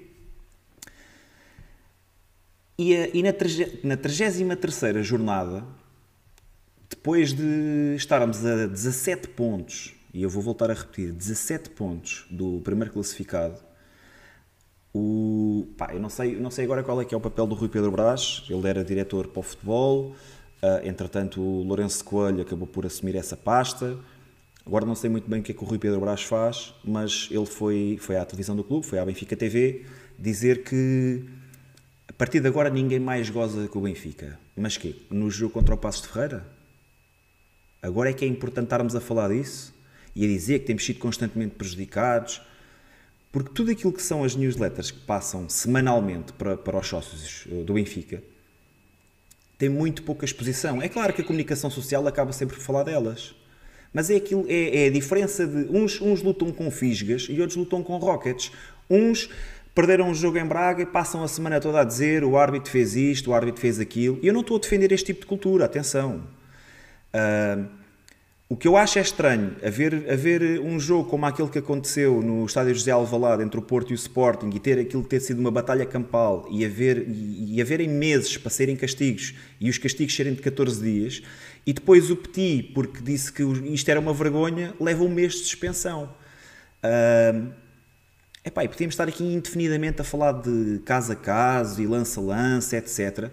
E, 2.79 2.95
a, 2.97 3.09
e 3.13 3.23
na 3.23 3.33
33 3.33 5.05
jornada, 5.07 5.65
depois 6.89 7.33
de 7.33 7.95
estarmos 7.97 8.45
a 8.47 8.67
17 8.67 9.29
pontos 9.29 9.99
e 10.13 10.23
eu 10.23 10.31
vou 10.31 10.43
voltar 10.43 10.71
a 10.71 10.75
repetir, 10.75 11.13
17 11.13 11.71
pontos 11.71 12.27
do 12.31 12.61
primeiro 12.65 12.93
classificado. 12.93 13.57
O, 14.93 15.69
pá, 15.77 15.91
eu 15.93 16.01
não 16.01 16.09
sei, 16.09 16.35
não 16.37 16.51
sei 16.51 16.65
agora 16.65 16.83
qual 16.83 17.01
é 17.01 17.05
que 17.05 17.15
é 17.15 17.19
o 17.19 17.21
papel 17.21 17.47
do 17.47 17.55
Rui 17.55 17.69
Pedro 17.69 17.91
Brás, 17.91 18.45
ele 18.49 18.67
era 18.67 18.83
diretor 18.83 19.29
para 19.29 19.41
o 19.41 19.43
futebol, 19.43 20.17
uh, 20.63 20.87
entretanto 20.87 21.41
o 21.41 21.63
Lourenço 21.63 22.05
Coelho 22.05 22.41
acabou 22.41 22.67
por 22.67 22.87
assumir 22.87 23.17
essa 23.17 23.37
pasta. 23.37 23.99
Agora 24.69 24.87
não 24.87 24.95
sei 24.95 25.11
muito 25.11 25.29
bem 25.29 25.41
o 25.41 25.43
que 25.43 25.51
é 25.51 25.55
que 25.55 25.65
o 25.65 25.67
Rui 25.67 25.79
Pedro 25.79 25.99
Brás 25.99 26.23
faz, 26.23 26.73
mas 26.85 27.29
ele 27.33 27.47
foi, 27.47 27.99
foi 28.01 28.17
à 28.17 28.25
televisão 28.25 28.55
do 28.55 28.63
clube, 28.63 28.87
foi 28.87 29.01
à 29.01 29.05
Benfica 29.05 29.35
TV, 29.35 29.85
dizer 30.17 30.63
que 30.63 31.25
a 32.07 32.13
partir 32.13 32.39
de 32.39 32.47
agora 32.47 32.71
ninguém 32.71 33.01
mais 33.01 33.29
goza 33.29 33.67
com 33.67 33.81
o 33.81 33.83
Benfica. 33.83 34.39
Mas 34.55 34.77
que 34.77 35.05
No 35.11 35.29
jogo 35.29 35.55
contra 35.55 35.75
o 35.75 35.79
Passos 35.79 36.03
de 36.03 36.09
Ferreira? 36.09 36.47
Agora 37.83 38.11
é 38.11 38.13
que 38.13 38.25
é 38.25 38.29
importante 38.29 38.67
estarmos 38.67 38.95
a 38.95 39.01
falar 39.01 39.31
disso? 39.31 39.77
e 40.19 40.25
a 40.25 40.27
dizer 40.27 40.59
que 40.59 40.67
temos 40.67 40.85
sido 40.85 40.99
constantemente 40.99 41.55
prejudicados, 41.55 42.43
porque 43.31 43.51
tudo 43.55 43.71
aquilo 43.71 43.93
que 43.93 44.03
são 44.03 44.25
as 44.25 44.35
newsletters 44.35 44.91
que 44.91 44.99
passam 44.99 45.49
semanalmente 45.49 46.33
para, 46.33 46.57
para 46.57 46.77
os 46.77 46.89
sócios 46.89 47.47
eh, 47.49 47.63
do 47.63 47.75
Benfica 47.75 48.21
tem 49.57 49.69
muito 49.69 50.03
pouca 50.03 50.25
exposição. 50.25 50.83
É 50.83 50.89
claro 50.89 51.13
que 51.13 51.23
a 51.23 51.25
comunicação 51.25 51.71
social 51.71 52.05
acaba 52.09 52.33
sempre 52.33 52.57
por 52.57 52.63
falar 52.63 52.83
delas. 52.83 53.33
Mas 53.93 54.11
é, 54.11 54.17
aquilo, 54.17 54.45
é, 54.49 54.85
é 54.85 54.87
a 54.89 54.91
diferença 54.91 55.47
de 55.47 55.71
uns, 55.71 56.01
uns 56.01 56.23
lutam 56.23 56.53
com 56.53 56.71
fisgas 56.71 57.27
e 57.29 57.41
outros 57.41 57.57
lutam 57.57 57.83
com 57.83 57.97
rockets. 57.97 58.53
Uns 58.89 59.31
perderam 59.75 60.09
um 60.09 60.15
jogo 60.15 60.39
em 60.39 60.45
Braga 60.45 60.83
e 60.83 60.87
passam 60.87 61.23
a 61.23 61.29
semana 61.29 61.61
toda 61.61 61.81
a 61.81 61.85
dizer 61.85 62.25
o 62.25 62.37
árbitro 62.37 62.71
fez 62.71 62.97
isto, 62.97 63.31
o 63.31 63.35
árbitro 63.35 63.61
fez 63.61 63.79
aquilo. 63.79 64.19
E 64.23 64.27
eu 64.27 64.35
não 64.35 64.41
estou 64.41 64.57
a 64.57 64.61
defender 64.61 64.91
este 64.93 65.07
tipo 65.07 65.21
de 65.21 65.27
cultura, 65.27 65.65
atenção. 65.65 66.25
Uh, 67.15 67.79
o 68.51 68.57
que 68.57 68.67
eu 68.67 68.79
acho 68.79 68.99
é 68.99 69.03
estranho, 69.03 69.55
haver, 69.63 70.11
haver 70.11 70.59
um 70.61 70.81
jogo 70.81 71.11
como 71.11 71.27
aquele 71.27 71.51
que 71.51 71.59
aconteceu 71.59 72.23
no 72.23 72.47
estádio 72.47 72.75
José 72.75 72.91
Alvalade 72.91 73.43
entre 73.43 73.61
o 73.61 73.63
Porto 73.63 73.91
e 73.91 73.93
o 73.93 73.95
Sporting 73.95 74.49
e 74.55 74.59
ter 74.59 74.79
aquilo 74.79 75.05
ter 75.05 75.21
sido 75.21 75.39
uma 75.39 75.51
batalha 75.51 75.85
campal 75.85 76.49
e, 76.51 76.65
haver, 76.65 77.05
e, 77.07 77.57
e 77.57 77.61
haverem 77.61 77.87
meses 77.87 78.39
para 78.39 78.49
serem 78.49 78.75
castigos 78.75 79.35
e 79.61 79.69
os 79.69 79.77
castigos 79.77 80.17
serem 80.17 80.33
de 80.33 80.41
14 80.41 80.83
dias 80.83 81.23
e 81.69 81.73
depois 81.75 82.11
o 82.11 82.17
Petit, 82.17 82.73
porque 82.73 83.03
disse 83.03 83.31
que 83.31 83.43
isto 83.43 83.87
era 83.91 84.01
uma 84.01 84.15
vergonha, 84.15 84.75
leva 84.81 85.05
um 85.05 85.09
mês 85.11 85.35
de 85.35 85.41
suspensão. 85.41 86.15
Uh, 86.83 87.53
epá, 88.43 88.65
e 88.65 88.69
podíamos 88.69 88.95
estar 88.95 89.07
aqui 89.07 89.23
indefinidamente 89.23 90.01
a 90.01 90.05
falar 90.05 90.33
de 90.33 90.81
caso 90.87 91.13
a 91.13 91.15
caso 91.15 91.83
e 91.83 91.87
lança 91.87 92.21
a 92.21 92.23
lança, 92.23 92.75
etc. 92.79 93.31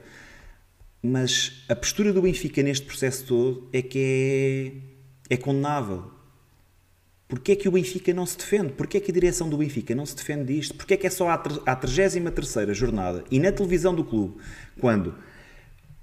Mas 1.01 1.63
a 1.69 1.75
postura 1.77 2.11
do 2.11 2.21
Benfica 2.21 2.61
neste 2.61 2.85
processo 2.85 3.23
todo 3.25 3.69
é 3.71 3.81
que 3.81 4.81
é 5.29 5.35
é 5.35 5.37
condenável. 5.37 6.11
Porquê 7.29 7.53
é 7.53 7.55
que 7.55 7.69
o 7.69 7.71
Benfica 7.71 8.13
não 8.13 8.25
se 8.25 8.37
defende? 8.37 8.73
Porquê 8.73 8.97
é 8.97 8.99
que 8.99 9.11
a 9.11 9.13
direção 9.13 9.47
do 9.47 9.55
Benfica 9.55 9.95
não 9.95 10.05
se 10.05 10.13
defende 10.13 10.53
disto? 10.53 10.75
Porquê 10.75 10.95
é 10.95 10.97
que 10.97 11.07
é 11.07 11.09
só 11.09 11.29
à 11.29 11.37
33 11.37 12.77
jornada 12.77 13.23
e 13.31 13.39
na 13.39 13.53
televisão 13.53 13.95
do 13.95 14.03
clube, 14.03 14.35
quando 14.77 15.15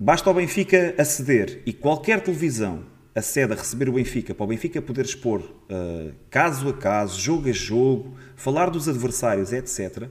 basta 0.03 0.29
o 0.29 0.35
Benfica 0.35 0.97
aceder 0.99 1.63
e 1.65 1.73
qualquer 1.73 2.21
televisão 2.21 2.85
acede 3.15 3.53
a 3.53 3.57
receber 3.57 3.89
o 3.89 3.93
Benfica, 3.93 4.35
para 4.35 4.43
o 4.43 4.47
Benfica 4.49 4.83
poder 4.83 5.05
expor 5.05 5.41
uh, 5.43 6.13
caso 6.29 6.69
a 6.71 6.73
caso, 6.73 7.21
jogo 7.21 7.49
a 7.49 7.53
jogo, 7.53 8.17
falar 8.35 8.69
dos 8.69 8.89
adversários, 8.89 9.53
etc. 9.53 10.09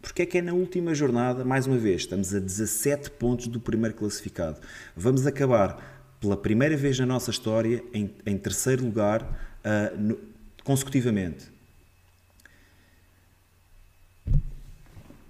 Porque 0.00 0.22
é 0.22 0.26
que 0.26 0.38
é 0.38 0.42
na 0.42 0.52
última 0.52 0.94
jornada, 0.94 1.44
mais 1.44 1.66
uma 1.66 1.76
vez, 1.76 2.02
estamos 2.02 2.32
a 2.32 2.38
17 2.38 3.10
pontos 3.12 3.48
do 3.48 3.58
primeiro 3.58 3.96
classificado. 3.96 4.60
Vamos 4.94 5.26
acabar 5.26 6.16
pela 6.20 6.36
primeira 6.36 6.76
vez 6.76 6.96
na 7.00 7.06
nossa 7.06 7.32
história, 7.32 7.82
em, 7.92 8.14
em 8.24 8.38
terceiro 8.38 8.84
lugar, 8.84 9.22
uh, 9.22 9.96
no, 9.98 10.18
consecutivamente. 10.62 11.50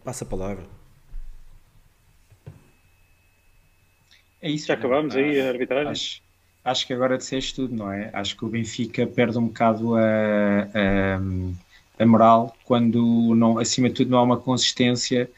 Passa 0.05 0.25
a 0.25 0.29
palavra. 0.29 0.76
É 4.47 4.51
isso. 4.51 4.69
Já 4.69 4.75
acabámos 4.75 5.17
aí 5.17 5.41
a 5.41 5.49
arbitragem? 5.49 5.91
Acho, 5.91 6.23
acho 6.65 6.87
que 6.87 6.93
agora 6.93 7.19
disseste 7.19 7.57
tudo, 7.57 7.75
não 7.75 7.91
é? 7.91 8.11
Acho 8.13 8.37
que 8.37 8.45
o 8.45 8.49
Benfica 8.49 9.05
perde 9.05 9.37
um 9.39 9.49
bocado 9.49 9.97
a, 9.97 10.01
a, 10.01 11.21
a 11.99 12.07
moral 12.07 12.57
quando, 12.65 13.35
não, 13.35 13.59
acima 13.59 13.89
de 13.89 13.97
tudo, 13.97 14.13
não 14.13 14.19
há 14.19 14.23
uma 14.23 14.37
consistência 14.37 15.29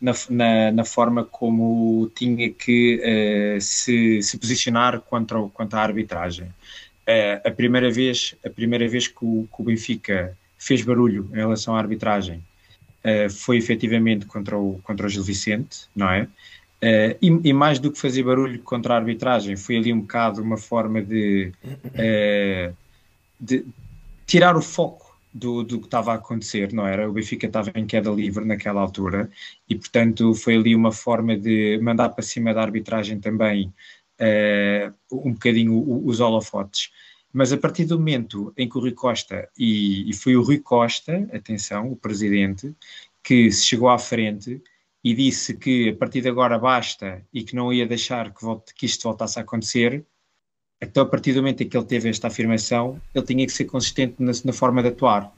na, 0.00 0.12
na, 0.28 0.72
na, 0.72 0.84
forma 0.84 1.24
como 1.24 2.10
tinha 2.16 2.50
que 2.50 3.56
uh, 3.56 3.60
se, 3.60 4.20
se, 4.22 4.36
posicionar 4.36 5.00
contra, 5.02 5.40
contra 5.40 5.78
a 5.78 5.82
arbitragem. 5.84 6.46
Uh, 6.46 7.48
a, 7.48 7.50
primeira 7.52 7.92
vez, 7.92 8.34
a 8.44 8.50
primeira 8.50 8.88
vez 8.88 9.06
que 9.06 9.24
o, 9.24 9.48
que 9.54 9.62
o, 9.62 9.64
Benfica 9.64 10.36
fez 10.58 10.82
barulho 10.82 11.30
em 11.32 11.36
relação 11.36 11.76
à 11.76 11.78
arbitragem 11.78 12.42
uh, 13.04 13.30
foi 13.30 13.56
efetivamente 13.56 14.26
contra 14.26 14.58
o, 14.58 14.80
contra 14.82 15.06
o 15.06 15.08
Gil 15.08 15.22
Vicente, 15.22 15.86
não 15.94 16.10
é? 16.10 16.26
E, 16.80 17.26
e, 17.44 17.52
mais 17.52 17.78
do 17.78 17.90
que 17.90 17.98
fazer 17.98 18.22
barulho 18.22 18.62
contra 18.62 18.94
a 18.94 18.98
arbitragem, 18.98 19.56
foi 19.56 19.76
ali 19.76 19.92
um 19.92 20.00
bocado 20.00 20.40
uma 20.40 20.56
forma 20.56 21.02
de, 21.02 21.52
de 23.40 23.64
tirar 24.26 24.56
o 24.56 24.62
foco 24.62 25.08
do, 25.32 25.62
do 25.62 25.78
que 25.78 25.86
estava 25.86 26.12
a 26.12 26.16
acontecer, 26.16 26.72
não 26.72 26.86
era? 26.86 27.08
O 27.08 27.12
Benfica 27.12 27.46
estava 27.46 27.70
em 27.74 27.86
queda 27.86 28.10
livre 28.10 28.44
naquela 28.44 28.80
altura 28.80 29.30
e, 29.68 29.74
portanto, 29.74 30.34
foi 30.34 30.56
ali 30.56 30.74
uma 30.74 30.92
forma 30.92 31.36
de 31.36 31.78
mandar 31.82 32.10
para 32.10 32.22
cima 32.22 32.52
da 32.52 32.62
arbitragem 32.62 33.20
também 33.20 33.72
uh, 34.20 34.94
um 35.12 35.32
bocadinho 35.32 36.04
os 36.04 36.20
holofotes. 36.20 36.90
Mas 37.32 37.52
a 37.52 37.58
partir 37.58 37.84
do 37.84 37.98
momento 37.98 38.52
em 38.56 38.68
que 38.68 38.76
o 38.78 38.80
Rui 38.80 38.92
Costa, 38.92 39.48
e, 39.56 40.08
e 40.08 40.14
foi 40.14 40.36
o 40.36 40.42
Rui 40.42 40.58
Costa, 40.58 41.28
atenção, 41.32 41.92
o 41.92 41.96
presidente, 41.96 42.74
que 43.22 43.50
se 43.52 43.66
chegou 43.66 43.88
à 43.88 43.98
frente 43.98 44.62
e 45.02 45.14
disse 45.14 45.54
que 45.54 45.90
a 45.90 45.96
partir 45.96 46.20
de 46.20 46.28
agora 46.28 46.58
basta 46.58 47.24
e 47.32 47.42
que 47.42 47.54
não 47.54 47.72
ia 47.72 47.86
deixar 47.86 48.32
que, 48.32 48.42
volte, 48.42 48.74
que 48.74 48.86
isto 48.86 49.04
voltasse 49.04 49.38
a 49.38 49.42
acontecer, 49.42 50.04
então, 50.80 51.02
a 51.02 51.06
partir 51.06 51.32
do 51.32 51.42
momento 51.42 51.62
em 51.62 51.68
que 51.68 51.76
ele 51.76 51.86
teve 51.86 52.08
esta 52.08 52.28
afirmação, 52.28 53.00
ele 53.12 53.24
tinha 53.24 53.46
que 53.46 53.52
ser 53.52 53.64
consistente 53.64 54.14
na, 54.18 54.30
na 54.44 54.52
forma 54.52 54.80
de 54.80 54.88
atuar. 54.88 55.32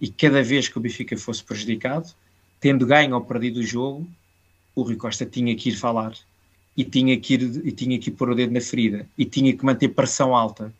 E 0.00 0.08
cada 0.08 0.42
vez 0.42 0.68
que 0.68 0.78
o 0.78 0.80
Benfica 0.80 1.16
fosse 1.16 1.42
prejudicado, 1.42 2.14
tendo 2.60 2.86
ganho 2.86 3.14
ou 3.14 3.20
perdido 3.20 3.58
o 3.58 3.62
jogo, 3.62 4.06
o 4.74 4.82
Rui 4.82 4.96
Costa 4.96 5.26
tinha 5.26 5.56
que 5.56 5.70
ir 5.70 5.76
falar 5.76 6.12
e 6.76 6.84
tinha 6.84 7.18
que 7.18 7.34
ir, 7.34 7.66
e 7.66 7.72
tinha 7.72 7.98
que 7.98 8.10
pôr 8.10 8.30
o 8.30 8.34
dedo 8.34 8.52
na 8.52 8.60
ferida 8.60 9.08
e 9.16 9.24
tinha 9.24 9.56
que 9.56 9.64
manter 9.64 9.88
pressão 9.88 10.36
alta. 10.36 10.72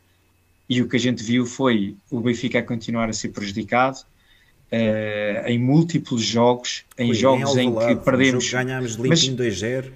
E 0.69 0.83
o 0.83 0.89
que 0.89 0.97
a 0.97 1.01
gente 1.01 1.23
viu 1.23 1.47
foi 1.47 1.97
o 2.11 2.21
Benfica 2.21 2.59
a 2.59 2.63
continuar 2.63 3.09
a 3.09 3.13
ser 3.13 3.31
prejudicado 3.31 4.05
uh, 4.73 5.47
em 5.47 5.59
múltiplos 5.59 6.23
jogos, 6.23 6.85
em 6.99 7.13
jogos 7.15 7.57
em, 7.57 7.69
em 7.69 7.97
que 7.97 8.05
perdemos. 8.05 8.51
Ganhámos 8.51 8.95
limpinho 8.95 9.37
2-0. 9.37 9.93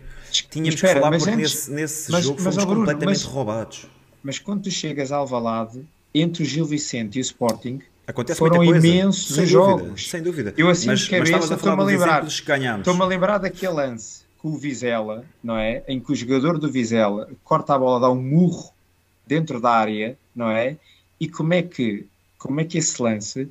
Tínhamos 0.50 0.74
espera, 0.74 0.94
que 0.94 1.00
falar 1.00 1.18
porque 1.18 1.30
antes, 1.30 1.68
nesse, 1.68 1.72
nesse 1.72 2.12
mas, 2.12 2.24
jogo 2.24 2.40
mas, 2.40 2.54
fomos 2.54 2.64
Bruno, 2.64 2.80
completamente 2.86 3.18
mas, 3.18 3.22
roubados 3.24 3.86
mas 4.22 4.38
quando 4.38 4.64
tu 4.64 4.70
chegas 4.70 5.12
a 5.12 5.16
Alvalade, 5.16 5.84
entre 6.14 6.42
o 6.42 6.46
Gil 6.46 6.64
Vicente 6.64 7.16
e 7.16 7.20
o 7.20 7.22
Sporting, 7.22 7.80
Acontece 8.06 8.38
foram 8.38 8.64
imensos 8.64 9.34
sem 9.34 9.46
jogos. 9.46 9.82
Dúvida, 9.82 10.08
sem 10.10 10.22
dúvida. 10.22 10.54
Eu 10.56 10.68
assim 10.68 10.88
mas, 10.88 11.00
de 11.00 11.10
cabeça 11.10 11.54
estou-me 11.54 11.80
a 11.82 11.84
lembrar. 11.84 12.26
Estou-me 12.26 13.02
a 13.02 13.04
lembrar 13.04 13.38
daquele 13.38 13.72
lance 13.72 14.22
com 14.38 14.48
o 14.48 14.56
Vizela, 14.56 15.24
não 15.42 15.56
é? 15.56 15.84
Em 15.86 16.00
que 16.00 16.10
o 16.10 16.16
jogador 16.16 16.58
do 16.58 16.70
Vizela 16.70 17.28
corta 17.44 17.74
a 17.74 17.78
bola, 17.78 18.00
dá 18.00 18.10
um 18.10 18.20
murro 18.20 18.72
dentro 19.26 19.60
da 19.60 19.70
área, 19.70 20.18
não 20.34 20.50
é? 20.50 20.76
E 21.20 21.28
como 21.28 21.54
é 21.54 21.62
que, 21.62 22.06
como 22.36 22.60
é 22.60 22.64
que 22.64 22.78
esse 22.78 23.00
lance 23.00 23.48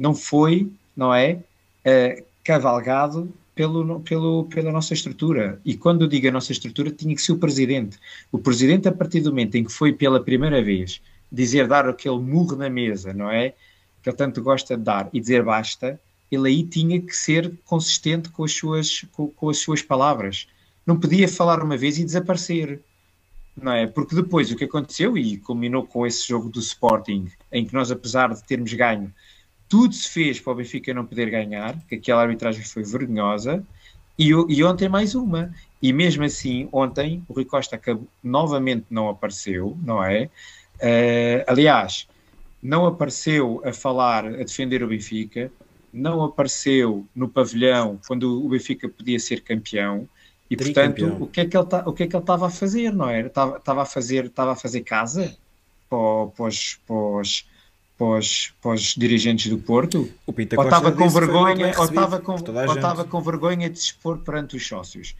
não 0.00 0.14
foi, 0.14 0.72
não 0.96 1.14
é? 1.14 1.34
Uh, 1.84 2.24
cavalgado 2.42 3.30
pelo, 3.54 4.00
pelo, 4.00 4.44
pela 4.44 4.72
nossa 4.72 4.94
estrutura. 4.94 5.60
E 5.62 5.76
quando 5.76 6.02
eu 6.02 6.08
digo 6.08 6.26
a 6.26 6.30
nossa 6.30 6.50
estrutura, 6.50 6.90
tinha 6.90 7.14
que 7.14 7.20
ser 7.20 7.32
o 7.32 7.38
presidente. 7.38 7.98
O 8.32 8.38
presidente, 8.38 8.88
a 8.88 8.92
partir 8.92 9.20
do 9.20 9.28
momento 9.28 9.56
em 9.56 9.64
que 9.64 9.70
foi 9.70 9.92
pela 9.92 10.18
primeira 10.18 10.62
vez 10.62 11.02
dizer, 11.30 11.68
dar 11.68 11.86
aquele 11.86 12.18
murro 12.18 12.56
na 12.56 12.70
mesa, 12.70 13.12
não 13.12 13.30
é? 13.30 13.50
Que 14.02 14.08
ele 14.08 14.16
tanto 14.16 14.42
gosta 14.42 14.76
de 14.76 14.82
dar 14.82 15.10
e 15.12 15.20
dizer 15.20 15.44
basta, 15.44 16.00
ele 16.32 16.48
aí 16.48 16.62
tinha 16.62 17.00
que 17.00 17.14
ser 17.14 17.52
consistente 17.66 18.30
com 18.30 18.44
as 18.44 18.52
suas, 18.52 19.04
com, 19.12 19.28
com 19.28 19.50
as 19.50 19.58
suas 19.58 19.82
palavras. 19.82 20.48
Não 20.86 20.98
podia 20.98 21.28
falar 21.28 21.62
uma 21.62 21.76
vez 21.76 21.98
e 21.98 22.04
desaparecer. 22.04 22.80
Não 23.54 23.72
é? 23.72 23.86
Porque 23.86 24.14
depois 24.14 24.50
o 24.50 24.56
que 24.56 24.64
aconteceu, 24.64 25.18
e 25.18 25.36
culminou 25.36 25.84
com 25.84 26.06
esse 26.06 26.26
jogo 26.26 26.48
do 26.48 26.60
Sporting, 26.60 27.30
em 27.52 27.66
que 27.66 27.74
nós, 27.74 27.90
apesar 27.90 28.32
de 28.32 28.42
termos 28.44 28.72
ganho, 28.72 29.12
tudo 29.70 29.94
se 29.94 30.10
fez 30.10 30.40
para 30.40 30.52
o 30.52 30.56
Benfica 30.56 30.92
não 30.92 31.06
poder 31.06 31.30
ganhar, 31.30 31.78
que 31.88 31.94
aquela 31.94 32.22
arbitragem 32.22 32.64
foi 32.64 32.82
vergonhosa, 32.82 33.64
e, 34.18 34.28
e 34.48 34.64
ontem 34.64 34.88
mais 34.88 35.14
uma. 35.14 35.54
E 35.80 35.92
mesmo 35.92 36.24
assim, 36.24 36.68
ontem 36.72 37.24
o 37.28 37.32
Rui 37.32 37.44
Costa 37.44 37.76
acabou, 37.76 38.06
novamente 38.22 38.84
não 38.90 39.08
apareceu, 39.08 39.78
não 39.82 40.04
é? 40.04 40.28
Uh, 40.76 41.44
aliás, 41.46 42.08
não 42.60 42.84
apareceu 42.84 43.62
a 43.64 43.72
falar, 43.72 44.26
a 44.26 44.42
defender 44.42 44.82
o 44.82 44.88
Benfica, 44.88 45.50
não 45.92 46.22
apareceu 46.24 47.06
no 47.14 47.28
pavilhão 47.28 47.98
quando 48.06 48.44
o 48.44 48.48
Benfica 48.48 48.88
podia 48.88 49.20
ser 49.20 49.40
campeão. 49.42 50.08
E 50.50 50.56
portanto, 50.56 51.16
o 51.20 51.28
que 51.28 51.42
é 51.42 51.46
que 51.46 51.56
ele 51.56 51.66
tá, 51.66 51.84
o 51.86 51.92
que 51.92 52.02
é 52.02 52.06
que 52.08 52.16
ele 52.16 52.22
estava 52.22 52.48
a 52.48 52.50
fazer, 52.50 52.92
não 52.92 53.08
era? 53.08 53.28
Estava, 53.28 53.56
estava 53.56 53.82
a 53.82 53.86
fazer, 53.86 54.24
estava 54.24 54.52
a 54.52 54.56
fazer 54.56 54.80
casa 54.80 55.36
para, 55.88 56.26
para, 56.36 56.44
os, 56.46 56.74
para, 56.86 57.20
os, 57.20 57.46
para, 58.00 58.18
os, 58.18 58.54
para 58.62 58.70
os 58.70 58.94
dirigentes 58.94 59.50
do 59.50 59.58
Porto? 59.58 60.10
Ou 60.26 60.34
estava 60.64 60.90
com 60.90 61.06
vergonha, 61.10 61.66
ou 61.76 61.84
estava 61.84 62.18
com, 62.18 62.32
ou 62.32 62.74
estava 62.74 63.04
com 63.04 63.20
vergonha 63.20 63.68
de 63.68 63.78
se 63.78 63.86
expor 63.88 64.16
perante 64.20 64.56
os 64.56 64.66
sócios. 64.66 65.14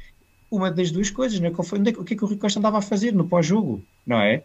Uma 0.50 0.70
das 0.70 0.90
duas 0.90 1.10
coisas, 1.10 1.38
não 1.38 1.48
é? 1.48 1.50
é 1.50 1.90
o 1.98 2.04
que 2.04 2.14
é 2.14 2.16
que 2.16 2.24
o 2.24 2.26
Rui 2.26 2.38
Costa 2.38 2.58
andava 2.58 2.78
a 2.78 2.82
fazer 2.82 3.12
no 3.12 3.28
pós-jogo, 3.28 3.84
não 4.06 4.18
é? 4.18 4.42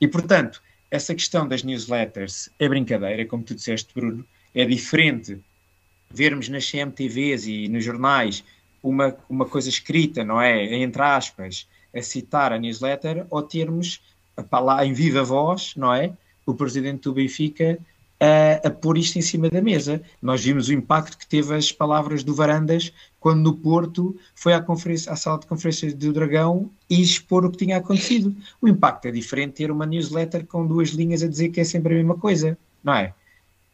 E 0.00 0.08
portanto, 0.08 0.60
essa 0.90 1.14
questão 1.14 1.46
das 1.46 1.62
newsletters 1.62 2.50
é 2.58 2.68
brincadeira, 2.68 3.24
como 3.24 3.44
tu 3.44 3.54
disseste, 3.54 3.94
Bruno, 3.94 4.26
é 4.52 4.64
diferente 4.64 5.38
vermos 6.10 6.48
nas 6.48 6.68
CMTVs 6.68 7.46
e 7.46 7.68
nos 7.68 7.84
jornais 7.84 8.42
uma, 8.82 9.16
uma 9.28 9.46
coisa 9.46 9.68
escrita, 9.68 10.24
não 10.24 10.40
é? 10.40 10.74
Entre 10.74 11.00
aspas, 11.00 11.68
a 11.94 12.02
citar 12.02 12.52
a 12.52 12.58
newsletter, 12.58 13.26
ou 13.30 13.42
termos 13.42 14.00
a 14.36 14.42
palavra 14.42 14.86
em 14.86 14.92
viva 14.92 15.22
voz, 15.22 15.74
não 15.76 15.94
é? 15.94 16.12
O 16.46 16.54
presidente 16.54 17.02
do 17.02 17.12
Benfica 17.12 17.78
a, 18.20 18.68
a 18.68 18.70
pôr 18.70 18.96
isto 18.98 19.18
em 19.18 19.22
cima 19.22 19.50
da 19.50 19.60
mesa. 19.60 20.02
Nós 20.22 20.42
vimos 20.44 20.68
o 20.68 20.72
impacto 20.72 21.18
que 21.18 21.26
teve 21.26 21.54
as 21.54 21.72
palavras 21.72 22.22
do 22.22 22.34
Varandas 22.34 22.92
quando 23.20 23.42
no 23.42 23.56
Porto 23.56 24.16
foi 24.34 24.52
à, 24.52 24.60
conferência, 24.60 25.12
à 25.12 25.16
sala 25.16 25.40
de 25.40 25.46
conferências 25.46 25.94
do 25.94 26.12
Dragão 26.12 26.70
e 26.88 27.00
expor 27.02 27.44
o 27.44 27.50
que 27.50 27.58
tinha 27.58 27.76
acontecido. 27.76 28.34
O 28.60 28.68
impacto 28.68 29.06
é 29.06 29.10
diferente 29.10 29.54
ter 29.54 29.70
uma 29.70 29.86
newsletter 29.86 30.46
com 30.46 30.66
duas 30.66 30.90
linhas 30.90 31.22
a 31.22 31.28
dizer 31.28 31.50
que 31.50 31.60
é 31.60 31.64
sempre 31.64 31.94
a 31.94 31.96
mesma 31.96 32.16
coisa, 32.16 32.56
não 32.82 32.94
é? 32.94 33.14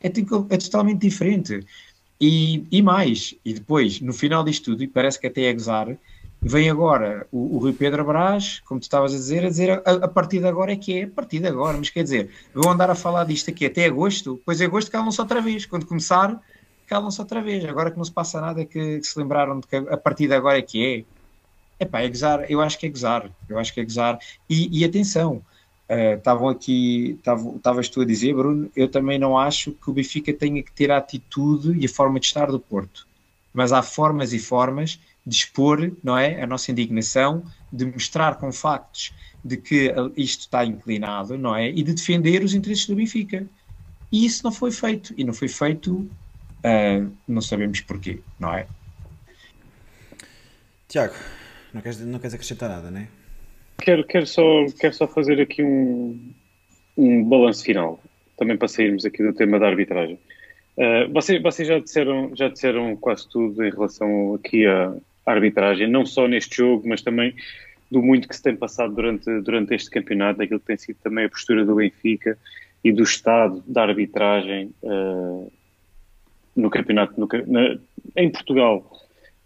É, 0.00 0.08
é 0.08 0.56
totalmente 0.56 1.00
diferente. 1.00 1.64
E, 2.20 2.64
e 2.70 2.82
mais, 2.82 3.34
e 3.44 3.54
depois, 3.54 4.00
no 4.00 4.12
final 4.12 4.44
disto 4.44 4.72
tudo, 4.72 4.82
e 4.82 4.88
parece 4.88 5.18
que 5.18 5.26
até 5.26 5.44
é 5.44 5.52
gozar, 5.52 5.96
vem 6.42 6.70
agora 6.70 7.26
o, 7.30 7.56
o 7.56 7.58
Rui 7.58 7.72
Pedro 7.72 8.04
Brás, 8.04 8.60
como 8.60 8.80
tu 8.80 8.84
estavas 8.84 9.12
a 9.12 9.16
dizer, 9.16 9.44
a 9.44 9.48
dizer 9.48 9.70
a, 9.70 9.90
a, 9.92 10.08
partir 10.08 10.38
de 10.38 10.46
agora 10.46 10.72
é 10.72 10.76
que 10.76 10.98
é, 10.98 11.04
a 11.04 11.08
partir 11.08 11.40
de 11.40 11.46
agora, 11.46 11.76
mas 11.76 11.90
quer 11.90 12.02
dizer, 12.02 12.30
vão 12.54 12.72
andar 12.72 12.90
a 12.90 12.94
falar 12.94 13.24
disto 13.24 13.50
aqui 13.50 13.66
até 13.66 13.86
agosto, 13.86 14.36
depois 14.36 14.60
é 14.60 14.64
agosto 14.64 14.90
calam-se 14.90 15.20
outra 15.20 15.40
vez, 15.40 15.66
quando 15.66 15.86
começar, 15.86 16.40
calam-se 16.86 17.20
outra 17.20 17.42
vez, 17.42 17.64
agora 17.64 17.90
que 17.90 17.98
não 17.98 18.04
se 18.04 18.12
passa 18.12 18.40
nada 18.40 18.64
que, 18.64 18.98
que, 18.98 19.06
se 19.06 19.18
lembraram 19.18 19.60
de 19.60 19.66
que 19.66 19.76
a 19.76 19.96
partir 19.96 20.26
de 20.26 20.34
agora 20.34 20.58
é 20.58 20.62
que 20.62 21.06
é. 21.78 21.84
Epá, 21.84 22.00
é 22.00 22.08
gozar, 22.08 22.50
eu 22.50 22.60
acho 22.60 22.78
que 22.78 22.86
é 22.86 22.90
gozar, 22.90 23.30
eu 23.48 23.58
acho 23.58 23.72
que 23.72 23.80
é 23.80 23.84
gozar, 23.84 24.18
e, 24.48 24.80
e 24.80 24.84
atenção, 24.84 25.42
estavam 26.16 26.48
uh, 26.48 26.50
aqui, 26.50 27.18
estavas 27.56 27.88
tu 27.88 28.02
a 28.02 28.04
dizer, 28.04 28.34
Bruno, 28.34 28.70
eu 28.76 28.88
também 28.88 29.18
não 29.18 29.36
acho 29.36 29.72
que 29.72 29.90
o 29.90 29.92
Benfica 29.92 30.32
tenha 30.32 30.62
que 30.62 30.72
ter 30.72 30.90
a 30.90 30.98
atitude 30.98 31.76
e 31.78 31.86
a 31.86 31.88
forma 31.88 32.20
de 32.20 32.26
estar 32.26 32.46
do 32.50 32.60
Porto. 32.60 33.08
Mas 33.52 33.72
há 33.72 33.82
formas 33.82 34.32
e 34.32 34.38
formas 34.38 35.00
de 35.26 35.36
expor, 35.36 35.92
não 36.02 36.16
é, 36.16 36.42
a 36.42 36.46
nossa 36.46 36.70
indignação, 36.70 37.44
de 37.72 37.84
mostrar 37.84 38.36
com 38.36 38.50
factos 38.52 39.12
de 39.44 39.56
que 39.56 39.92
isto 40.16 40.40
está 40.40 40.64
inclinado, 40.64 41.36
não 41.36 41.54
é, 41.56 41.68
e 41.68 41.82
de 41.82 41.94
defender 41.94 42.42
os 42.42 42.54
interesses 42.54 42.86
do 42.86 42.94
Benfica. 42.94 43.46
E 44.12 44.26
isso 44.26 44.42
não 44.44 44.52
foi 44.52 44.70
feito. 44.70 45.14
E 45.16 45.24
não 45.24 45.32
foi 45.32 45.48
feito, 45.48 45.92
uh, 45.94 47.12
não 47.26 47.40
sabemos 47.40 47.80
porquê, 47.80 48.20
não 48.38 48.52
é? 48.54 48.66
Tiago, 50.88 51.14
não 51.72 51.80
queres, 51.80 52.00
não 52.00 52.18
queres 52.18 52.34
acrescentar 52.34 52.68
nada, 52.68 52.90
não 52.90 53.00
é? 53.00 53.08
Quero, 53.78 54.04
quero, 54.04 54.26
só, 54.26 54.42
quero 54.78 54.94
só 54.94 55.06
fazer 55.06 55.40
aqui 55.40 55.62
um, 55.62 56.32
um 56.96 57.24
balanço 57.24 57.64
final, 57.64 58.00
também 58.36 58.56
para 58.56 58.68
sairmos 58.68 59.04
aqui 59.06 59.22
do 59.22 59.32
tema 59.32 59.58
da 59.58 59.68
arbitragem. 59.68 60.18
Uh, 60.76 61.12
vocês, 61.12 61.40
vocês 61.40 61.68
já, 61.68 61.78
disseram, 61.78 62.34
já 62.34 62.48
disseram 62.48 62.96
quase 62.96 63.28
tudo 63.28 63.64
em 63.64 63.70
relação 63.70 64.34
aqui 64.34 64.66
à, 64.66 64.94
arbitragem, 65.24 65.86
não 65.86 66.04
só 66.06 66.26
neste 66.26 66.56
jogo, 66.56 66.88
mas 66.88 67.02
também 67.02 67.34
do 67.90 68.02
muito 68.02 68.28
que 68.28 68.36
se 68.36 68.42
tem 68.42 68.54
passado 68.54 68.94
durante, 68.94 69.40
durante 69.40 69.74
este 69.74 69.90
campeonato, 69.90 70.38
daquilo 70.38 70.60
que 70.60 70.66
tem 70.66 70.76
sido 70.76 70.96
também 71.02 71.24
a 71.24 71.28
postura 71.28 71.64
do 71.64 71.74
Benfica 71.74 72.38
e 72.84 72.92
do 72.92 73.02
estado 73.02 73.62
da 73.66 73.82
arbitragem 73.82 74.72
uh, 74.82 75.52
no 76.54 76.70
campeonato 76.70 77.20
no, 77.20 77.28
na, 77.46 77.78
em 78.16 78.30
Portugal. 78.30 78.90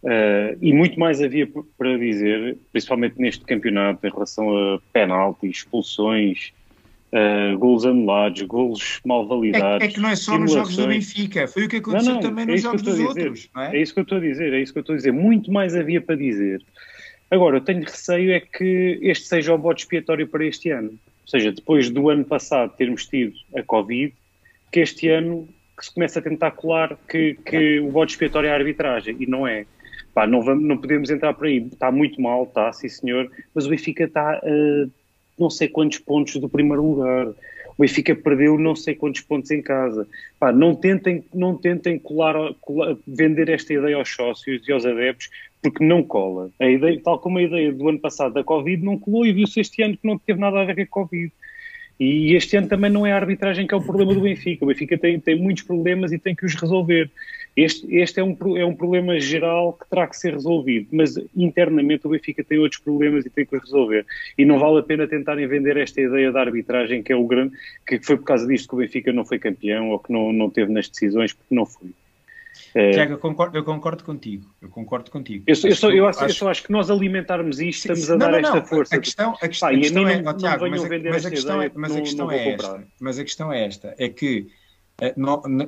Uh, 0.02 0.58
e 0.60 0.72
muito 0.74 1.00
mais 1.00 1.22
havia 1.22 1.48
para 1.78 1.96
dizer, 1.96 2.58
principalmente 2.70 3.18
neste 3.18 3.42
campeonato, 3.44 4.06
em 4.06 4.10
relação 4.10 4.74
a 4.74 4.78
penaltis, 4.92 5.58
expulsões, 5.58 6.52
uh, 7.14 7.58
golos 7.58 7.86
anulados, 7.86 8.42
golos 8.42 9.00
mal 9.04 9.26
validados. 9.26 9.82
É, 9.82 9.86
é, 9.86 9.88
que 9.88 10.00
não 10.00 10.08
é 10.08 10.16
só 10.16 10.36
nos 10.38 10.52
jogos 10.52 10.76
do 10.76 10.88
Benfica, 10.88 11.46
foi 11.46 11.64
o 11.64 11.68
que 11.68 11.76
aconteceu 11.76 12.14
não, 12.14 12.20
não, 12.20 12.28
também 12.28 12.44
é 12.44 12.46
nos 12.48 12.62
jogos 12.62 12.82
dos 12.82 12.98
outros. 12.98 13.48
É? 13.56 13.76
é? 13.76 13.82
isso 13.82 13.94
que 13.94 14.00
eu 14.00 14.02
estou 14.02 14.18
a 14.18 14.20
dizer, 14.20 14.52
é 14.52 14.60
isso 14.60 14.72
que 14.72 14.78
eu 14.78 14.82
estou 14.82 14.94
a 14.94 14.96
dizer. 14.96 15.12
Muito 15.12 15.52
mais 15.52 15.76
havia 15.76 16.00
para 16.00 16.16
dizer. 16.16 16.60
Agora, 17.30 17.56
eu 17.56 17.60
tenho 17.60 17.82
receio 17.82 18.32
é 18.32 18.40
que 18.40 18.98
este 19.02 19.26
seja 19.26 19.54
o 19.54 19.58
bote 19.58 19.82
expiatório 19.82 20.26
para 20.26 20.44
este 20.44 20.70
ano. 20.70 20.90
Ou 20.90 21.28
seja, 21.28 21.52
depois 21.52 21.88
do 21.88 22.10
ano 22.10 22.24
passado 22.24 22.74
termos 22.76 23.06
tido 23.06 23.34
a 23.56 23.62
Covid, 23.62 24.12
que 24.70 24.80
este 24.80 25.08
ano 25.08 25.48
que 25.76 25.86
se 25.86 25.92
começa 25.92 26.18
a 26.18 26.22
tentar 26.22 26.52
colar 26.52 26.96
que, 27.08 27.34
que 27.44 27.80
o 27.80 27.90
bote 27.90 28.12
expiatório 28.12 28.48
é 28.48 28.52
a 28.52 28.54
arbitragem, 28.54 29.16
e 29.18 29.26
não 29.26 29.46
é. 29.46 29.66
Pá, 30.12 30.26
não, 30.26 30.42
vamos, 30.42 30.62
não 30.62 30.76
podemos 30.76 31.10
entrar 31.10 31.34
por 31.34 31.46
aí. 31.46 31.58
Está 31.58 31.90
muito 31.90 32.20
mal, 32.20 32.44
está, 32.44 32.72
sim 32.72 32.88
senhor, 32.88 33.28
mas 33.52 33.66
o 33.66 33.70
Benfica 33.70 34.04
está 34.04 34.40
uh, 34.44 34.90
não 35.38 35.50
sei 35.50 35.68
quantos 35.68 35.98
pontos 35.98 36.36
do 36.36 36.48
primeiro 36.48 36.82
lugar. 36.82 37.28
O 37.76 37.82
Benfica 37.82 38.14
perdeu 38.14 38.58
não 38.58 38.76
sei 38.76 38.94
quantos 38.94 39.20
pontos 39.20 39.50
em 39.50 39.60
casa. 39.60 40.06
Pá, 40.38 40.52
não 40.52 40.74
tentem, 40.74 41.24
não 41.34 41.56
tentem 41.56 41.98
colar, 41.98 42.34
colar, 42.60 42.96
vender 43.06 43.48
esta 43.48 43.74
ideia 43.74 43.96
aos 43.96 44.08
sócios 44.08 44.66
e 44.66 44.72
aos 44.72 44.86
adeptos, 44.86 45.28
porque 45.60 45.84
não 45.84 46.02
cola. 46.02 46.50
A 46.60 46.68
ideia, 46.68 47.00
tal 47.02 47.18
como 47.18 47.38
a 47.38 47.42
ideia 47.42 47.72
do 47.72 47.88
ano 47.88 47.98
passado 47.98 48.34
da 48.34 48.44
Covid 48.44 48.84
não 48.84 48.98
colou 48.98 49.26
e 49.26 49.32
viu-se 49.32 49.60
este 49.60 49.82
ano 49.82 49.96
que 49.96 50.06
não 50.06 50.18
teve 50.18 50.38
nada 50.38 50.60
a 50.60 50.64
ver 50.64 50.86
com 50.86 51.00
a 51.00 51.02
Covid. 51.02 51.32
E 51.98 52.34
este 52.34 52.56
ano 52.56 52.68
também 52.68 52.90
não 52.90 53.06
é 53.06 53.12
a 53.12 53.16
arbitragem 53.16 53.66
que 53.66 53.74
é 53.74 53.76
o 53.76 53.82
problema 53.82 54.14
do 54.14 54.20
Benfica. 54.20 54.64
O 54.64 54.68
Benfica 54.68 54.98
tem, 54.98 55.18
tem 55.20 55.38
muitos 55.40 55.62
problemas 55.62 56.12
e 56.12 56.18
tem 56.18 56.34
que 56.34 56.44
os 56.44 56.54
resolver. 56.54 57.10
Este, 57.56 57.86
este 57.94 58.18
é, 58.18 58.24
um, 58.24 58.36
é 58.56 58.64
um 58.64 58.74
problema 58.74 59.18
geral 59.20 59.74
que 59.74 59.88
terá 59.88 60.06
que 60.08 60.16
ser 60.16 60.32
resolvido, 60.32 60.88
mas 60.90 61.14
internamente 61.36 62.06
o 62.06 62.10
Benfica 62.10 62.42
tem 62.42 62.58
outros 62.58 62.80
problemas 62.80 63.24
e 63.24 63.30
tem 63.30 63.46
que 63.46 63.56
resolver. 63.56 64.04
E 64.36 64.44
não 64.44 64.58
vale 64.58 64.80
a 64.80 64.82
pena 64.82 65.06
tentarem 65.06 65.46
vender 65.46 65.76
esta 65.76 66.00
ideia 66.00 66.32
da 66.32 66.40
arbitragem, 66.40 67.02
que 67.02 67.12
é 67.12 67.16
o 67.16 67.26
grande, 67.26 67.54
que 67.86 68.00
foi 68.02 68.16
por 68.16 68.24
causa 68.24 68.46
disto 68.46 68.68
que 68.68 68.74
o 68.74 68.78
Benfica 68.78 69.12
não 69.12 69.24
foi 69.24 69.38
campeão 69.38 69.90
ou 69.90 69.98
que 70.00 70.12
não, 70.12 70.32
não 70.32 70.50
teve 70.50 70.72
nas 70.72 70.88
decisões, 70.88 71.32
porque 71.32 71.54
não 71.54 71.64
foi. 71.64 71.90
É... 72.74 72.90
Tiago, 72.90 73.12
eu 73.12 73.18
concordo, 73.18 73.56
eu 73.56 73.64
concordo 73.64 74.02
contigo. 74.02 74.44
Eu 74.60 74.68
concordo 74.68 75.10
contigo. 75.10 75.44
Eu, 75.46 75.54
eu, 75.64 75.76
só, 75.76 75.90
eu, 75.90 76.08
acho, 76.08 76.24
eu 76.24 76.30
só 76.30 76.50
acho 76.50 76.64
que 76.64 76.72
nós 76.72 76.90
alimentarmos 76.90 77.60
isto, 77.60 77.82
sim, 77.82 77.92
estamos 77.92 78.10
a 78.10 78.16
dar 78.16 78.32
não, 78.32 78.40
não, 78.40 78.48
esta 78.48 78.62
força. 78.62 78.96
A 78.96 78.98
questão, 78.98 79.36
a 79.40 79.48
questão, 79.48 79.68
a 79.68 79.72
questão 79.74 80.08
é, 80.08 80.22
oh, 80.26 80.34
Tiago, 80.34 80.68
mas, 80.68 80.82
mas, 80.82 81.26
a 81.26 81.30
questão 81.30 81.62
é, 81.62 81.70
mas 81.74 81.94
a 81.94 82.00
questão 82.00 82.32
é 82.32 82.48
esta. 82.48 82.88
Mas 83.00 83.18
a 83.18 83.24
questão 83.24 83.52
é 83.52 83.64
esta, 83.64 83.94
é 83.96 84.08
que 84.08 84.48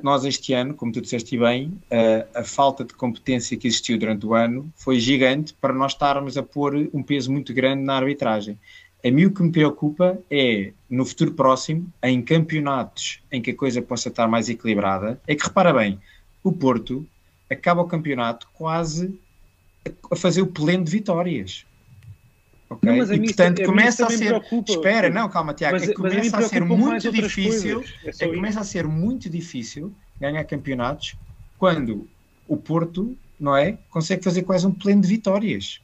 nós 0.01 0.23
este 0.23 0.53
ano, 0.53 0.73
como 0.73 0.91
tu 0.91 1.01
disseste 1.01 1.37
bem, 1.37 1.77
eh, 1.89 2.25
a 2.33 2.43
falta 2.43 2.85
de 2.85 2.93
competência 2.93 3.57
que 3.57 3.67
existiu 3.67 3.97
durante 3.97 4.25
o 4.25 4.33
ano 4.33 4.71
foi 4.75 4.99
gigante 4.99 5.53
para 5.53 5.73
nós 5.73 5.91
estarmos 5.91 6.37
a 6.37 6.43
pôr 6.43 6.89
um 6.93 7.03
peso 7.03 7.31
muito 7.31 7.53
grande 7.53 7.83
na 7.83 7.95
arbitragem. 7.95 8.57
A 9.05 9.11
mim 9.11 9.25
o 9.25 9.31
que 9.31 9.43
me 9.43 9.51
preocupa 9.51 10.17
é, 10.31 10.71
no 10.89 11.05
futuro 11.05 11.33
próximo, 11.33 11.91
em 12.01 12.21
campeonatos 12.21 13.21
em 13.31 13.41
que 13.41 13.51
a 13.51 13.55
coisa 13.55 13.81
possa 13.81 14.09
estar 14.09 14.27
mais 14.27 14.49
equilibrada, 14.49 15.21
é 15.27 15.35
que, 15.35 15.43
repara 15.43 15.73
bem, 15.73 15.99
o 16.43 16.51
Porto 16.51 17.05
acaba 17.49 17.81
o 17.81 17.87
campeonato 17.87 18.47
quase 18.53 19.13
a 20.09 20.15
fazer 20.15 20.41
o 20.41 20.47
pleno 20.47 20.83
de 20.83 20.91
vitórias. 20.91 21.65
Okay? 22.69 22.97
Não, 22.97 23.13
e 23.13 23.19
portanto 23.23 23.63
começa 23.63 24.05
a 24.05 24.09
ser. 24.09 24.41
Espera, 24.67 25.09
não, 25.09 25.29
calma, 25.29 25.53
Tiago. 25.53 25.77
Mas, 25.79 25.89
é 25.89 25.93
começa 25.93 26.37
a 26.37 26.41
ser 26.41 26.63
muito 26.63 27.11
difícil. 27.11 27.83
É, 28.03 28.25
é 28.25 28.27
começa 28.27 28.59
a 28.59 28.63
ser 28.63 28.85
muito 28.85 29.29
difícil 29.29 29.93
ganhar 30.19 30.43
campeonatos 30.43 31.15
quando 31.57 32.07
o 32.47 32.57
Porto 32.57 33.17
não 33.39 33.55
é? 33.55 33.77
Consegue 33.89 34.23
fazer 34.23 34.43
quase 34.43 34.65
um 34.65 34.71
pleno 34.71 35.01
de 35.01 35.07
vitórias. 35.07 35.79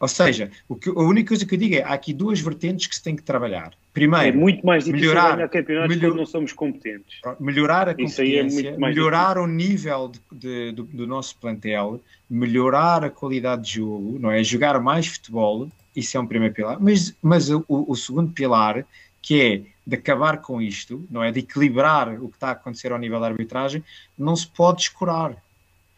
Ou 0.00 0.06
seja, 0.06 0.50
o 0.68 0.76
que, 0.76 0.90
a 0.90 1.00
única 1.00 1.28
coisa 1.28 1.44
que 1.44 1.54
eu 1.54 1.58
digo 1.58 1.74
é 1.74 1.82
há 1.82 1.92
aqui 1.92 2.12
duas 2.12 2.40
vertentes 2.40 2.86
que 2.86 2.94
se 2.94 3.02
tem 3.02 3.16
que 3.16 3.22
trabalhar. 3.22 3.72
Primeiro, 3.92 4.28
é 4.28 4.32
muito 4.32 4.64
mais 4.64 4.84
difícil 4.84 5.08
melhorar, 5.08 5.34
ganhar 5.34 5.48
campeonatos 5.48 5.96
melhor, 5.96 6.10
quando 6.10 6.18
não 6.18 6.26
somos 6.26 6.52
competentes. 6.52 7.20
Melhorar 7.40 7.88
a 7.88 7.90
é 7.90 7.94
competência, 7.94 8.68
é 8.68 8.76
melhorar 8.76 9.34
difícil. 9.34 9.42
o 9.42 9.46
nível 9.48 10.12
de, 10.12 10.20
de, 10.38 10.72
do, 10.72 10.84
do, 10.84 11.06
nosso 11.06 11.36
plantel, 11.38 12.00
melhorar 12.30 13.02
a 13.02 13.10
qualidade 13.10 13.62
de 13.62 13.74
jogo, 13.74 14.20
não 14.20 14.30
é? 14.30 14.44
Jogar 14.44 14.80
mais 14.80 15.08
futebol, 15.08 15.68
isso 15.98 16.16
é 16.16 16.20
um 16.20 16.26
primeiro 16.26 16.54
pilar. 16.54 16.78
Mas, 16.80 17.14
mas 17.22 17.50
o, 17.50 17.64
o 17.68 17.94
segundo 17.96 18.32
pilar, 18.32 18.84
que 19.20 19.40
é 19.40 19.62
de 19.86 19.96
acabar 19.96 20.40
com 20.42 20.60
isto, 20.60 21.06
não 21.10 21.22
é? 21.22 21.32
De 21.32 21.40
equilibrar 21.40 22.22
o 22.22 22.28
que 22.28 22.36
está 22.36 22.48
a 22.48 22.52
acontecer 22.52 22.92
ao 22.92 22.98
nível 22.98 23.20
da 23.20 23.26
arbitragem, 23.26 23.82
não 24.16 24.36
se 24.36 24.46
pode 24.46 24.82
escurar 24.82 25.36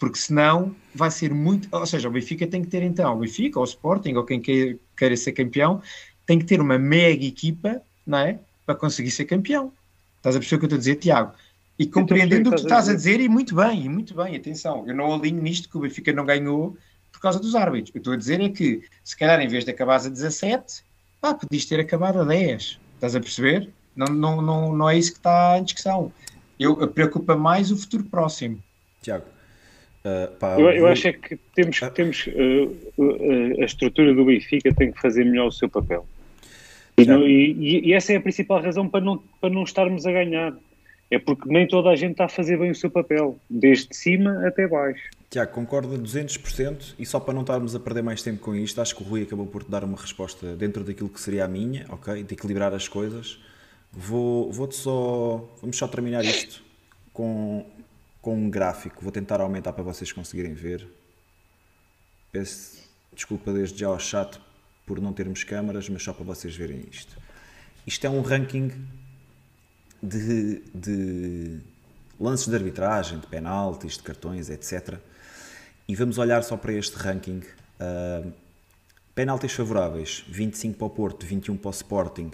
porque 0.00 0.16
senão 0.16 0.74
vai 0.94 1.10
ser 1.10 1.32
muito. 1.32 1.68
Ou 1.70 1.86
seja, 1.86 2.08
o 2.08 2.10
Benfica 2.10 2.46
tem 2.46 2.62
que 2.62 2.68
ter 2.68 2.82
então, 2.82 3.14
o 3.14 3.18
Benfica, 3.18 3.58
ou 3.58 3.64
o 3.64 3.68
Sporting, 3.68 4.14
ou 4.14 4.24
quem 4.24 4.40
queira, 4.40 5.16
ser 5.16 5.32
campeão, 5.32 5.82
tem 6.24 6.38
que 6.38 6.46
ter 6.46 6.58
uma 6.58 6.78
mega 6.78 7.24
equipa, 7.24 7.82
não 8.06 8.18
é? 8.18 8.38
Para 8.64 8.74
conseguir 8.74 9.10
ser 9.10 9.26
campeão. 9.26 9.70
Estás 10.16 10.34
a 10.34 10.38
perceber 10.38 10.56
o 10.56 10.58
que 10.60 10.64
eu 10.64 10.66
estou 10.68 10.76
a 10.76 10.78
dizer, 10.78 10.96
Tiago? 10.96 11.34
E 11.78 11.86
compreendendo 11.86 12.48
o 12.48 12.54
que 12.54 12.60
estás 12.62 12.88
a 12.88 12.94
dizer, 12.94 13.20
e 13.20 13.28
muito 13.28 13.54
bem, 13.54 13.84
e 13.84 13.88
muito 13.90 14.14
bem, 14.14 14.36
atenção, 14.36 14.84
eu 14.86 14.94
não 14.94 15.14
alinho 15.14 15.42
nisto 15.42 15.68
que 15.68 15.76
o 15.76 15.80
Benfica 15.80 16.12
não 16.12 16.24
ganhou 16.24 16.76
por 17.20 17.24
causa 17.24 17.38
dos 17.38 17.54
árbitros. 17.54 17.94
Eu 17.94 17.98
estou 17.98 18.14
a 18.14 18.16
dizer 18.16 18.40
é 18.40 18.48
que, 18.48 18.80
se 19.04 19.14
calhar, 19.14 19.38
em 19.40 19.46
vez 19.46 19.62
de 19.62 19.70
acabar 19.70 19.96
a 19.96 20.08
17, 20.08 20.82
pá, 21.20 21.34
podias 21.34 21.66
ter 21.66 21.78
acabado 21.78 22.18
a 22.18 22.24
10. 22.24 22.80
Estás 22.94 23.14
a 23.14 23.20
perceber? 23.20 23.68
Não, 23.94 24.06
não, 24.06 24.40
não, 24.40 24.74
não 24.74 24.88
é 24.88 24.96
isso 24.96 25.12
que 25.12 25.18
está 25.18 25.58
em 25.58 25.64
discussão. 25.64 26.10
Eu, 26.58 26.88
preocupa 26.88 27.36
mais 27.36 27.70
o 27.70 27.76
futuro 27.76 28.04
próximo. 28.04 28.58
Tiago, 29.02 29.24
Uh, 30.02 30.34
pá, 30.36 30.58
eu, 30.58 30.70
eu, 30.70 30.86
acho 30.86 31.08
é 31.08 31.12
que 31.12 31.36
temos, 31.54 31.78
temos 31.92 32.26
uh, 32.28 32.74
uh, 32.96 33.60
a 33.60 33.66
estrutura 33.66 34.14
do 34.14 34.24
Benfica 34.24 34.74
tem 34.74 34.90
que 34.90 34.98
fazer 34.98 35.26
melhor 35.26 35.48
o 35.48 35.52
seu 35.52 35.68
papel. 35.68 36.06
E, 36.96 37.04
não, 37.04 37.28
e, 37.28 37.86
e, 37.86 37.92
essa 37.92 38.14
é 38.14 38.16
a 38.16 38.20
principal 38.20 38.62
razão 38.62 38.88
para 38.88 39.04
não, 39.04 39.22
para 39.38 39.50
não 39.50 39.62
estarmos 39.62 40.06
a 40.06 40.12
ganhar. 40.12 40.54
É 41.10 41.18
porque 41.18 41.48
nem 41.48 41.66
toda 41.66 41.90
a 41.90 41.96
gente 41.96 42.12
está 42.12 42.26
a 42.26 42.28
fazer 42.28 42.56
bem 42.58 42.70
o 42.70 42.74
seu 42.74 42.90
papel, 42.90 43.38
desde 43.48 43.94
cima 43.96 44.46
até 44.46 44.66
baixo. 44.68 45.02
Tiago, 45.28 45.52
concordo 45.52 45.94
a 45.94 45.98
200% 45.98 46.94
e 46.98 47.06
só 47.06 47.18
para 47.18 47.34
não 47.34 47.40
estarmos 47.42 47.74
a 47.74 47.80
perder 47.80 48.02
mais 48.02 48.22
tempo 48.22 48.40
com 48.40 48.54
isto, 48.54 48.80
acho 48.80 48.94
que 48.94 49.02
o 49.02 49.06
Rui 49.06 49.22
acabou 49.22 49.46
por 49.46 49.64
te 49.64 49.70
dar 49.70 49.82
uma 49.84 49.96
resposta 49.96 50.54
dentro 50.56 50.84
daquilo 50.84 51.08
que 51.08 51.20
seria 51.20 51.44
a 51.44 51.48
minha, 51.48 51.84
ok? 51.88 52.22
De 52.22 52.34
equilibrar 52.34 52.72
as 52.74 52.86
coisas. 52.86 53.40
Vou, 53.92 54.52
vou-te 54.52 54.76
só. 54.76 55.48
Vamos 55.60 55.76
só 55.76 55.88
terminar 55.88 56.24
isto 56.24 56.62
com 57.12 57.66
com 58.20 58.36
um 58.36 58.50
gráfico. 58.50 59.02
Vou 59.02 59.12
tentar 59.12 59.40
aumentar 59.40 59.72
para 59.72 59.82
vocês 59.82 60.12
conseguirem 60.12 60.54
ver. 60.54 60.86
Peço 62.30 62.88
desculpa 63.12 63.52
desde 63.52 63.78
já 63.78 63.88
ao 63.88 63.98
chat 63.98 64.40
por 64.86 65.00
não 65.00 65.12
termos 65.12 65.44
câmaras, 65.44 65.88
mas 65.88 66.02
só 66.02 66.12
para 66.12 66.24
vocês 66.24 66.54
verem 66.54 66.84
isto. 66.90 67.16
Isto 67.86 68.06
é 68.06 68.10
um 68.10 68.20
ranking 68.20 68.70
de, 70.02 70.62
de 70.74 71.60
lances 72.18 72.48
de 72.48 72.54
arbitragem, 72.54 73.18
de 73.18 73.26
penaltis, 73.26 73.96
de 73.96 74.02
cartões, 74.02 74.50
etc. 74.50 74.98
E 75.88 75.94
vamos 75.94 76.18
olhar 76.18 76.42
só 76.42 76.56
para 76.56 76.72
este 76.72 76.96
ranking. 76.96 77.42
Uh, 77.80 78.32
penaltis 79.14 79.52
favoráveis: 79.52 80.24
25 80.28 80.78
para 80.78 80.86
o 80.86 80.90
Porto, 80.90 81.26
21 81.26 81.56
para 81.56 81.68
o 81.68 81.72
Sporting, 81.72 82.30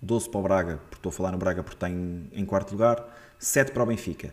12 0.00 0.30
para 0.30 0.40
o 0.40 0.42
Braga, 0.42 0.76
porque 0.76 0.96
estou 0.96 1.10
a 1.10 1.12
falar 1.12 1.32
no 1.32 1.38
Braga 1.38 1.62
porque 1.62 1.76
está 1.76 1.88
em, 1.88 2.28
em 2.32 2.44
quarto 2.44 2.72
lugar, 2.72 3.04
7 3.38 3.72
para 3.72 3.82
o 3.82 3.86
Benfica 3.86 4.32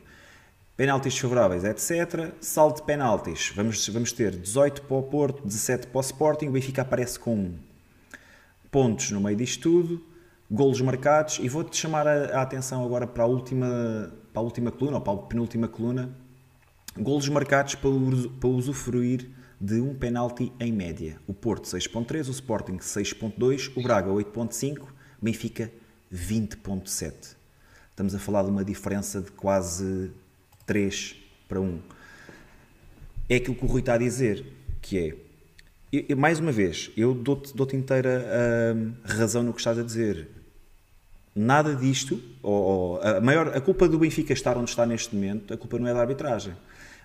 penaltis 0.75 1.17
favoráveis, 1.17 1.63
etc. 1.63 2.33
Salto 2.41 2.77
de 2.77 2.83
penaltis, 2.83 3.51
vamos, 3.55 3.87
vamos 3.89 4.11
ter 4.11 4.35
18 4.35 4.81
para 4.83 4.97
o 4.97 5.03
Porto, 5.03 5.43
17 5.43 5.87
para 5.87 5.97
o 5.97 6.01
Sporting, 6.01 6.47
o 6.47 6.51
Benfica 6.51 6.81
aparece 6.81 7.19
com 7.19 7.53
pontos 8.71 9.11
no 9.11 9.21
meio 9.21 9.37
disto 9.37 9.61
tudo, 9.61 10.03
golos 10.53 10.79
marcados, 10.81 11.39
e 11.39 11.49
vou-te 11.49 11.75
chamar 11.75 12.07
a, 12.07 12.37
a, 12.37 12.41
atenção 12.43 12.85
agora 12.85 13.07
para 13.07 13.23
a 13.23 13.25
última, 13.25 14.13
para 14.31 14.39
a 14.39 14.43
última 14.43 14.71
coluna, 14.71 14.97
ou 14.97 15.01
para 15.01 15.13
a 15.13 15.17
penúltima 15.17 15.67
coluna, 15.67 16.15
golos 16.95 17.27
marcados 17.27 17.73
para, 17.73 17.89
para 18.39 18.49
usufruir 18.49 19.31
de 19.59 19.81
um 19.81 19.95
penalti 19.95 20.53
em 20.59 20.71
média. 20.71 21.17
O 21.25 21.33
Porto 21.33 21.65
6.3, 21.65 22.27
o 22.27 22.31
Sporting 22.31 22.77
6.2, 22.77 23.71
o 23.75 23.81
Braga 23.81 24.11
8.5, 24.11 24.85
Benfica 25.19 25.71
20.7. 26.13 27.35
Estamos 27.89 28.13
a 28.13 28.19
falar 28.19 28.43
de 28.43 28.51
uma 28.51 28.63
diferença 28.63 29.21
de 29.21 29.31
quase 29.31 30.11
3 30.67 31.15
para 31.47 31.59
1. 31.59 31.79
É 33.27 33.37
aquilo 33.37 33.55
que 33.55 33.65
o 33.65 33.67
Rui 33.67 33.79
está 33.79 33.95
a 33.95 33.97
dizer, 33.97 34.45
que 34.81 34.99
é, 34.99 35.15
eu, 36.09 36.17
mais 36.17 36.39
uma 36.39 36.51
vez, 36.51 36.91
eu 36.95 37.15
dou-te 37.15 37.55
dou 37.55 37.67
inteira 37.73 38.23
uh, 38.23 38.93
razão 39.03 39.41
no 39.41 39.51
que 39.51 39.59
estás 39.59 39.79
a 39.79 39.83
dizer. 39.83 40.27
Nada 41.35 41.75
disto, 41.75 42.21
ou, 42.43 42.53
ou, 42.53 43.01
a, 43.01 43.19
maior, 43.19 43.55
a 43.55 43.59
culpa 43.59 43.87
do 43.87 43.97
Benfica 43.97 44.33
estar 44.33 44.55
onde 44.57 44.69
está 44.69 44.85
neste 44.85 45.15
momento, 45.15 45.53
a 45.53 45.57
culpa 45.57 45.79
não 45.79 45.87
é 45.87 45.93
da 45.93 46.01
arbitragem. 46.01 46.53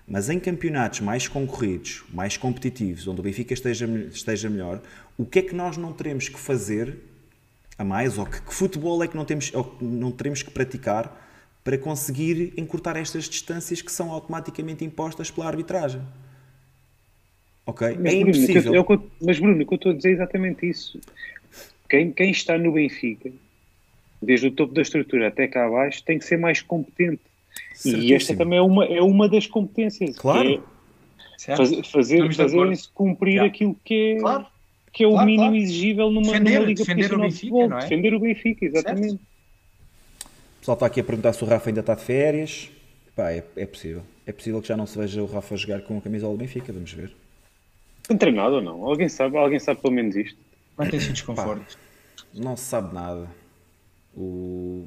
Mas 0.07 0.29
em 0.29 0.39
campeonatos 0.39 1.01
mais 1.01 1.27
concorridos, 1.27 2.03
mais 2.13 2.37
competitivos, 2.37 3.07
onde 3.07 3.19
o 3.19 3.23
Benfica 3.23 3.53
esteja, 3.53 3.87
esteja 4.11 4.49
melhor, 4.49 4.81
o 5.17 5.25
que 5.25 5.39
é 5.39 5.41
que 5.41 5.55
nós 5.55 5.77
não 5.77 5.93
teremos 5.93 6.29
que 6.29 6.39
fazer 6.39 6.97
a 7.77 7.83
mais, 7.83 8.17
ou 8.17 8.25
que, 8.25 8.41
que 8.41 8.53
futebol 8.53 9.01
é 9.03 9.07
que 9.07 9.15
não, 9.15 9.25
temos, 9.25 9.51
ou 9.53 9.77
não 9.81 10.11
teremos 10.11 10.43
que 10.43 10.51
praticar 10.51 11.27
para 11.63 11.77
conseguir 11.77 12.53
encurtar 12.57 12.97
estas 12.97 13.29
distâncias 13.29 13.81
que 13.81 13.91
são 13.91 14.11
automaticamente 14.11 14.83
impostas 14.83 15.31
pela 15.31 15.47
arbitragem. 15.47 16.01
Ok? 17.65 17.97
Mas, 18.01 18.13
é 18.13 18.19
Bruno, 18.19 18.29
impossível. 18.35 18.75
Eu, 18.75 18.85
eu, 18.89 19.11
mas 19.21 19.39
Bruno, 19.39 19.63
o 19.63 19.65
que 19.65 19.73
eu 19.73 19.75
estou 19.75 19.91
a 19.91 19.95
dizer 19.95 20.09
é 20.09 20.13
exatamente 20.13 20.67
isso. 20.67 20.99
Quem, 21.87 22.11
quem 22.11 22.31
está 22.31 22.57
no 22.57 22.73
Benfica, 22.73 23.31
desde 24.21 24.47
o 24.47 24.51
topo 24.51 24.73
da 24.73 24.81
estrutura 24.81 25.27
até 25.27 25.47
cá 25.47 25.65
abaixo, 25.65 26.03
tem 26.03 26.19
que 26.19 26.25
ser 26.25 26.37
mais 26.37 26.61
competente. 26.61 27.21
Certíssimo. 27.73 28.03
E 28.03 28.13
esta 28.13 28.35
também 28.35 28.59
é 28.59 28.61
uma, 28.61 28.85
é 28.85 29.01
uma 29.01 29.29
das 29.29 29.47
competências. 29.47 30.17
Claro. 30.17 30.63
É 31.47 31.55
fazer 31.55 31.85
fazer, 31.85 32.33
fazerem-se 32.33 32.89
cumprir 32.89 33.35
yeah. 33.35 33.49
aquilo 33.49 33.75
que 33.85 34.15
é, 34.15 34.19
claro. 34.19 34.45
que 34.91 35.03
é 35.03 35.07
o 35.07 35.11
claro, 35.11 35.25
mínimo 35.25 35.49
claro. 35.49 35.55
exigível 35.55 36.11
numa, 36.11 36.31
defender, 36.31 36.53
numa 36.55 36.65
liga 36.65 36.83
defender 36.83 37.09
profissional 37.09 37.19
o 37.19 37.29
Benfica, 37.29 37.29
de 37.29 37.49
futebol. 37.49 37.77
É? 37.77 37.81
Defender 37.81 38.13
o 38.13 38.19
Benfica, 38.19 38.65
exatamente. 38.65 39.09
Certo 39.09 39.29
pessoal 40.69 40.75
está 40.75 40.85
aqui 40.85 40.99
a 40.99 41.03
perguntar 41.03 41.33
se 41.33 41.43
o 41.43 41.47
Rafa 41.47 41.69
ainda 41.69 41.79
está 41.79 41.95
de 41.95 42.03
férias. 42.03 42.69
Pá, 43.15 43.31
é, 43.31 43.43
é 43.55 43.65
possível. 43.65 44.03
É 44.25 44.31
possível 44.31 44.61
que 44.61 44.67
já 44.67 44.77
não 44.77 44.85
se 44.85 44.97
veja 44.97 45.21
o 45.21 45.25
Rafa 45.25 45.55
jogar 45.57 45.81
com 45.81 45.97
a 45.97 46.01
camisola 46.01 46.33
do 46.33 46.39
Benfica, 46.39 46.71
vamos 46.71 46.91
ver. 46.93 47.11
Tem 48.07 48.17
treinado 48.17 48.55
ou 48.55 48.61
não? 48.61 48.83
Alguém 48.85 49.09
sabe, 49.09 49.37
alguém 49.37 49.59
sabe 49.59 49.81
pelo 49.81 49.93
menos 49.93 50.15
isto? 50.15 50.37
Vai 50.77 50.89
ter 50.89 50.97
esse 50.97 51.11
desconforto. 51.11 51.77
não 52.33 52.55
se 52.55 52.65
sabe 52.65 52.93
nada. 52.93 53.27
O 54.19 54.85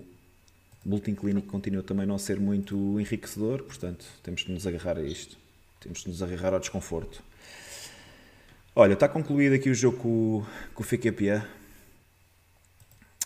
Bulletin 0.85 1.15
Clínico 1.15 1.47
continua 1.47 1.83
também 1.83 2.03
a 2.03 2.07
não 2.07 2.19
ser 2.19 2.39
muito 2.39 3.01
enriquecedor, 3.01 3.63
portanto 3.63 4.05
temos 4.23 4.43
de 4.43 4.53
nos 4.53 4.67
agarrar 4.67 4.99
a 4.99 5.03
isto. 5.03 5.39
Temos 5.81 6.03
de 6.03 6.11
nos 6.11 6.23
agarrar 6.23 6.53
ao 6.53 6.61
desconforto. 6.61 7.23
Olha, 8.77 8.93
está 8.93 9.09
concluído 9.09 9.55
aqui 9.55 9.71
o 9.71 9.75
jogo 9.75 9.97
com, 9.97 10.45
com 10.75 10.83
o 10.83 10.87
FKPA. 10.87 11.49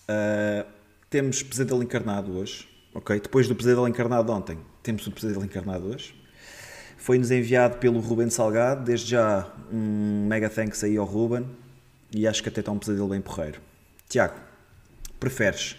Uh, 0.09 0.65
temos 1.11 1.43
Pesadelo 1.43 1.83
Encarnado 1.83 2.39
hoje, 2.39 2.69
ok? 2.95 3.19
Depois 3.19 3.49
do 3.49 3.57
Pesadelo 3.57 3.89
Encarnado 3.89 4.33
ontem, 4.33 4.59
temos 4.85 5.05
o 5.09 5.11
Pesadelo 5.11 5.45
Encarnado 5.45 5.89
hoje. 5.89 6.15
Foi-nos 6.97 7.33
enviado 7.33 7.79
pelo 7.79 7.99
Ruben 7.99 8.31
Salgado, 8.31 8.85
desde 8.85 9.11
já 9.11 9.53
um 9.73 10.27
mega 10.29 10.49
thanks 10.49 10.85
aí 10.85 10.97
ao 10.97 11.05
Ruben, 11.05 11.45
e 12.13 12.29
acho 12.29 12.43
que 12.43 12.49
até 12.49 12.61
está 12.61 12.71
um 12.71 12.79
pesadelo 12.79 13.09
bem 13.09 13.21
porreiro. 13.21 13.61
Tiago, 14.09 14.35
preferes 15.19 15.77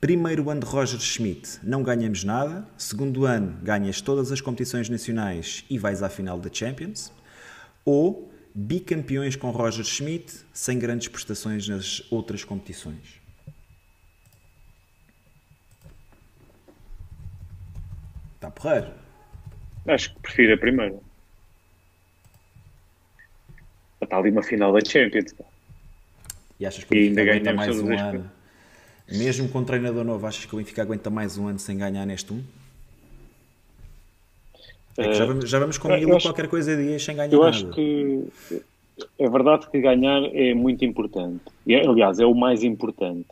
primeiro 0.00 0.48
ano 0.48 0.60
de 0.60 0.66
Roger 0.66 1.00
Schmidt 1.00 1.58
não 1.62 1.82
ganhamos 1.82 2.22
nada, 2.24 2.66
segundo 2.76 3.24
ano 3.24 3.58
ganhas 3.62 4.00
todas 4.00 4.30
as 4.30 4.40
competições 4.40 4.88
nacionais 4.88 5.64
e 5.68 5.78
vais 5.78 6.02
à 6.02 6.08
final 6.08 6.38
da 6.38 6.50
Champions, 6.52 7.12
ou 7.84 8.32
bicampeões 8.54 9.34
com 9.36 9.50
Roger 9.50 9.84
Schmidt 9.84 10.44
sem 10.52 10.78
grandes 10.78 11.08
prestações 11.08 11.68
nas 11.68 12.02
outras 12.10 12.44
competições? 12.44 13.20
Está 18.34 18.50
porreiro. 18.50 18.92
Acho 19.86 20.14
que 20.14 20.20
prefiro 20.20 20.54
a 20.54 20.58
primeira. 20.58 20.98
Está 24.00 24.16
ali 24.16 24.30
uma 24.30 24.42
final 24.42 24.72
da 24.72 24.80
Champions. 24.80 25.34
E 26.60 26.66
achas 26.66 26.84
que 26.84 26.94
o 26.94 27.14
Benfica 27.14 27.22
aguenta 27.22 27.52
mais 27.52 27.80
um 27.80 27.98
ano? 27.98 28.37
Mesmo 29.10 29.48
com 29.48 29.60
um 29.60 29.64
treinador 29.64 30.04
novo, 30.04 30.26
achas 30.26 30.44
que 30.44 30.54
o 30.54 30.58
Benfica 30.58 30.82
aguenta 30.82 31.08
mais 31.08 31.38
um 31.38 31.46
ano 31.46 31.58
sem 31.58 31.78
ganhar 31.78 32.04
neste 32.04 32.32
um? 32.32 32.42
É 34.96 35.12
já, 35.12 35.24
vamos, 35.24 35.48
já 35.48 35.58
vamos 35.58 35.78
com 35.78 35.88
mil 35.88 36.18
e 36.18 36.22
qualquer 36.22 36.48
coisa 36.48 36.76
de 36.76 36.84
dias 36.84 37.04
sem 37.04 37.16
ganhar 37.16 37.32
eu 37.32 37.38
nada. 37.38 37.50
acho 37.50 37.68
que 37.70 38.24
é 39.18 39.28
verdade 39.28 39.70
que 39.70 39.80
ganhar 39.80 40.22
é 40.34 40.52
muito 40.54 40.84
importante. 40.84 41.44
E, 41.66 41.74
aliás, 41.74 42.18
é 42.18 42.26
o 42.26 42.34
mais 42.34 42.62
importante. 42.64 43.26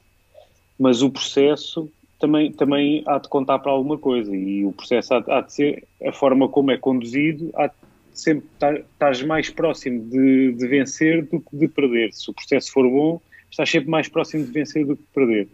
Mas 0.78 1.02
o 1.02 1.10
processo 1.10 1.90
também, 2.20 2.52
também 2.52 3.02
há 3.06 3.18
de 3.18 3.28
contar 3.28 3.58
para 3.58 3.72
alguma 3.72 3.98
coisa 3.98 4.34
e 4.34 4.64
o 4.64 4.72
processo 4.72 5.14
há, 5.14 5.24
há, 5.26 5.40
de 5.40 5.52
ser, 5.52 5.84
a 6.06 6.12
forma 6.12 6.48
como 6.48 6.70
é 6.70 6.78
conduzido 6.78 7.50
há 7.54 7.66
de 7.66 7.74
sempre 8.16 8.46
estás 8.54 9.22
mais 9.22 9.50
próximo 9.50 10.08
de, 10.08 10.52
de 10.52 10.66
vencer 10.66 11.26
do 11.26 11.38
que 11.38 11.56
de 11.56 11.68
perder. 11.68 12.12
Se 12.12 12.30
o 12.30 12.34
processo 12.34 12.72
for 12.72 12.88
bom, 12.88 13.20
estás 13.56 13.70
sempre 13.70 13.88
mais 13.88 14.06
próximo 14.06 14.44
de 14.44 14.52
vencer 14.52 14.84
do 14.84 14.96
que 14.96 15.02
de 15.02 15.08
perder. 15.14 15.48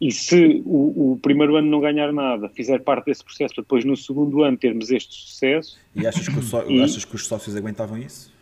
E 0.00 0.10
se 0.10 0.62
o, 0.64 1.12
o, 1.12 1.18
primeiro 1.20 1.56
ano 1.56 1.68
não 1.68 1.80
ganhar 1.80 2.12
nada, 2.12 2.48
fizer 2.48 2.80
parte 2.80 3.06
desse 3.06 3.24
processo, 3.24 3.54
para 3.54 3.62
depois 3.62 3.84
no 3.84 3.96
segundo 3.96 4.42
ano 4.42 4.56
termos 4.56 4.90
este 4.90 5.14
sucesso. 5.14 5.78
E 5.94 6.06
achas 6.06 6.28
que, 6.28 6.72
e, 6.72 6.82
achas 6.82 7.04
que 7.04 7.14
os 7.14 7.26
sócios 7.26 7.56
aguentavam 7.56 7.98
isso? 7.98 8.32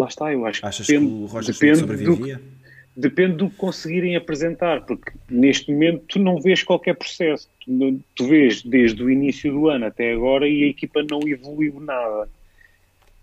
Lá 0.00 0.08
está, 0.08 0.32
eu 0.32 0.46
acho 0.46 0.64
achas 0.64 0.86
que, 0.86 0.92
depende, 0.92 1.10
que 1.10 1.22
o 1.22 1.26
Roger 1.26 1.54
depende 1.54 1.78
sobrevivia? 1.78 2.36
Do, 2.36 3.00
depende 3.00 3.36
do 3.36 3.50
que 3.50 3.56
conseguirem 3.56 4.16
apresentar, 4.16 4.82
porque 4.82 5.12
neste 5.28 5.72
momento 5.72 6.04
tu 6.08 6.18
não 6.18 6.40
vês 6.40 6.62
qualquer 6.62 6.94
processo. 6.94 7.48
Tu, 7.64 8.00
tu 8.14 8.26
vês 8.26 8.62
desde 8.62 9.02
o 9.02 9.10
início 9.10 9.52
do 9.52 9.68
ano 9.68 9.86
até 9.86 10.12
agora 10.12 10.48
e 10.48 10.64
a 10.64 10.68
equipa 10.68 11.04
não 11.08 11.20
evoluiu 11.26 11.80
nada. 11.80 12.28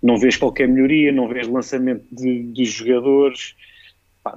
Não 0.01 0.17
vês 0.17 0.37
qualquer 0.37 0.67
melhoria, 0.67 1.11
não 1.11 1.27
vês 1.27 1.47
lançamento 1.47 2.05
de, 2.11 2.43
de 2.43 2.65
jogadores 2.65 3.55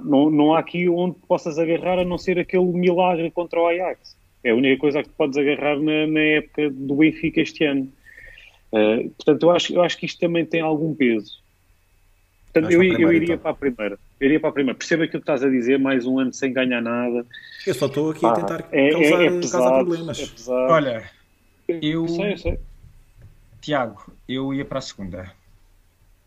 não, 0.01 0.29
não 0.29 0.53
há 0.53 0.59
aqui 0.59 0.87
onde 0.87 1.15
possas 1.27 1.57
agarrar 1.57 1.99
a 1.99 2.05
não 2.05 2.17
ser 2.17 2.39
aquele 2.39 2.65
milagre 2.65 3.29
contra 3.31 3.59
o 3.59 3.67
Ajax. 3.67 4.15
É 4.43 4.51
a 4.51 4.55
única 4.55 4.79
coisa 4.79 5.03
que 5.03 5.09
podes 5.09 5.37
agarrar 5.37 5.79
na, 5.79 6.07
na 6.07 6.19
época 6.19 6.69
do 6.69 6.95
Benfica 6.95 7.41
este 7.41 7.63
ano. 7.65 7.91
Uh, 8.71 9.09
portanto, 9.11 9.43
eu 9.43 9.51
acho, 9.51 9.73
eu 9.73 9.81
acho 9.83 9.97
que 9.97 10.05
isto 10.05 10.19
também 10.19 10.45
tem 10.45 10.61
algum 10.61 10.95
peso. 10.95 11.41
Portanto, 12.51 12.71
eu, 12.71 12.83
eu, 12.83 13.13
iria 13.13 13.35
então. 13.35 13.37
para 13.37 13.51
a 13.51 13.53
primeira. 13.53 13.99
Eu 14.19 14.25
iria 14.25 14.39
para 14.39 14.49
a 14.49 14.53
primeira. 14.53 14.77
Perceba 14.77 15.03
aquilo 15.03 15.21
que 15.21 15.31
estás 15.31 15.43
a 15.43 15.49
dizer, 15.49 15.79
mais 15.79 16.05
um 16.05 16.19
ano 16.19 16.33
sem 16.33 16.51
ganhar 16.51 16.81
nada. 16.81 17.25
Eu 17.65 17.73
só 17.73 17.85
estou 17.85 18.11
aqui 18.11 18.25
a 18.25 18.33
tentar 18.33 18.67
é, 18.71 18.87
é 18.87 18.91
causar, 18.91 19.21
é, 19.21 19.25
é 19.25 19.29
pesado, 19.29 19.63
causar 19.63 19.85
problemas. 19.85 20.47
É. 20.47 20.51
Olha, 20.51 21.11
eu... 21.67 21.79
eu 21.81 22.07
sei, 22.07 22.33
eu 22.33 22.37
sei. 22.37 22.59
Tiago, 23.61 24.11
eu 24.27 24.53
ia 24.53 24.65
para 24.65 24.79
a 24.79 24.81
segunda. 24.81 25.31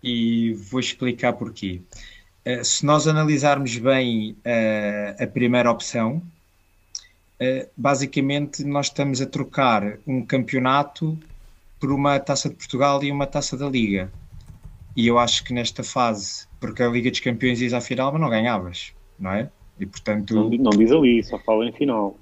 E 0.02 0.52
vou 0.54 0.80
explicar 0.80 1.32
porquê. 1.34 1.82
Eh, 2.44 2.62
se 2.62 2.84
nós 2.84 3.08
analisarmos 3.08 3.78
bem 3.78 4.36
uh, 4.44 5.22
a 5.22 5.26
primeira 5.26 5.70
opção, 5.70 6.22
uh, 7.40 7.68
basicamente 7.74 8.62
nós 8.64 8.86
estamos 8.86 9.22
a 9.22 9.26
trocar 9.26 9.98
um 10.06 10.24
campeonato 10.24 11.18
por 11.80 11.90
uma 11.90 12.18
taça 12.20 12.50
de 12.50 12.54
Portugal 12.54 13.02
e 13.02 13.10
uma 13.10 13.26
taça 13.26 13.56
da 13.56 13.68
Liga. 13.68 14.12
E 14.94 15.06
eu 15.06 15.18
acho 15.18 15.42
que 15.42 15.54
nesta 15.54 15.82
fase, 15.82 16.46
porque 16.60 16.82
a 16.82 16.88
Liga 16.88 17.10
dos 17.10 17.20
Campeões 17.20 17.60
ia 17.60 17.76
à 17.76 17.80
final, 17.80 18.12
mas 18.12 18.20
não 18.20 18.28
ganhavas, 18.28 18.92
não 19.18 19.32
é? 19.32 19.50
E 19.80 19.86
portanto. 19.86 20.34
Não, 20.34 20.50
não 20.50 20.70
diz 20.70 20.92
ali, 20.92 21.24
só 21.24 21.38
fala 21.38 21.66
em 21.66 21.72
final. 21.72 22.16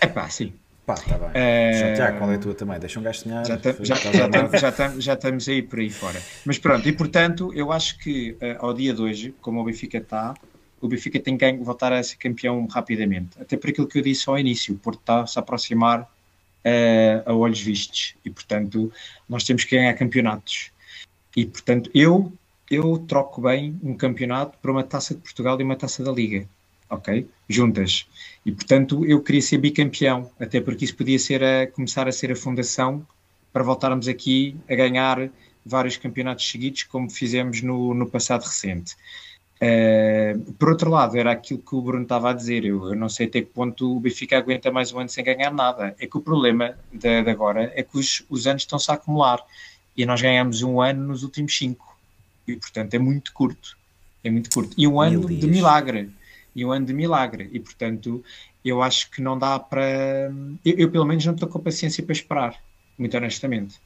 É 0.00 0.06
pá, 0.06 0.28
sim. 0.28 0.52
Pá, 0.86 0.94
tá 0.94 1.18
bem. 1.18 1.30
Uh, 1.30 1.96
já, 1.96 2.12
qual 2.12 2.30
é 2.30 2.36
a 2.36 2.38
tua 2.38 2.54
também? 2.54 2.78
Deixa 2.78 3.00
um 3.00 3.02
gajo 3.02 3.18
sonhar. 3.18 3.44
Já, 3.44 3.58
já, 3.58 3.72
já, 3.82 4.56
já, 4.56 4.72
tam, 4.72 5.00
já, 5.00 5.14
estamos 5.14 5.48
aí 5.48 5.60
por 5.60 5.80
aí 5.80 5.90
fora. 5.90 6.22
Mas 6.44 6.58
pronto, 6.58 6.88
e 6.88 6.92
portanto, 6.92 7.52
eu 7.54 7.72
acho 7.72 7.98
que 7.98 8.38
uh, 8.40 8.64
ao 8.64 8.72
dia 8.72 8.94
de 8.94 9.02
hoje, 9.02 9.34
como 9.40 9.60
o 9.60 9.64
Benfica 9.64 9.98
está, 9.98 10.32
o 10.80 10.86
Benfica 10.86 11.18
tem 11.18 11.36
que 11.36 11.52
voltar 11.56 11.92
a 11.92 12.00
ser 12.04 12.16
campeão 12.18 12.64
rapidamente. 12.68 13.30
Até 13.40 13.56
por 13.56 13.68
aquilo 13.68 13.88
que 13.88 13.98
eu 13.98 14.02
disse 14.02 14.30
ao 14.30 14.38
início, 14.38 14.74
o 14.74 14.78
Porto 14.78 15.00
está 15.00 15.22
a 15.22 15.26
se 15.26 15.36
aproximar 15.40 16.02
uh, 16.02 17.30
a 17.30 17.34
olhos 17.34 17.60
vistos. 17.60 18.14
E 18.24 18.30
portanto, 18.30 18.92
nós 19.28 19.42
temos 19.42 19.64
que 19.64 19.76
ganhar 19.76 19.92
campeonatos. 19.94 20.70
E 21.36 21.44
portanto, 21.46 21.90
eu, 21.92 22.32
eu 22.70 22.96
troco 23.08 23.40
bem 23.40 23.76
um 23.82 23.96
campeonato 23.96 24.56
por 24.58 24.70
uma 24.70 24.84
taça 24.84 25.16
de 25.16 25.20
Portugal 25.20 25.60
e 25.60 25.64
uma 25.64 25.74
taça 25.74 26.04
da 26.04 26.12
Liga 26.12 26.46
ok? 26.88 27.28
Juntas. 27.48 28.06
E, 28.44 28.52
portanto, 28.52 29.04
eu 29.04 29.20
queria 29.22 29.42
ser 29.42 29.58
bicampeão, 29.58 30.30
até 30.38 30.60
porque 30.60 30.84
isso 30.84 30.96
podia 30.96 31.18
ser 31.18 31.42
a, 31.42 31.66
começar 31.66 32.08
a 32.08 32.12
ser 32.12 32.32
a 32.32 32.36
fundação 32.36 33.06
para 33.52 33.62
voltarmos 33.62 34.08
aqui 34.08 34.56
a 34.68 34.74
ganhar 34.74 35.30
vários 35.64 35.96
campeonatos 35.96 36.48
seguidos, 36.48 36.84
como 36.84 37.10
fizemos 37.10 37.62
no, 37.62 37.94
no 37.94 38.08
passado 38.08 38.42
recente. 38.42 38.94
Uh, 39.56 40.52
por 40.52 40.68
outro 40.68 40.90
lado, 40.90 41.16
era 41.16 41.32
aquilo 41.32 41.60
que 41.60 41.74
o 41.74 41.80
Bruno 41.80 42.02
estava 42.02 42.30
a 42.30 42.32
dizer. 42.32 42.64
Eu, 42.64 42.90
eu, 42.90 42.94
não 42.94 43.08
sei 43.08 43.26
até 43.26 43.40
que 43.40 43.46
ponto 43.46 43.96
o 43.96 44.00
Benfica 44.00 44.36
aguenta 44.36 44.70
mais 44.70 44.92
um 44.92 44.98
ano 45.00 45.08
sem 45.08 45.24
ganhar 45.24 45.50
nada. 45.50 45.96
É 45.98 46.06
que 46.06 46.16
o 46.16 46.20
problema 46.20 46.76
de, 46.92 47.22
de 47.22 47.30
agora 47.30 47.72
é 47.74 47.82
que 47.82 47.98
os, 47.98 48.22
os 48.28 48.46
anos 48.46 48.62
estão-se 48.62 48.90
a 48.90 48.94
acumular 48.94 49.42
e 49.96 50.04
nós 50.04 50.20
ganhamos 50.20 50.62
um 50.62 50.80
ano 50.80 51.06
nos 51.06 51.22
últimos 51.22 51.56
cinco, 51.56 51.98
e 52.46 52.54
portanto 52.56 52.92
é 52.94 52.98
muito 52.98 53.32
curto. 53.32 53.76
É 54.22 54.30
muito 54.30 54.50
curto. 54.50 54.74
E 54.76 54.86
um 54.86 55.00
ano 55.00 55.26
de 55.26 55.46
milagre 55.46 56.10
e 56.56 56.64
um 56.64 56.72
ano 56.72 56.86
de 56.86 56.94
milagre. 56.94 57.50
E, 57.52 57.60
portanto, 57.60 58.24
eu 58.64 58.82
acho 58.82 59.10
que 59.10 59.20
não 59.20 59.38
dá 59.38 59.58
para. 59.58 60.32
Eu, 60.64 60.78
eu 60.78 60.90
pelo 60.90 61.04
menos, 61.04 61.24
não 61.26 61.34
estou 61.34 61.48
com 61.48 61.60
paciência 61.60 62.02
para 62.02 62.14
esperar, 62.14 62.62
muito 62.98 63.14
honestamente. 63.16 63.76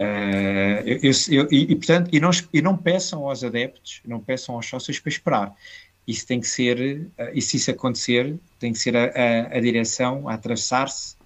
Uh, 0.00 0.82
eu, 0.84 1.12
eu, 1.30 1.48
e, 1.52 1.76
portanto, 1.76 2.08
e 2.12 2.18
não, 2.18 2.30
e 2.52 2.60
não 2.60 2.76
peçam 2.76 3.28
aos 3.28 3.44
adeptos, 3.44 4.00
não 4.04 4.18
peçam 4.18 4.56
aos 4.56 4.66
sócios 4.66 4.98
para 4.98 5.10
esperar. 5.10 5.54
Isso 6.06 6.26
tem 6.26 6.40
que 6.40 6.48
ser, 6.48 7.02
uh, 7.18 7.30
e 7.32 7.40
se 7.40 7.56
isso 7.56 7.70
acontecer, 7.70 8.34
tem 8.58 8.72
que 8.72 8.78
ser 8.78 8.96
a, 8.96 9.04
a, 9.04 9.56
a 9.56 9.60
direção 9.60 10.28
a 10.28 10.34
atravessar-se 10.34 11.16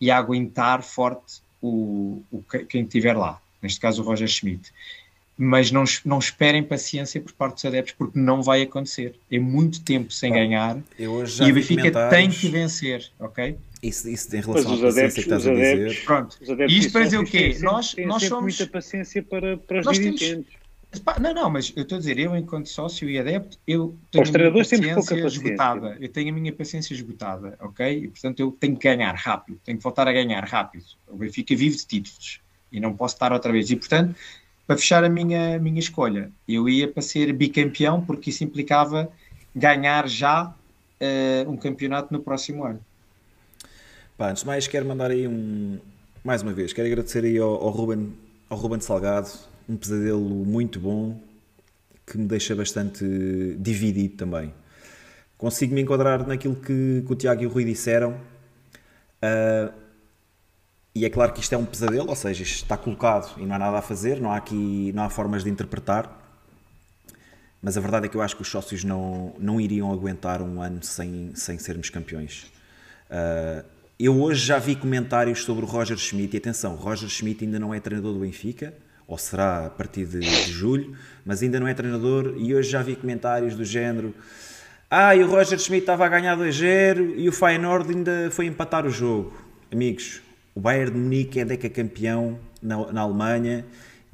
e 0.00 0.10
a 0.10 0.16
aguentar 0.16 0.82
forte 0.82 1.42
o, 1.60 2.22
o, 2.30 2.42
quem 2.68 2.84
estiver 2.84 3.16
lá, 3.16 3.40
neste 3.60 3.80
caso 3.80 4.02
o 4.02 4.04
Roger 4.04 4.28
Schmidt 4.28 4.72
mas 5.36 5.70
não, 5.70 5.84
não 6.04 6.18
esperem 6.18 6.62
paciência 6.62 7.20
por 7.20 7.32
parte 7.32 7.54
dos 7.54 7.64
adeptos, 7.64 7.94
porque 7.94 8.18
não 8.18 8.42
vai 8.42 8.62
acontecer. 8.62 9.18
É 9.30 9.38
muito 9.38 9.82
tempo 9.82 10.12
sem 10.12 10.32
ah, 10.32 10.34
ganhar 10.36 10.78
e 10.98 11.06
o 11.06 11.54
Benfica 11.54 12.08
tem 12.08 12.30
que 12.30 12.48
vencer, 12.48 13.10
ok? 13.18 13.56
Isso, 13.82 14.08
isso 14.08 14.34
em 14.34 14.40
relação 14.40 14.74
à 14.74 14.78
paciência 14.78 14.88
adeptos, 14.88 15.14
que 15.14 15.20
estás 15.20 15.46
a 15.46 15.52
dizer. 15.52 15.74
Adeptos, 15.74 16.04
Pronto, 16.04 16.38
e 16.68 16.78
isto 16.78 16.92
para 16.92 17.04
dizer 17.04 17.18
o 17.18 17.24
quê? 17.24 17.58
nós, 17.60 17.94
nós 18.06 18.22
somos. 18.22 18.56
muita 18.58 18.66
paciência 18.66 19.22
para, 19.22 19.56
para 19.56 19.80
os 19.80 19.98
dirigentes. 19.98 20.28
Temos... 20.30 20.64
Não, 21.20 21.34
não, 21.34 21.50
mas 21.50 21.72
eu 21.74 21.82
estou 21.82 21.96
a 21.96 21.98
dizer, 21.98 22.18
eu 22.18 22.36
enquanto 22.36 22.68
sócio 22.68 23.10
e 23.10 23.18
adepto, 23.18 23.58
eu 23.66 23.96
tenho 24.12 24.22
Os 24.22 24.34
a 24.34 24.38
minha 24.38 24.52
paciência, 24.52 24.94
paciência 24.94 25.26
esgotada. 25.26 25.96
Eu 26.00 26.08
tenho 26.08 26.28
a 26.30 26.32
minha 26.32 26.52
paciência 26.52 26.94
esgotada, 26.94 27.58
ok? 27.60 28.04
E 28.04 28.08
portanto 28.08 28.40
eu 28.40 28.52
tenho 28.52 28.76
que 28.76 28.88
ganhar 28.88 29.12
rápido, 29.12 29.58
tenho 29.64 29.76
que 29.76 29.82
voltar 29.82 30.06
a 30.06 30.12
ganhar 30.12 30.44
rápido. 30.44 30.84
O 31.08 31.16
Benfica 31.16 31.56
vive 31.56 31.76
de 31.76 31.86
títulos 31.86 32.40
e 32.70 32.78
não 32.78 32.94
posso 32.94 33.16
estar 33.16 33.32
outra 33.32 33.50
vez. 33.50 33.70
E 33.70 33.76
portanto, 33.76 34.14
para 34.66 34.76
fechar 34.76 35.04
a 35.04 35.08
minha, 35.08 35.58
minha 35.58 35.78
escolha. 35.78 36.30
Eu 36.48 36.68
ia 36.68 36.88
para 36.88 37.02
ser 37.02 37.32
bicampeão, 37.32 38.04
porque 38.04 38.30
isso 38.30 38.44
implicava 38.44 39.10
ganhar 39.54 40.08
já 40.08 40.46
uh, 40.46 41.50
um 41.50 41.56
campeonato 41.56 42.12
no 42.12 42.20
próximo 42.20 42.64
ano. 42.64 42.80
Pá, 44.16 44.30
antes 44.30 44.42
de 44.42 44.46
mais, 44.46 44.66
quero 44.66 44.86
mandar 44.86 45.10
aí 45.10 45.26
um. 45.28 45.78
Mais 46.22 46.40
uma 46.40 46.52
vez, 46.52 46.72
quero 46.72 46.88
agradecer 46.88 47.24
aí 47.24 47.36
ao, 47.36 47.50
ao, 47.50 47.68
Ruben, 47.68 48.14
ao 48.48 48.56
Ruben 48.56 48.80
Salgado, 48.80 49.28
um 49.68 49.76
pesadelo 49.76 50.20
muito 50.20 50.80
bom 50.80 51.20
que 52.06 52.16
me 52.16 52.26
deixa 52.26 52.54
bastante 52.54 53.04
dividido 53.58 54.16
também. 54.16 54.52
Consigo 55.36 55.74
me 55.74 55.82
enquadrar 55.82 56.26
naquilo 56.26 56.54
que, 56.54 57.02
que 57.06 57.12
o 57.12 57.14
Tiago 57.14 57.42
e 57.42 57.46
o 57.46 57.50
Rui 57.50 57.64
disseram. 57.64 58.12
Uh, 59.22 59.83
e 60.94 61.04
é 61.04 61.10
claro 61.10 61.32
que 61.32 61.40
isto 61.40 61.52
é 61.54 61.58
um 61.58 61.64
pesadelo, 61.64 62.08
ou 62.08 62.16
seja, 62.16 62.42
isto 62.42 62.62
está 62.62 62.76
colocado 62.76 63.38
e 63.38 63.44
não 63.44 63.56
há 63.56 63.58
nada 63.58 63.78
a 63.78 63.82
fazer, 63.82 64.20
não 64.20 64.30
há 64.30 64.36
aqui 64.36 64.92
não 64.94 65.04
há 65.04 65.10
formas 65.10 65.42
de 65.42 65.50
interpretar. 65.50 66.20
Mas 67.60 67.76
a 67.76 67.80
verdade 67.80 68.06
é 68.06 68.08
que 68.08 68.16
eu 68.16 68.22
acho 68.22 68.36
que 68.36 68.42
os 68.42 68.48
sócios 68.48 68.84
não, 68.84 69.34
não 69.38 69.60
iriam 69.60 69.90
aguentar 69.90 70.42
um 70.42 70.60
ano 70.60 70.82
sem, 70.82 71.32
sem 71.34 71.58
sermos 71.58 71.88
campeões. 71.88 72.52
Uh, 73.10 73.64
eu 73.98 74.20
hoje 74.20 74.44
já 74.44 74.58
vi 74.58 74.76
comentários 74.76 75.42
sobre 75.44 75.64
o 75.64 75.66
Roger 75.66 75.96
Schmidt, 75.96 76.36
e 76.36 76.38
atenção, 76.38 76.74
Roger 76.74 77.08
Schmidt 77.08 77.44
ainda 77.44 77.58
não 77.58 77.72
é 77.72 77.80
treinador 77.80 78.12
do 78.12 78.20
Benfica, 78.20 78.74
ou 79.06 79.16
será 79.16 79.66
a 79.66 79.70
partir 79.70 80.04
de, 80.04 80.20
de 80.20 80.52
julho, 80.52 80.94
mas 81.24 81.42
ainda 81.42 81.58
não 81.58 81.66
é 81.66 81.72
treinador, 81.72 82.34
e 82.36 82.54
hoje 82.54 82.70
já 82.70 82.82
vi 82.82 82.96
comentários 82.96 83.54
do 83.54 83.64
género 83.64 84.14
ah, 84.90 85.16
e 85.16 85.24
o 85.24 85.26
Roger 85.28 85.58
Schmidt 85.58 85.82
estava 85.82 86.06
a 86.06 86.08
ganhar 86.08 86.36
2-0 86.36 87.14
e 87.16 87.28
o 87.28 87.32
Feyenoord 87.32 87.90
ainda 87.90 88.28
foi 88.30 88.46
empatar 88.46 88.86
o 88.86 88.90
jogo. 88.90 89.32
Amigos, 89.72 90.20
o 90.54 90.60
Bayern 90.60 90.92
de 90.92 90.98
Munique 90.98 91.40
é 91.40 91.44
decacampeão 91.44 92.38
na, 92.62 92.92
na 92.92 93.00
Alemanha 93.00 93.64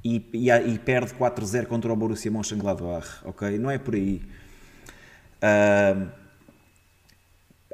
e, 0.05 0.25
e, 0.33 0.51
e 0.51 0.79
perde 0.79 1.12
4-0 1.15 1.67
contra 1.67 1.93
o 1.93 1.97
Borussia 1.97 2.31
Mönchengladbach, 2.31 3.21
ok? 3.25 3.59
Não 3.59 3.71
é 3.71 3.79
por 3.79 3.95
aí. 3.95 4.23
Uh, 5.43 6.09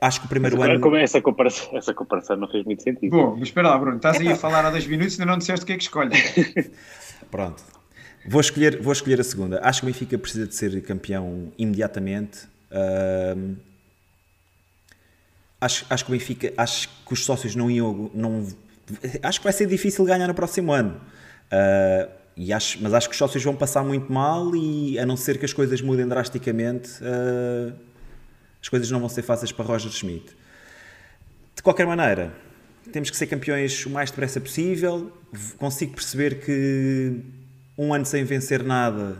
acho 0.03 0.21
que 0.21 0.27
o 0.27 0.29
primeiro 0.29 0.59
mas, 0.59 0.69
ano... 0.69 0.81
Como 0.81 0.97
é 0.97 1.03
essa, 1.03 1.21
comparação, 1.21 1.77
essa 1.77 1.95
comparação 1.95 2.37
não 2.37 2.49
fez 2.49 2.65
muito 2.65 2.83
sentido. 2.83 3.17
Bom, 3.17 3.37
mas 3.39 3.49
espera 3.49 3.69
lá, 3.69 3.79
Bruno, 3.79 3.97
estás 3.97 4.21
aí 4.21 4.29
a 4.29 4.37
falar 4.37 4.65
há 4.65 4.71
dois 4.71 4.87
minutos 4.87 5.17
e 5.17 5.21
ainda 5.21 5.31
não 5.31 5.39
disseste 5.39 5.63
o 5.63 5.67
que 5.67 5.73
é 5.73 5.77
que 5.77 5.85
escolhe. 5.85 6.11
Pronto. 7.31 7.63
Vou 8.29 8.41
escolher, 8.41 8.83
vou 8.83 8.93
escolher 8.93 9.21
a 9.21 9.25
segunda. 9.25 9.61
Acho 9.63 9.81
que 9.81 9.87
o 9.87 9.89
Benfica 9.89 10.19
precisa 10.19 10.49
de 10.49 10.55
ser 10.55 10.83
campeão 10.83 11.53
imediatamente. 11.57 12.49
Uh, 12.73 13.55
acho, 15.67 15.85
acho 15.91 16.05
que 16.05 16.11
o 16.11 16.13
Benfica, 16.13 16.53
acho 16.57 16.89
que 17.07 17.13
os 17.13 17.25
sócios 17.25 17.55
não 17.55 17.71
iam, 17.71 18.11
não, 18.15 18.47
acho 19.23 19.41
que 19.41 19.45
vai 19.45 19.53
ser 19.53 19.67
difícil 19.67 20.05
ganhar 20.05 20.27
no 20.27 20.35
próximo 20.35 20.73
ano. 20.73 21.01
Uh, 21.47 22.11
e 22.37 22.53
acho, 22.53 22.79
mas 22.83 22.93
acho 22.93 23.09
que 23.09 23.13
os 23.13 23.19
sócios 23.19 23.43
vão 23.43 23.55
passar 23.55 23.83
muito 23.83 24.13
mal 24.13 24.55
e 24.55 24.99
a 24.99 25.07
não 25.07 25.17
ser 25.17 25.39
que 25.39 25.45
as 25.45 25.53
coisas 25.53 25.81
mudem 25.81 26.07
drasticamente, 26.07 26.91
uh, 27.03 27.75
as 28.61 28.69
coisas 28.69 28.91
não 28.91 29.01
vão 29.01 29.09
ser 29.09 29.23
fáceis 29.23 29.53
para 29.53 29.65
Roger 29.65 29.91
Schmidt. 29.91 30.37
De 31.55 31.63
qualquer 31.63 31.87
maneira, 31.87 32.33
temos 32.93 33.11
que 33.11 33.17
ser 33.17 33.27
campeões 33.27 33.85
o 33.87 33.91
mais 33.91 34.11
depressa 34.11 34.41
possível. 34.41 35.11
Consigo 35.57 35.95
perceber 35.95 36.41
que 36.41 37.21
um 37.77 37.93
ano 37.93 38.05
sem 38.05 38.25
vencer 38.25 38.63
nada 38.63 39.17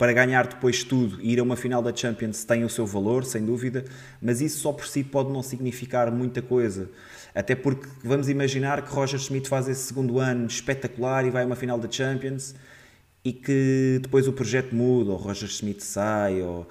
para 0.00 0.14
ganhar 0.14 0.46
depois 0.46 0.82
tudo 0.82 1.20
e 1.20 1.34
ir 1.34 1.40
a 1.40 1.42
uma 1.42 1.56
final 1.56 1.82
da 1.82 1.94
Champions 1.94 2.42
tem 2.42 2.64
o 2.64 2.70
seu 2.70 2.86
valor, 2.86 3.22
sem 3.22 3.44
dúvida, 3.44 3.84
mas 4.18 4.40
isso 4.40 4.60
só 4.60 4.72
por 4.72 4.86
si 4.86 5.04
pode 5.04 5.30
não 5.30 5.42
significar 5.42 6.10
muita 6.10 6.40
coisa. 6.40 6.88
Até 7.34 7.54
porque 7.54 7.86
vamos 8.02 8.30
imaginar 8.30 8.80
que 8.80 8.90
Roger 8.90 9.20
Schmidt 9.20 9.46
faz 9.46 9.68
esse 9.68 9.82
segundo 9.82 10.18
ano 10.18 10.46
espetacular 10.46 11.26
e 11.26 11.30
vai 11.30 11.42
a 11.42 11.46
uma 11.46 11.54
final 11.54 11.78
da 11.78 11.90
Champions 11.90 12.54
e 13.22 13.30
que 13.30 13.98
depois 14.00 14.26
o 14.26 14.32
projeto 14.32 14.74
muda, 14.74 15.10
ou 15.10 15.18
Roger 15.18 15.50
Schmidt 15.50 15.84
sai, 15.84 16.40
ou... 16.40 16.66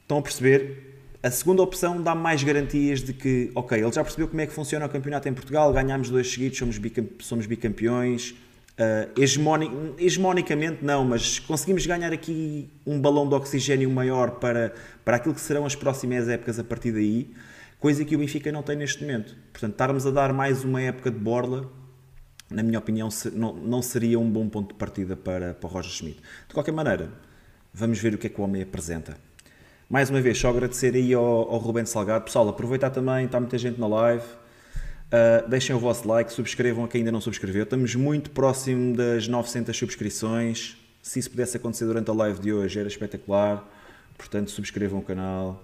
Estão 0.00 0.16
a 0.16 0.22
perceber? 0.22 0.94
A 1.22 1.30
segunda 1.30 1.60
opção 1.60 2.00
dá 2.00 2.14
mais 2.14 2.42
garantias 2.42 3.02
de 3.02 3.12
que, 3.12 3.50
ok, 3.54 3.78
ele 3.78 3.92
já 3.92 4.02
percebeu 4.02 4.28
como 4.28 4.40
é 4.40 4.46
que 4.46 4.52
funciona 4.54 4.86
o 4.86 4.88
campeonato 4.88 5.28
em 5.28 5.34
Portugal, 5.34 5.70
ganhámos 5.74 6.08
dois 6.08 6.32
seguidos, 6.32 6.56
somos, 6.56 6.80
somos 7.20 7.44
bicampeões, 7.44 8.34
Uh, 8.76 9.20
hegemonic, 9.20 9.72
hegemonicamente 9.98 10.84
não, 10.84 11.04
mas 11.04 11.38
conseguimos 11.38 11.86
ganhar 11.86 12.12
aqui 12.12 12.68
um 12.84 13.00
balão 13.00 13.28
de 13.28 13.34
oxigênio 13.34 13.88
maior 13.88 14.32
para, 14.32 14.74
para 15.04 15.16
aquilo 15.16 15.32
que 15.32 15.40
serão 15.40 15.64
as 15.64 15.76
próximas 15.76 16.28
épocas 16.28 16.58
a 16.58 16.64
partir 16.64 16.90
daí, 16.90 17.32
coisa 17.78 18.04
que 18.04 18.16
o 18.16 18.18
Benfica 18.18 18.50
não 18.50 18.64
tem 18.64 18.74
neste 18.74 19.00
momento. 19.02 19.36
Portanto, 19.52 19.72
estarmos 19.72 20.06
a 20.06 20.10
dar 20.10 20.32
mais 20.32 20.64
uma 20.64 20.82
época 20.82 21.08
de 21.08 21.18
borla, 21.18 21.70
na 22.50 22.64
minha 22.64 22.78
opinião, 22.78 23.08
não, 23.32 23.54
não 23.54 23.80
seria 23.80 24.18
um 24.18 24.28
bom 24.28 24.48
ponto 24.48 24.68
de 24.68 24.74
partida 24.74 25.16
para, 25.16 25.54
para 25.54 25.68
Roger 25.68 25.92
Schmidt. 25.92 26.20
De 26.48 26.54
qualquer 26.54 26.72
maneira, 26.72 27.12
vamos 27.72 28.00
ver 28.00 28.14
o 28.14 28.18
que 28.18 28.26
é 28.26 28.30
que 28.30 28.40
o 28.40 28.44
homem 28.44 28.62
apresenta. 28.62 29.16
Mais 29.88 30.10
uma 30.10 30.20
vez, 30.20 30.36
só 30.38 30.48
agradecer 30.48 30.94
aí 30.94 31.14
ao, 31.14 31.22
ao 31.22 31.58
Rubén 31.58 31.84
Salgado. 31.84 32.24
Pessoal, 32.24 32.48
aproveitar 32.48 32.90
também, 32.90 33.26
está 33.26 33.38
muita 33.38 33.56
gente 33.56 33.78
na 33.78 33.86
live. 33.86 34.24
Uh, 35.14 35.48
deixem 35.48 35.76
o 35.76 35.78
vosso 35.78 36.08
like, 36.08 36.32
subscrevam 36.32 36.84
a 36.84 36.88
quem 36.88 36.98
ainda 36.98 37.12
não 37.12 37.20
subscreveu. 37.20 37.62
Estamos 37.62 37.94
muito 37.94 38.30
próximo 38.30 38.96
das 38.96 39.28
900 39.28 39.76
subscrições. 39.76 40.76
Se 41.00 41.20
isso 41.20 41.30
pudesse 41.30 41.56
acontecer 41.56 41.84
durante 41.84 42.10
a 42.10 42.14
live 42.14 42.40
de 42.40 42.52
hoje, 42.52 42.80
era 42.80 42.88
espetacular. 42.88 43.64
Portanto, 44.18 44.50
subscrevam 44.50 44.98
o 44.98 45.02
canal. 45.02 45.62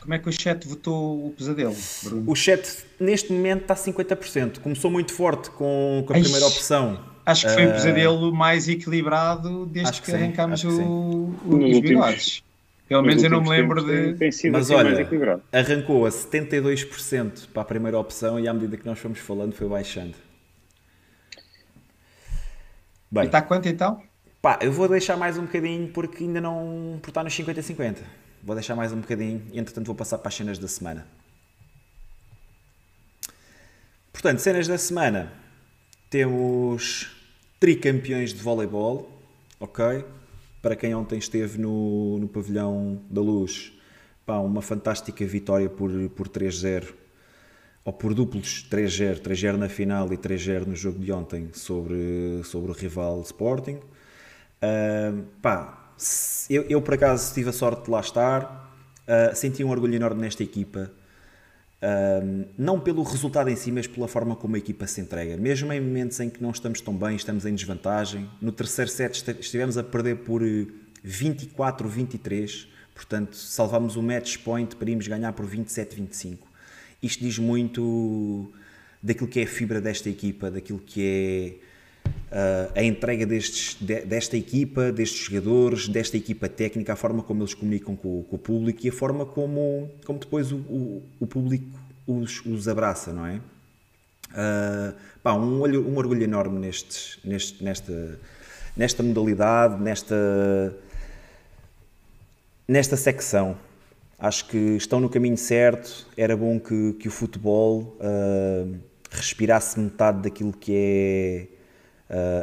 Como 0.00 0.14
é 0.14 0.18
que 0.18 0.30
o 0.30 0.32
chat 0.32 0.66
votou 0.66 1.26
o 1.26 1.30
pesadelo, 1.32 1.76
Bruno? 2.04 2.30
O 2.30 2.34
chat, 2.34 2.86
neste 2.98 3.30
momento, 3.30 3.62
está 3.62 3.74
a 3.74 3.76
50%. 3.76 4.60
Começou 4.60 4.90
muito 4.90 5.12
forte 5.12 5.50
com, 5.50 6.02
com 6.06 6.14
a 6.14 6.18
primeira 6.18 6.46
opção. 6.46 7.04
Acho 7.26 7.46
que 7.46 7.52
foi 7.52 7.66
uh, 7.66 7.70
o 7.70 7.72
pesadelo 7.74 8.34
mais 8.34 8.66
equilibrado 8.66 9.66
desde 9.66 10.00
que, 10.00 10.10
que 10.10 10.16
arrancámos 10.16 10.64
o, 10.64 10.70
o, 10.70 11.70
os 11.70 11.80
bigodes. 11.80 12.42
Pelo 12.88 13.02
menos 13.02 13.22
eu 13.22 13.28
não 13.28 13.42
me 13.42 13.50
lembro 13.50 13.84
de. 13.84 14.14
Tem 14.14 14.32
sido 14.32 14.52
Mas 14.52 14.70
assim 14.70 14.74
olha, 14.74 15.40
arrancou 15.52 16.06
a 16.06 16.08
72% 16.08 17.48
para 17.52 17.60
a 17.60 17.64
primeira 17.64 17.98
opção 17.98 18.40
e 18.40 18.48
à 18.48 18.54
medida 18.54 18.78
que 18.78 18.86
nós 18.86 18.98
fomos 18.98 19.18
falando 19.18 19.52
foi 19.52 19.68
baixando. 19.68 20.14
Bem, 23.10 23.24
e 23.24 23.26
está 23.26 23.42
quanto 23.42 23.68
então? 23.68 24.02
Pá, 24.40 24.58
eu 24.62 24.72
vou 24.72 24.88
deixar 24.88 25.16
mais 25.18 25.36
um 25.36 25.42
bocadinho 25.42 25.88
porque 25.88 26.24
ainda 26.24 26.40
não. 26.40 26.98
por 27.02 27.10
estar 27.10 27.22
nos 27.22 27.34
50-50. 27.34 27.98
Vou 28.42 28.54
deixar 28.54 28.74
mais 28.74 28.90
um 28.90 29.00
bocadinho 29.00 29.42
e 29.52 29.58
entretanto 29.58 29.86
vou 29.86 29.94
passar 29.94 30.16
para 30.16 30.28
as 30.28 30.34
cenas 30.34 30.58
da 30.58 30.68
semana. 30.68 31.06
Portanto, 34.10 34.38
cenas 34.38 34.66
da 34.66 34.78
semana. 34.78 35.30
Temos 36.08 37.14
tricampeões 37.60 38.32
de 38.32 38.42
voleibol, 38.42 39.10
ok? 39.60 40.04
Para 40.60 40.76
quem 40.76 40.94
ontem 40.94 41.18
esteve 41.18 41.58
no, 41.58 42.18
no 42.18 42.28
Pavilhão 42.28 43.00
da 43.08 43.20
Luz, 43.20 43.72
pá, 44.26 44.38
uma 44.38 44.62
fantástica 44.62 45.24
vitória 45.24 45.68
por, 45.68 45.90
por 46.10 46.28
3-0, 46.28 46.92
ou 47.84 47.92
por 47.92 48.12
duplos 48.12 48.66
3-0, 48.70 49.20
3-0 49.20 49.56
na 49.56 49.68
final 49.68 50.12
e 50.12 50.16
3-0 50.16 50.66
no 50.66 50.76
jogo 50.76 50.98
de 50.98 51.10
ontem 51.12 51.50
sobre, 51.52 52.42
sobre 52.44 52.70
o 52.70 52.74
rival 52.74 53.20
Sporting. 53.22 53.80
Uh, 54.60 55.24
pá, 55.40 55.92
eu, 56.50 56.64
eu, 56.68 56.82
por 56.82 56.94
acaso 56.94 57.32
tive 57.32 57.50
a 57.50 57.52
sorte 57.52 57.84
de 57.84 57.90
lá 57.90 58.00
estar, 58.00 58.74
uh, 59.06 59.34
senti 59.34 59.64
um 59.64 59.70
orgulho 59.70 59.94
enorme 59.94 60.20
nesta 60.20 60.42
equipa, 60.42 60.90
um, 61.80 62.44
não 62.56 62.80
pelo 62.80 63.02
resultado 63.02 63.48
em 63.48 63.56
si, 63.56 63.70
mas 63.70 63.86
pela 63.86 64.08
forma 64.08 64.34
como 64.34 64.56
a 64.56 64.58
equipa 64.58 64.86
se 64.86 65.00
entrega. 65.00 65.36
Mesmo 65.36 65.72
em 65.72 65.80
momentos 65.80 66.18
em 66.20 66.28
que 66.28 66.42
não 66.42 66.50
estamos 66.50 66.80
tão 66.80 66.96
bem, 66.96 67.16
estamos 67.16 67.46
em 67.46 67.54
desvantagem. 67.54 68.28
No 68.40 68.52
terceiro 68.52 68.90
set 68.90 69.24
estivemos 69.40 69.78
a 69.78 69.84
perder 69.84 70.16
por 70.18 70.42
24-23, 71.06 72.64
eh, 72.64 72.68
portanto 72.94 73.36
salvámos 73.36 73.96
o 73.96 74.02
match 74.02 74.38
point 74.38 74.74
para 74.74 74.90
irmos 74.90 75.06
ganhar 75.06 75.32
por 75.32 75.46
27-25. 75.46 76.38
Isto 77.00 77.22
diz 77.22 77.38
muito 77.38 78.52
daquilo 79.00 79.28
que 79.28 79.40
é 79.40 79.44
a 79.44 79.46
fibra 79.46 79.80
desta 79.80 80.10
equipa, 80.10 80.50
daquilo 80.50 80.80
que 80.80 81.02
é 81.04 81.67
Uh, 82.08 82.72
a 82.74 82.82
entrega 82.82 83.24
destes, 83.24 83.76
de, 83.80 84.00
desta 84.02 84.36
equipa, 84.36 84.92
destes 84.92 85.24
jogadores, 85.24 85.88
desta 85.88 86.16
equipa 86.16 86.48
técnica, 86.48 86.92
a 86.92 86.96
forma 86.96 87.22
como 87.22 87.42
eles 87.42 87.54
comunicam 87.54 87.96
com, 87.96 88.22
com 88.22 88.36
o 88.36 88.38
público 88.38 88.84
e 88.84 88.88
a 88.88 88.92
forma 88.92 89.24
como, 89.24 89.90
como 90.04 90.18
depois 90.18 90.52
o, 90.52 90.56
o, 90.56 91.02
o 91.20 91.26
público 91.26 91.66
os, 92.06 92.44
os, 92.44 92.68
abraça, 92.68 93.12
não 93.12 93.26
é? 93.26 93.36
Uh, 94.30 94.94
pá, 95.22 95.32
um, 95.32 95.62
um 95.62 95.96
orgulho 95.96 96.22
enorme 96.22 96.58
nestes, 96.58 97.18
neste, 97.24 97.64
nesta, 97.64 98.18
nesta 98.76 99.02
modalidade, 99.02 99.82
nesta, 99.82 100.76
nesta 102.66 102.96
secção. 102.96 103.56
Acho 104.18 104.46
que 104.48 104.56
estão 104.76 105.00
no 105.00 105.08
caminho 105.08 105.36
certo. 105.36 106.06
Era 106.16 106.36
bom 106.36 106.58
que, 106.58 106.94
que 106.94 107.08
o 107.08 107.10
futebol 107.10 107.96
uh, 108.00 108.76
respirasse 109.10 109.78
metade 109.78 110.22
daquilo 110.22 110.52
que 110.52 110.72
é 110.74 111.57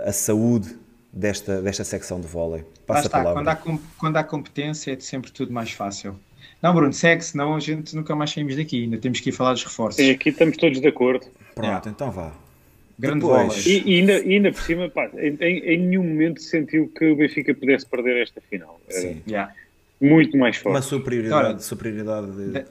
a 0.05 0.11
saúde 0.11 0.75
desta, 1.11 1.61
desta 1.61 1.83
secção 1.83 2.19
de 2.19 2.27
vôlei. 2.27 2.63
Passa 2.85 3.07
está, 3.07 3.23
quando 3.23 3.47
há, 3.47 3.55
quando 3.97 4.17
há 4.17 4.23
competência 4.23 4.93
é 4.93 4.99
sempre 4.99 5.31
tudo 5.31 5.51
mais 5.51 5.71
fácil. 5.71 6.19
Não, 6.61 6.73
Bruno, 6.73 6.93
segue, 6.93 7.23
senão 7.23 7.55
a 7.55 7.59
gente 7.59 7.95
nunca 7.95 8.15
mais 8.15 8.31
saímos 8.31 8.55
daqui. 8.55 8.83
Ainda 8.83 8.97
temos 8.97 9.19
que 9.19 9.29
ir 9.29 9.31
falar 9.31 9.53
dos 9.53 9.63
reforços. 9.63 10.03
Sim, 10.03 10.11
aqui 10.11 10.29
estamos 10.29 10.57
todos 10.57 10.79
de 10.79 10.87
acordo. 10.87 11.25
Pronto, 11.53 11.89
então 11.89 12.11
vá. 12.11 12.31
Grande 12.97 13.19
Depois... 13.19 13.65
E, 13.65 13.83
e, 13.85 13.99
ainda, 13.99 14.19
e 14.19 14.33
ainda 14.35 14.51
por 14.51 14.61
cima, 14.61 14.89
pá, 14.89 15.09
em, 15.15 15.35
em, 15.41 15.79
nenhum 15.79 16.03
momento 16.03 16.41
sentiu 16.41 16.87
que 16.87 17.11
o 17.11 17.15
Benfica 17.15 17.53
pudesse 17.53 17.85
perder 17.85 18.21
esta 18.21 18.41
final. 18.41 18.79
Sim. 18.89 19.21
Yeah. 19.27 19.53
Muito 19.99 20.37
mais 20.37 20.57
forte. 20.57 20.75
Uma 20.75 20.81
superioridade. 20.81 21.49
Então, 21.49 21.59
superioridade 21.59 22.31
de... 22.31 22.51
de... 22.51 22.65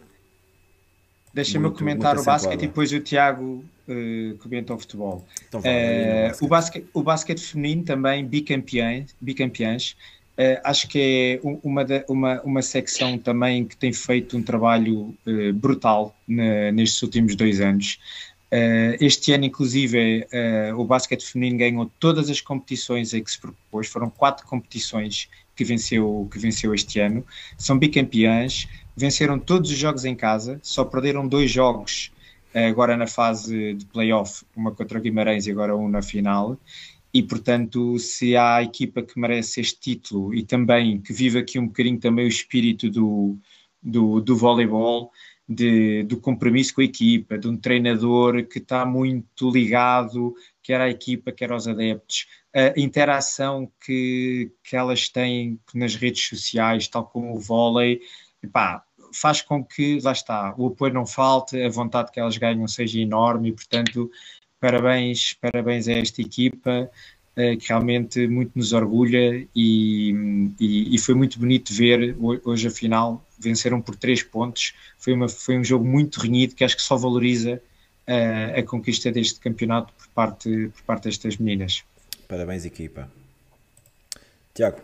Deixa-me 1.33 1.71
comentar 1.73 2.17
o 2.19 2.25
basquete 2.25 2.63
e 2.63 2.67
depois 2.69 2.93
o 2.93 3.01
Tiago 3.01 3.65
uh, 3.89 4.39
comentam 4.39 4.79
futebol. 4.79 5.25
Então, 5.49 5.61
uh, 5.61 6.45
o, 6.45 6.49
basquete, 6.49 6.87
o 6.93 7.03
basquete 7.03 7.41
feminino 7.41 7.85
também 7.85 8.25
bicampeões, 8.25 9.15
bicampeões 9.21 9.97
uh, 10.39 10.61
acho 10.65 10.89
que 10.89 11.41
é 11.45 11.49
uma, 11.63 11.85
uma, 12.09 12.43
uma 12.43 12.63
secção 12.63 13.19
também 13.19 13.65
que 13.65 13.77
tem 13.77 13.93
feito 13.93 14.37
um 14.37 14.43
trabalho 14.43 15.15
uh, 15.27 15.53
brutal 15.55 16.15
nestes 16.27 17.03
últimos 17.03 17.37
dois 17.37 17.61
anos. 17.61 17.99
Uh, 18.53 18.95
este 19.01 19.33
ano, 19.33 19.45
inclusive, 19.45 20.27
o 20.77 20.85
basquete 20.85 21.25
feminino 21.25 21.59
ganhou 21.59 21.91
todas 21.99 22.31
as 22.31 22.41
competições 22.41 23.13
em 23.13 23.23
que 23.23 23.31
se 23.31 23.41
propôs. 23.41 23.89
Foram 23.89 24.09
quatro 24.09 24.47
competições 24.47 25.29
que 25.57 25.65
venceu, 25.65 26.29
que 26.31 26.39
venceu 26.39 26.73
este 26.73 27.01
ano. 27.01 27.25
São 27.59 27.77
bicampeãs, 27.77 28.69
venceram 28.97 29.39
todos 29.39 29.71
os 29.71 29.77
jogos 29.77 30.05
em 30.05 30.15
casa, 30.15 30.61
só 30.63 30.85
perderam 30.85 31.27
dois 31.27 31.51
jogos 31.51 32.13
agora 32.55 32.97
na 32.97 33.07
fase 33.07 33.75
de 33.75 33.85
playoff, 33.87 34.45
uma 34.57 34.73
contra 34.73 35.01
Guimarães 35.01 35.47
e 35.47 35.51
agora 35.51 35.77
um 35.77 35.89
na 35.89 36.03
final. 36.03 36.59
E, 37.13 37.23
portanto, 37.23 37.99
se 37.99 38.37
há 38.37 38.57
a 38.57 38.63
equipa 38.63 39.03
que 39.03 39.19
merece 39.19 39.61
este 39.61 39.79
título 39.79 40.35
e 40.35 40.43
também 40.43 41.01
que 41.01 41.13
vive 41.13 41.39
aqui 41.39 41.59
um 41.59 41.67
bocadinho 41.67 41.99
também 41.99 42.25
o 42.25 42.29
espírito 42.29 42.91
do, 42.91 43.39
do, 43.83 44.21
do 44.21 44.37
voleibol, 44.37 45.11
de, 45.49 46.03
do 46.05 46.19
compromisso 46.19 46.75
com 46.75 46.81
a 46.81 46.85
equipa, 46.85 47.39
de 47.39 47.47
um 47.47 47.57
treinador 47.57 48.45
que 48.47 48.59
está 48.59 48.85
muito 48.85 49.51
ligado, 49.51 50.35
quer 50.63 50.81
à 50.81 50.89
equipa, 50.89 51.31
quer 51.31 51.53
aos 51.53 51.69
adeptos, 51.69 52.27
a 52.53 52.79
interação 52.79 53.71
que, 53.85 54.51
que 54.63 54.77
elas 54.77 55.09
têm 55.09 55.61
nas 55.75 55.95
redes 55.97 56.27
sociais, 56.27 56.89
tal 56.89 57.05
como 57.05 57.37
o 57.37 57.41
vôlei, 57.41 58.01
pá, 58.53 58.85
faz 59.15 59.41
com 59.41 59.65
que, 59.65 60.01
lá 60.03 60.13
está, 60.13 60.55
o 60.59 60.67
apoio 60.67 60.93
não 60.93 61.07
falte, 61.07 61.63
a 61.63 61.69
vontade 61.69 62.11
que 62.11 62.19
elas 62.19 62.37
ganham 62.37 62.67
seja 62.67 62.99
enorme 62.99 63.51
e, 63.51 63.53
portanto, 63.53 64.11
parabéns, 64.61 65.35
parabéns 65.35 65.87
a 65.89 65.93
esta 65.93 66.21
equipa 66.21 66.91
uh, 67.37 67.57
que 67.57 67.69
realmente 67.69 68.27
muito 68.27 68.53
nos 68.57 68.73
orgulha 68.73 69.47
e, 69.55 70.55
e, 70.59 70.95
e, 70.95 70.99
foi 70.99 71.15
muito 71.15 71.39
bonito 71.39 71.73
ver 71.73 72.17
hoje 72.45 72.67
a 72.67 72.71
final 72.71 73.25
venceram 73.39 73.81
por 73.81 73.95
três 73.95 74.23
pontos, 74.23 74.75
foi, 74.99 75.13
uma, 75.13 75.29
foi 75.29 75.59
um 75.59 75.65
jogo 75.65 75.85
muito 75.85 76.21
renhido 76.21 76.55
que 76.55 76.65
acho 76.65 76.77
que 76.77 76.83
só 76.83 76.97
valoriza 76.97 77.63
uh, 78.09 78.59
a 78.59 78.63
conquista 78.65 79.13
deste 79.13 79.39
campeonato 79.39 79.93
por 79.95 80.09
parte, 80.09 80.71
por 80.75 80.83
parte 80.83 81.05
destas 81.05 81.37
meninas. 81.37 81.85
Parabéns 82.27 82.65
equipa. 82.65 83.09
Tiago, 84.55 84.79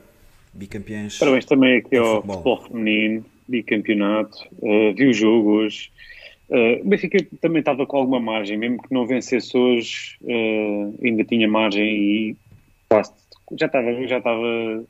bicampeões. 0.52 1.18
Parabéns 1.18 1.44
também 1.44 1.78
aqui 1.78 1.96
ao 1.96 2.16
futebol, 2.16 2.36
futebol 2.36 2.68
feminino 2.68 3.24
bicampeonato, 3.50 4.38
uh, 4.58 4.94
vi 4.94 5.06
o 5.08 5.12
jogo 5.12 5.50
hoje. 5.50 5.90
Uh, 6.48 6.84
o 6.84 6.88
Benfica 6.88 7.24
também 7.40 7.60
estava 7.60 7.86
com 7.86 7.96
alguma 7.96 8.20
margem, 8.20 8.56
mesmo 8.56 8.82
que 8.82 8.92
não 8.92 9.06
vencesse 9.06 9.56
hoje, 9.56 10.16
uh, 10.22 10.98
ainda 11.02 11.24
tinha 11.24 11.46
margem 11.46 11.84
e 11.84 12.36
quase, 12.88 13.12
já 13.56 13.66
estava, 13.66 14.06
já 14.06 14.18
estava 14.18 14.84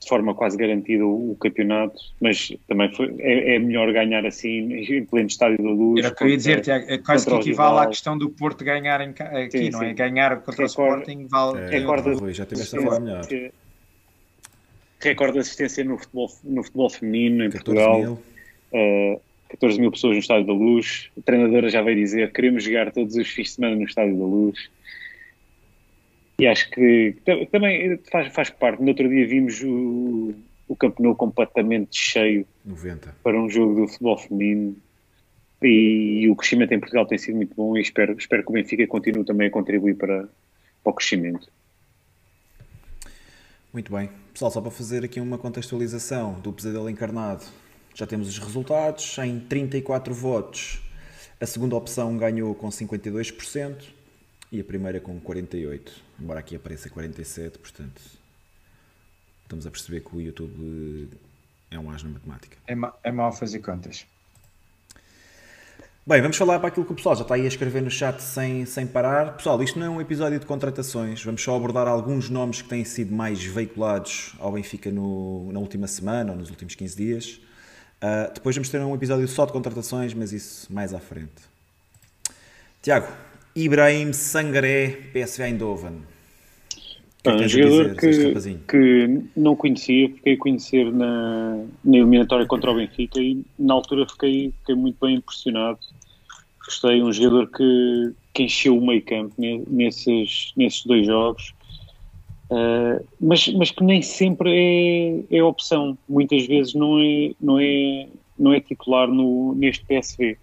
de 0.00 0.08
forma 0.08 0.34
quase 0.34 0.56
garantida 0.56 1.04
o, 1.04 1.32
o 1.32 1.36
campeonato, 1.36 2.00
mas 2.20 2.52
também 2.66 2.90
foi, 2.94 3.14
é, 3.18 3.56
é, 3.56 3.58
melhor 3.58 3.92
ganhar 3.92 4.24
assim 4.24 4.72
em 4.72 5.04
pleno 5.04 5.28
estádio 5.28 5.58
da 5.58 5.70
luz. 5.70 6.02
Era 6.02 6.12
o 6.12 6.16
que 6.16 6.24
eu 6.24 6.28
ia 6.28 6.36
dizer, 6.36 6.60
Tiago, 6.62 6.86
é 6.88 6.98
quase 6.98 7.26
que 7.26 7.34
equivale 7.34 7.78
à 7.80 7.86
questão 7.86 8.16
do 8.16 8.30
Porto 8.30 8.64
ganhar 8.64 9.00
em, 9.02 9.10
aqui, 9.10 9.50
sim, 9.64 9.70
não 9.70 9.82
é? 9.82 9.92
Ganhar 9.92 10.36
contra 10.36 10.66
Record, 10.66 11.00
o 11.00 11.02
Sporting 11.02 11.26
vale. 11.28 11.60
É, 11.60 11.68
recorde, 11.68 12.12
Rui, 12.14 12.32
já 12.32 12.46
tiveste 12.46 12.78
a 12.78 12.82
falar 12.82 13.00
melhor. 13.00 13.26
Recorde 15.00 15.34
de 15.34 15.38
assistência 15.40 15.84
no 15.84 15.98
futebol, 15.98 16.30
no 16.44 16.62
futebol 16.62 16.90
feminino 16.90 17.44
em 17.44 17.50
Portugal. 17.50 18.18
Uh, 18.72 19.20
14 19.48 19.80
mil 19.80 19.90
pessoas 19.90 20.14
no 20.14 20.20
Estádio 20.20 20.46
da 20.46 20.52
Luz. 20.52 21.10
A 21.18 21.22
treinadora 21.22 21.68
já 21.68 21.82
veio 21.82 21.96
dizer 21.96 22.32
queremos 22.32 22.62
jogar 22.64 22.92
todos 22.92 23.16
os 23.16 23.28
fins 23.28 23.48
de 23.48 23.54
semana 23.54 23.76
no 23.76 23.84
Estádio 23.84 24.16
da 24.16 24.24
Luz. 24.24 24.70
E 26.38 26.46
acho 26.46 26.70
que 26.70 27.16
também 27.50 27.98
faz, 28.10 28.32
faz 28.32 28.50
parte. 28.50 28.80
No 28.80 28.88
outro 28.88 29.08
dia 29.08 29.26
vimos 29.26 29.62
o, 29.62 30.34
o 30.68 30.76
Camp 30.76 30.98
Nou 31.00 31.14
completamente 31.14 31.98
cheio 31.98 32.46
90. 32.64 33.16
para 33.22 33.38
um 33.38 33.50
jogo 33.50 33.82
do 33.82 33.88
futebol 33.88 34.16
feminino. 34.16 34.76
E, 35.62 36.22
e, 36.22 36.30
o 36.30 36.36
crescimento 36.36 36.72
em 36.72 36.80
Portugal 36.80 37.04
tem 37.04 37.18
sido 37.18 37.36
muito 37.36 37.54
bom 37.54 37.76
e 37.76 37.82
espero, 37.82 38.16
espero 38.16 38.42
que 38.42 38.48
o 38.48 38.52
Benfica 38.54 38.86
continue 38.86 39.24
também 39.24 39.48
a 39.48 39.50
contribuir 39.50 39.94
para, 39.94 40.26
para 40.82 40.90
o 40.90 40.94
crescimento. 40.94 41.48
Muito 43.72 43.92
bem. 43.92 44.10
Pessoal, 44.32 44.50
só 44.50 44.60
para 44.60 44.70
fazer 44.70 45.04
aqui 45.04 45.20
uma 45.20 45.38
contextualização 45.38 46.40
do 46.40 46.52
pesadelo 46.52 46.90
encarnado, 46.90 47.44
já 47.94 48.04
temos 48.04 48.28
os 48.28 48.36
resultados. 48.38 49.16
Em 49.18 49.38
34 49.38 50.12
votos, 50.12 50.80
a 51.40 51.46
segunda 51.46 51.76
opção 51.76 52.16
ganhou 52.16 52.52
com 52.52 52.68
52% 52.68 53.84
e 54.50 54.60
a 54.60 54.64
primeira 54.64 55.00
com 55.00 55.20
48%. 55.20 55.88
Embora 56.18 56.40
aqui 56.40 56.56
apareça 56.56 56.90
47%, 56.90 57.58
portanto, 57.58 58.02
estamos 59.42 59.66
a 59.66 59.70
perceber 59.70 60.00
que 60.00 60.16
o 60.16 60.20
YouTube 60.20 61.08
é 61.70 61.78
um 61.78 61.90
as 61.90 62.02
na 62.02 62.10
matemática. 62.10 62.56
É, 62.66 62.74
ma 62.74 62.92
é 63.04 63.12
mal 63.12 63.32
fazer 63.32 63.60
contas. 63.60 64.04
Bem, 66.10 66.20
vamos 66.20 66.36
falar 66.36 66.58
para 66.58 66.66
aquilo 66.66 66.84
que 66.84 66.90
o 66.90 66.96
pessoal 66.96 67.14
já 67.14 67.22
está 67.22 67.36
aí 67.36 67.42
a 67.42 67.46
escrever 67.46 67.80
no 67.80 67.88
chat 67.88 68.20
sem, 68.20 68.66
sem 68.66 68.84
parar. 68.84 69.36
Pessoal, 69.36 69.62
isto 69.62 69.78
não 69.78 69.86
é 69.86 69.88
um 69.90 70.00
episódio 70.00 70.40
de 70.40 70.44
contratações, 70.44 71.22
vamos 71.22 71.40
só 71.40 71.54
abordar 71.54 71.86
alguns 71.86 72.28
nomes 72.28 72.60
que 72.60 72.68
têm 72.68 72.84
sido 72.84 73.14
mais 73.14 73.44
veiculados 73.44 74.34
ao 74.40 74.50
Benfica 74.50 74.90
no, 74.90 75.52
na 75.52 75.60
última 75.60 75.86
semana 75.86 76.32
ou 76.32 76.36
nos 76.36 76.50
últimos 76.50 76.74
15 76.74 76.96
dias. 76.96 77.40
Uh, 78.02 78.34
depois 78.34 78.56
vamos 78.56 78.68
ter 78.68 78.80
um 78.80 78.92
episódio 78.92 79.28
só 79.28 79.46
de 79.46 79.52
contratações, 79.52 80.12
mas 80.12 80.32
isso 80.32 80.66
mais 80.74 80.92
à 80.92 80.98
frente. 80.98 81.30
Tiago, 82.82 83.06
Ibrahim 83.54 84.12
Sangaré, 84.12 84.88
PSV 85.12 85.44
Eindhoven. 85.44 86.02
Que 87.22 87.28
é 87.28 87.34
um 87.34 87.48
jogador 87.48 87.94
que, 87.94 88.56
que, 88.66 89.22
não 89.36 89.54
conhecia, 89.54 90.08
fiquei 90.08 90.34
a 90.34 90.38
conhecer 90.38 90.90
na, 90.90 91.62
na 91.84 91.96
eliminatória 91.98 92.46
contra 92.46 92.72
o 92.72 92.74
Benfica 92.74 93.20
e 93.20 93.44
na 93.56 93.74
altura 93.74 94.08
fiquei, 94.08 94.52
fiquei 94.58 94.74
muito 94.74 94.96
bem 95.00 95.14
impressionado. 95.14 95.78
Gostei, 96.70 97.02
um 97.02 97.12
jogador 97.12 97.48
que, 97.48 98.12
que 98.32 98.44
encheu 98.44 98.78
o 98.78 98.86
meio 98.86 99.02
campo 99.02 99.34
nesses, 99.36 100.52
nesses 100.56 100.86
dois 100.86 101.04
jogos 101.04 101.52
Uh, 102.50 103.06
mas, 103.20 103.46
mas 103.54 103.70
que 103.70 103.84
nem 103.84 104.02
sempre 104.02 105.24
é, 105.30 105.36
é 105.36 105.42
opção. 105.42 105.96
Muitas 106.08 106.46
vezes 106.46 106.74
não 106.74 106.98
é, 106.98 107.32
não 107.40 107.60
é, 107.60 108.08
não 108.36 108.52
é 108.52 108.60
titular 108.60 109.06
no, 109.06 109.54
neste 109.54 109.84
PSV. 109.84 110.36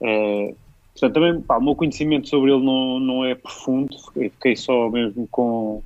Uh, 0.00 0.04
ah, 0.04 0.54
portanto, 0.92 1.14
também 1.14 1.40
pá, 1.42 1.58
o 1.58 1.62
meu 1.62 1.74
conhecimento 1.74 2.28
sobre 2.28 2.52
ele 2.52 2.64
não, 2.64 3.00
não 3.00 3.24
é 3.24 3.34
profundo. 3.34 3.96
Fiquei 4.12 4.54
só 4.54 4.88
mesmo 4.88 5.26
com, 5.28 5.82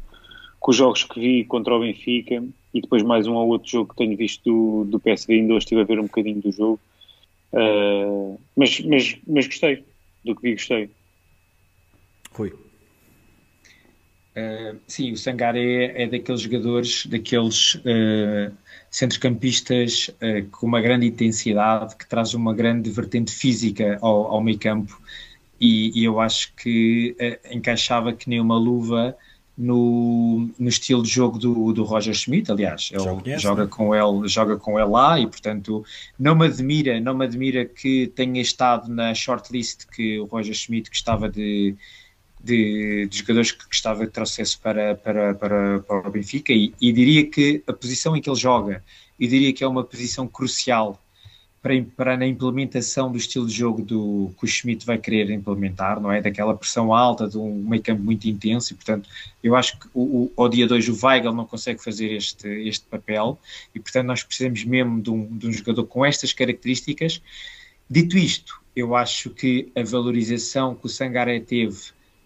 com 0.60 0.70
os 0.70 0.76
jogos 0.76 1.04
que 1.04 1.18
vi 1.18 1.44
contra 1.44 1.74
o 1.74 1.80
Benfica 1.80 2.44
e 2.74 2.82
depois 2.82 3.02
mais 3.02 3.26
um 3.26 3.34
ou 3.34 3.48
outro 3.48 3.70
jogo 3.70 3.90
que 3.90 3.96
tenho 3.96 4.16
visto 4.18 4.44
do, 4.44 4.84
do 4.84 5.00
PSV. 5.00 5.32
Ainda 5.32 5.54
hoje 5.54 5.64
estive 5.64 5.80
a 5.80 5.84
ver 5.84 5.98
um 5.98 6.04
bocadinho 6.04 6.42
do 6.42 6.52
jogo. 6.52 6.80
Uh, 7.52 8.38
mas, 8.56 8.80
mas, 8.80 9.16
mas 9.26 9.46
gostei 9.46 9.84
do 10.24 10.34
que 10.34 10.42
vi, 10.42 10.52
gostei. 10.54 10.90
Rui. 12.32 12.52
Uh, 14.38 14.78
sim, 14.86 15.10
o 15.10 15.16
Sangaré 15.16 16.02
é 16.02 16.06
daqueles 16.06 16.42
jogadores, 16.42 17.06
daqueles 17.06 17.74
uh, 17.76 18.54
centrocampistas 18.90 20.08
uh, 20.08 20.48
com 20.50 20.66
uma 20.66 20.80
grande 20.80 21.06
intensidade, 21.06 21.96
que 21.96 22.06
traz 22.06 22.34
uma 22.34 22.54
grande 22.54 22.88
vertente 22.90 23.32
física 23.32 23.98
ao, 24.00 24.26
ao 24.28 24.40
meio 24.40 24.58
campo 24.58 25.00
e, 25.60 26.00
e, 26.00 26.04
eu 26.04 26.20
acho 26.20 26.54
que 26.54 27.16
encaixava 27.50 28.12
que 28.12 28.30
nem 28.30 28.40
uma 28.40 28.56
luva 28.56 29.16
no, 29.58 30.48
no 30.56 30.68
estilo 30.68 31.02
de 31.02 31.10
jogo 31.10 31.36
do, 31.36 31.72
do 31.72 31.82
Roger 31.82 32.14
Schmidt, 32.14 32.52
aliás, 32.52 32.90
ele 32.92 33.02
conhece, 33.02 33.42
joga, 33.42 33.64
né? 33.64 33.68
com 33.68 33.92
ele, 33.92 34.28
joga 34.28 34.56
com 34.56 34.78
ele 34.78 34.88
lá 34.88 35.18
e 35.18 35.26
portanto 35.26 35.84
não 36.16 36.36
me 36.36 36.46
admira, 36.46 37.00
não 37.00 37.12
me 37.12 37.24
admira 37.24 37.64
que 37.64 38.06
tenha 38.14 38.40
estado 38.40 38.88
na 38.88 39.12
shortlist 39.12 39.86
que 39.88 40.20
o 40.20 40.26
Roger 40.26 40.54
Schmidt 40.54 40.88
gostava 40.88 41.28
de 41.28 41.74
de, 42.42 43.08
de 43.10 43.18
jogadores 43.18 43.50
que 43.50 43.66
gostava 43.66 44.06
que 44.06 44.12
trouxesse 44.12 44.56
para, 44.56 44.94
para, 44.94 45.34
para, 45.34 45.80
para 45.80 46.08
o 46.08 46.10
Benfica 46.12 46.52
e, 46.52 46.72
e, 46.80 46.92
diria 46.92 47.28
que 47.28 47.64
a 47.66 47.72
posição 47.72 48.16
em 48.16 48.20
que 48.20 48.30
ele 48.30 48.38
joga, 48.38 48.84
eu 49.18 49.28
diria 49.28 49.52
que 49.52 49.64
é 49.64 49.66
uma 49.66 49.82
posição 49.82 50.28
crucial 50.28 51.02
para 51.96 52.16
na 52.16 52.26
implementação 52.26 53.10
do 53.10 53.18
estilo 53.18 53.46
de 53.46 53.54
jogo 53.54 53.82
do, 53.82 54.30
que 54.38 54.44
o 54.44 54.48
Schmidt 54.48 54.84
vai 54.84 54.98
querer 54.98 55.30
implementar, 55.30 56.00
não 56.00 56.10
é? 56.10 56.20
Daquela 56.20 56.56
pressão 56.56 56.92
alta, 56.92 57.28
de 57.28 57.38
um 57.38 57.54
meio 57.54 57.82
campo 57.82 58.02
muito 58.02 58.28
intenso 58.28 58.72
e, 58.72 58.76
portanto, 58.76 59.08
eu 59.42 59.54
acho 59.54 59.78
que 59.78 59.86
o, 59.94 60.02
o, 60.02 60.32
ao 60.36 60.48
dia 60.48 60.66
2 60.66 60.88
o 60.88 61.06
Weigl 61.06 61.32
não 61.32 61.44
consegue 61.44 61.82
fazer 61.82 62.12
este, 62.12 62.48
este 62.68 62.84
papel 62.86 63.38
e, 63.74 63.80
portanto, 63.80 64.06
nós 64.06 64.22
precisamos 64.22 64.64
mesmo 64.64 65.00
de 65.00 65.10
um, 65.10 65.26
de 65.26 65.48
um 65.48 65.52
jogador 65.52 65.84
com 65.84 66.04
estas 66.04 66.32
características. 66.32 67.22
Dito 67.88 68.18
isto, 68.18 68.60
eu 68.74 68.94
acho 68.94 69.30
que 69.30 69.70
a 69.74 69.82
valorização 69.82 70.74
que 70.74 70.86
o 70.86 70.88
Sangaré 70.88 71.40
teve 71.40 71.78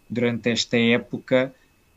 durante 0.09 0.51
esta 0.51 0.77
época, 0.77 1.55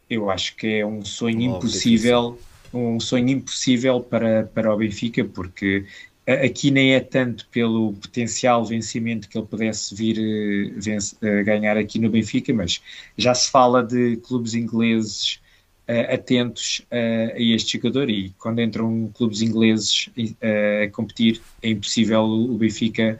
eu 0.09 0.30
acho 0.30 0.55
que 0.55 0.67
é 0.80 0.85
um 0.85 1.03
sonho 1.03 1.41
impossível, 1.41 2.39
um 2.73 2.99
sonho 2.99 3.30
impossível 3.30 3.99
para, 3.99 4.43
para 4.53 4.73
o 4.73 4.77
Benfica, 4.77 5.26
porque 5.26 5.85
aqui 6.27 6.72
nem 6.72 6.95
é 6.95 6.99
tanto 6.99 7.47
pelo 7.49 7.93
potencial 7.93 8.65
vencimento 8.65 9.30
que 9.30 9.38
ele 9.38 9.45
pudesse 9.45 9.93
vir 9.93 10.18
eh, 10.18 10.73
vence, 10.76 11.15
eh, 11.22 11.43
ganhar 11.43 11.77
aqui 11.77 11.99
no 11.99 12.10
Benfica, 12.10 12.53
mas 12.53 12.81
já 13.18 13.34
se 13.34 13.52
fala 13.52 13.84
de 13.84 14.18
clubes 14.18 14.56
ingleses 14.56 15.39
uh, 15.88 16.14
atentos 16.14 16.80
uh, 16.91 17.35
a 17.35 17.41
este 17.41 17.77
jogador 17.77 18.10
e 18.10 18.34
quando 18.39 18.60
entram 18.61 19.11
clubes 19.14 19.41
ingleses 19.41 20.10
uh, 20.18 20.85
a 20.85 20.89
competir 20.89 21.39
é 21.61 21.69
impossível 21.69 22.23
o 22.23 22.57
Benfica 22.57 23.19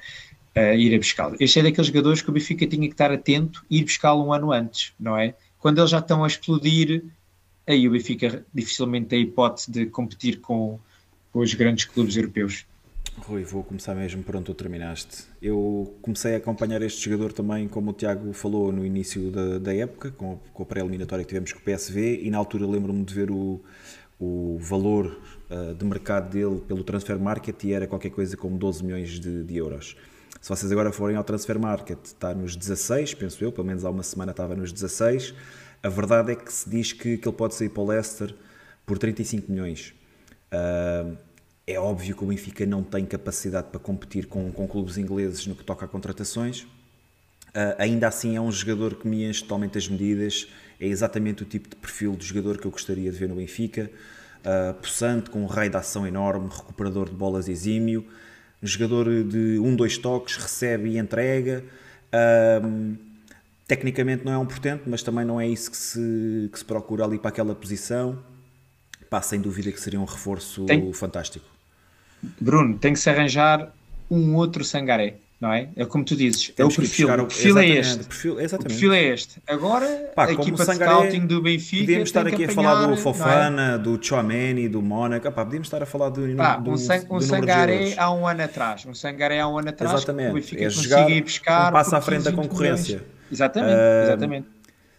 ir 0.78 0.96
a 0.96 0.98
buscá-lo. 0.98 1.36
Este 1.38 1.60
é 1.60 1.64
daqueles 1.64 1.88
jogadores 1.88 2.22
que 2.22 2.30
o 2.30 2.32
Benfica 2.32 2.66
tinha 2.66 2.88
que 2.88 2.94
estar 2.94 3.12
atento 3.12 3.66
e 3.70 3.80
ir 3.80 3.84
buscá-lo 3.84 4.26
um 4.26 4.32
ano 4.32 4.54
antes, 4.54 4.94
não 4.98 5.18
é? 5.18 5.36
Quando 5.60 5.80
eles 5.80 5.92
já 5.92 6.00
estão 6.00 6.24
a 6.24 6.28
explodir, 6.28 7.04
aí 7.68 7.86
o 7.86 7.92
Benfica 7.92 8.46
dificilmente 8.54 9.08
tem 9.08 9.20
a 9.20 9.22
hipótese 9.24 9.70
de 9.70 9.86
competir 9.88 10.40
com, 10.40 10.80
com 11.34 11.40
os 11.40 11.54
grandes 11.54 11.84
clubes 11.84 12.16
europeus. 12.16 12.66
Rui, 13.18 13.44
vou 13.44 13.64
começar 13.64 13.96
mesmo 13.96 14.24
por 14.24 14.36
onde 14.36 14.46
tu 14.46 14.54
terminaste. 14.54 15.24
Eu 15.42 15.96
comecei 16.02 16.36
a 16.36 16.38
acompanhar 16.38 16.82
este 16.82 17.10
jogador 17.10 17.32
também, 17.32 17.68
como 17.68 17.92
o 17.92 17.94
Tiago 17.94 18.34
falou, 18.34 18.72
no 18.72 18.86
início 18.86 19.32
da, 19.32 19.58
da 19.58 19.74
época, 19.74 20.12
com, 20.12 20.38
com 20.54 20.64
a 20.64 20.66
pré-eliminatória 20.66 21.24
que 21.24 21.30
tivemos 21.30 21.54
com 21.54 21.60
o 21.60 21.64
PSV, 21.64 22.22
e 22.24 22.30
na 22.30 22.38
altura 22.38 22.68
lembro-me 22.68 23.04
de 23.04 23.14
ver 23.14 23.32
o, 23.32 23.62
o 24.20 24.58
valor 24.60 25.20
uh, 25.50 25.74
de 25.74 25.86
mercado 25.86 26.30
dele 26.30 26.62
pelo 26.68 26.84
transfer 26.84 27.18
market 27.18 27.64
e 27.64 27.74
era 27.74 27.88
qualquer 27.88 28.10
coisa 28.12 28.36
como 28.36 28.58
12 28.58 28.84
milhões 28.84 29.20
de, 29.20 29.44
de 29.44 29.58
euros. 29.58 29.96
Se 30.42 30.50
vocês 30.50 30.72
agora 30.72 30.92
forem 30.92 31.16
ao 31.16 31.24
Transfer 31.24 31.58
Market, 31.58 31.98
está 32.04 32.36
nos 32.36 32.56
16, 32.56 33.16
penso 33.16 33.44
eu, 33.44 33.52
pelo 33.52 33.66
menos 33.66 33.84
há 33.84 33.90
uma 33.90 34.04
semana 34.04 34.32
estava 34.32 34.56
nos 34.56 34.72
16. 34.72 35.34
A 35.82 35.90
verdade 35.90 36.34
é 36.34 36.36
que 36.36 36.54
se 36.54 36.70
diz 36.70 36.94
que, 36.94 37.18
que 37.18 37.28
ele 37.28 37.36
pode 37.36 37.56
sair 37.56 37.70
para 37.70 37.82
o 37.82 37.88
Leicester 37.88 38.36
por 38.86 39.00
35 39.00 39.52
milhões. 39.52 39.96
Uh, 40.54 41.18
é 41.68 41.80
óbvio 41.80 42.16
que 42.16 42.24
o 42.24 42.28
Benfica 42.28 42.66
não 42.66 42.84
tem 42.84 43.06
capacidade 43.06 43.68
para 43.70 43.80
competir 43.80 44.28
com, 44.28 44.52
com 44.52 44.68
clubes 44.68 44.98
ingleses 44.98 45.48
no 45.48 45.56
que 45.56 45.64
toca 45.64 45.86
a 45.86 45.88
contratações. 45.88 46.62
Uh, 46.62 47.76
ainda 47.78 48.08
assim, 48.08 48.36
é 48.36 48.42
um 48.42 48.52
jogador 48.52 48.96
que 48.96 49.08
me 49.08 49.24
enche 49.26 49.42
totalmente 49.42 49.78
as 49.78 49.88
medidas. 49.88 50.48
É 50.80 50.88
exatamente 50.88 51.44
o 51.44 51.46
tipo 51.46 51.70
de 51.70 51.76
perfil 51.76 52.16
de 52.16 52.26
jogador 52.26 52.58
que 52.58 52.68
eu 52.68 52.72
gostaria 52.72 53.12
de 53.12 53.18
ver 53.18 53.30
no 53.30 53.36
Benfica. 53.36 53.90
Uh, 54.42 54.74
possante, 54.76 55.30
com 55.30 55.42
um 55.42 55.48
raio 55.48 55.72
de 55.72 55.78
ação 55.78 56.06
enorme, 56.06 56.50
recuperador 56.50 57.10
de 57.10 57.16
bolas 57.16 57.48
exímio 57.48 58.06
um 58.62 58.68
jogador 58.68 59.24
de 59.24 59.60
um, 59.60 59.76
dois 59.76 59.98
toques, 59.98 60.38
recebe 60.38 60.90
e 60.90 60.98
entrega. 60.98 61.64
Um, 62.64 62.98
tecnicamente 63.68 64.26
não 64.26 64.32
é 64.32 64.38
um 64.38 64.46
portento, 64.46 64.84
mas 64.88 65.04
também 65.04 65.24
não 65.24 65.40
é 65.40 65.48
isso 65.48 65.70
que 65.70 65.78
se, 65.78 66.50
que 66.52 66.58
se 66.58 66.66
procura 66.66 67.06
ali 67.06 67.20
para 67.20 67.30
aquela 67.30 67.54
posição. 67.54 68.24
Pá, 69.10 69.22
sem 69.22 69.40
dúvida 69.40 69.72
que 69.72 69.80
seria 69.80 70.00
um 70.00 70.06
reforço 70.06 70.66
tem, 70.66 70.92
fantástico. 70.94 71.46
Bruno, 72.40 72.78
tem 72.78 72.94
que 72.94 73.00
se 73.00 73.10
arranjar 73.10 73.72
um 74.10 74.36
outro 74.36 74.64
Sangaré. 74.64 75.16
não 75.40 75.52
é? 75.52 75.70
É 75.76 75.86
como 75.86 76.04
tu 76.04 76.16
dizes, 76.16 76.54
é 76.58 76.64
o 76.64 76.70
perfil, 76.70 77.10
o 77.10 77.26
perfil 77.28 77.58
é 77.60 77.68
este. 77.68 78.02
O 78.02 78.06
perfil, 78.06 78.34
o 78.34 78.64
perfil 78.64 78.94
é 78.94 79.04
este. 79.04 79.42
Agora, 79.48 79.86
Pá, 80.16 80.26
a 80.26 80.32
equipa 80.32 80.66
de 80.66 80.76
scouting 80.76 81.26
do 81.28 81.42
Benfica. 81.42 81.84
Podíamos 81.84 82.10
estar 82.10 82.28
aqui 82.28 82.46
a 82.46 82.50
falar 82.50 82.88
do 82.88 82.94
é? 82.94 82.98
Fofana, 82.98 83.74
é? 83.74 83.78
do 83.78 84.00
Chouameni, 84.02 84.68
do 84.68 84.82
Mónaco. 84.82 85.32
Pá, 85.32 85.44
podíamos 85.44 85.68
estar 85.68 85.84
a 85.84 85.86
falar 85.86 86.10
do. 86.10 86.36
Pá, 86.36 86.58
do 86.58 86.72
um, 86.72 86.78
sang, 86.78 87.06
um 87.10 87.20
Sangaré 87.20 87.94
há 87.98 88.12
um 88.12 88.28
ano 88.28 88.44
atrás. 88.44 88.86
Um 88.86 88.94
Sangaré 88.94 89.40
há 89.40 89.48
um 89.48 89.58
ano 89.58 89.70
atrás. 89.70 89.94
Exatamente. 89.94 90.32
O 90.32 90.34
Benfica 90.34 90.66
é 90.66 90.70
jogar, 90.70 91.10
ir 91.10 91.22
buscar. 91.22 91.70
Um 91.70 91.74
passo 91.74 91.96
à 91.96 92.02
frente 92.02 92.24
da 92.24 92.32
concorrência. 92.32 93.04
Exatamente, 93.32 93.74
exatamente 94.04 94.55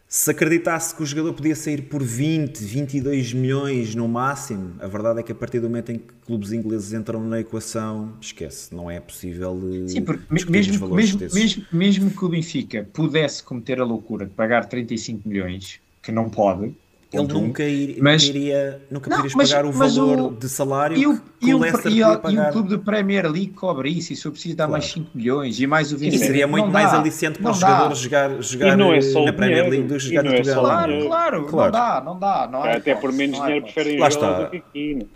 se 0.09 0.31
acreditasse 0.31 0.95
que 0.95 1.03
o 1.03 1.07
jogador 1.07 1.33
podia 1.33 1.57
sair 1.57 1.83
por 1.83 2.03
20, 2.03 2.59
22 2.63 3.33
milhões 3.33 3.95
no 3.95 4.07
máximo, 4.07 4.75
a 4.79 4.87
verdade 4.87 5.21
é 5.21 5.23
que 5.23 5.33
a 5.33 5.35
partir 5.35 5.59
do 5.59 5.69
momento 5.69 5.91
em 5.91 5.99
que 5.99 6.15
clubes 6.25 6.53
ingleses 6.53 6.93
entram 6.93 7.21
na 7.21 7.41
equação, 7.41 8.13
esquece, 8.21 8.75
não 8.75 8.91
é 8.91 9.01
possível. 9.01 9.61
Eh, 9.85 9.89
Sim, 9.89 10.03
porque 10.03 10.33
mesmo, 10.33 10.89
mesmo, 10.95 11.19
mesmo, 11.33 11.67
mesmo 11.73 12.11
que 12.11 12.25
o 12.25 12.29
Benfica 12.29 12.89
pudesse 12.93 13.43
cometer 13.43 13.81
a 13.81 13.85
loucura 13.85 14.27
de 14.27 14.33
pagar 14.33 14.67
35 14.67 15.29
milhões, 15.29 15.81
que 16.01 16.13
não 16.13 16.31
pode, 16.31 16.73
ele 17.13 17.33
nunca, 17.33 17.63
ir, 17.63 17.99
mas, 18.01 18.27
nunca 18.27 18.39
iria 18.39 18.83
nunca 18.91 19.11
não, 19.11 19.23
mas, 19.35 19.51
pagar 19.51 19.65
o 19.65 19.71
valor 19.71 20.19
o, 20.19 20.31
de 20.33 20.49
salário 20.49 20.97
e 20.97 21.07
o, 21.07 21.21
que 21.41 21.55
o 21.55 21.59
Leicester 21.59 21.93
e, 21.93 22.03
o, 22.03 22.31
e 22.31 22.39
o 22.39 22.53
clube 22.53 22.69
de 22.71 22.79
Premier 22.79 23.31
League 23.31 23.53
cobra 23.53 23.89
isso 23.89 24.13
e 24.13 24.17
se 24.17 24.27
eu 24.27 24.33
preciso 24.33 24.57
dar 24.57 24.67
claro. 24.67 24.83
mais 24.83 24.93
5 24.93 25.11
milhões 25.15 25.61
e 25.61 25.67
mais 25.67 25.93
o 25.93 25.97
Vincent. 25.97 26.19
seria 26.19 26.47
muito 26.49 26.69
mais 26.69 26.91
dá, 26.91 26.99
aliciente 26.99 27.39
para 27.39 27.53
os 27.53 27.59
jogadores 27.59 27.99
jogar, 27.99 28.43
jogar 28.43 28.69
é 28.69 29.25
na 29.25 29.33
Premier 29.33 29.69
League 29.69 29.87
do 29.87 29.95
que 29.95 30.01
jogar 30.01 30.25
no 30.25 30.31
é 30.31 30.35
Portugal. 30.35 30.65
Claro, 30.65 31.07
claro, 31.07 31.45
claro, 31.45 31.73
não 31.73 31.81
dá, 31.81 32.03
não 32.05 32.19
dá. 32.19 32.49
Não 32.51 32.67
é 32.67 32.77
Até 32.77 32.95
por 32.95 33.13
menos 33.13 33.41
dinheiro 33.41 33.65
preferem 33.65 33.99
jogar 33.99 34.45
do 34.45 34.51
que 34.51 34.57
aqui. 34.57 35.07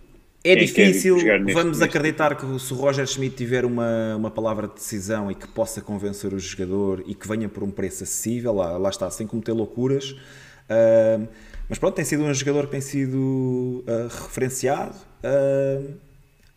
É 0.42 0.54
difícil, 0.54 1.18
vamos 1.52 1.82
acreditar 1.82 2.34
que 2.34 2.58
se 2.58 2.72
o 2.72 2.76
Roger 2.76 3.06
Schmidt 3.06 3.36
tiver 3.36 3.64
uma, 3.66 4.16
uma 4.16 4.30
palavra 4.30 4.66
de 4.66 4.74
decisão 4.74 5.30
e 5.30 5.34
que 5.34 5.46
possa 5.46 5.82
convencer 5.82 6.32
o 6.32 6.38
jogador 6.38 7.02
e 7.06 7.14
que 7.14 7.28
venha 7.28 7.46
por 7.46 7.62
um 7.62 7.70
preço 7.70 8.04
acessível, 8.04 8.54
lá, 8.54 8.78
lá 8.78 8.88
está, 8.88 9.10
sem 9.10 9.26
cometer 9.26 9.52
loucuras. 9.52 10.12
Uh, 10.70 11.28
mas 11.70 11.78
pronto, 11.78 11.94
tem 11.94 12.04
sido 12.04 12.24
um 12.24 12.34
jogador 12.34 12.64
que 12.64 12.72
tem 12.72 12.80
sido 12.80 13.84
uh, 13.86 14.08
referenciado. 14.08 14.96
Uh, 15.22 15.94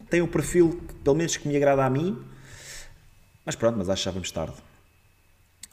tem 0.09 0.23
um 0.23 0.27
perfil, 0.27 0.81
que, 0.87 0.95
pelo 0.95 1.15
menos, 1.15 1.37
que 1.37 1.47
me 1.47 1.55
agrada 1.55 1.85
a 1.85 1.89
mim. 1.89 2.17
Mas 3.45 3.55
pronto, 3.55 3.77
mas 3.77 3.89
acho 3.89 4.01
que 4.01 4.05
já 4.05 4.11
vamos 4.11 4.31
tarde. 4.31 4.55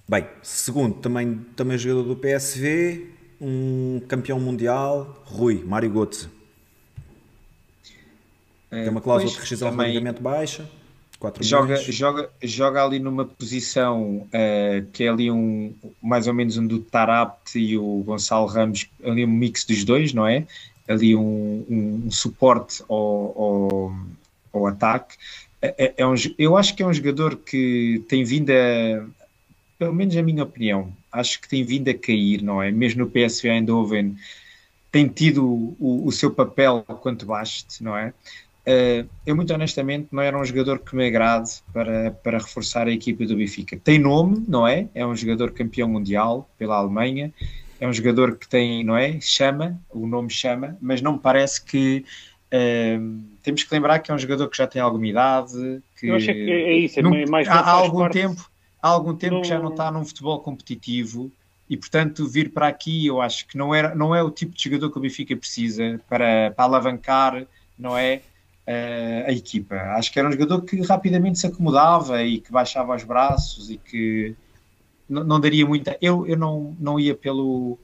Bem, 0.07 0.27
segundo, 0.43 0.97
também, 0.97 1.39
também 1.57 1.79
jogador 1.79 2.03
do 2.03 2.17
PSV, 2.17 3.07
um 3.41 4.03
campeão 4.07 4.39
mundial, 4.39 5.23
Rui, 5.25 5.65
Mário 5.65 5.91
Götze. 5.91 6.29
É, 8.71 8.83
tem 8.83 8.91
uma 8.91 9.01
cláusula 9.01 9.33
de 9.33 9.39
rescisão 9.39 9.71
também... 9.71 9.87
relativamente 9.87 10.21
baixa. 10.21 10.69
Joga, 11.43 11.77
joga, 11.77 12.31
joga 12.43 12.83
ali 12.83 12.99
numa 12.99 13.27
posição 13.27 14.27
uh, 14.27 14.87
que 14.93 15.05
é 15.05 15.09
ali 15.09 15.31
um 15.31 15.75
mais 16.03 16.27
ou 16.27 16.33
menos 16.33 16.57
um 16.57 16.67
do 16.67 16.81
Tarapt 16.81 17.59
e 17.59 17.77
o 17.77 18.03
Gonçalo 18.05 18.47
Ramos, 18.47 18.89
ali 19.05 19.25
um 19.25 19.29
mix 19.29 19.65
dos 19.65 19.85
dois, 19.85 20.15
não 20.15 20.27
é? 20.27 20.47
Ali 20.89 21.15
um, 21.15 21.65
um, 21.69 22.03
um 22.07 22.11
suporte 22.11 22.83
ao, 22.89 22.97
ao, 22.97 23.95
ao 24.53 24.67
ataque. 24.67 25.17
É, 25.61 25.75
é, 25.77 25.95
é, 25.99 26.07
um, 26.07 26.15
eu 26.39 26.57
acho 26.57 26.75
que 26.75 26.83
é 26.83 26.87
um 26.87 26.93
jogador 26.93 27.37
que 27.37 28.03
tem 28.09 28.25
vindo 28.25 28.51
a, 28.51 29.07
pelo 29.79 29.95
menos 29.95 30.17
a 30.17 30.23
minha 30.23 30.43
opinião, 30.43 30.91
acho 31.13 31.41
que 31.41 31.49
tem 31.49 31.63
vindo 31.63 31.89
a 31.91 31.95
cair, 31.95 32.43
não 32.43 32.63
é? 32.63 32.71
Mesmo 32.71 33.05
no 33.05 33.11
PSV 33.11 33.49
Eindhoven 33.49 34.17
tem 34.91 35.07
tido 35.07 35.47
o, 35.79 36.07
o 36.07 36.11
seu 36.13 36.31
papel 36.31 36.83
quanto 37.01 37.27
baste, 37.27 37.83
não 37.85 37.97
é? 37.97 38.13
Uh, 38.67 39.09
eu, 39.25 39.35
muito 39.35 39.53
honestamente, 39.55 40.09
não 40.13 40.23
era 40.23 40.39
um 40.39 40.45
jogador 40.45 40.79
que 40.81 40.95
me 40.95 41.07
agrade 41.07 41.51
para, 41.73 42.11
para 42.11 42.39
reforçar 42.39 42.87
a 42.87 42.91
equipa 42.91 43.25
do 43.25 43.37
Benfica. 43.37 43.77
Tem 43.83 43.99
nome, 43.99 44.45
não 44.47 44.67
é? 44.67 44.89
É 44.95 45.05
um 45.07 45.17
jogador 45.17 45.53
campeão 45.53 45.89
mundial 45.89 46.49
pela 46.59 46.77
Alemanha, 46.77 47.33
é 47.81 47.89
um 47.89 47.93
jogador 47.93 48.37
que 48.37 48.47
tem, 48.47 48.85
não 48.85 48.97
é? 48.97 49.19
Chama, 49.21 49.81
o 49.89 50.07
nome 50.07 50.31
chama, 50.31 50.77
mas 50.81 51.01
não 51.01 51.15
me 51.15 51.19
parece 51.19 51.65
que. 51.65 52.05
Uh, 52.53 53.21
temos 53.43 53.63
que 53.63 53.73
lembrar 53.73 54.01
que 54.01 54.11
é 54.11 54.15
um 54.15 54.19
jogador 54.19 54.49
que 54.49 54.57
já 54.57 54.67
tem 54.67 54.83
alguma 54.83 55.07
idade. 55.07 55.81
Que 55.99 56.09
eu 56.09 56.17
acho 56.17 56.27
que 56.27 56.51
é 56.51 56.75
isso, 56.75 56.99
é 56.99 57.03
não, 57.03 57.11
mais. 57.29 57.49
Há, 57.49 57.61
há 57.61 57.71
algum 57.71 58.01
parte... 58.01 58.21
tempo, 58.21 58.51
há 58.83 58.89
algum 58.89 59.15
tempo 59.15 59.37
não... 59.37 59.43
que 59.43 59.49
já 59.49 59.59
não 59.59 59.71
está 59.71 59.91
num 59.91 60.05
futebol 60.05 60.41
competitivo 60.41 61.33
e 61.71 61.77
portanto 61.77 62.27
vir 62.27 62.51
para 62.51 62.67
aqui 62.67 63.07
eu 63.07 63.21
acho 63.23 63.47
que 63.47 63.57
não, 63.57 63.73
era, 63.73 63.95
não 63.95 64.13
é 64.13 64.21
o 64.21 64.31
tipo 64.31 64.57
de 64.57 64.65
jogador 64.65 64.91
que 64.91 64.99
o 64.99 65.01
Benfica 65.01 65.37
precisa 65.37 66.01
para, 66.09 66.51
para 66.51 66.65
alavancar, 66.65 67.47
não 67.79 67.97
é? 67.97 68.23
Uh, 68.71 69.27
a 69.27 69.33
equipa. 69.33 69.75
Acho 69.97 70.13
que 70.13 70.19
era 70.19 70.29
um 70.29 70.33
jogador 70.33 70.63
que 70.63 70.81
rapidamente 70.83 71.39
se 71.39 71.47
acomodava 71.47 72.23
e 72.23 72.41
que 72.41 72.53
baixava 72.53 72.95
os 72.95 73.05
braços 73.05 73.71
e 73.71 73.77
que 73.77 74.35
não, 75.09 75.25
não 75.25 75.41
daria 75.41 75.67
muita. 75.67 75.99
Eu, 76.01 76.27
eu 76.27 76.37
não, 76.37 76.77
não 76.79 76.99
ia 76.99 77.15
pelo. 77.15 77.77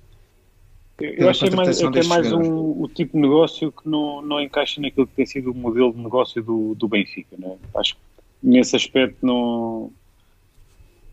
Eu 0.99 1.29
achei 1.29 1.51
mais, 1.51 1.83
até 1.83 2.03
mais 2.05 2.33
um, 2.33 2.83
o 2.83 2.89
tipo 2.89 3.13
de 3.13 3.23
negócio 3.23 3.71
que 3.71 3.87
não, 3.87 4.23
não 4.23 4.41
encaixa 4.41 4.81
naquilo 4.81 5.07
que 5.07 5.15
tem 5.15 5.27
sido 5.27 5.51
o 5.51 5.55
modelo 5.55 5.93
de 5.93 6.01
negócio 6.01 6.43
do, 6.43 6.75
do 6.75 6.89
Benfica. 6.89 7.37
Né? 7.39 7.55
Acho 7.75 7.95
que 7.95 8.01
nesse 8.43 8.77
aspecto 8.77 9.19
não, 9.21 9.93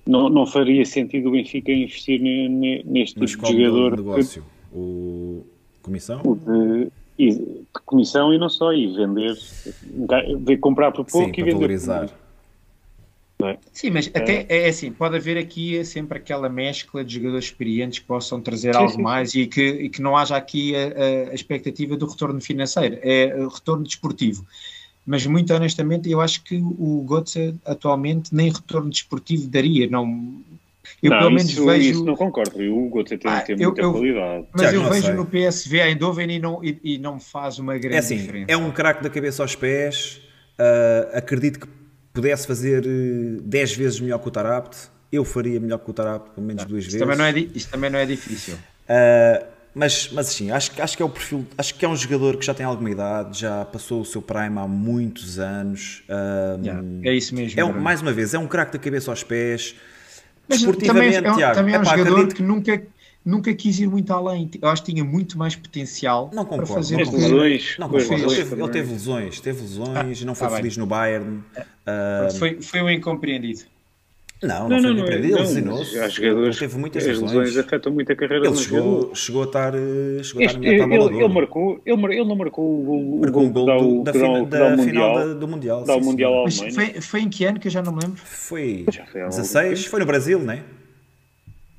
não, 0.05 0.29
não 0.29 0.45
faria 0.45 0.85
sentido 0.85 1.27
o 1.27 1.31
Benfica 1.33 1.69
investir 1.69 2.21
neste 2.85 3.19
Mas 3.19 3.31
tipo 3.31 3.45
de 3.45 3.51
jogador. 3.51 3.97
negócio? 3.97 4.41
Que, 4.41 4.77
o 4.77 5.45
comissão? 5.81 6.21
O 6.23 6.35
de, 6.35 6.89
e 7.17 7.31
de 7.31 7.65
comissão 7.85 8.33
e 8.33 8.37
não 8.37 8.49
só, 8.49 8.73
e 8.73 8.87
vender, 8.87 9.37
ver 10.39 10.57
comprar 10.57 10.91
por 10.91 11.05
pouco 11.05 11.27
Sim, 11.27 11.41
e 11.41 11.43
vender 11.43 11.53
valorizar. 11.53 12.09
É? 13.41 13.57
Sim, 13.73 13.89
mas 13.89 14.09
é. 14.13 14.17
até 14.17 14.45
é 14.47 14.69
assim, 14.69 14.91
pode 14.91 15.17
haver 15.17 15.37
aqui 15.37 15.83
sempre 15.83 16.17
aquela 16.17 16.47
mescla 16.47 17.03
de 17.03 17.15
jogadores 17.15 17.45
experientes 17.45 17.99
que 17.99 18.05
possam 18.05 18.39
trazer 18.39 18.73
sim, 18.73 18.79
algo 18.79 18.93
sim, 18.93 19.01
mais. 19.01 19.33
E, 19.33 19.47
que, 19.47 19.61
e 19.61 19.89
que 19.89 20.01
não 20.01 20.15
haja 20.15 20.37
aqui 20.37 20.73
a, 20.75 21.31
a, 21.31 21.33
expectativa 21.33 21.97
do 21.97 22.05
retorno 22.05 22.39
financeiro, 22.39 22.99
é 23.01 23.35
o 23.35 23.49
retorno 23.49 23.83
desportivo. 23.83 24.45
Mas 25.05 25.25
muito 25.25 25.53
honestamente, 25.53 26.09
eu 26.09 26.21
acho 26.21 26.41
que 26.43 26.55
o 26.55 27.05
Götze 27.05 27.55
atualmente 27.65 28.33
nem 28.33 28.49
retorno 28.49 28.89
desportivo 28.89 29.47
daria, 29.47 29.89
não, 29.89 30.41
eu 31.01 31.11
não, 31.11 31.17
pelo 31.19 31.31
menos 31.31 31.49
isso, 31.49 31.65
vejo. 31.65 31.89
Isso 31.89 32.05
não 32.05 32.15
concordo. 32.15 32.57
O 32.59 32.85
Hugo 32.85 33.03
tem, 33.03 33.19
ah, 33.25 33.41
tem 33.41 33.55
muita 33.55 33.81
eu, 33.81 33.91
qualidade. 33.91 34.47
Mas 34.51 34.61
Tiago, 34.61 34.77
eu 34.77 34.89
vejo 34.89 35.05
sei. 35.05 35.13
no 35.13 35.25
PSV 35.25 35.79
Eindhoven 35.79 36.31
e 36.31 36.39
não, 36.39 36.63
e, 36.63 36.79
e 36.83 36.97
não 36.97 37.19
faz 37.19 37.59
uma 37.59 37.77
grande 37.77 37.95
é 37.95 37.99
assim, 37.99 38.17
diferença. 38.17 38.45
É 38.51 38.57
um 38.57 38.71
craque 38.71 39.03
da 39.03 39.09
cabeça 39.09 39.41
aos 39.43 39.55
pés. 39.55 40.21
Uh, 40.59 41.17
acredito 41.17 41.61
que 41.61 41.67
pudesse 42.13 42.45
fazer 42.45 42.83
10 43.41 43.71
uh, 43.71 43.77
vezes 43.77 43.99
melhor 43.99 44.19
que 44.19 44.27
o 44.27 44.31
Tarapt. 44.31 44.89
Eu 45.11 45.23
faria 45.23 45.59
melhor 45.59 45.79
que 45.79 45.89
o 45.89 45.93
Tarapt, 45.93 46.31
pelo 46.31 46.45
menos 46.45 46.65
duas 46.65 46.83
isto 46.83 46.97
vezes. 46.97 47.07
Também 47.07 47.17
não 47.17 47.25
é, 47.25 47.39
isto 47.55 47.71
também 47.71 47.89
não 47.89 47.99
é 47.99 48.05
difícil. 48.05 48.55
Uh, 48.55 49.45
mas, 49.75 50.09
mas 50.11 50.27
sim, 50.27 50.51
acho, 50.51 50.71
acho 50.79 50.95
que 50.95 51.01
é 51.01 51.05
o 51.05 51.09
perfil, 51.09 51.45
acho 51.57 51.73
que 51.73 51.83
é 51.83 51.89
um 51.89 51.95
jogador 51.95 52.37
que 52.37 52.45
já 52.45 52.53
tem 52.53 52.63
alguma 52.63 52.91
idade, 52.91 53.39
já 53.39 53.65
passou 53.65 54.01
o 54.01 54.05
seu 54.05 54.21
prime 54.21 54.59
há 54.59 54.67
muitos 54.67 55.39
anos. 55.39 56.03
Yeah, 56.63 56.83
é 57.03 57.15
isso 57.15 57.33
mesmo. 57.33 57.59
É 57.59 57.65
um, 57.65 57.73
mais 57.73 57.99
uma 57.99 58.11
vez, 58.11 58.35
é 58.35 58.39
um 58.39 58.45
craque 58.45 58.73
da 58.73 58.79
cabeça 58.79 59.09
aos 59.09 59.23
pés 59.23 59.75
Desportivamente, 60.47 61.15
também 61.17 61.31
é, 61.31 61.35
Tiago, 61.35 61.55
também 61.55 61.75
é 61.75 61.79
um 61.79 61.85
jogador 61.85 62.11
acredito... 62.11 62.35
que 62.35 62.43
nunca, 62.43 62.83
nunca 63.25 63.53
quis 63.53 63.79
ir 63.79 63.87
muito 63.87 64.11
além. 64.11 64.49
Eu 64.61 64.69
acho 64.69 64.83
que 64.83 64.91
tinha 64.91 65.03
muito 65.03 65.37
mais 65.37 65.55
potencial 65.55 66.29
não 66.33 66.43
concordo, 66.43 66.65
para 66.65 66.75
fazer 66.75 66.97
não 66.97 67.11
lesões. 67.13 67.75
Não 67.79 67.89
concordo. 67.89 68.13
Ele, 68.13 68.35
teve, 68.35 68.61
ele 68.61 68.71
teve 68.71 68.91
lesões, 68.91 69.39
teve 69.39 69.61
lesões, 69.61 70.21
ah, 70.21 70.25
não 70.25 70.35
foi 70.35 70.47
tá 70.47 70.55
feliz 70.55 70.75
bem. 70.75 70.81
no 70.81 70.87
Bayern. 70.87 71.37
Uh... 71.37 72.37
Foi, 72.37 72.61
foi 72.61 72.81
um 72.81 72.89
incompreendido. 72.89 73.72
Não, 74.43 74.67
não, 74.67 74.69
não 74.69 74.81
foi 74.81 74.81
não, 74.81 74.91
incompreendido, 74.91 75.37
ele 75.37 75.41
lesionou-se. 75.41 75.97
Ele 75.97 76.53
teve 76.53 76.77
muitas 76.77 77.05
lesões. 77.05 77.31
As 77.31 77.33
lesões 77.33 77.57
afetam 77.57 77.93
muito 77.93 78.11
a 78.11 78.15
carreira 78.15 78.47
ele 78.47 78.55
chegou, 78.57 79.15
chegou 79.15 79.43
a 79.43 79.45
estar, 79.45 79.73
eh, 79.73 80.23
chegou 80.23 80.41
este, 80.43 80.57
a 80.57 80.71
estar 80.73 80.91
ele, 80.91 81.23
ele, 81.23 81.27
marcou, 81.29 81.81
ele, 81.85 82.05
ele 82.05 82.25
não 82.25 82.35
marcou 82.35 82.81
o 82.81 82.83
gol, 82.83 83.19
marcou 83.19 83.45
o 83.45 83.49
gol, 83.49 83.65
do, 83.65 84.03
da, 84.03 84.11
da, 84.11 84.41
da, 84.43 84.75
da 84.75 84.83
final 84.83 85.35
do 85.35 85.47
Mundial. 85.47 85.83
Da 85.83 85.97
mundial 85.97 86.45
foi, 86.73 87.01
foi 87.01 87.21
em 87.21 87.29
que 87.29 87.45
ano 87.45 87.59
que 87.59 87.67
eu 87.67 87.71
já 87.71 87.81
não 87.81 87.93
me 87.93 88.01
lembro? 88.01 88.21
Foi 88.23 88.85
16, 89.13 89.85
foi 89.85 89.99
no 89.99 90.05
Brasil, 90.05 90.39
não 90.39 90.53
é? 90.53 90.63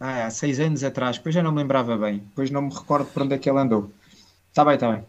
Ah, 0.01 0.27
há 0.27 0.31
seis 0.31 0.59
anos 0.59 0.82
atrás, 0.82 1.16
depois 1.19 1.35
já 1.35 1.43
não 1.43 1.53
me 1.53 1.59
lembrava 1.59 1.97
bem, 1.97 2.19
depois 2.19 2.51
não 2.51 2.62
me 2.62 2.74
recordo 2.74 3.07
por 3.07 3.23
onde 3.23 3.35
é 3.35 3.39
que 3.39 3.49
ele 3.49 3.59
andou. 3.59 3.91
Está 4.51 4.65
bem, 4.65 4.74
está 4.74 4.91
bem. 4.91 5.05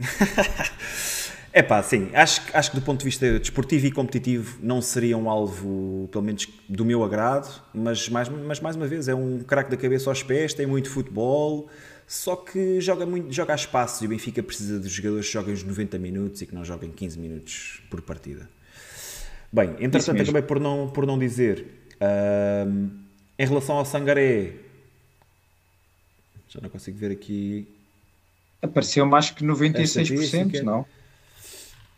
É 1.56 1.62
pá, 1.62 1.80
sim, 1.84 2.10
acho, 2.12 2.42
acho 2.52 2.72
que 2.72 2.80
do 2.80 2.82
ponto 2.82 2.98
de 2.98 3.04
vista 3.04 3.38
desportivo 3.38 3.86
e 3.86 3.92
competitivo 3.92 4.58
não 4.60 4.82
seria 4.82 5.16
um 5.16 5.30
alvo, 5.30 6.08
pelo 6.10 6.24
menos 6.24 6.48
do 6.68 6.84
meu 6.84 7.04
agrado, 7.04 7.62
mas 7.72 8.08
mais, 8.08 8.28
mas 8.28 8.58
mais 8.58 8.74
uma 8.74 8.88
vez 8.88 9.06
é 9.06 9.14
um 9.14 9.38
craque 9.38 9.70
da 9.70 9.76
cabeça 9.76 10.10
aos 10.10 10.20
pés, 10.20 10.52
tem 10.52 10.66
muito 10.66 10.90
futebol, 10.90 11.68
só 12.08 12.34
que 12.34 12.80
joga, 12.80 13.06
muito, 13.06 13.32
joga 13.32 13.52
a 13.52 13.54
espaços 13.54 14.02
e 14.02 14.06
o 14.06 14.08
Benfica 14.08 14.42
precisa 14.42 14.80
de 14.80 14.88
jogadores 14.88 15.28
que 15.28 15.32
joguem 15.32 15.54
os 15.54 15.62
90 15.62 15.96
minutos 15.96 16.42
e 16.42 16.46
que 16.46 16.56
não 16.56 16.64
joguem 16.64 16.90
15 16.90 17.20
minutos 17.20 17.80
por 17.88 18.02
partida. 18.02 18.50
Bem, 19.52 19.76
entretanto 19.78 20.22
acabei 20.22 20.42
por 20.42 20.58
não, 20.58 20.88
por 20.88 21.06
não 21.06 21.16
dizer. 21.16 21.66
Uh, 22.00 22.90
em 23.38 23.46
relação 23.46 23.76
ao 23.76 23.84
Sangaré, 23.84 24.54
já 26.48 26.60
não 26.60 26.68
consigo 26.68 26.98
ver 26.98 27.12
aqui. 27.12 27.68
Apareceu 28.60 29.06
mais 29.06 29.30
que 29.30 29.44
96%, 29.44 30.62
não? 30.62 30.84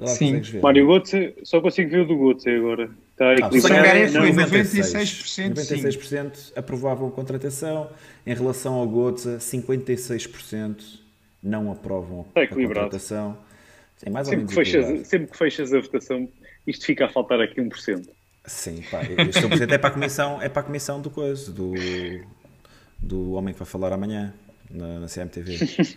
Sim, 0.04 0.42
Mário 0.62 0.86
Götze, 0.86 1.34
só 1.42 1.58
consigo 1.60 1.90
ver 1.90 2.00
o 2.00 2.06
do 2.06 2.16
Götze 2.16 2.50
agora. 2.50 2.90
Está 3.12 3.46
ah, 3.46 3.48
o 3.48 3.60
Sangaré 3.60 4.08
foi 4.08 4.30
96%. 4.30 5.54
96% 5.54 6.34
sim. 6.34 6.52
aprovavam 6.54 7.08
a 7.08 7.10
contratação. 7.10 7.88
Em 8.26 8.34
relação 8.34 8.74
ao 8.74 8.86
Götze, 8.86 9.38
56% 9.38 11.00
não 11.42 11.72
aprovam 11.72 12.26
a 12.34 12.46
contratação. 12.46 13.38
Sim, 13.96 14.10
mais 14.10 14.28
sempre, 14.28 14.44
ou 14.44 14.46
menos 14.46 14.54
que 14.54 14.72
fechas, 14.72 15.08
sempre 15.08 15.26
que 15.28 15.38
fechas 15.38 15.72
a 15.72 15.80
votação, 15.80 16.28
isto 16.66 16.84
fica 16.84 17.06
a 17.06 17.08
faltar 17.08 17.40
aqui 17.40 17.62
1%. 17.62 18.06
Sim, 18.44 18.82
pá, 18.90 19.00
este 19.02 19.40
1% 19.40 19.72
é 19.72 19.78
para 19.78 19.88
a 19.88 19.92
comissão, 19.92 20.42
é 20.42 20.48
para 20.50 20.60
a 20.60 20.64
comissão 20.64 21.00
do 21.00 21.08
coisa, 21.08 21.50
do, 21.50 21.72
do 22.98 23.32
homem 23.32 23.54
que 23.54 23.58
vai 23.58 23.66
falar 23.66 23.94
amanhã 23.94 24.34
na, 24.70 25.00
na 25.00 25.06
CMTV. 25.06 25.96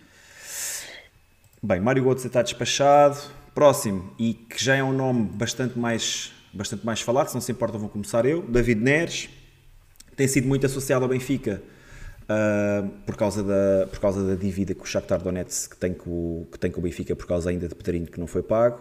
Bem, 1.62 1.78
Mário 1.78 2.02
Götze 2.02 2.28
está 2.28 2.40
despachado. 2.40 3.18
Próximo, 3.60 4.10
e 4.18 4.32
que 4.32 4.64
já 4.64 4.74
é 4.74 4.82
um 4.82 4.90
nome 4.90 5.28
bastante 5.34 5.78
mais, 5.78 6.32
bastante 6.50 6.86
mais 6.86 7.02
falado, 7.02 7.28
se 7.28 7.34
não 7.34 7.42
se 7.42 7.52
importa 7.52 7.76
vou 7.76 7.90
começar 7.90 8.24
eu, 8.24 8.40
David 8.40 8.80
Neres. 8.80 9.28
Tem 10.16 10.26
sido 10.26 10.48
muito 10.48 10.64
associado 10.64 11.04
ao 11.04 11.10
Benfica 11.10 11.60
uh, 12.22 12.88
por, 13.04 13.16
causa 13.16 13.44
da, 13.44 13.86
por 13.86 14.00
causa 14.00 14.26
da 14.26 14.34
dívida 14.34 14.72
que 14.72 14.80
o 14.80 14.86
Shakhtar 14.86 15.22
Donetsk 15.22 15.76
tem 15.76 15.92
com, 15.92 16.46
que 16.50 16.58
tem 16.58 16.70
com 16.70 16.80
o 16.80 16.82
Benfica 16.82 17.14
por 17.14 17.26
causa 17.26 17.50
ainda 17.50 17.68
de 17.68 17.74
Pedrinho 17.74 18.06
que 18.06 18.18
não 18.18 18.26
foi 18.26 18.42
pago. 18.42 18.80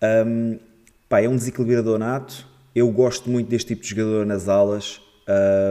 Um, 0.00 0.60
pá, 1.08 1.20
é 1.20 1.28
um 1.28 1.34
desequilibrador 1.34 1.98
nato. 1.98 2.46
Eu 2.72 2.88
gosto 2.92 3.28
muito 3.28 3.48
deste 3.48 3.74
tipo 3.74 3.82
de 3.82 3.88
jogador 3.88 4.24
nas 4.24 4.48
alas. 4.48 5.00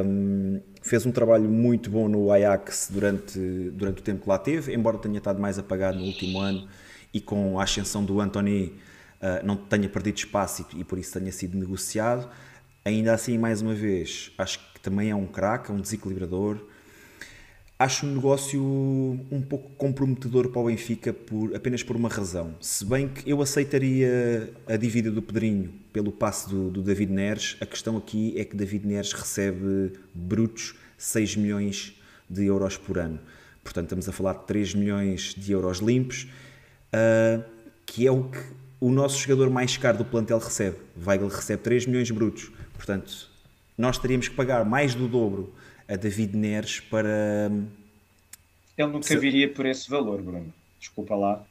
Um, 0.06 0.60
fez 0.82 1.06
um 1.06 1.14
trabalho 1.14 1.50
muito 1.50 1.90
bom 1.90 2.10
no 2.10 2.30
Ajax 2.30 2.90
durante, 2.92 3.40
durante 3.40 4.02
o 4.02 4.04
tempo 4.04 4.24
que 4.24 4.28
lá 4.28 4.38
teve, 4.38 4.76
embora 4.76 4.98
tenha 4.98 5.18
estado 5.18 5.40
mais 5.40 5.58
apagado 5.58 5.98
no 5.98 6.04
último 6.04 6.42
ano 6.42 6.68
e 7.14 7.22
com 7.22 7.60
a 7.60 7.64
ascensão 7.64 8.04
do 8.04 8.20
Anthony 8.20 8.74
uh, 9.22 9.46
não 9.46 9.56
tenha 9.56 9.88
perdido 9.88 10.18
espaço 10.18 10.66
e, 10.74 10.82
e, 10.82 10.84
por 10.84 10.98
isso 10.98 11.18
tenha 11.18 11.32
sido 11.32 11.58
negociado. 11.58 12.30
Ainda 12.84 13.14
assim, 13.14 13.38
mais 13.38 13.62
uma 13.62 13.74
vez, 13.74 14.32
acho 14.38 14.60
que 14.74 14.80
também 14.82 15.10
é 15.10 15.16
um 15.16 15.28
craque, 15.28 15.72
é 15.72 15.74
um 15.74 15.80
desequilibrador. 15.80 16.60
Acho 17.80 18.06
um 18.06 18.16
negócio 18.16 18.62
um 18.62 19.42
pouco 19.42 19.70
comprometedor 19.72 20.50
para 20.50 20.62
o 20.62 20.66
Benfica 20.66 21.12
por, 21.12 21.56
apenas 21.56 21.84
por 21.84 21.96
uma 21.96 22.08
razão. 22.08 22.56
Se 22.62 22.86
bem 22.86 23.10
que 23.10 23.30
eu 23.30 23.42
aceitaria 23.42 24.54
a 24.68 24.78
dívida 24.78 25.12
do 25.12 25.22
Pedrinho 25.22 25.74
pelo 25.92 26.12
passe 26.12 26.50
do, 26.50 26.70
do 26.70 26.82
David 26.82 27.12
Neres, 27.12 27.58
a 27.60 27.66
questão 27.66 27.98
aqui 27.98 28.34
é 28.38 28.46
que 28.46 28.56
David 28.56 28.88
Neres 28.88 29.12
recebe 29.12 29.94
brutos 30.14 30.76
6 30.98 31.36
milhões 31.36 32.00
de 32.30 32.46
euros 32.46 32.78
por 32.78 32.98
ano. 32.98 33.20
Portanto, 33.64 33.86
estamos 33.86 34.08
a 34.08 34.12
falar 34.12 34.34
de 34.34 34.46
3 34.46 34.76
milhões 34.76 35.34
de 35.38 35.52
euros 35.52 35.80
limpos 35.80 36.28
uh, 36.94 37.44
que 37.86 38.06
é 38.06 38.12
o 38.12 38.24
que 38.24 38.40
o 38.80 38.92
nosso 38.92 39.18
jogador 39.18 39.50
mais 39.50 39.78
caro 39.78 39.98
do 39.98 40.06
plantel 40.06 40.40
recebe. 40.40 40.78
Weigl 41.06 41.28
recebe 41.28 41.64
3 41.64 41.86
milhões 41.88 42.12
brutos. 42.12 42.52
Portanto, 42.74 43.30
nós 43.78 43.98
teríamos 43.98 44.28
que 44.28 44.36
pagar 44.36 44.66
mais 44.66 44.94
do 44.94 45.08
dobro 45.08 45.54
a 45.88 45.96
David 45.96 46.36
Neres 46.36 46.80
para. 46.80 47.50
Ele 48.78 48.88
nunca 48.92 49.20
viria 49.20 49.50
por 49.50 49.66
esse 49.66 49.90
valor, 49.90 50.22
Bruno. 50.22 50.54
Desculpa 50.80 51.16
lá. 51.16 51.44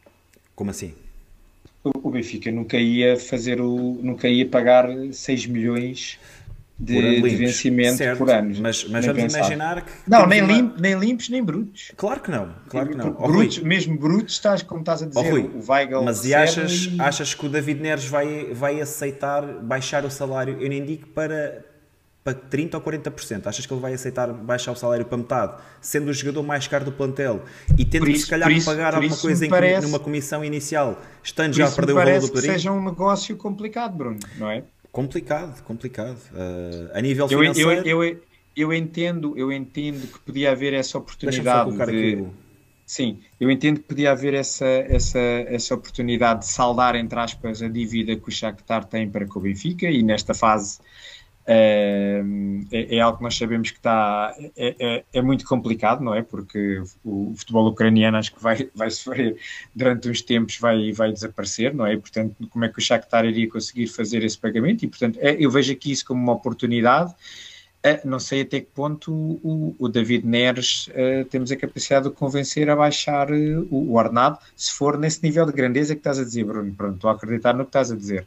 Como 0.55 0.71
assim? 0.71 0.95
O 1.85 2.11
Benfica 2.11 2.53
nunca 2.53 2.77
ia 2.77 3.19
fazer 3.19 3.61
o. 3.61 3.99
nunca 4.03 4.29
ia 4.29 4.47
pagar 4.47 4.87
6 5.13 5.47
milhões 5.47 6.19
de, 6.83 7.23
de 7.23 7.37
vencimento 7.37 7.97
certo, 7.97 8.19
por 8.19 8.31
ano. 8.31 8.53
Mas, 8.61 8.85
mas 8.85 9.07
vamos 9.07 9.23
pensar. 9.23 9.39
imaginar 9.39 9.83
que. 9.83 9.93
Não, 10.07 10.27
nem, 10.27 10.43
uma... 10.43 10.75
nem 10.79 10.99
limpos 10.99 11.29
nem 11.29 11.43
brutos. 11.43 11.93
Claro 11.97 12.21
que 12.21 12.31
não. 12.31 12.53
Claro 12.69 12.89
que 12.89 12.97
não. 12.97 13.13
brutos, 13.13 13.59
mesmo 13.61 13.97
brutos, 13.97 14.35
estás, 14.35 14.63
como 14.63 14.81
estás 14.81 15.03
a 15.03 15.07
dizer, 15.07 15.21
oh, 15.21 15.59
o 15.59 15.71
Weigl. 15.71 16.03
Mas 16.03 16.25
e 16.25 16.35
achas, 16.35 16.89
e... 16.91 17.01
achas 17.01 17.35
que 17.35 17.47
o 17.47 17.49
David 17.49 17.81
Neres 17.81 18.07
vai, 18.07 18.53
vai 18.53 18.81
aceitar 18.81 19.43
baixar 19.63 20.05
o 20.05 20.11
salário? 20.11 20.57
Eu 20.61 20.69
nem 20.69 20.85
digo 20.85 21.07
para, 21.09 21.65
para 22.25 22.35
30% 22.35 22.75
ou 22.75 22.81
40%. 22.81 23.47
Achas 23.47 23.65
que 23.65 23.73
ele 23.73 23.81
vai 23.81 23.95
aceitar 23.95 24.33
baixar 24.33 24.73
o 24.73 24.77
salário 24.77 25.05
para 25.05 25.19
metade, 25.19 25.63
sendo 25.81 26.09
o 26.09 26.13
jogador 26.13 26.43
mais 26.43 26.67
caro 26.67 26.85
do 26.85 26.91
plantel 26.91 27.45
e 27.79 27.85
tendo 27.85 28.11
isso, 28.11 28.13
que 28.13 28.25
se 28.25 28.31
calhar 28.31 28.51
isso, 28.51 28.67
pagar 28.67 28.97
alguma 28.97 29.17
coisa 29.17 29.49
parece, 29.49 29.87
numa 29.87 30.01
comissão 30.01 30.45
inicial, 30.45 31.01
estando 31.23 31.55
já 31.55 31.69
a 31.69 31.71
perder 31.71 31.93
o 31.93 31.95
valor 31.95 32.21
do 32.21 32.29
Parece 32.29 32.33
que 32.33 32.41
seja 32.41 32.73
um 32.73 32.85
negócio 32.85 33.37
complicado, 33.37 33.97
Bruno, 33.97 34.19
não 34.37 34.51
é? 34.51 34.65
Complicado, 34.93 35.63
complicado. 35.65 36.19
Uh, 36.33 36.91
a 36.93 37.01
nível 37.01 37.27
financeiro... 37.27 37.71
Eu, 37.71 38.05
eu, 38.05 38.05
eu, 38.05 38.21
eu, 38.55 38.73
entendo, 38.75 39.37
eu 39.39 39.51
entendo 39.51 40.07
que 40.07 40.21
podia 40.21 40.53
haver 40.53 40.75
essa 40.75 40.99
oportunidade 40.99 41.75
de... 41.75 41.83
Aqui. 41.83 42.27
Sim, 42.85 43.21
eu 43.41 43.51
entendo 43.51 43.81
que 43.81 43.87
podia 43.87 44.13
haver 44.13 44.35
essa, 44.35 44.67
essa, 44.67 45.19
essa 45.19 45.75
oportunidade 45.75 46.41
de 46.41 46.49
saldar, 46.49 46.95
entre 46.95 47.19
aspas, 47.19 47.63
a 47.63 47.69
dívida 47.69 48.15
que 48.15 48.29
o 48.29 48.31
Shakhtar 48.31 48.85
tem 48.85 49.09
para 49.09 49.27
com 49.27 49.39
o 49.39 49.43
Benfica 49.43 49.87
e 49.89 50.03
nesta 50.03 50.35
fase 50.35 50.79
é, 51.47 52.23
é, 52.71 53.01
algo 53.01 53.19
que 53.19 53.25
nós 53.25 53.37
sabemos 53.37 53.71
que 53.71 53.79
está 53.79 54.35
é, 54.57 54.77
é, 54.79 55.05
é, 55.13 55.23
muito 55.23 55.45
complicado, 55.45 56.03
não 56.03 56.15
é? 56.15 56.23
Porque 56.23 56.83
o, 57.05 57.33
o, 57.33 57.35
futebol 57.37 57.67
ucraniano 57.69 58.17
acho 58.17 58.33
que 58.33 58.43
vai, 58.43 58.71
vai 58.75 58.91
sofrer 58.91 59.37
durante 59.75 60.09
uns 60.09 60.23
tempos, 60.23 60.59
vai, 60.59 60.93
vai 60.93 61.13
desaparecer, 61.13 61.75
não 61.75 61.85
é? 61.85 61.95
E, 61.95 61.99
portanto, 61.99 62.37
como 62.49 62.65
é 62.65 62.69
que 62.69 62.79
o 62.79 62.83
Shakhtar 62.83 63.25
iria 63.25 63.49
conseguir 63.49 63.89
fazer 63.89 64.23
esse 64.23 64.39
pagamento? 64.39 64.85
E, 64.85 64.89
portanto, 64.89 65.19
é, 65.21 65.37
eu 65.39 65.51
vejo 65.51 65.73
aqui 65.73 65.91
isso 65.91 66.05
como 66.05 66.23
uma 66.23 66.33
oportunidade. 66.33 67.15
É, 67.85 68.01
não 68.07 68.21
sei 68.21 68.43
até 68.43 68.61
que 68.61 68.67
ponto 68.67 69.13
o, 69.13 69.75
o 69.77 69.89
David 69.89 70.25
Neres 70.25 70.87
uh, 70.87 71.25
temos 71.29 71.51
a 71.51 71.57
capacidade 71.57 72.09
de 72.09 72.15
convencer 72.15 72.71
a 72.71 72.77
baixar 72.77 73.29
uh, 73.33 73.67
o, 73.73 73.91
o 73.91 73.95
ordenado, 73.97 74.39
se 74.55 74.71
for 74.71 74.97
nesse 74.97 75.21
nível 75.21 75.45
de 75.45 75.53
grandeza 75.53 75.93
que 75.97 75.99
estás 75.99 76.21
a 76.21 76.25
dizer, 76.25 76.45
Bruno. 76.45 76.73
Pronto, 76.75 76.95
estou 76.95 77.11
a 77.11 77.15
acreditar 77.15 77.55
no 77.55 77.65
que 77.65 77.71
estás 77.71 77.91
a 77.91 77.97
dizer. 77.97 78.25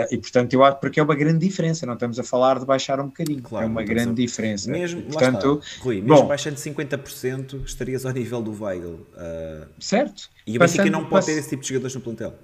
Eh, 0.00 0.08
e 0.12 0.18
portanto, 0.18 0.52
eu 0.54 0.64
acho 0.64 0.78
porque 0.78 0.98
é 0.98 1.02
uma 1.02 1.14
grande 1.14 1.46
diferença, 1.46 1.84
não 1.84 1.94
estamos 1.94 2.18
a 2.18 2.22
falar 2.22 2.58
de 2.58 2.64
baixar 2.64 3.00
um 3.00 3.06
bocadinho, 3.06 3.42
claro, 3.42 3.66
é 3.66 3.68
uma 3.68 3.82
grande 3.82 4.10
a... 4.10 4.14
diferença. 4.14 4.70
Mesmo, 4.70 5.02
portanto, 5.02 5.60
está, 5.62 5.84
Rui, 5.84 5.96
mesmo 5.96 6.08
bom, 6.08 6.26
baixando 6.26 6.56
50%, 6.56 7.64
estarias 7.64 8.06
ao 8.06 8.12
nível 8.12 8.42
do 8.42 8.62
Weigl. 8.62 9.06
Uh... 9.14 9.66
Certo. 9.78 10.30
E 10.46 10.56
o 10.56 10.60
Benfica 10.60 10.90
não 10.90 11.00
pode 11.00 11.10
pass... 11.10 11.26
ter 11.26 11.32
esse 11.32 11.50
tipo 11.50 11.62
de 11.62 11.68
jogadores 11.68 11.94
no 11.94 12.00
plantel. 12.00 12.34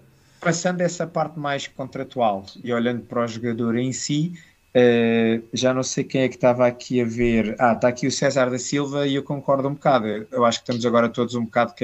Passando 0.41 0.81
essa 0.81 1.07
parte 1.07 1.39
mais 1.39 1.67
contratual 1.67 2.45
e 2.63 2.73
olhando 2.73 3.03
para 3.03 3.25
o 3.25 3.27
jogador 3.27 3.77
em 3.77 3.93
si, 3.93 4.35
uh, 4.75 5.43
já 5.53 5.73
não 5.73 5.83
sei 5.83 6.05
quem 6.05 6.23
é 6.23 6.29
que 6.29 6.35
estava 6.37 6.67
aqui 6.67 7.01
a 7.01 7.05
ver. 7.05 7.57
Ah, 7.59 7.73
está 7.73 7.89
aqui 7.89 8.07
o 8.07 8.13
César 8.13 8.51
da 8.51 8.59
Silva 8.59 9.07
e 9.07 9.15
eu 9.15 9.23
concordo 9.23 9.69
um 9.69 9.75
bocado. 9.75 10.07
Eu 10.31 10.45
acho 10.45 10.59
que 10.59 10.65
estamos 10.65 10.85
agora 10.85 11.09
todos 11.09 11.35
um 11.35 11.45
bocado 11.45 11.75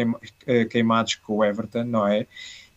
queimados 0.71 1.15
com 1.17 1.39
o 1.39 1.45
Everton, 1.45 1.85
não 1.85 2.07
é? 2.07 2.27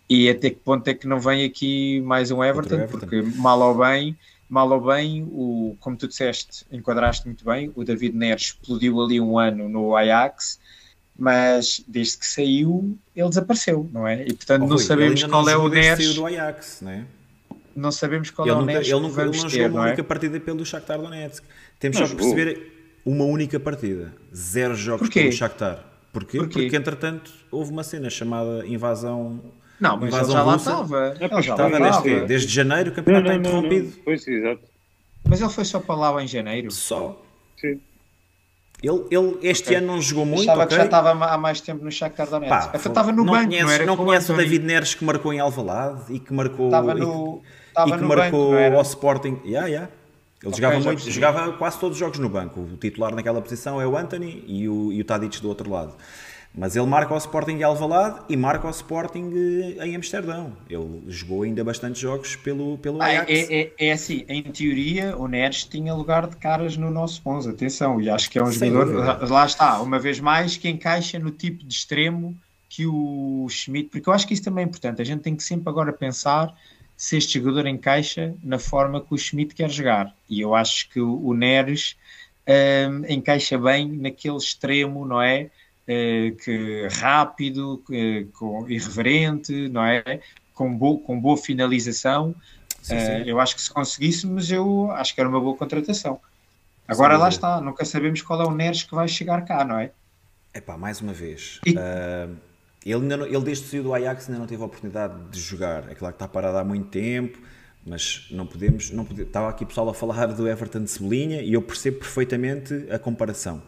E 0.07 0.29
até 0.29 0.49
que 0.51 0.57
ponto 0.57 0.87
é 0.87 0.93
que 0.93 1.07
não 1.07 1.19
vem 1.19 1.43
aqui 1.45 1.99
mais 2.01 2.29
um 2.29 2.43
Everton, 2.43 2.75
Everton. 2.75 2.99
porque 2.99 3.21
mal 3.37 3.59
ou 3.59 3.75
bem, 3.75 4.15
mal 4.47 4.69
ou 4.69 4.79
bem, 4.79 5.23
o, 5.23 5.75
como 5.79 5.97
tu 5.97 6.07
disseste, 6.07 6.65
enquadraste 6.71 7.25
muito 7.25 7.43
bem, 7.43 7.71
o 7.75 7.83
David 7.83 8.15
Neres 8.15 8.43
explodiu 8.43 9.01
ali 9.01 9.19
um 9.19 9.39
ano 9.39 9.67
no 9.67 9.95
Ajax, 9.95 10.59
mas 11.17 11.83
desde 11.87 12.19
que 12.19 12.27
saiu, 12.27 12.95
ele 13.15 13.29
desapareceu, 13.29 13.89
não 13.91 14.07
é? 14.07 14.23
E 14.23 14.33
portanto 14.33 14.63
oh, 14.63 14.67
não 14.67 14.75
Rui, 14.75 14.83
sabemos 14.83 15.23
qual 15.23 15.49
é 15.49 15.57
o 15.57 15.67
Neres. 15.67 16.13
do 16.13 16.25
Ajax, 16.25 16.81
não 16.81 16.91
é? 16.91 17.05
Não 17.75 17.91
sabemos 17.91 18.29
qual 18.29 18.47
ele 18.47 18.55
é 18.55 18.59
o 18.59 18.65
Neres. 18.65 18.87
Ele 18.87 18.99
nunca, 18.99 19.21
ele 19.21 19.37
não 19.37 19.49
jogou 19.49 19.67
uma 19.69 19.85
é? 19.85 19.87
única 19.87 20.03
partida 20.03 20.39
pelo 20.39 20.65
Shakhtar 20.65 21.01
Donetsk. 21.01 21.43
Temos 21.79 21.99
não 21.99 22.07
só 22.07 22.13
que 22.13 22.21
perceber 22.21 22.71
uma 23.03 23.25
única 23.25 23.59
partida, 23.59 24.13
zero 24.33 24.75
jogos 24.75 25.07
Porquê? 25.07 25.21
pelo 25.21 25.33
Shakhtar. 25.33 25.83
Porquê? 26.13 26.37
Porquê? 26.37 26.61
Porque 26.61 26.75
entretanto 26.75 27.31
houve 27.51 27.71
uma 27.71 27.83
cena 27.83 28.09
chamada 28.09 28.65
invasão 28.65 29.41
não, 29.79 29.97
mas 29.97 30.13
ele 30.15 30.31
já 30.31 30.43
lá 30.43 30.55
estava. 30.55 31.15
Ele 31.19 31.41
já 31.41 31.53
estava 31.53 31.79
desde, 31.79 32.25
desde 32.25 32.53
janeiro, 32.53 32.91
o 32.91 32.93
campeonato 32.93 33.27
está 33.27 33.35
interrompido. 33.39 33.87
Não, 33.87 34.03
Pois, 34.03 34.27
exato. 34.27 34.61
Mas 35.27 35.41
ele 35.41 35.49
foi 35.49 35.65
só 35.65 35.79
para 35.79 35.95
lá 35.95 36.23
em 36.23 36.27
janeiro? 36.27 36.71
Só. 36.71 37.21
Sim. 37.59 37.79
Ele, 38.83 39.05
ele 39.09 39.37
este 39.41 39.65
okay. 39.65 39.77
ano 39.77 39.87
não 39.87 40.01
jogou 40.01 40.25
muito. 40.25 40.41
Estava 40.41 40.63
okay? 40.63 40.77
que 40.77 40.83
já 40.83 40.85
estava 40.85 41.25
há 41.25 41.37
mais 41.37 41.61
tempo 41.61 41.83
no 41.83 41.91
Shakhtar 41.91 42.29
Donetsk. 42.29 42.71
Pá, 42.71 42.77
estava 42.77 43.11
no 43.11 43.23
não 43.23 43.33
banco, 43.33 43.45
conhece, 43.45 43.63
não 43.63 43.71
era? 43.71 43.85
Não 43.85 43.97
conhece 43.97 44.31
o 44.31 44.35
David 44.35 44.65
Neres 44.65 44.93
que 44.93 45.03
marcou 45.03 45.33
em 45.33 45.39
Alvalade 45.39 46.13
e 46.13 46.19
que 46.19 46.33
marcou 46.33 46.67
estava 46.67 46.93
no, 46.93 47.41
e, 47.41 47.83
que, 47.83 47.89
e 47.89 47.97
que 47.97 48.03
marcou 48.03 48.51
banco, 48.51 48.75
ao 48.75 48.81
Sporting. 48.83 49.39
Yeah, 49.45 49.67
yeah. 49.67 49.91
Ele 50.43 50.49
okay, 50.49 50.61
jogava 50.61 50.79
muito, 50.83 51.11
jogava 51.11 51.53
quase 51.53 51.79
todos 51.79 51.95
os 51.95 51.99
jogos 51.99 52.19
no 52.19 52.29
banco. 52.29 52.59
O 52.59 52.77
titular 52.77 53.15
naquela 53.15 53.41
posição 53.41 53.81
é 53.81 53.87
o 53.87 53.97
Anthony 53.97 54.43
e 54.45 54.69
o, 54.69 54.91
e 54.91 55.01
o 55.01 55.05
Tadic 55.05 55.41
do 55.41 55.47
outro 55.47 55.71
lado. 55.71 55.95
Mas 56.57 56.75
ele 56.75 56.85
marca 56.85 57.13
o 57.13 57.17
Sporting 57.17 57.51
em 57.53 57.63
Alvalade 57.63 58.21
e 58.29 58.37
marca 58.37 58.67
o 58.67 58.69
Sporting 58.69 59.31
eh, 59.77 59.87
em 59.87 59.95
Amsterdão. 59.95 60.55
Ele 60.69 61.03
jogou 61.07 61.43
ainda 61.43 61.63
bastante 61.63 61.99
jogos 61.99 62.35
pelo, 62.37 62.77
pelo 62.77 63.01
ah, 63.01 63.07
Ajax. 63.07 63.29
É, 63.29 63.61
é, 63.61 63.73
é, 63.77 63.91
assim, 63.91 64.25
em 64.29 64.43
teoria 64.43 65.17
o 65.17 65.27
Neres 65.27 65.65
tinha 65.65 65.93
lugar 65.93 66.27
de 66.27 66.37
caras 66.37 66.77
no 66.77 66.89
nosso 66.89 67.21
11, 67.25 67.49
atenção, 67.49 67.99
e 67.99 68.09
acho 68.09 68.29
que 68.29 68.39
é 68.39 68.43
um 68.43 68.51
Sem 68.51 68.71
jogador, 68.71 69.17
dúvida. 69.17 69.33
lá 69.33 69.45
está, 69.45 69.81
uma 69.81 69.99
vez 69.99 70.19
mais, 70.19 70.55
que 70.55 70.69
encaixa 70.69 71.19
no 71.19 71.31
tipo 71.31 71.65
de 71.65 71.73
extremo 71.73 72.37
que 72.69 72.85
o 72.85 73.47
Schmidt, 73.49 73.89
porque 73.89 74.07
eu 74.09 74.13
acho 74.13 74.27
que 74.27 74.33
isso 74.33 74.43
também 74.43 74.63
é 74.63 74.67
importante, 74.67 75.01
a 75.01 75.05
gente 75.05 75.21
tem 75.21 75.35
que 75.35 75.43
sempre 75.43 75.69
agora 75.69 75.93
pensar 75.93 76.53
se 76.95 77.17
este 77.17 77.39
jogador 77.39 77.67
encaixa 77.67 78.33
na 78.43 78.57
forma 78.57 79.01
que 79.01 79.13
o 79.13 79.17
Schmidt 79.17 79.53
quer 79.53 79.69
jogar, 79.69 80.13
e 80.29 80.41
eu 80.41 80.55
acho 80.55 80.89
que 80.89 80.99
o, 80.99 81.25
o 81.25 81.33
Neres 81.33 81.95
um, 82.47 83.05
encaixa 83.11 83.57
bem 83.57 83.87
naquele 83.87 84.37
extremo, 84.37 85.05
não 85.05 85.21
é? 85.21 85.49
Eh, 85.87 86.33
que 86.43 86.87
rápido, 86.87 87.83
com, 88.33 88.67
irreverente, 88.67 89.69
não 89.69 89.85
é? 89.85 90.19
com, 90.55 90.75
bo, 90.75 90.97
com 90.99 91.19
boa 91.19 91.37
finalização. 91.37 92.33
Sim, 92.81 92.99
sim. 92.99 93.29
eu 93.29 93.39
acho 93.39 93.55
que 93.55 93.61
se 93.61 93.71
conseguíssemos, 93.71 94.49
eu 94.49 94.89
acho 94.91 95.13
que 95.13 95.19
era 95.19 95.29
uma 95.29 95.39
boa 95.39 95.55
contratação. 95.55 96.19
Agora 96.87 97.17
lá 97.17 97.29
está, 97.29 97.59
nunca 97.59 97.83
sabemos 97.83 98.21
qual 98.21 98.41
é 98.41 98.45
o 98.45 98.51
Neres 98.51 98.83
que 98.83 98.93
vai 98.93 99.07
chegar 99.07 99.43
cá, 99.43 99.65
não 99.65 99.79
é? 99.79 99.91
É 100.53 100.61
pá, 100.61 100.77
mais 100.77 101.01
uma 101.01 101.13
vez. 101.13 101.59
E... 101.65 101.71
Uh, 101.71 102.35
ele, 102.85 103.01
ainda 103.01 103.17
não, 103.17 103.25
ele 103.25 103.41
desde 103.41 103.63
que 103.63 103.71
saiu 103.71 103.83
do 103.83 103.93
Ajax 103.93 104.27
ainda 104.27 104.39
não 104.39 104.47
teve 104.47 104.61
a 104.61 104.65
oportunidade 104.65 105.15
de 105.31 105.39
jogar. 105.39 105.89
É 105.89 105.95
claro 105.95 106.13
que 106.13 106.23
está 106.23 106.27
parado 106.27 106.57
há 106.57 106.63
muito 106.63 106.87
tempo, 106.89 107.39
mas 107.83 108.27
não 108.29 108.45
podemos, 108.45 108.91
não 108.91 109.03
podemos. 109.03 109.27
Estava 109.27 109.49
aqui 109.49 109.65
pessoal 109.65 109.89
a 109.89 109.93
falar 109.93 110.27
do 110.27 110.47
Everton 110.47 110.83
de 110.83 110.91
Cebolinha 110.91 111.41
e 111.41 111.53
eu 111.53 111.61
percebo 111.63 111.97
perfeitamente 111.97 112.85
a 112.91 112.99
comparação. 112.99 113.63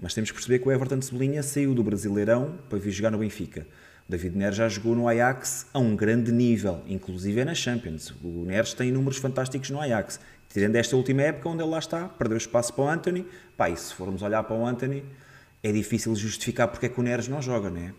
Mas 0.00 0.14
temos 0.14 0.30
que 0.30 0.36
perceber 0.36 0.60
que 0.60 0.68
o 0.68 0.72
Everton 0.72 0.98
de 0.98 1.06
Cebolinha 1.06 1.42
saiu 1.42 1.74
do 1.74 1.82
Brasileirão 1.82 2.56
para 2.68 2.78
vir 2.78 2.92
jogar 2.92 3.10
no 3.10 3.18
Benfica. 3.18 3.66
O 4.08 4.10
David 4.10 4.36
Neres 4.36 4.56
já 4.56 4.68
jogou 4.68 4.94
no 4.94 5.08
Ajax 5.08 5.66
a 5.74 5.78
um 5.78 5.96
grande 5.96 6.30
nível, 6.30 6.80
inclusive 6.86 7.40
é 7.40 7.44
na 7.44 7.54
Champions. 7.54 8.14
O 8.22 8.44
Neres 8.44 8.72
tem 8.72 8.92
números 8.92 9.18
fantásticos 9.18 9.70
no 9.70 9.80
Ajax. 9.80 10.20
Tirando 10.48 10.76
esta 10.76 10.96
última 10.96 11.22
época 11.22 11.48
onde 11.48 11.62
ele 11.62 11.70
lá 11.70 11.78
está, 11.78 12.08
perdeu 12.08 12.38
espaço 12.38 12.72
para 12.72 12.84
o 12.84 12.88
Anthony. 12.88 13.26
Pá, 13.56 13.68
e 13.68 13.76
se 13.76 13.92
formos 13.92 14.22
olhar 14.22 14.42
para 14.44 14.56
o 14.56 14.64
Anthony, 14.64 15.04
é 15.62 15.72
difícil 15.72 16.14
justificar 16.14 16.68
porque 16.68 16.86
é 16.86 16.88
que 16.88 16.98
o 16.98 17.02
Neres 17.02 17.28
não 17.28 17.42
joga, 17.42 17.68
não 17.68 17.80
é? 17.80 17.92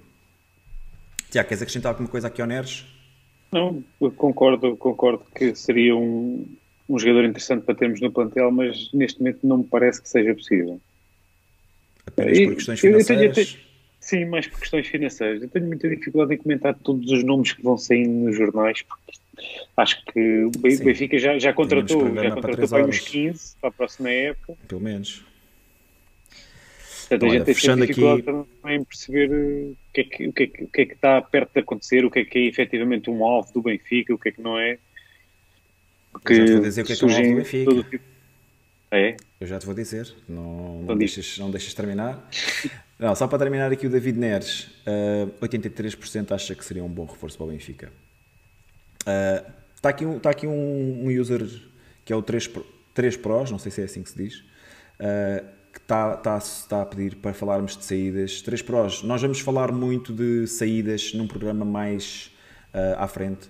Tiago, 1.30 1.48
queres 1.48 1.62
acrescentar 1.62 1.92
alguma 1.92 2.10
coisa 2.10 2.28
aqui 2.28 2.42
ao 2.42 2.48
Neres? 2.48 2.86
Não, 3.52 3.84
concordo, 4.16 4.78
concordo 4.78 5.24
que 5.36 5.54
seria 5.54 5.96
um, 5.96 6.46
um 6.88 6.98
jogador 6.98 7.26
interessante 7.26 7.64
para 7.64 7.76
termos 7.76 8.02
no 8.02 8.12
plantel, 8.12 8.52
mas 8.52 8.90
neste 8.94 9.20
momento 9.20 9.40
não 9.44 9.58
me 9.60 9.64
parece 9.64 10.02
que 10.02 10.10
seja 10.10 10.34
possível. 10.34 10.82
Apenas 12.10 12.40
por 12.40 12.56
questões 12.56 12.80
financeiras? 12.80 13.10
Eu 13.10 13.16
tenho, 13.16 13.30
eu 13.30 13.34
tenho, 13.34 13.58
sim, 14.00 14.26
mais 14.26 14.48
por 14.48 14.60
questões 14.60 14.88
financeiras. 14.88 15.42
Eu 15.42 15.50
tenho 15.50 15.66
muita 15.66 15.90
dificuldade 15.90 16.34
em 16.34 16.38
comentar 16.38 16.74
todos 16.76 17.12
os 17.12 17.24
nomes 17.24 17.54
que 17.54 17.62
vão 17.62 17.78
saindo 17.78 18.26
nos 18.26 18.36
jornais, 18.36 18.82
porque 18.82 19.14
acho 19.78 20.06
que 20.06 20.44
o 20.44 20.52
Benfica 20.60 21.18
já, 21.18 21.38
já 21.40 21.54
contratou, 21.54 22.14
já 22.16 22.32
contratou 22.32 22.68
para, 22.68 22.86
uns 22.86 23.00
15 23.00 23.56
para 23.62 23.70
a 23.70 23.72
próxima 23.72 24.10
época. 24.10 24.58
Pelo 24.68 24.82
menos. 24.82 25.24
Portanto, 27.08 27.26
a 27.26 27.34
gente 27.34 27.46
tem 27.46 27.56
fechando 27.56 27.88
dificuldade 27.88 28.22
aqui... 28.22 28.50
também 28.62 28.78
em 28.78 28.84
perceber 28.84 29.32
o 29.32 29.76
que, 29.92 30.02
é 30.02 30.04
que, 30.04 30.28
o, 30.28 30.34
que 30.34 30.44
é 30.44 30.48
que, 30.48 30.64
o 30.64 30.68
que 30.68 30.82
é 30.82 30.86
que 30.86 30.94
está 30.94 31.22
perto 31.22 31.54
de 31.54 31.60
acontecer, 31.60 32.06
o 32.06 32.12
que 32.12 32.20
é 32.20 32.26
que 32.26 32.38
é 32.38 32.42
efetivamente 32.44 33.10
um 33.10 33.26
alvo 33.26 33.52
do 33.52 33.62
Benfica, 33.64 34.14
o 34.14 34.18
que 34.18 34.30
é 34.30 34.32
que 34.32 34.42
não 34.42 34.60
é. 34.60 34.78
Porque 36.12 36.60
dizer 36.60 36.82
o 36.82 36.86
que 36.86 36.94
é 36.94 36.96
que 36.96 37.04
é 37.04 37.08
um 37.08 37.12
alvo 37.12 37.30
do 37.30 37.36
Benfica. 37.36 37.84
Tipo... 37.90 38.09
É? 38.92 39.16
Eu 39.40 39.46
já 39.46 39.60
te 39.60 39.66
vou 39.66 39.76
dizer, 39.76 40.12
não, 40.28 40.82
não, 40.82 40.98
deixas, 40.98 41.38
não 41.38 41.52
deixas 41.52 41.74
terminar. 41.74 42.28
Não, 43.00 43.16
só 43.16 43.30
para 43.30 43.40
terminar 43.40 43.72
aqui 43.72 43.88
o 43.88 43.90
David 43.90 44.20
Neres, 44.20 44.64
uh, 44.86 45.32
eh, 45.42 45.48
83% 45.48 46.34
acha 46.34 46.54
que 46.54 46.66
seria 46.66 46.84
um 46.84 46.90
bom 46.90 47.06
reforço 47.06 47.38
para 47.38 47.46
o 47.46 47.50
Benfica. 47.50 47.94
Uh, 49.04 49.50
está 49.74 49.88
aqui, 49.88 50.06
um, 50.06 50.18
está 50.18 50.30
aqui 50.32 50.46
um, 50.46 51.06
um 51.06 51.08
user 51.08 51.48
que 52.04 52.12
é 52.12 52.16
o 52.18 52.22
3, 52.22 52.52
3 52.94 53.16
Pros, 53.16 53.52
não 53.52 53.58
sei 53.58 53.72
se 53.72 53.80
é 53.80 53.86
assim 53.86 54.04
que 54.04 54.10
se 54.10 54.18
diz, 54.18 54.40
uh, 54.40 55.46
que 55.72 55.80
está, 55.80 56.16
está, 56.16 56.38
está 56.40 56.82
a 56.82 56.86
pedir 56.86 57.16
para 57.16 57.34
falarmos 57.34 57.78
de 57.78 57.86
saídas. 57.86 58.42
3 58.42 58.62
Pros, 58.64 59.02
nós 59.02 59.22
vamos 59.22 59.40
falar 59.40 59.72
muito 59.72 60.12
de 60.12 60.46
saídas 60.46 61.14
num 61.14 61.26
programa 61.26 61.64
mais 61.64 62.36
à 62.98 63.08
frente. 63.08 63.50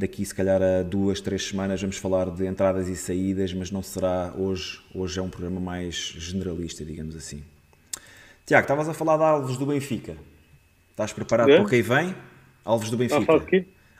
Daqui, 0.00 0.24
se 0.24 0.34
calhar, 0.34 0.62
a 0.62 0.82
duas, 0.82 1.20
três 1.20 1.48
semanas, 1.48 1.78
vamos 1.78 1.98
falar 1.98 2.30
de 2.30 2.46
entradas 2.46 2.88
e 2.88 2.96
saídas, 2.96 3.52
mas 3.52 3.70
não 3.70 3.82
será 3.82 4.32
hoje. 4.34 4.80
Hoje 4.94 5.18
é 5.18 5.22
um 5.22 5.28
programa 5.28 5.60
mais 5.60 5.94
generalista, 6.16 6.82
digamos 6.86 7.14
assim. 7.14 7.44
Tiago, 8.46 8.64
estavas 8.64 8.88
a 8.88 8.94
falar 8.94 9.18
de 9.18 9.24
alvos 9.24 9.58
do 9.58 9.66
Benfica. 9.66 10.16
Estás 10.90 11.12
preparado 11.12 11.50
é? 11.50 11.56
para 11.56 11.66
o 11.66 11.68
que 11.68 11.82
vem? 11.82 12.14
Alvos 12.64 12.88
do 12.88 12.96
Benfica. 12.96 13.30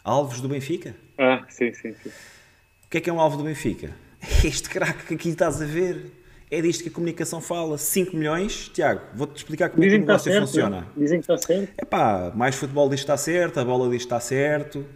Ah, 0.03 0.11
alvos 0.11 0.41
do 0.41 0.49
Benfica? 0.49 0.97
Ah, 1.19 1.45
sim, 1.51 1.71
sim, 1.75 1.93
sim. 1.93 2.09
O 2.09 2.89
que 2.89 2.97
é 2.97 3.01
que 3.03 3.11
é 3.11 3.13
um 3.13 3.21
alvo 3.21 3.37
do 3.37 3.45
Benfica? 3.45 3.95
Este 4.43 4.71
craque 4.71 5.05
que 5.05 5.15
aqui 5.17 5.29
estás 5.29 5.61
a 5.61 5.67
ver 5.67 6.13
é 6.51 6.63
disto 6.63 6.83
que 6.83 6.89
a 6.89 6.93
comunicação 6.93 7.43
fala. 7.43 7.77
5 7.77 8.17
milhões, 8.17 8.71
Tiago, 8.73 9.03
vou-te 9.13 9.37
explicar 9.37 9.69
como 9.69 9.83
Dizem 9.83 9.97
é 9.97 9.99
que 9.99 10.05
o 10.05 10.07
negócio 10.07 10.33
certo, 10.33 10.47
funciona. 10.47 10.87
Dizem 10.97 11.21
que 11.21 11.31
está 11.31 11.47
certo. 11.47 11.75
É 11.77 11.85
pá, 11.85 12.33
mais 12.35 12.55
futebol 12.55 12.89
diz 12.89 13.01
que 13.01 13.05
está 13.05 13.19
certo, 13.19 13.61
a 13.61 13.65
bola 13.67 13.91
diz 13.91 13.99
que 13.99 14.05
está 14.05 14.19
certo, 14.19 14.87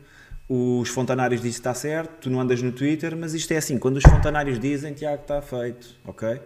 os 0.48 0.88
fontanários 0.88 1.40
dizem 1.40 1.52
que 1.52 1.58
está 1.58 1.74
certo, 1.74 2.22
tu 2.22 2.30
não 2.30 2.40
andas 2.40 2.60
no 2.60 2.70
Twitter, 2.70 3.16
mas 3.16 3.34
isto 3.34 3.50
é 3.52 3.56
assim, 3.56 3.78
quando 3.78 3.96
os 3.96 4.02
fontanários 4.02 4.58
dizem, 4.58 4.92
Tiago, 4.92 5.22
está 5.22 5.40
feito, 5.40 5.96
ok? 6.04 6.40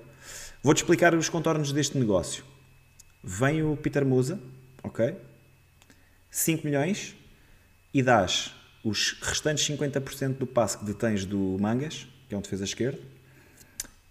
Vou-te 0.63 0.79
explicar 0.79 1.15
os 1.15 1.29
contornos 1.29 1.73
deste 1.73 1.99
negócio. 1.99 2.45
Vem 3.23 3.63
o 3.63 3.77
Peter 3.77 4.05
Musa, 4.05 4.41
ok? 4.83 5.17
5 6.31 6.67
milhões 6.67 7.17
e 7.93 8.03
dás 8.03 8.55
os 8.85 9.19
restantes 9.21 9.67
50% 9.69 10.39
do 10.39 10.47
passe 10.47 10.79
que 10.79 10.85
detens 10.85 11.25
do 11.25 11.57
Mangas, 11.61 12.07
que 12.29 12.35
é 12.35 12.39
um 12.39 12.41
defesa 12.41 12.65
esquerdo, 12.65 13.01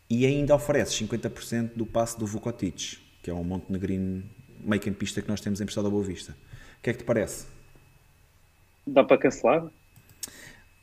e 0.09 0.25
ainda 0.25 0.55
ofereces 0.55 0.99
50% 0.99 1.71
do 1.75 1.85
passe 1.85 2.17
do 2.17 2.25
Vukotic, 2.25 2.97
que 3.21 3.29
é 3.29 3.33
um 3.33 3.43
montenegrino 3.43 4.23
meio 4.59 4.81
campista 4.81 5.21
que 5.21 5.27
nós 5.27 5.39
temos 5.39 5.61
emprestado 5.61 5.85
ao 5.85 5.91
Boa 5.91 6.03
Vista. 6.03 6.35
O 6.79 6.81
que 6.81 6.89
é 6.89 6.93
que 6.93 6.99
te 6.99 7.05
parece? 7.05 7.45
Dá 8.85 9.03
para 9.03 9.17
cancelar? 9.17 9.67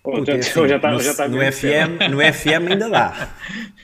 Ou 0.04 0.24
já, 0.26 0.36
assim, 0.36 0.68
já 0.68 0.76
está, 0.76 0.92
no, 0.92 1.00
já 1.00 1.10
está 1.10 1.28
no, 1.28 1.38
FM, 1.38 2.10
no 2.10 2.20
FM 2.20 2.70
ainda 2.70 2.88
dá. 2.88 3.34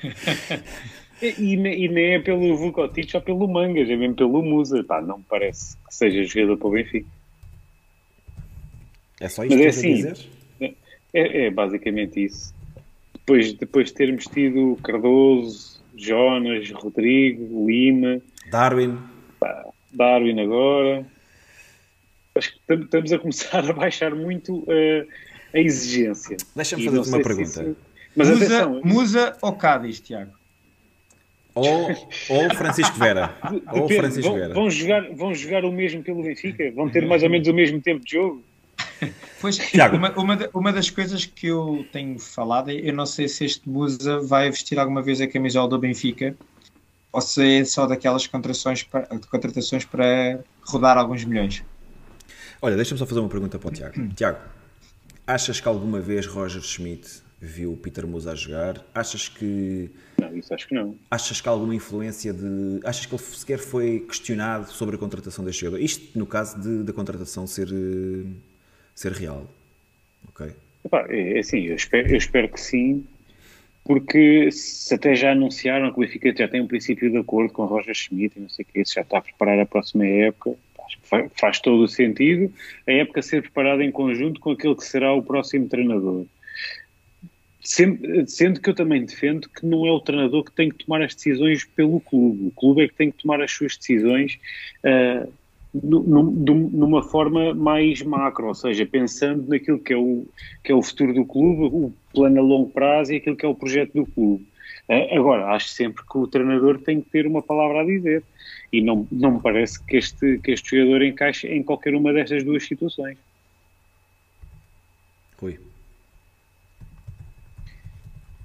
E, 1.22 1.52
e, 1.52 1.88
nem 1.88 2.14
é 2.14 2.18
pelo 2.18 2.56
Vukotic 2.56 3.14
ou 3.14 3.20
pelo 3.20 3.46
Mangas, 3.46 3.90
é 3.90 3.94
mesmo 3.94 4.16
pelo 4.16 4.42
Musa. 4.42 4.82
Pá, 4.82 5.02
não 5.02 5.20
parece 5.20 5.76
que 5.76 5.94
seja 5.94 6.24
jogador 6.24 6.56
para 6.56 6.68
o 6.68 6.70
Benfica. 6.70 7.06
É 9.20 9.28
só 9.28 9.44
isto 9.44 9.52
Mas 9.52 9.60
que 9.60 9.66
é 9.66 9.68
assim, 9.68 9.94
dizer? 9.96 10.16
É, 11.12 11.44
é 11.44 11.50
basicamente 11.50 12.24
isso 12.24 12.54
depois, 13.30 13.52
depois 13.52 13.86
de 13.88 13.94
termos 13.94 14.24
tido 14.24 14.78
Cardoso, 14.82 15.80
Jonas, 15.96 16.70
Rodrigo, 16.72 17.66
Lima, 17.66 18.20
Darwin, 18.50 18.98
Darwin 19.92 20.40
agora, 20.40 21.06
acho 22.34 22.52
que 22.52 22.74
estamos 22.74 23.12
a 23.12 23.18
começar 23.18 23.64
a 23.70 23.72
baixar 23.72 24.14
muito 24.14 24.58
uh, 24.60 25.06
a 25.52 25.58
exigência. 25.58 26.36
Deixa-me 26.54 26.84
fazer 26.84 27.10
uma 27.10 27.22
pergunta. 27.22 27.62
Isso... 27.62 27.76
Mas 28.16 28.28
Musa, 28.28 28.44
atenção, 28.44 28.80
Musa 28.84 29.36
ou 29.40 29.52
Cádiz, 29.52 30.00
Tiago? 30.00 30.32
Ou, 31.54 31.90
ou 32.28 32.54
Francisco 32.54 32.98
Vera. 32.98 33.34
ou 33.72 33.88
Francisco 33.88 34.30
vão, 34.30 34.38
Vera. 34.38 34.54
Vão 34.54 34.70
jogar, 34.70 35.14
vão 35.14 35.34
jogar 35.34 35.64
o 35.64 35.72
mesmo 35.72 36.02
pelo 36.02 36.22
Benfica? 36.22 36.70
Vão 36.72 36.88
ter 36.88 37.06
mais 37.06 37.22
ou 37.22 37.30
menos 37.30 37.46
o 37.48 37.54
mesmo 37.54 37.80
tempo 37.80 38.04
de 38.04 38.12
jogo? 38.12 38.42
Pois, 39.40 39.58
uma, 39.94 40.10
uma, 40.10 40.50
uma, 40.52 40.70
das 40.70 40.90
coisas 40.90 41.24
que 41.24 41.46
eu 41.46 41.86
tenho 41.90 42.18
falado, 42.18 42.70
eu 42.70 42.92
não 42.92 43.06
sei 43.06 43.26
se 43.26 43.46
este 43.46 43.66
Musa 43.66 44.20
vai 44.20 44.50
vestir 44.50 44.78
alguma 44.78 45.00
vez 45.00 45.18
a 45.18 45.26
camisola 45.26 45.66
do 45.66 45.78
Benfica 45.78 46.36
ou 47.10 47.22
se 47.22 47.60
é 47.60 47.64
só 47.64 47.86
daquelas 47.86 48.26
contratações 48.26 48.82
para, 48.82 49.06
contratações 49.30 49.86
para 49.86 50.40
rodar 50.62 50.98
alguns 50.98 51.24
milhões. 51.24 51.64
Olha, 52.60 52.76
deixa-me 52.76 52.98
só 52.98 53.06
fazer 53.06 53.20
uma 53.20 53.30
pergunta 53.30 53.58
para 53.58 53.68
o 53.68 53.72
Tiago. 53.72 54.08
Tiago, 54.14 54.38
achas 55.34 55.60
que 55.60 55.68
alguma 55.68 56.00
vez 56.00 56.26
Roger 56.26 56.62
Schmidt 56.62 57.22
viu 57.40 57.72
o 57.72 57.76
Peter 57.76 58.06
Musa 58.06 58.32
a 58.32 58.34
jogar? 58.34 58.84
Achas 58.94 59.28
que. 59.28 59.90
Não, 60.20 60.36
isso 60.36 60.52
acho 60.52 60.68
que 60.68 60.74
não. 60.74 60.96
Achas 61.10 61.40
que 61.40 61.48
há 61.48 61.52
alguma 61.52 61.74
influência 61.74 62.32
de. 62.32 62.80
Achas 62.84 63.06
que 63.06 63.14
ele 63.14 63.22
sequer 63.22 63.58
foi 63.58 64.00
questionado 64.00 64.70
sobre 64.70 64.96
a 64.96 64.98
contratação 64.98 65.44
deste 65.44 65.62
jogador? 65.62 65.82
Isto 65.82 66.18
no 66.18 66.26
caso 66.26 66.84
da 66.84 66.92
contratação 66.92 67.46
ser 67.46 67.68
eh, 67.68 68.26
ser 68.94 69.12
real. 69.12 69.48
Ok? 70.28 70.52
Epá, 70.84 71.06
é, 71.08 71.36
é 71.36 71.38
assim, 71.38 71.60
eu 71.60 71.76
espero, 71.76 72.08
eu 72.08 72.16
espero 72.16 72.48
que 72.48 72.60
sim, 72.60 73.06
porque 73.84 74.50
se 74.52 74.94
até 74.94 75.14
já 75.14 75.32
anunciaram 75.32 75.90
que 75.92 75.98
o 75.98 76.00
Benfica 76.00 76.34
já 76.36 76.48
tem 76.48 76.60
um 76.60 76.66
princípio 76.66 77.10
de 77.10 77.18
acordo 77.18 77.52
com 77.52 77.64
Roger 77.64 77.94
Schmidt 77.94 78.38
e 78.38 78.42
não 78.42 78.48
sei 78.48 78.64
o 78.64 78.68
que, 78.72 78.80
isso 78.80 78.94
já 78.94 79.02
está 79.02 79.18
a 79.18 79.22
preparar 79.22 79.58
a 79.58 79.66
próxima 79.66 80.06
época, 80.06 80.56
faz, 81.34 81.60
todo 81.60 81.82
o 81.82 81.88
sentido 81.88 82.52
a 82.86 82.92
época 82.92 83.22
ser 83.22 83.42
preparada 83.42 83.84
em 83.84 83.90
conjunto 83.90 84.40
com 84.40 84.52
aquele 84.52 84.74
que 84.74 84.84
será 84.84 85.12
o 85.12 85.22
próximo 85.22 85.68
treinador. 85.68 86.26
Sendo, 87.62 88.26
sendo 88.26 88.60
que 88.60 88.70
eu 88.70 88.74
também 88.74 89.04
defendo 89.04 89.48
que 89.48 89.66
não 89.66 89.86
é 89.86 89.90
o 89.90 90.00
treinador 90.00 90.44
que 90.44 90.52
tem 90.52 90.70
que 90.70 90.84
tomar 90.84 91.02
as 91.02 91.14
decisões 91.14 91.64
pelo 91.64 92.00
clube, 92.00 92.46
o 92.46 92.50
clube 92.52 92.82
é 92.82 92.88
que 92.88 92.94
tem 92.94 93.10
que 93.10 93.22
tomar 93.22 93.42
as 93.42 93.52
suas 93.52 93.76
decisões 93.76 94.38
uh, 94.84 95.30
numa 95.72 97.02
forma 97.02 97.54
mais 97.54 98.02
macro, 98.02 98.48
ou 98.48 98.54
seja, 98.54 98.84
pensando 98.84 99.48
naquilo 99.48 99.78
que 99.78 99.92
é, 99.92 99.96
o, 99.96 100.26
que 100.64 100.72
é 100.72 100.74
o 100.74 100.82
futuro 100.82 101.14
do 101.14 101.24
clube, 101.24 101.64
o 101.72 101.92
plano 102.12 102.40
a 102.40 102.42
longo 102.42 102.70
prazo 102.70 103.12
e 103.12 103.16
aquilo 103.16 103.36
que 103.36 103.46
é 103.46 103.48
o 103.48 103.54
projeto 103.54 103.92
do 103.92 104.06
clube. 104.06 104.46
Agora, 105.12 105.54
acho 105.54 105.68
sempre 105.68 106.02
que 106.04 106.18
o 106.18 106.26
treinador 106.26 106.78
tem 106.80 107.00
que 107.00 107.08
ter 107.10 107.24
uma 107.24 107.40
palavra 107.40 107.82
a 107.82 107.84
dizer 107.84 108.24
e 108.72 108.80
não, 108.80 109.06
não 109.10 109.32
me 109.32 109.40
parece 109.40 109.80
que 109.84 109.96
este, 109.96 110.38
que 110.38 110.50
este 110.50 110.76
jogador 110.76 111.02
encaixe 111.02 111.46
em 111.46 111.62
qualquer 111.62 111.94
uma 111.94 112.12
destas 112.12 112.42
duas 112.42 112.66
situações. 112.66 113.16
Rui. 115.40 115.58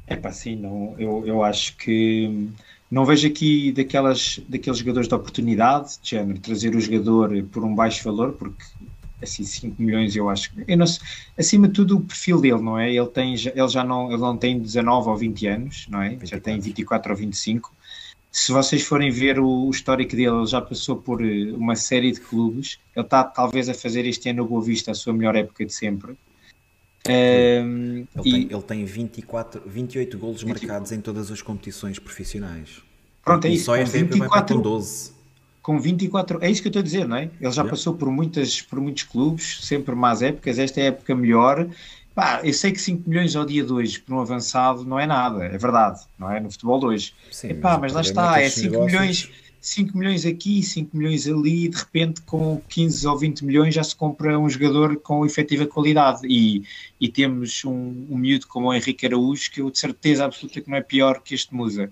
É 0.05 0.15
pá, 0.15 0.31
sim, 0.31 0.55
não, 0.55 0.95
eu, 0.99 1.25
eu 1.25 1.43
acho 1.43 1.75
que 1.77 2.47
não 2.91 3.05
vejo 3.05 3.27
aqui 3.27 3.71
daquelas, 3.71 4.39
daqueles 4.47 4.79
jogadores 4.79 5.07
de 5.07 5.15
oportunidade, 5.15 5.99
de 5.99 6.11
género, 6.11 6.39
trazer 6.39 6.75
o 6.75 6.79
jogador 6.79 7.43
por 7.51 7.63
um 7.63 7.73
baixo 7.73 8.03
valor, 8.03 8.33
porque 8.33 8.63
assim 9.25 9.43
5 9.43 9.81
milhões 9.81 10.15
eu 10.15 10.29
acho 10.29 10.51
eu 10.67 10.77
não 10.77 10.87
sei, 10.87 11.05
acima 11.37 11.67
de 11.67 11.73
tudo 11.73 11.97
o 11.97 12.01
perfil 12.01 12.39
dele 12.39 12.61
não 12.61 12.79
é? 12.79 12.93
Ele 12.93 13.07
tem 13.07 13.33
ele 13.33 13.67
já 13.67 13.83
não 13.83 14.11
ele 14.11 14.21
não 14.21 14.37
tem 14.37 14.59
19 14.59 15.09
ou 15.09 15.17
20 15.17 15.47
anos 15.47 15.87
não 15.89 16.01
é? 16.01 16.09
24. 16.09 16.27
já 16.27 16.39
tem 16.39 16.59
24 16.59 17.11
ou 17.11 17.17
25 17.17 17.75
se 18.35 18.51
vocês 18.51 18.83
forem 18.83 19.09
ver 19.09 19.39
o, 19.39 19.47
o, 19.47 19.71
histórico 19.71 20.13
dele 20.13 20.27
ele 20.27 20.45
já 20.45 20.59
passou 20.59 20.97
por 20.97 21.23
eh, 21.23 21.53
uma 21.53 21.73
série 21.73 22.11
de 22.11 22.19
clubes. 22.19 22.77
Ele 22.93 23.05
está 23.05 23.23
talvez 23.23 23.69
a 23.69 23.73
fazer 23.73 24.05
este 24.05 24.27
ano 24.27 24.43
o 24.43 24.45
Boa 24.45 24.61
Vista 24.61 24.91
a 24.91 24.93
sua 24.93 25.13
melhor 25.13 25.37
época 25.37 25.65
de 25.65 25.73
sempre. 25.73 26.17
Um, 27.07 28.05
ele, 28.13 28.25
e, 28.25 28.31
tem, 28.31 28.41
ele 28.51 28.61
tem 28.61 28.83
24 28.83 29.61
28 29.65 30.17
golos 30.17 30.43
20... 30.43 30.49
marcados 30.51 30.91
em 30.91 30.99
todas 30.99 31.31
as 31.31 31.41
competições 31.41 31.97
profissionais. 31.97 32.81
Pronto 33.23 33.45
é 33.45 33.51
isso 33.51 33.61
e 33.61 33.65
só 33.65 33.75
esta 33.77 33.97
24... 33.97 34.17
época 34.17 34.29
vai 34.29 34.45
para 34.45 34.55
com 34.55 34.61
12 34.61 35.14
com 35.65 35.79
24, 35.79 36.37
é 36.43 36.51
isso 36.51 36.61
que 36.61 36.67
eu 36.67 36.69
estou 36.69 36.81
a 36.81 36.83
dizer, 36.83 37.07
não 37.07 37.17
é? 37.17 37.23
Ele 37.23 37.51
já 37.51 37.63
yeah. 37.63 37.69
passou 37.71 37.95
por, 37.95 38.11
muitas, 38.11 38.61
por 38.61 38.79
muitos 38.79 39.01
clubes, 39.01 39.61
sempre 39.63 39.95
más 39.95 40.21
épocas, 40.21 40.59
esta 40.59 40.79
é 40.79 40.83
a 40.83 40.87
época 40.89 41.15
melhor. 41.15 41.67
Pá, 42.13 42.39
eu 42.43 42.53
sei 42.53 42.71
que 42.71 42.79
5 42.79 43.09
milhões 43.09 43.35
ao 43.35 43.43
dia 43.47 43.63
de 43.63 43.73
hoje 43.73 43.99
por 43.99 44.13
um 44.13 44.19
avançado 44.19 44.85
não 44.85 44.99
é 44.99 45.07
nada, 45.07 45.43
é 45.43 45.57
verdade, 45.57 46.01
não 46.19 46.31
é? 46.31 46.39
No 46.39 46.51
futebol 46.51 46.79
de 46.79 46.85
hoje. 46.85 47.13
Sim, 47.31 47.49
Epá, 47.49 47.79
mas, 47.79 47.93
lá 47.93 48.01
está, 48.01 48.39
é 48.39 48.47
5 48.47 48.85
milhões, 48.85 49.31
5 49.59 49.97
milhões 49.97 50.23
aqui, 50.23 50.61
5 50.61 50.95
milhões 50.95 51.27
ali, 51.27 51.67
de 51.67 51.77
repente 51.77 52.21
com 52.21 52.61
15 52.69 53.07
ou 53.07 53.17
20 53.17 53.43
milhões 53.43 53.73
já 53.73 53.83
se 53.83 53.95
compra 53.95 54.37
um 54.37 54.47
jogador 54.47 54.97
com 54.97 55.25
efetiva 55.25 55.65
qualidade. 55.65 56.27
E, 56.27 56.63
e 57.01 57.09
temos 57.09 57.65
um, 57.65 58.05
um 58.07 58.17
miúdo 58.19 58.45
como 58.45 58.67
o 58.67 58.73
Henrique 58.73 59.07
Araújo, 59.07 59.49
que 59.49 59.61
eu 59.61 59.71
de 59.71 59.79
certeza 59.79 60.25
absoluta 60.25 60.61
que 60.61 60.69
não 60.69 60.77
é 60.77 60.81
pior 60.81 61.23
que 61.23 61.33
este 61.33 61.55
Musa. 61.55 61.91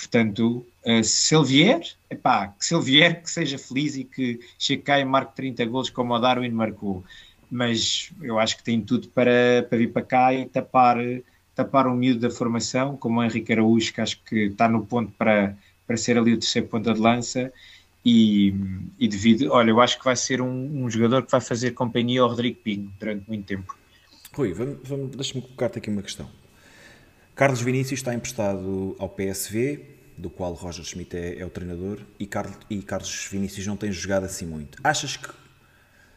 Portanto, 0.00 0.66
uh, 0.86 1.04
se 1.04 1.36
ele 1.36 1.44
vier, 1.44 1.82
epá, 2.08 2.48
que 2.48 2.64
se 2.64 2.74
ele 2.74 2.82
vier, 2.82 3.22
que 3.22 3.30
seja 3.30 3.58
feliz 3.58 3.96
e 3.96 4.04
que 4.04 4.40
chegue 4.58 4.80
cá 4.80 4.98
e 4.98 5.04
marque 5.04 5.36
30 5.36 5.62
gols 5.66 5.90
como 5.90 6.14
o 6.14 6.18
Darwin 6.18 6.48
marcou. 6.48 7.04
Mas 7.50 8.10
eu 8.22 8.38
acho 8.38 8.56
que 8.56 8.64
tem 8.64 8.80
tudo 8.80 9.08
para, 9.08 9.66
para 9.68 9.76
vir 9.76 9.92
para 9.92 10.00
cá 10.00 10.32
e 10.32 10.46
tapar, 10.46 10.96
tapar 11.54 11.86
um 11.86 11.94
miúdo 11.94 12.20
da 12.20 12.30
formação, 12.30 12.96
como 12.96 13.20
o 13.20 13.24
Henrique 13.24 13.52
Araújo, 13.52 13.92
que 13.92 14.00
acho 14.00 14.22
que 14.24 14.46
está 14.46 14.66
no 14.70 14.86
ponto 14.86 15.12
para, 15.18 15.54
para 15.86 15.98
ser 15.98 16.16
ali 16.16 16.32
o 16.32 16.38
terceiro 16.38 16.66
ponta 16.66 16.94
de 16.94 17.00
lança. 17.00 17.52
E, 18.02 18.54
e 18.98 19.06
devido, 19.06 19.52
olha, 19.52 19.68
eu 19.68 19.82
acho 19.82 19.98
que 19.98 20.04
vai 20.06 20.16
ser 20.16 20.40
um, 20.40 20.84
um 20.84 20.88
jogador 20.88 21.26
que 21.26 21.30
vai 21.30 21.42
fazer 21.42 21.72
companhia 21.72 22.22
ao 22.22 22.30
Rodrigo 22.30 22.58
Pinho 22.62 22.90
durante 22.98 23.28
muito 23.28 23.44
tempo. 23.44 23.76
Rui, 24.32 24.54
vamos, 24.54 25.14
deixa-me 25.14 25.42
colocar-te 25.42 25.76
aqui 25.76 25.90
uma 25.90 26.00
questão. 26.00 26.39
Carlos 27.40 27.62
Vinícius 27.62 28.00
está 28.00 28.14
emprestado 28.14 28.94
ao 28.98 29.08
PSV, 29.08 29.80
do 30.14 30.28
qual 30.28 30.52
Roger 30.52 30.84
Schmidt 30.84 31.16
é, 31.16 31.38
é 31.38 31.46
o 31.46 31.48
treinador, 31.48 31.98
e, 32.18 32.26
Carlos, 32.26 32.58
e 32.68 32.82
Carlos 32.82 33.28
Vinícius 33.30 33.66
não 33.66 33.78
tem 33.78 33.90
jogado 33.90 34.24
assim 34.24 34.44
muito. 34.44 34.78
Achas 34.84 35.16
que, 35.16 35.26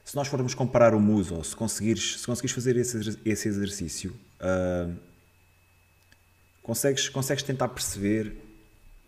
se 0.03 0.17
nós 0.17 0.27
formos 0.27 0.53
comparar 0.53 0.93
o 0.93 0.99
Muso, 0.99 1.41
se 1.41 1.55
conseguires, 1.55 2.19
se 2.19 2.25
conseguires 2.25 2.53
fazer 2.53 2.75
esse, 2.75 3.17
esse 3.23 3.47
exercício, 3.47 4.13
uh, 4.41 4.93
consegues, 6.61 7.07
consegues 7.07 7.41
tentar 7.41 7.69
perceber 7.69 8.35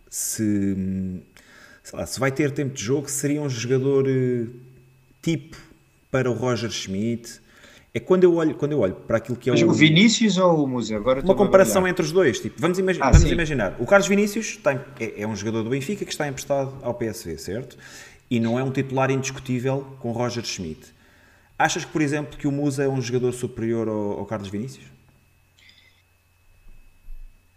se, 0.09 1.21
lá, 1.91 2.05
se 2.05 2.17
vai 2.17 2.31
ter 2.31 2.51
tempo 2.51 2.75
de 2.75 2.81
jogo, 2.81 3.09
seria 3.09 3.41
um 3.41 3.49
jogador 3.49 4.07
uh, 4.07 4.49
tipo 5.21 5.57
para 6.09 6.31
o 6.31 6.33
Roger 6.33 6.71
Schmidt, 6.71 7.41
é 7.95 7.99
quando 8.01 8.25
eu 8.25 8.35
olho, 8.35 8.53
quando 8.55 8.73
eu 8.73 8.79
olho 8.79 8.93
para 8.93 9.15
aquilo 9.15 9.37
que 9.37 9.49
é 9.49 9.53
Mas 9.53 9.61
o... 9.61 9.69
o 9.69 9.73
Vinícius 9.73 10.37
ou 10.37 10.65
o 10.65 10.67
Musa? 10.67 10.97
Agora 10.97 11.21
uma 11.21 11.33
comparação 11.33 11.87
entre 11.87 12.03
os 12.03 12.11
dois. 12.11 12.41
Tipo, 12.41 12.59
vamos, 12.59 12.77
imagi 12.77 12.99
ah, 13.01 13.09
vamos 13.09 13.31
imaginar, 13.31 13.77
o 13.79 13.85
Carlos 13.85 14.05
Vinícius 14.05 14.47
está, 14.47 14.73
é, 14.99 15.21
é, 15.21 15.25
um 15.25 15.33
jogador 15.33 15.63
do 15.63 15.69
Benfica 15.69 16.03
que 16.03 16.11
está 16.11 16.27
emprestado 16.27 16.75
ao 16.81 16.93
PSV, 16.93 17.37
certo? 17.37 17.77
E 18.29 18.37
não 18.37 18.59
é 18.59 18.63
um 18.63 18.69
titular 18.69 19.09
indiscutível 19.09 19.87
com 19.99 20.11
Roger 20.11 20.43
Schmidt. 20.43 20.93
Achas 21.57 21.85
que, 21.85 21.91
por 21.93 22.01
exemplo, 22.01 22.37
que 22.37 22.49
o 22.49 22.51
Musa 22.51 22.83
é 22.83 22.89
um 22.89 23.01
jogador 23.01 23.31
superior 23.31 23.87
ao, 23.87 24.19
ao 24.19 24.25
Carlos 24.25 24.49
Vinícius? 24.49 24.83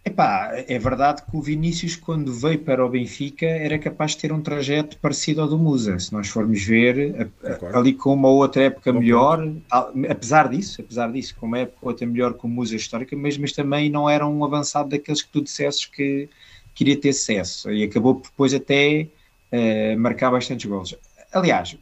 Epá, 0.08 0.64
é 0.66 0.78
verdade 0.78 1.22
que 1.22 1.36
o 1.36 1.42
Vinícius, 1.42 1.94
quando 1.94 2.32
veio 2.32 2.58
para 2.58 2.84
o 2.84 2.88
Benfica, 2.88 3.44
era 3.44 3.78
capaz 3.78 4.12
de 4.12 4.18
ter 4.18 4.32
um 4.32 4.40
trajeto 4.40 4.96
parecido 4.96 5.42
ao 5.42 5.48
do 5.48 5.58
Musa. 5.58 5.98
Se 5.98 6.14
nós 6.14 6.28
formos 6.28 6.64
ver, 6.64 7.30
a, 7.44 7.78
ali 7.78 7.92
com 7.92 8.14
uma 8.14 8.28
outra 8.28 8.62
época 8.64 8.90
Bom 8.90 9.00
melhor, 9.00 9.52
apesar 10.08 10.48
disso, 10.48 10.80
apesar 10.80 11.12
disso, 11.12 11.36
com 11.38 11.44
uma 11.44 11.58
época 11.58 11.78
outra 11.82 12.06
melhor 12.06 12.32
com 12.32 12.48
o 12.48 12.50
Musa 12.50 12.74
histórica, 12.74 13.14
mas, 13.14 13.36
mas 13.36 13.52
também 13.52 13.90
não 13.90 14.08
era 14.08 14.26
um 14.26 14.42
avançado 14.42 14.88
daqueles 14.88 15.20
que 15.20 15.28
tu 15.28 15.42
dissesses 15.42 15.84
que 15.84 16.26
queria 16.74 16.98
ter 16.98 17.12
sucesso. 17.12 17.70
E 17.70 17.84
acabou 17.84 18.14
depois 18.14 18.54
até 18.54 19.08
uh, 19.52 19.98
marcar 19.98 20.30
bastantes 20.30 20.64
gols. 20.64 20.96
Aliás, 21.30 21.76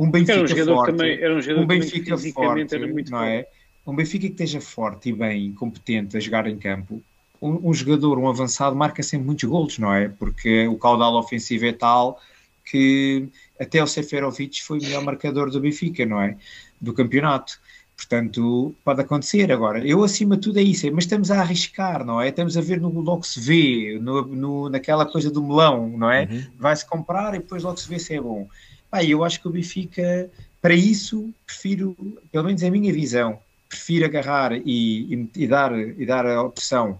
um 0.00 0.10
Benfica 0.10 0.32
era 0.32 0.42
um 0.44 0.46
jogador 0.46 0.74
forte, 0.76 0.96
também, 0.96 1.20
era 1.20 1.36
um, 1.36 1.42
jogador 1.42 1.62
um 1.62 1.66
Benfica 1.66 2.16
forte, 2.16 2.74
era 2.74 2.86
muito 2.88 3.10
não 3.10 3.22
é? 3.22 3.46
Um 3.86 3.94
Benfica 3.94 4.26
que 4.28 4.32
esteja 4.32 4.62
forte 4.62 5.10
e 5.10 5.12
bem, 5.12 5.52
competente 5.52 6.16
a 6.16 6.20
jogar 6.20 6.46
em 6.46 6.56
campo, 6.56 7.02
um, 7.44 7.68
um, 7.68 7.74
jogador, 7.74 8.18
um 8.18 8.28
avançado, 8.28 8.74
marca 8.74 9.02
sempre 9.02 9.26
muitos 9.26 9.44
golos, 9.44 9.78
não 9.78 9.92
é? 9.92 10.08
Porque 10.08 10.66
o 10.66 10.78
caudal 10.78 11.14
ofensivo 11.16 11.66
é 11.66 11.72
tal 11.72 12.18
que 12.64 13.28
até 13.60 13.82
o 13.82 13.86
Seferovic 13.86 14.62
foi 14.62 14.78
o 14.78 14.82
melhor 14.82 15.04
marcador 15.04 15.50
do 15.50 15.60
Benfica, 15.60 16.06
não 16.06 16.20
é? 16.20 16.36
Do 16.80 16.94
campeonato. 16.94 17.60
Portanto, 17.94 18.74
pode 18.82 19.02
acontecer. 19.02 19.52
Agora, 19.52 19.86
eu 19.86 20.02
acima 20.02 20.36
de 20.36 20.42
tudo 20.42 20.58
é 20.58 20.62
isso, 20.62 20.90
mas 20.92 21.04
estamos 21.04 21.30
a 21.30 21.40
arriscar, 21.40 22.04
não 22.04 22.20
é? 22.20 22.28
Estamos 22.28 22.56
a 22.56 22.60
ver 22.60 22.80
no 22.80 22.88
logo 22.88 23.22
se 23.22 23.38
vê, 23.38 23.98
no, 24.00 24.22
no, 24.22 24.68
naquela 24.70 25.04
coisa 25.04 25.30
do 25.30 25.42
melão, 25.42 25.88
não 25.88 26.10
é? 26.10 26.24
Uhum. 26.24 26.44
Vai-se 26.58 26.86
comprar 26.86 27.34
e 27.34 27.38
depois 27.38 27.62
logo 27.62 27.76
se 27.76 27.88
vê 27.88 27.98
se 27.98 28.14
é 28.14 28.20
bom. 28.20 28.48
Pá, 28.90 29.04
eu 29.04 29.22
acho 29.22 29.40
que 29.40 29.46
o 29.46 29.50
Benfica, 29.50 30.30
para 30.60 30.74
isso, 30.74 31.32
prefiro, 31.46 31.94
pelo 32.32 32.44
menos 32.44 32.62
é 32.62 32.68
a 32.68 32.70
minha 32.70 32.92
visão, 32.92 33.38
prefiro 33.68 34.06
agarrar 34.06 34.52
e, 34.54 34.60
e, 34.64 35.28
e 35.36 35.46
dar, 35.46 35.78
e 35.78 36.06
dar 36.06 36.26
a 36.26 36.42
opção 36.42 36.98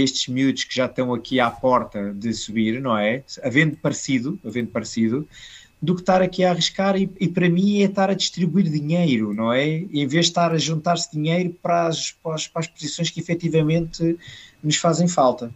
estes 0.00 0.28
miúdos 0.28 0.64
que 0.64 0.74
já 0.74 0.86
estão 0.86 1.12
aqui 1.12 1.38
à 1.40 1.50
porta 1.50 2.12
de 2.14 2.32
subir, 2.32 2.80
não 2.80 2.96
é? 2.96 3.22
Havendo 3.42 3.76
parecido, 3.76 4.38
havendo 4.44 4.68
parecido, 4.68 5.28
do 5.80 5.94
que 5.96 6.00
estar 6.00 6.22
aqui 6.22 6.44
a 6.44 6.50
arriscar 6.50 6.96
e, 6.96 7.10
e, 7.18 7.26
para 7.26 7.48
mim 7.48 7.82
é 7.82 7.86
estar 7.86 8.08
a 8.08 8.14
distribuir 8.14 8.70
dinheiro, 8.70 9.34
não 9.34 9.52
é? 9.52 9.66
Em 9.66 10.06
vez 10.06 10.26
de 10.26 10.30
estar 10.30 10.52
a 10.52 10.58
juntar-se 10.58 11.10
dinheiro 11.10 11.54
para 11.60 11.88
as, 11.88 12.12
para 12.12 12.34
as, 12.34 12.46
para 12.46 12.60
as 12.60 12.68
posições 12.68 13.10
que 13.10 13.18
efetivamente 13.20 14.16
nos 14.62 14.76
fazem 14.76 15.08
falta. 15.08 15.52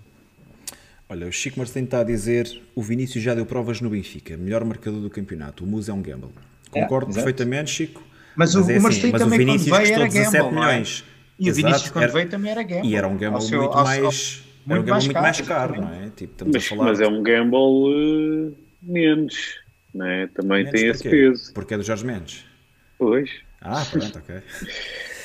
Olha, 1.08 1.28
o 1.28 1.32
Chico 1.32 1.60
Martins 1.60 1.84
está 1.84 2.00
a 2.00 2.04
dizer 2.04 2.60
o 2.74 2.82
Vinícius 2.82 3.22
já 3.22 3.32
deu 3.34 3.46
provas 3.46 3.80
no 3.80 3.88
Benfica, 3.88 4.36
melhor 4.36 4.64
marcador 4.64 5.00
do 5.00 5.08
campeonato, 5.08 5.62
o 5.62 5.66
Musa 5.66 5.92
é 5.92 5.94
um 5.94 6.02
gamble. 6.02 6.30
É, 6.74 6.82
Concordo 6.82 7.12
é, 7.12 7.14
perfeitamente, 7.14 7.70
Chico. 7.70 8.02
Mas, 8.34 8.54
mas 8.54 8.66
o, 8.66 8.70
é 8.70 8.76
assim, 8.76 9.12
mas 9.12 9.22
o 9.22 9.30
Vinícius 9.30 9.78
custou 9.78 10.08
17 10.08 10.54
gamble, 10.54 10.60
é? 10.60 11.15
E 11.38 11.48
Exato, 11.48 11.50
o 11.50 11.54
Vinícius 11.54 11.90
quando 11.90 12.04
era, 12.04 12.12
veio 12.12 12.28
também 12.28 12.50
era 12.50 12.62
gamble. 12.62 12.88
E 12.88 12.96
era 12.96 13.08
um 13.08 13.16
gamble 13.16 13.42
seu, 13.42 13.60
muito, 13.60 13.76
ao, 13.76 13.84
mais, 13.84 14.44
ao, 14.66 14.72
era 14.72 14.80
um 14.80 14.86
mais, 14.86 15.04
muito 15.04 15.20
mais 15.20 15.40
caro, 15.42 15.80
não 15.80 15.92
é? 15.92 16.10
Tipo, 16.16 16.44
mas, 16.52 16.70
mas, 16.70 17.00
é 17.00 17.06
um 17.06 17.22
gamble 17.22 17.56
uh, 17.56 18.56
menos, 18.82 19.58
não 19.94 20.06
é? 20.06 20.26
Também 20.28 20.64
menos 20.64 20.80
tem 20.80 20.90
esse 20.90 21.02
peso. 21.02 21.52
Porque 21.52 21.74
é 21.74 21.76
do 21.76 21.82
Jorge 21.82 22.06
Mendes. 22.06 22.44
Pois. 22.98 23.30
Ah, 23.60 23.84
pronto, 23.90 24.18
ok. 24.18 24.36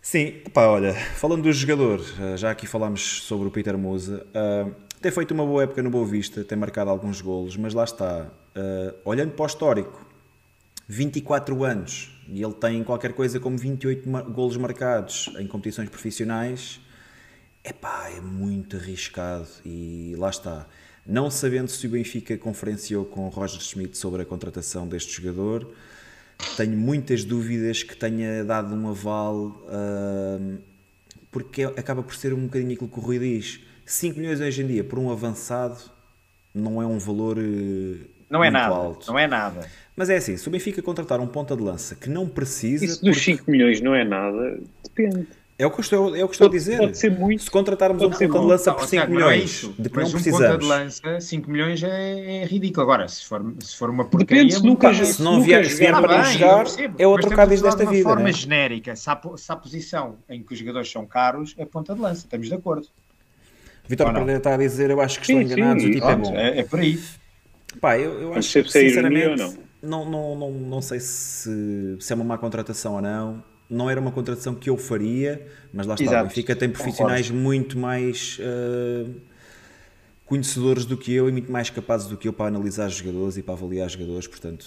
Sim, 0.00 0.34
pá, 0.52 0.66
olha, 0.66 0.92
falando 0.92 1.42
do 1.42 1.52
jogador, 1.52 2.00
eh, 2.20 2.36
já 2.36 2.50
aqui 2.50 2.66
falámos 2.66 3.22
sobre 3.22 3.48
o 3.48 3.50
Peter 3.50 3.76
Musa, 3.76 4.24
uh, 4.36 4.72
tem 5.00 5.10
feito 5.10 5.32
uma 5.32 5.44
boa 5.44 5.62
época 5.62 5.82
no 5.82 5.90
Boa 5.90 6.06
Vista, 6.06 6.44
tem 6.44 6.56
marcado 6.56 6.90
alguns 6.90 7.20
golos, 7.20 7.56
mas 7.56 7.74
lá 7.74 7.84
está, 7.84 8.26
uh, 8.54 8.94
olhando 9.04 9.32
para 9.32 9.42
o 9.42 9.46
histórico, 9.46 10.06
24 10.86 11.64
anos, 11.64 12.13
e 12.28 12.42
ele 12.42 12.54
tem 12.54 12.82
qualquer 12.82 13.12
coisa 13.12 13.38
como 13.38 13.56
28 13.56 14.08
golos 14.30 14.56
marcados 14.56 15.30
em 15.38 15.46
competições 15.46 15.88
profissionais, 15.88 16.80
epá, 17.62 18.08
é 18.10 18.20
muito 18.20 18.76
arriscado 18.76 19.48
e 19.64 20.14
lá 20.16 20.30
está. 20.30 20.66
Não 21.06 21.30
sabendo 21.30 21.68
se 21.68 21.86
o 21.86 21.90
Benfica 21.90 22.36
conferenciou 22.38 23.04
com 23.04 23.26
o 23.26 23.28
Roger 23.28 23.60
Schmidt 23.60 23.96
sobre 23.98 24.22
a 24.22 24.24
contratação 24.24 24.88
deste 24.88 25.12
jogador, 25.12 25.70
tenho 26.56 26.76
muitas 26.76 27.24
dúvidas 27.24 27.82
que 27.82 27.94
tenha 27.94 28.44
dado 28.44 28.74
um 28.74 28.88
aval, 28.88 29.48
uh, 29.66 30.58
porque 31.30 31.64
acaba 31.64 32.02
por 32.02 32.14
ser 32.14 32.32
um 32.32 32.44
bocadinho 32.44 32.72
aquilo 32.72 32.88
que 32.88 32.98
o 32.98 33.02
Rui 33.02 33.18
diz. 33.18 33.60
5 33.84 34.18
milhões 34.18 34.40
hoje 34.40 34.62
em 34.62 34.66
dia 34.66 34.82
por 34.82 34.98
um 34.98 35.10
avançado 35.10 35.78
não 36.54 36.80
é 36.80 36.86
um 36.86 36.98
valor 36.98 37.36
uh, 37.36 38.14
não 38.30 38.42
é 38.42 38.50
nada, 38.50 38.74
alto. 38.74 39.06
Não 39.06 39.18
é 39.18 39.26
nada. 39.26 39.70
Mas 39.96 40.10
é 40.10 40.16
assim, 40.16 40.36
se 40.36 40.48
o 40.48 40.50
Benfica 40.50 40.82
contratar 40.82 41.20
um 41.20 41.26
ponta 41.26 41.56
de 41.56 41.62
lança 41.62 41.94
que 41.94 42.10
não 42.10 42.28
precisa. 42.28 42.84
Isso 42.84 43.04
dos 43.04 43.22
5 43.22 43.48
milhões 43.50 43.80
não 43.80 43.94
é 43.94 44.04
nada, 44.04 44.60
depende. 44.82 45.26
É 45.56 45.64
o 45.64 45.70
que 45.70 45.78
eu 45.78 45.82
estou, 45.82 46.16
é 46.16 46.24
o 46.24 46.28
que 46.28 46.34
estou 46.34 46.48
pode, 46.48 46.56
a 46.56 46.58
dizer. 46.58 46.78
Pode 46.78 46.98
ser 46.98 47.12
muito. 47.12 47.44
Se 47.44 47.50
contratarmos 47.50 48.02
um 48.02 48.10
ponta 48.10 48.26
de 48.26 48.38
lança 48.38 48.74
por 48.74 48.88
5 48.88 49.08
milhões, 49.08 49.64
é 49.64 49.82
de 49.82 49.88
que 49.88 49.96
não 50.00 50.10
precisamos. 50.10 50.40
Um 50.40 50.48
ponta 50.48 50.58
de 50.58 50.64
lança, 50.66 51.20
5 51.20 51.50
milhões 51.50 51.82
é, 51.84 52.42
é, 52.42 52.44
ridículo. 52.44 52.82
Agora, 52.82 53.06
se 53.06 53.24
for, 53.24 53.54
se 53.60 53.76
for 53.76 53.88
uma 53.88 54.04
porcaria. 54.04 54.42
Depende, 54.42 54.56
se, 54.56 54.66
nunca, 54.66 54.92
se 54.92 55.22
não 55.22 55.40
vier, 55.40 55.64
se 55.64 55.76
vier 55.76 55.92
para 55.92 56.18
não 56.18 56.24
jogar, 56.24 56.66
é 56.98 57.06
outro 57.06 57.30
cádiz 57.30 57.62
desta 57.62 57.84
vida. 57.84 57.98
De 57.98 58.02
forma 58.02 58.24
né? 58.24 58.32
genérica, 58.32 58.96
se 58.96 59.08
há, 59.08 59.20
se 59.36 59.52
há 59.52 59.54
posição 59.54 60.16
em 60.28 60.42
que 60.42 60.52
os 60.54 60.58
jogadores 60.58 60.90
são 60.90 61.06
caros, 61.06 61.54
é 61.56 61.64
ponta 61.64 61.94
de 61.94 62.00
lança. 62.00 62.24
Estamos 62.24 62.48
de 62.48 62.54
acordo. 62.54 62.88
Vitor 63.86 64.12
Pereira 64.12 64.38
está 64.38 64.54
a 64.54 64.56
dizer, 64.56 64.90
eu 64.90 65.00
acho 65.00 65.20
que 65.20 65.30
estão 65.30 65.36
sim, 65.36 65.52
enganados, 65.52 65.82
sim, 65.84 65.90
o 65.90 65.92
tipo 65.92 66.08
é 66.08 66.16
bom. 66.16 66.34
É, 66.34 66.58
é 66.58 66.64
por 66.64 66.80
aí. 66.80 67.00
Pá, 67.80 67.96
eu, 67.96 68.20
eu 68.20 68.34
acho 68.34 68.62
que, 68.62 68.72
sinceramente, 68.72 69.36
não, 69.36 69.54
não, 69.84 70.36
não, 70.36 70.50
não 70.50 70.82
sei 70.82 71.00
se, 71.00 71.96
se 72.00 72.12
é 72.12 72.16
uma 72.16 72.24
má 72.24 72.38
contratação 72.38 72.94
ou 72.94 73.02
não. 73.02 73.42
Não 73.68 73.88
era 73.88 74.00
uma 74.00 74.12
contratação 74.12 74.54
que 74.54 74.68
eu 74.68 74.76
faria, 74.76 75.46
mas 75.72 75.86
lá 75.86 75.94
está. 75.94 76.04
Exato. 76.04 76.24
O 76.24 76.28
Benfica 76.28 76.54
tem 76.54 76.68
profissionais 76.68 77.26
Concordo. 77.26 77.42
muito 77.42 77.78
mais 77.78 78.38
uh, 78.38 79.10
conhecedores 80.26 80.84
do 80.84 80.96
que 80.96 81.12
eu 81.12 81.28
e 81.28 81.32
muito 81.32 81.50
mais 81.50 81.70
capazes 81.70 82.06
do 82.06 82.16
que 82.16 82.28
eu 82.28 82.32
para 82.32 82.46
analisar 82.46 82.88
jogadores 82.90 83.36
e 83.36 83.42
para 83.42 83.54
avaliar 83.54 83.88
jogadores. 83.88 84.26
Portanto, 84.26 84.66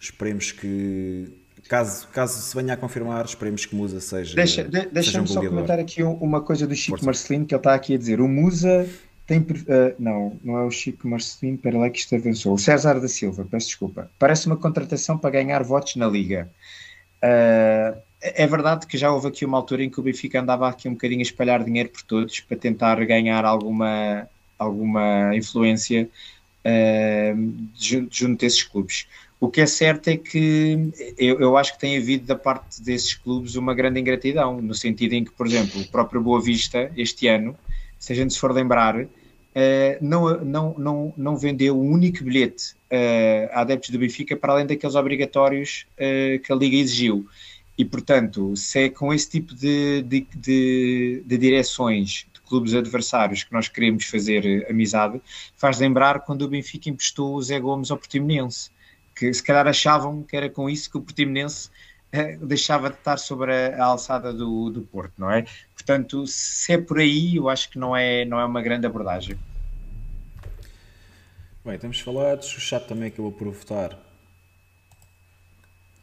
esperemos 0.00 0.50
que 0.50 1.32
caso, 1.68 2.08
caso 2.08 2.40
se 2.40 2.54
venha 2.54 2.74
a 2.74 2.76
confirmar, 2.76 3.24
esperemos 3.24 3.64
que 3.64 3.74
Musa 3.74 4.00
seja. 4.00 4.34
Deixa, 4.34 4.64
de, 4.64 4.86
Deixa-me 4.86 5.24
um 5.24 5.26
só 5.26 5.40
comentar 5.40 5.78
aqui 5.78 6.02
uma 6.02 6.40
coisa 6.40 6.66
do 6.66 6.74
Chico. 6.74 7.02
Marcelino 7.04 7.46
que 7.46 7.54
ele 7.54 7.60
está 7.60 7.74
aqui 7.74 7.94
a 7.94 7.98
dizer. 7.98 8.20
O 8.20 8.28
Musa 8.28 8.88
tem. 9.26 9.38
Uh, 9.38 9.94
não, 9.98 10.38
não 10.42 10.58
é 10.58 10.64
o 10.64 10.70
Chico 10.70 11.08
Marcelino, 11.08 11.58
para 11.58 11.78
lá 11.78 11.90
que 11.90 11.98
isto 11.98 12.14
avançou. 12.14 12.54
O 12.54 12.58
César 12.58 13.00
da 13.00 13.08
Silva, 13.08 13.46
peço 13.50 13.68
desculpa. 13.68 14.10
Parece 14.18 14.46
uma 14.46 14.56
contratação 14.56 15.18
para 15.18 15.30
ganhar 15.30 15.62
votos 15.62 15.96
na 15.96 16.06
Liga. 16.06 16.50
Uh, 17.22 17.98
é 18.20 18.46
verdade 18.46 18.86
que 18.86 18.96
já 18.96 19.12
houve 19.12 19.28
aqui 19.28 19.44
uma 19.44 19.58
altura 19.58 19.84
em 19.84 19.90
que 19.90 20.00
o 20.00 20.02
Benfica 20.02 20.40
andava 20.40 20.68
aqui 20.68 20.88
um 20.88 20.92
bocadinho 20.92 21.20
a 21.20 21.22
espalhar 21.22 21.62
dinheiro 21.62 21.90
por 21.90 22.02
todos 22.02 22.40
para 22.40 22.56
tentar 22.56 23.02
ganhar 23.04 23.44
alguma, 23.44 24.26
alguma 24.58 25.34
influência 25.36 26.08
uh, 26.64 27.54
junto 28.10 28.40
desses 28.40 28.62
clubes. 28.62 29.06
O 29.38 29.50
que 29.50 29.60
é 29.60 29.66
certo 29.66 30.08
é 30.08 30.16
que 30.16 30.90
eu, 31.18 31.38
eu, 31.38 31.56
acho 31.56 31.74
que 31.74 31.80
tem 31.80 31.98
havido 31.98 32.24
da 32.24 32.34
parte 32.34 32.82
desses 32.82 33.12
clubes 33.12 33.56
uma 33.56 33.74
grande 33.74 34.00
ingratidão, 34.00 34.60
no 34.60 34.74
sentido 34.74 35.12
em 35.12 35.24
que, 35.24 35.32
por 35.32 35.46
exemplo, 35.46 35.82
o 35.82 35.88
próprio 35.88 36.22
Boa 36.22 36.40
Vista, 36.40 36.90
este 36.96 37.28
ano, 37.28 37.54
se 38.04 38.12
a 38.12 38.16
gente 38.16 38.34
se 38.34 38.38
for 38.38 38.52
lembrar, 38.52 39.00
uh, 39.00 39.08
não, 40.00 40.44
não, 40.44 40.74
não, 40.76 41.14
não 41.16 41.36
vendeu 41.36 41.80
um 41.80 41.90
único 41.90 42.22
bilhete 42.22 42.74
uh, 42.92 43.48
a 43.52 43.62
adeptos 43.62 43.90
do 43.90 43.98
Benfica 43.98 44.36
para 44.36 44.52
além 44.52 44.66
daqueles 44.66 44.94
obrigatórios 44.94 45.86
uh, 45.94 46.38
que 46.40 46.52
a 46.52 46.54
Liga 46.54 46.76
exigiu. 46.76 47.26
E, 47.78 47.84
portanto, 47.84 48.54
se 48.56 48.84
é 48.84 48.88
com 48.90 49.12
esse 49.12 49.30
tipo 49.30 49.54
de, 49.54 50.02
de, 50.02 50.26
de, 50.36 51.22
de 51.24 51.38
direções 51.38 52.26
de 52.32 52.40
clubes 52.42 52.74
adversários 52.74 53.42
que 53.42 53.52
nós 53.52 53.68
queremos 53.68 54.04
fazer 54.04 54.66
amizade, 54.70 55.20
faz 55.56 55.80
lembrar 55.80 56.20
quando 56.20 56.42
o 56.42 56.48
Benfica 56.48 56.90
emprestou 56.90 57.34
o 57.34 57.42
Zé 57.42 57.58
Gomes 57.58 57.90
ao 57.90 57.96
Portimonense 57.96 58.70
que 59.14 59.32
se 59.32 59.42
calhar 59.42 59.66
achavam 59.66 60.22
que 60.22 60.36
era 60.36 60.50
com 60.50 60.68
isso 60.68 60.90
que 60.90 60.98
o 60.98 61.00
Portimonense 61.00 61.70
eh, 62.16 62.36
deixava 62.40 62.90
de 62.90 62.96
estar 62.96 63.16
sobre 63.16 63.52
a, 63.52 63.82
a, 63.82 63.86
alçada 63.86 64.32
do, 64.32 64.70
do 64.70 64.82
Porto, 64.82 65.14
não 65.18 65.28
é? 65.30 65.44
Portanto, 65.84 66.26
se 66.26 66.72
é 66.72 66.78
por 66.78 66.98
aí, 66.98 67.36
eu 67.36 67.48
acho 67.48 67.68
que 67.68 67.78
não 67.78 67.94
é, 67.94 68.24
não 68.24 68.40
é 68.40 68.44
uma 68.44 68.62
grande 68.62 68.86
abordagem. 68.86 69.36
Bem, 71.62 71.78
temos 71.78 72.00
falados, 72.00 72.56
o 72.56 72.60
chat 72.60 72.86
também 72.86 73.08
acabou 73.08 73.30
por 73.30 73.50
votar. 73.50 73.98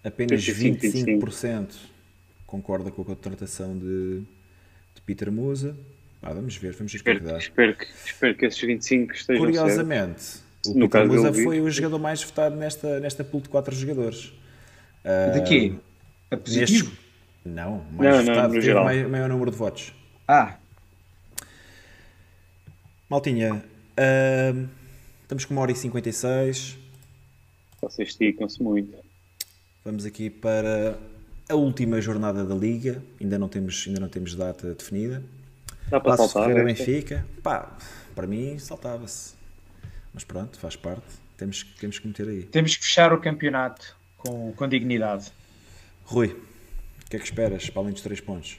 Apenas 0.03 0.41
25% 0.43 1.73
concorda 2.45 2.91
com 2.91 3.01
a 3.01 3.05
contratação 3.05 3.77
de, 3.77 4.19
de 4.93 5.01
Peter 5.03 5.31
Musa. 5.31 5.75
Ah, 6.21 6.33
vamos 6.33 6.55
ver, 6.57 6.73
vamos 6.73 6.91
ver 6.91 6.97
espero, 6.97 7.19
que, 7.19 7.37
espero, 7.37 7.75
que, 7.75 7.85
espero 8.05 8.35
que 8.35 8.45
esses 8.45 8.61
25 8.61 9.13
estejam 9.13 9.43
Curiosamente, 9.43 10.21
certo 10.21 10.51
o 10.67 10.77
no 10.77 10.87
Peter 10.87 11.07
Musa 11.07 11.33
foi 11.33 11.59
o 11.59 11.69
jogador 11.71 11.97
mais 11.97 12.21
votado 12.23 12.55
nesta, 12.55 12.99
nesta 12.99 13.23
pool 13.23 13.41
de 13.41 13.49
4 13.49 13.75
jogadores. 13.75 14.31
De 15.33 15.41
quê? 15.41 15.73
A 16.29 16.37
positivo? 16.37 16.95
Não, 17.43 17.83
mais 17.91 18.25
não, 18.25 18.33
votado, 18.35 18.53
não, 18.53 18.61
no 18.61 18.83
maior, 18.83 19.09
maior 19.09 19.29
número 19.29 19.51
de 19.51 19.57
votos. 19.57 19.93
Ah. 20.27 20.57
Maltinha, 23.09 23.55
uh, 23.55 24.69
estamos 25.23 25.45
com 25.45 25.53
uma 25.53 25.61
hora 25.61 25.71
e 25.71 25.75
56. 25.75 26.77
Vocês 27.81 28.09
esticam-se 28.09 28.61
muito. 28.61 28.95
Vamos 29.83 30.05
aqui 30.05 30.29
para 30.29 30.97
a 31.49 31.55
última 31.55 31.99
jornada 31.99 32.45
da 32.45 32.53
Liga. 32.53 33.03
Ainda 33.19 33.39
não 33.39 33.49
temos, 33.49 33.83
ainda 33.87 33.99
não 33.99 34.07
temos 34.07 34.35
data 34.35 34.73
definida. 34.75 35.23
Dá 35.89 35.99
para 35.99 36.15
Passo 36.15 36.29
saltar. 36.29 36.49
Ferreira 36.49 36.65
Benfica. 36.65 37.25
Pá, 37.41 37.75
para 38.13 38.27
mim 38.27 38.59
saltava-se. 38.59 39.33
Mas 40.13 40.23
pronto, 40.23 40.59
faz 40.59 40.75
parte. 40.75 41.05
Temos, 41.37 41.63
temos 41.79 41.97
que 41.97 42.07
meter 42.07 42.27
aí. 42.29 42.43
Temos 42.43 42.75
que 42.77 42.83
fechar 42.83 43.11
o 43.11 43.19
campeonato 43.19 43.97
com, 44.15 44.53
com 44.53 44.67
dignidade. 44.67 45.31
Rui, 46.03 46.27
o 46.27 46.50
que 47.11 47.17
é 47.17 47.19
que 47.19 47.25
esperas 47.25 47.69
para 47.69 47.81
além 47.81 47.93
dos 47.93 48.01
três 48.01 48.21
pontos? 48.21 48.57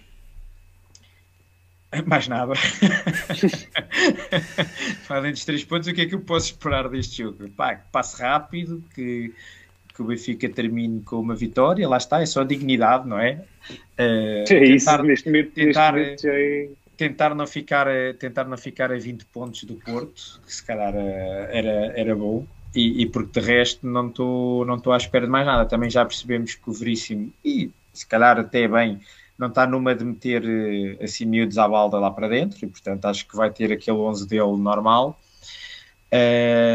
Mais 2.07 2.29
nada. 2.29 2.53
para 5.09 5.17
além 5.17 5.33
dos 5.33 5.45
três 5.45 5.65
pontos, 5.65 5.89
o 5.89 5.95
que 5.95 6.03
é 6.03 6.07
que 6.07 6.15
eu 6.15 6.21
posso 6.21 6.53
esperar 6.53 6.89
deste 6.89 7.23
jogo? 7.23 7.49
Pá, 7.51 7.77
que 7.77 7.91
passe 7.91 8.21
rápido, 8.21 8.85
que, 8.95 9.33
que 9.95 10.03
o 10.03 10.05
Benfica 10.05 10.49
termine 10.51 11.01
com 11.01 11.17
uma 11.17 11.35
vitória, 11.35 11.89
lá 11.89 11.97
está, 11.97 12.21
é 12.21 12.27
só 12.27 12.45
dignidade, 12.45 13.09
não 13.09 13.19
é? 13.19 13.43
Uh, 13.99 13.99
é 13.99 14.45
tentar, 14.45 14.67
isso, 14.67 15.03
neste 15.03 15.27
momento, 15.27 15.53
tentar, 15.53 15.95
neste 15.95 16.27
momento 16.27 16.27
é 16.27 16.69
tentar 16.97 17.35
não 17.35 17.47
ficar 17.47 17.89
a, 17.89 18.15
tentar 18.15 18.45
não 18.45 18.59
ficar 18.59 18.93
a 18.93 18.99
20 18.99 19.25
pontos 19.27 19.65
do 19.65 19.75
Porto, 19.77 20.41
que 20.45 20.55
se 20.55 20.65
calhar 20.65 20.95
eh, 20.95 21.49
era, 21.51 21.99
era 21.99 22.15
bom, 22.15 22.47
e, 22.75 23.03
e 23.03 23.07
porque 23.07 23.41
de 23.41 23.47
resto 23.47 23.87
não 23.87 24.09
estou 24.09 24.65
não 24.65 24.81
à 24.93 24.97
espera 24.97 25.25
de 25.25 25.31
mais 25.31 25.47
nada. 25.47 25.65
Também 25.65 25.91
já 25.91 26.05
percebemos 26.05 26.55
que 26.55 26.71
o 26.71 26.73
Veríssimo, 26.73 27.33
e 27.45 27.71
se 27.93 28.07
calhar 28.07 28.39
até 28.39 28.67
bem, 28.69 29.01
não 29.39 29.49
está 29.49 29.67
numa 29.67 29.95
de 29.95 30.05
meter 30.05 30.45
eh, 30.45 31.05
assim 31.05 31.25
miúdos 31.25 31.59
à 31.59 31.67
balda 31.69 31.99
lá 31.99 32.11
para 32.11 32.29
dentro, 32.29 32.65
e 32.65 32.69
portanto 32.69 33.05
acho 33.07 33.27
que 33.27 33.37
vai 33.37 33.51
ter 33.51 33.73
aquele 33.73 33.99
11 33.99 34.27
dele 34.27 34.57
normal. 34.57 35.19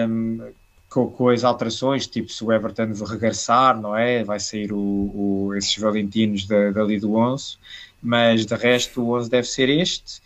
Um, 0.09 0.51
com, 0.89 1.09
com, 1.11 1.29
as 1.29 1.43
alterações, 1.43 2.07
tipo 2.07 2.31
se 2.31 2.43
o 2.43 2.51
Everton 2.51 2.91
regressar, 3.05 3.79
não 3.79 3.95
é? 3.95 4.23
Vai 4.23 4.39
sair 4.39 4.71
o, 4.71 4.79
o 4.79 5.53
esses 5.55 5.77
Valentinos 5.77 6.47
da, 6.47 6.71
dali 6.71 6.99
do 6.99 7.15
11 7.15 7.57
mas 8.01 8.45
de 8.45 8.55
resto 8.55 9.01
o 9.01 9.17
11 9.17 9.29
deve 9.29 9.47
ser 9.47 9.69
este. 9.69 10.21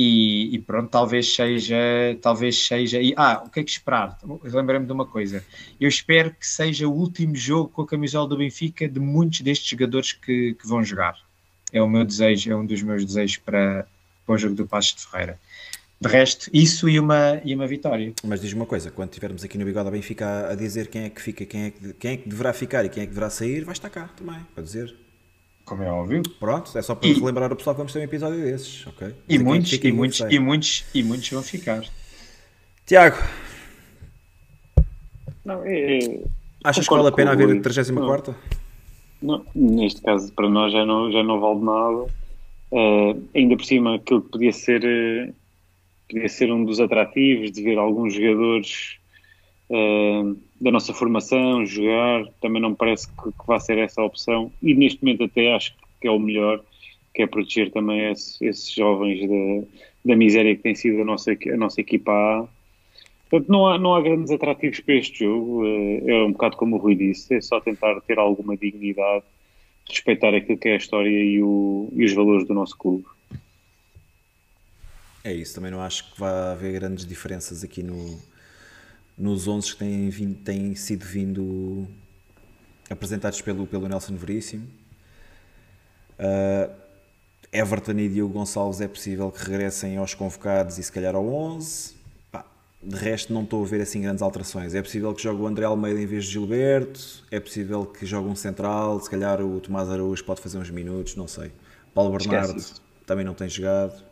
E, 0.00 0.54
e, 0.54 0.58
pronto, 0.60 0.88
talvez 0.88 1.34
seja, 1.34 1.76
talvez 2.22 2.68
seja. 2.68 3.02
E, 3.02 3.12
ah, 3.16 3.42
o 3.44 3.50
que 3.50 3.58
é 3.58 3.64
que 3.64 3.70
esperar? 3.72 4.16
Lembrei-me 4.44 4.86
de 4.86 4.92
uma 4.92 5.04
coisa. 5.04 5.44
Eu 5.80 5.88
espero 5.88 6.30
que 6.30 6.46
seja 6.46 6.86
o 6.86 6.92
último 6.92 7.34
jogo 7.34 7.68
com 7.70 7.82
a 7.82 7.86
camisola 7.86 8.28
do 8.28 8.36
Benfica 8.36 8.88
de 8.88 9.00
muitos 9.00 9.40
destes 9.40 9.68
jogadores 9.68 10.12
que, 10.12 10.54
que 10.54 10.68
vão 10.68 10.84
jogar. 10.84 11.16
É 11.72 11.82
o 11.82 11.88
meu 11.88 12.04
desejo, 12.04 12.52
é 12.52 12.54
um 12.54 12.64
dos 12.64 12.80
meus 12.80 13.04
desejos 13.04 13.38
para, 13.38 13.88
para 14.24 14.34
o 14.36 14.38
jogo 14.38 14.54
do 14.54 14.68
Passos 14.68 14.94
de 14.94 15.04
Ferreira. 15.04 15.36
De 16.00 16.08
resto, 16.08 16.48
isso 16.52 16.88
e 16.88 17.00
uma, 17.00 17.40
e 17.44 17.52
uma 17.52 17.66
vitória. 17.66 18.12
Mas 18.22 18.40
diz 18.40 18.52
uma 18.52 18.66
coisa: 18.66 18.92
quando 18.92 19.08
estivermos 19.08 19.42
aqui 19.42 19.58
no 19.58 19.64
Bigode 19.64 19.88
a 19.88 19.90
Benfica 19.90 20.48
a 20.48 20.54
dizer 20.54 20.86
quem 20.86 21.06
é 21.06 21.10
que 21.10 21.20
fica, 21.20 21.44
quem 21.44 21.64
é 21.64 21.70
que, 21.72 21.92
quem 21.94 22.12
é 22.12 22.16
que 22.18 22.28
deverá 22.28 22.52
ficar 22.52 22.84
e 22.84 22.88
quem 22.88 23.02
é 23.02 23.06
que 23.06 23.10
deverá 23.10 23.30
sair, 23.30 23.64
vai 23.64 23.72
estar 23.72 23.90
cá 23.90 24.08
também, 24.16 24.46
para 24.54 24.62
dizer 24.62 25.07
como 25.68 25.82
é 25.82 25.90
óbvio. 25.90 26.22
Pronto, 26.40 26.76
é 26.76 26.82
só 26.82 26.94
para 26.94 27.08
e, 27.08 27.12
relembrar 27.12 27.52
o 27.52 27.56
pessoal 27.56 27.74
que 27.74 27.78
vamos 27.78 27.92
ter 27.92 28.00
um 28.00 28.02
episódio 28.02 28.40
desses, 28.40 28.86
ok? 28.86 29.14
E 29.28 29.38
muitos, 29.38 29.72
e 29.72 29.92
muitos, 29.92 30.20
e 30.20 30.38
muitos, 30.38 30.84
e 30.94 31.02
muitos 31.02 31.30
vão 31.30 31.42
ficar. 31.42 31.84
Tiago. 32.86 33.16
Não, 35.44 35.62
é, 35.64 36.20
Achas 36.64 36.86
que 36.86 36.94
vale 36.94 37.08
a 37.08 37.12
pena 37.12 37.32
haver 37.32 37.56
a 37.56 37.60
34 37.60 38.34
não, 39.20 39.44
neste 39.54 40.00
caso, 40.00 40.32
para 40.32 40.48
nós 40.48 40.72
já 40.72 40.86
não, 40.86 41.10
já 41.10 41.22
não 41.22 41.40
vale 41.40 41.60
nada. 41.60 42.06
Uh, 42.70 43.28
ainda 43.34 43.56
por 43.56 43.64
cima, 43.64 43.96
aquilo 43.96 44.22
que 44.22 44.30
podia 44.30 44.52
ser, 44.52 44.84
uh, 44.84 45.34
podia 46.08 46.28
ser 46.28 46.52
um 46.52 46.64
dos 46.64 46.78
atrativos 46.78 47.50
de 47.50 47.62
ver 47.62 47.78
alguns 47.78 48.14
jogadores 48.14 48.98
uh, 49.70 50.36
da 50.60 50.70
nossa 50.70 50.92
formação, 50.92 51.64
jogar, 51.64 52.24
também 52.40 52.60
não 52.60 52.70
me 52.70 52.76
parece 52.76 53.08
que, 53.08 53.22
que 53.22 53.46
vá 53.46 53.60
ser 53.60 53.78
essa 53.78 54.00
a 54.00 54.04
opção 54.04 54.52
e 54.62 54.74
neste 54.74 55.02
momento 55.02 55.24
até 55.24 55.54
acho 55.54 55.74
que 56.00 56.08
é 56.08 56.10
o 56.10 56.18
melhor, 56.18 56.62
que 57.14 57.22
é 57.22 57.26
proteger 57.26 57.70
também 57.70 58.10
esse, 58.10 58.44
esses 58.44 58.72
jovens 58.72 59.20
da, 59.28 59.68
da 60.04 60.16
miséria 60.16 60.54
que 60.56 60.62
tem 60.62 60.74
sido 60.74 61.02
a 61.02 61.04
nossa, 61.04 61.32
a 61.32 61.56
nossa 61.56 61.80
equipa 61.80 62.12
A. 62.12 62.48
Portanto, 63.30 63.50
não 63.50 63.66
há, 63.66 63.78
não 63.78 63.94
há 63.94 64.00
grandes 64.00 64.30
atrativos 64.30 64.80
para 64.80 64.94
este 64.94 65.24
jogo, 65.24 65.64
é, 65.66 66.10
é 66.10 66.24
um 66.24 66.32
bocado 66.32 66.56
como 66.56 66.76
o 66.76 66.78
Rui 66.78 66.94
disse, 66.94 67.34
é 67.34 67.40
só 67.40 67.60
tentar 67.60 68.00
ter 68.00 68.18
alguma 68.18 68.56
dignidade, 68.56 69.24
respeitar 69.88 70.34
aquilo 70.34 70.58
que 70.58 70.68
é 70.68 70.74
a 70.74 70.76
história 70.76 71.08
e, 71.08 71.42
o, 71.42 71.92
e 71.94 72.04
os 72.04 72.12
valores 72.12 72.46
do 72.46 72.54
nosso 72.54 72.76
clube. 72.76 73.04
É 75.22 75.32
isso, 75.32 75.54
também 75.54 75.70
não 75.70 75.82
acho 75.82 76.10
que 76.10 76.18
vá 76.18 76.52
haver 76.52 76.72
grandes 76.72 77.04
diferenças 77.04 77.62
aqui 77.62 77.82
no, 77.82 78.18
nos 79.18 79.48
11 79.48 79.72
que 79.72 79.78
têm, 79.78 80.08
vindo, 80.08 80.34
têm 80.36 80.74
sido 80.76 81.04
vindo 81.04 81.88
apresentados 82.88 83.40
pelo, 83.42 83.66
pelo 83.66 83.88
Nelson 83.88 84.14
Veríssimo. 84.14 84.66
Uh, 86.18 86.72
Everton 87.52 87.92
e 87.92 88.08
Diogo 88.08 88.34
Gonçalves 88.34 88.80
é 88.80 88.86
possível 88.86 89.30
que 89.30 89.42
regressem 89.42 89.96
aos 89.96 90.14
convocados 90.14 90.78
e 90.78 90.82
se 90.82 90.92
calhar 90.92 91.16
ao 91.16 91.26
11. 91.26 91.96
Pá, 92.30 92.44
de 92.82 92.96
resto 92.96 93.32
não 93.32 93.42
estou 93.42 93.64
a 93.64 93.66
ver 93.66 93.80
assim 93.80 94.02
grandes 94.02 94.22
alterações. 94.22 94.74
É 94.74 94.82
possível 94.82 95.12
que 95.12 95.22
jogue 95.22 95.42
o 95.42 95.46
André 95.46 95.64
Almeida 95.64 96.00
em 96.00 96.06
vez 96.06 96.24
de 96.24 96.32
Gilberto, 96.32 97.24
é 97.30 97.40
possível 97.40 97.86
que 97.86 98.06
jogue 98.06 98.28
um 98.28 98.36
central, 98.36 99.00
se 99.00 99.10
calhar 99.10 99.40
o 99.40 99.60
Tomás 99.60 99.88
Araújo 99.88 100.24
pode 100.24 100.40
fazer 100.40 100.58
uns 100.58 100.70
minutos, 100.70 101.16
não 101.16 101.26
sei. 101.26 101.50
Paulo 101.92 102.16
Bernardo 102.16 102.62
também 103.04 103.24
não 103.24 103.34
tem 103.34 103.48
jogado. 103.48 104.06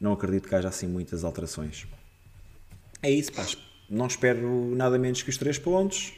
Não 0.00 0.12
acredito 0.12 0.48
que 0.48 0.54
haja 0.54 0.68
assim 0.68 0.86
muitas 0.86 1.24
alterações. 1.24 1.86
É 3.02 3.10
isso, 3.10 3.32
pá 3.32 3.44
não 3.94 4.06
espero 4.06 4.74
nada 4.74 4.98
menos 4.98 5.22
que 5.22 5.30
os 5.30 5.36
três 5.36 5.58
pontos. 5.58 6.12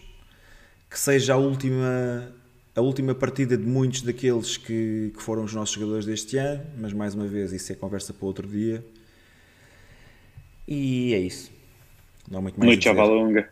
que 0.90 0.98
seja 0.98 1.35
a 1.35 1.36
última, 1.36 2.32
a 2.74 2.81
última 2.81 3.15
partida 3.15 3.57
de 3.57 3.66
muitos 3.66 4.03
daqueles 4.03 4.57
que, 4.57 5.12
que 5.16 5.23
foram 5.23 5.44
os 5.44 5.53
nossos 5.55 5.74
jogadores 5.74 6.07
deste 6.07 6.36
ano, 6.39 6.65
mas 6.78 6.93
mais 6.93 7.15
uma 7.15 7.27
vez 7.27 7.53
isso 7.53 7.73
é 7.73 7.74
conversa 7.74 8.12
para 8.15 8.27
outro 8.27 8.47
dia. 8.47 8.85
E 10.66 11.15
é 11.15 11.19
isso. 11.19 11.51
Não 12.31 12.39
há 12.39 12.43
muito 12.43 12.59
mais 12.59 12.69
Noite 12.69 12.85
já 12.85 12.93
vai 12.93 13.07
longa. 13.07 13.48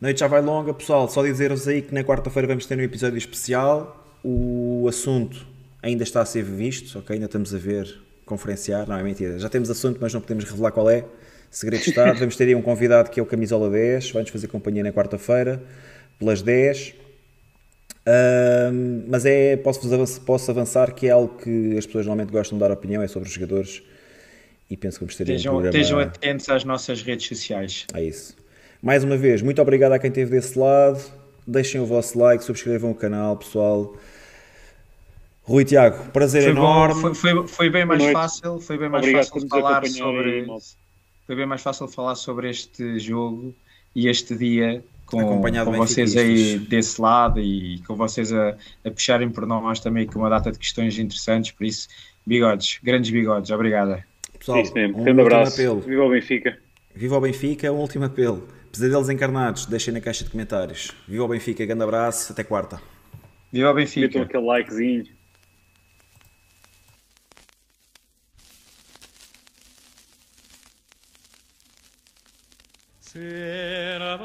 Noite 0.00 0.20
já 0.20 0.26
vai 0.28 0.42
longa, 0.42 0.74
pessoal. 0.74 1.08
Só 1.08 1.22
dizer-vos 1.22 1.66
aí 1.66 1.82
que 1.82 1.94
na 1.94 2.04
quarta-feira 2.04 2.46
vamos 2.46 2.66
ter 2.66 2.78
um 2.78 2.82
episódio 2.82 3.18
especial. 3.18 4.04
O 4.22 4.86
assunto 4.88 5.46
ainda 5.82 6.02
está 6.02 6.20
a 6.20 6.26
ser 6.26 6.44
visto, 6.44 6.98
ok? 6.98 7.14
Ainda 7.14 7.26
estamos 7.26 7.54
a 7.54 7.58
ver, 7.58 8.00
conferenciar. 8.24 8.86
Não, 8.88 8.96
é 8.96 9.02
mentira. 9.02 9.38
Já 9.38 9.48
temos 9.48 9.70
assunto, 9.70 9.98
mas 10.00 10.12
não 10.12 10.20
podemos 10.20 10.44
revelar 10.44 10.72
qual 10.72 10.88
é. 10.90 11.04
Segredo 11.56 11.82
de 11.82 11.88
Estado. 11.88 12.18
vamos 12.18 12.36
ter 12.36 12.44
aí 12.44 12.54
um 12.54 12.60
convidado 12.60 13.10
que 13.10 13.18
é 13.18 13.22
o 13.22 13.24
Camisola 13.24 13.70
10. 13.70 14.10
Vai-nos 14.10 14.30
fazer 14.30 14.46
companhia 14.46 14.82
na 14.82 14.92
quarta-feira, 14.92 15.62
pelas 16.18 16.42
10. 16.42 16.92
Um, 18.06 19.04
mas 19.08 19.24
é, 19.24 19.56
posso, 19.56 19.90
avançar, 19.90 20.20
posso 20.20 20.50
avançar 20.50 20.92
que 20.92 21.06
é 21.06 21.12
algo 21.12 21.38
que 21.38 21.78
as 21.78 21.86
pessoas 21.86 22.04
normalmente 22.04 22.30
gostam 22.30 22.58
de 22.58 22.60
dar 22.60 22.70
opinião, 22.70 23.02
é 23.02 23.08
sobre 23.08 23.30
os 23.30 23.34
jogadores 23.34 23.82
e 24.68 24.76
penso 24.76 24.98
que 24.98 25.06
vamos 25.06 25.16
ter 25.16 25.22
estejam, 25.22 25.54
um 25.54 25.62
programa... 25.62 25.82
Estejam 25.82 25.98
atentos 25.98 26.48
às 26.50 26.62
nossas 26.62 27.00
redes 27.00 27.26
sociais. 27.26 27.86
É 27.94 28.02
isso. 28.02 28.36
Mais 28.82 29.02
uma 29.02 29.16
vez, 29.16 29.40
muito 29.40 29.62
obrigado 29.62 29.92
a 29.92 29.98
quem 29.98 30.08
esteve 30.08 30.32
desse 30.32 30.58
lado. 30.58 31.02
Deixem 31.46 31.80
o 31.80 31.86
vosso 31.86 32.18
like, 32.18 32.44
subscrevam 32.44 32.90
o 32.90 32.94
canal, 32.94 33.34
pessoal. 33.34 33.96
Rui 35.42 35.64
Tiago, 35.64 36.10
prazer 36.10 36.42
foi 36.42 36.50
enorme. 36.50 37.00
Bom, 37.00 37.14
foi, 37.14 37.32
foi, 37.32 37.48
foi, 37.48 37.70
bem 37.70 37.86
mais 37.86 38.04
fácil, 38.12 38.60
foi 38.60 38.76
bem 38.76 38.90
mais 38.90 39.02
obrigado 39.02 39.28
fácil 39.30 39.48
falar 39.48 39.86
sobre 39.86 40.40
aí, 40.40 40.46
foi 41.26 41.36
bem 41.36 41.46
mais 41.46 41.62
fácil 41.62 41.88
falar 41.88 42.14
sobre 42.14 42.48
este 42.48 42.98
jogo 42.98 43.54
e 43.94 44.08
este 44.08 44.36
dia 44.36 44.84
com, 45.06 45.40
com 45.40 45.72
vocês 45.72 46.16
aí 46.16 46.58
desse 46.58 47.00
lado 47.00 47.40
e 47.40 47.80
com 47.86 47.94
vocês 47.94 48.32
a, 48.32 48.56
a 48.84 48.90
puxarem 48.90 49.30
por 49.30 49.46
nós 49.46 49.80
também 49.80 50.06
com 50.06 50.18
uma 50.18 50.28
data 50.28 50.52
de 50.52 50.58
questões 50.58 50.98
interessantes, 50.98 51.52
por 51.52 51.64
isso, 51.64 51.88
bigodes, 52.26 52.78
grandes 52.82 53.10
bigodes, 53.10 53.50
obrigada. 53.50 54.04
Pessoal, 54.38 54.60
Isso 54.60 54.74
mesmo. 54.74 55.02
Um 55.02 55.20
abraço. 55.20 55.60
Apelo. 55.60 55.80
Viva 55.80 56.04
o 56.04 56.10
Benfica. 56.10 56.58
Viva 56.94 57.16
o 57.16 57.20
Benfica, 57.20 57.72
um 57.72 57.78
último 57.78 58.04
apelo. 58.04 58.46
Pesadelos 58.70 59.08
encarnados, 59.08 59.66
deixem 59.66 59.94
na 59.94 60.00
caixa 60.00 60.24
de 60.24 60.30
comentários. 60.30 60.92
Viva 61.08 61.24
o 61.24 61.28
Benfica, 61.28 61.64
grande 61.64 61.82
abraço, 61.82 62.32
até 62.32 62.44
quarta. 62.44 62.80
Viva 63.52 63.70
o 63.70 63.74
Benfica. 63.74 64.06
Metam 64.06 64.22
aquele 64.22 64.44
likezinho. 64.44 65.15
Sera 73.16 74.18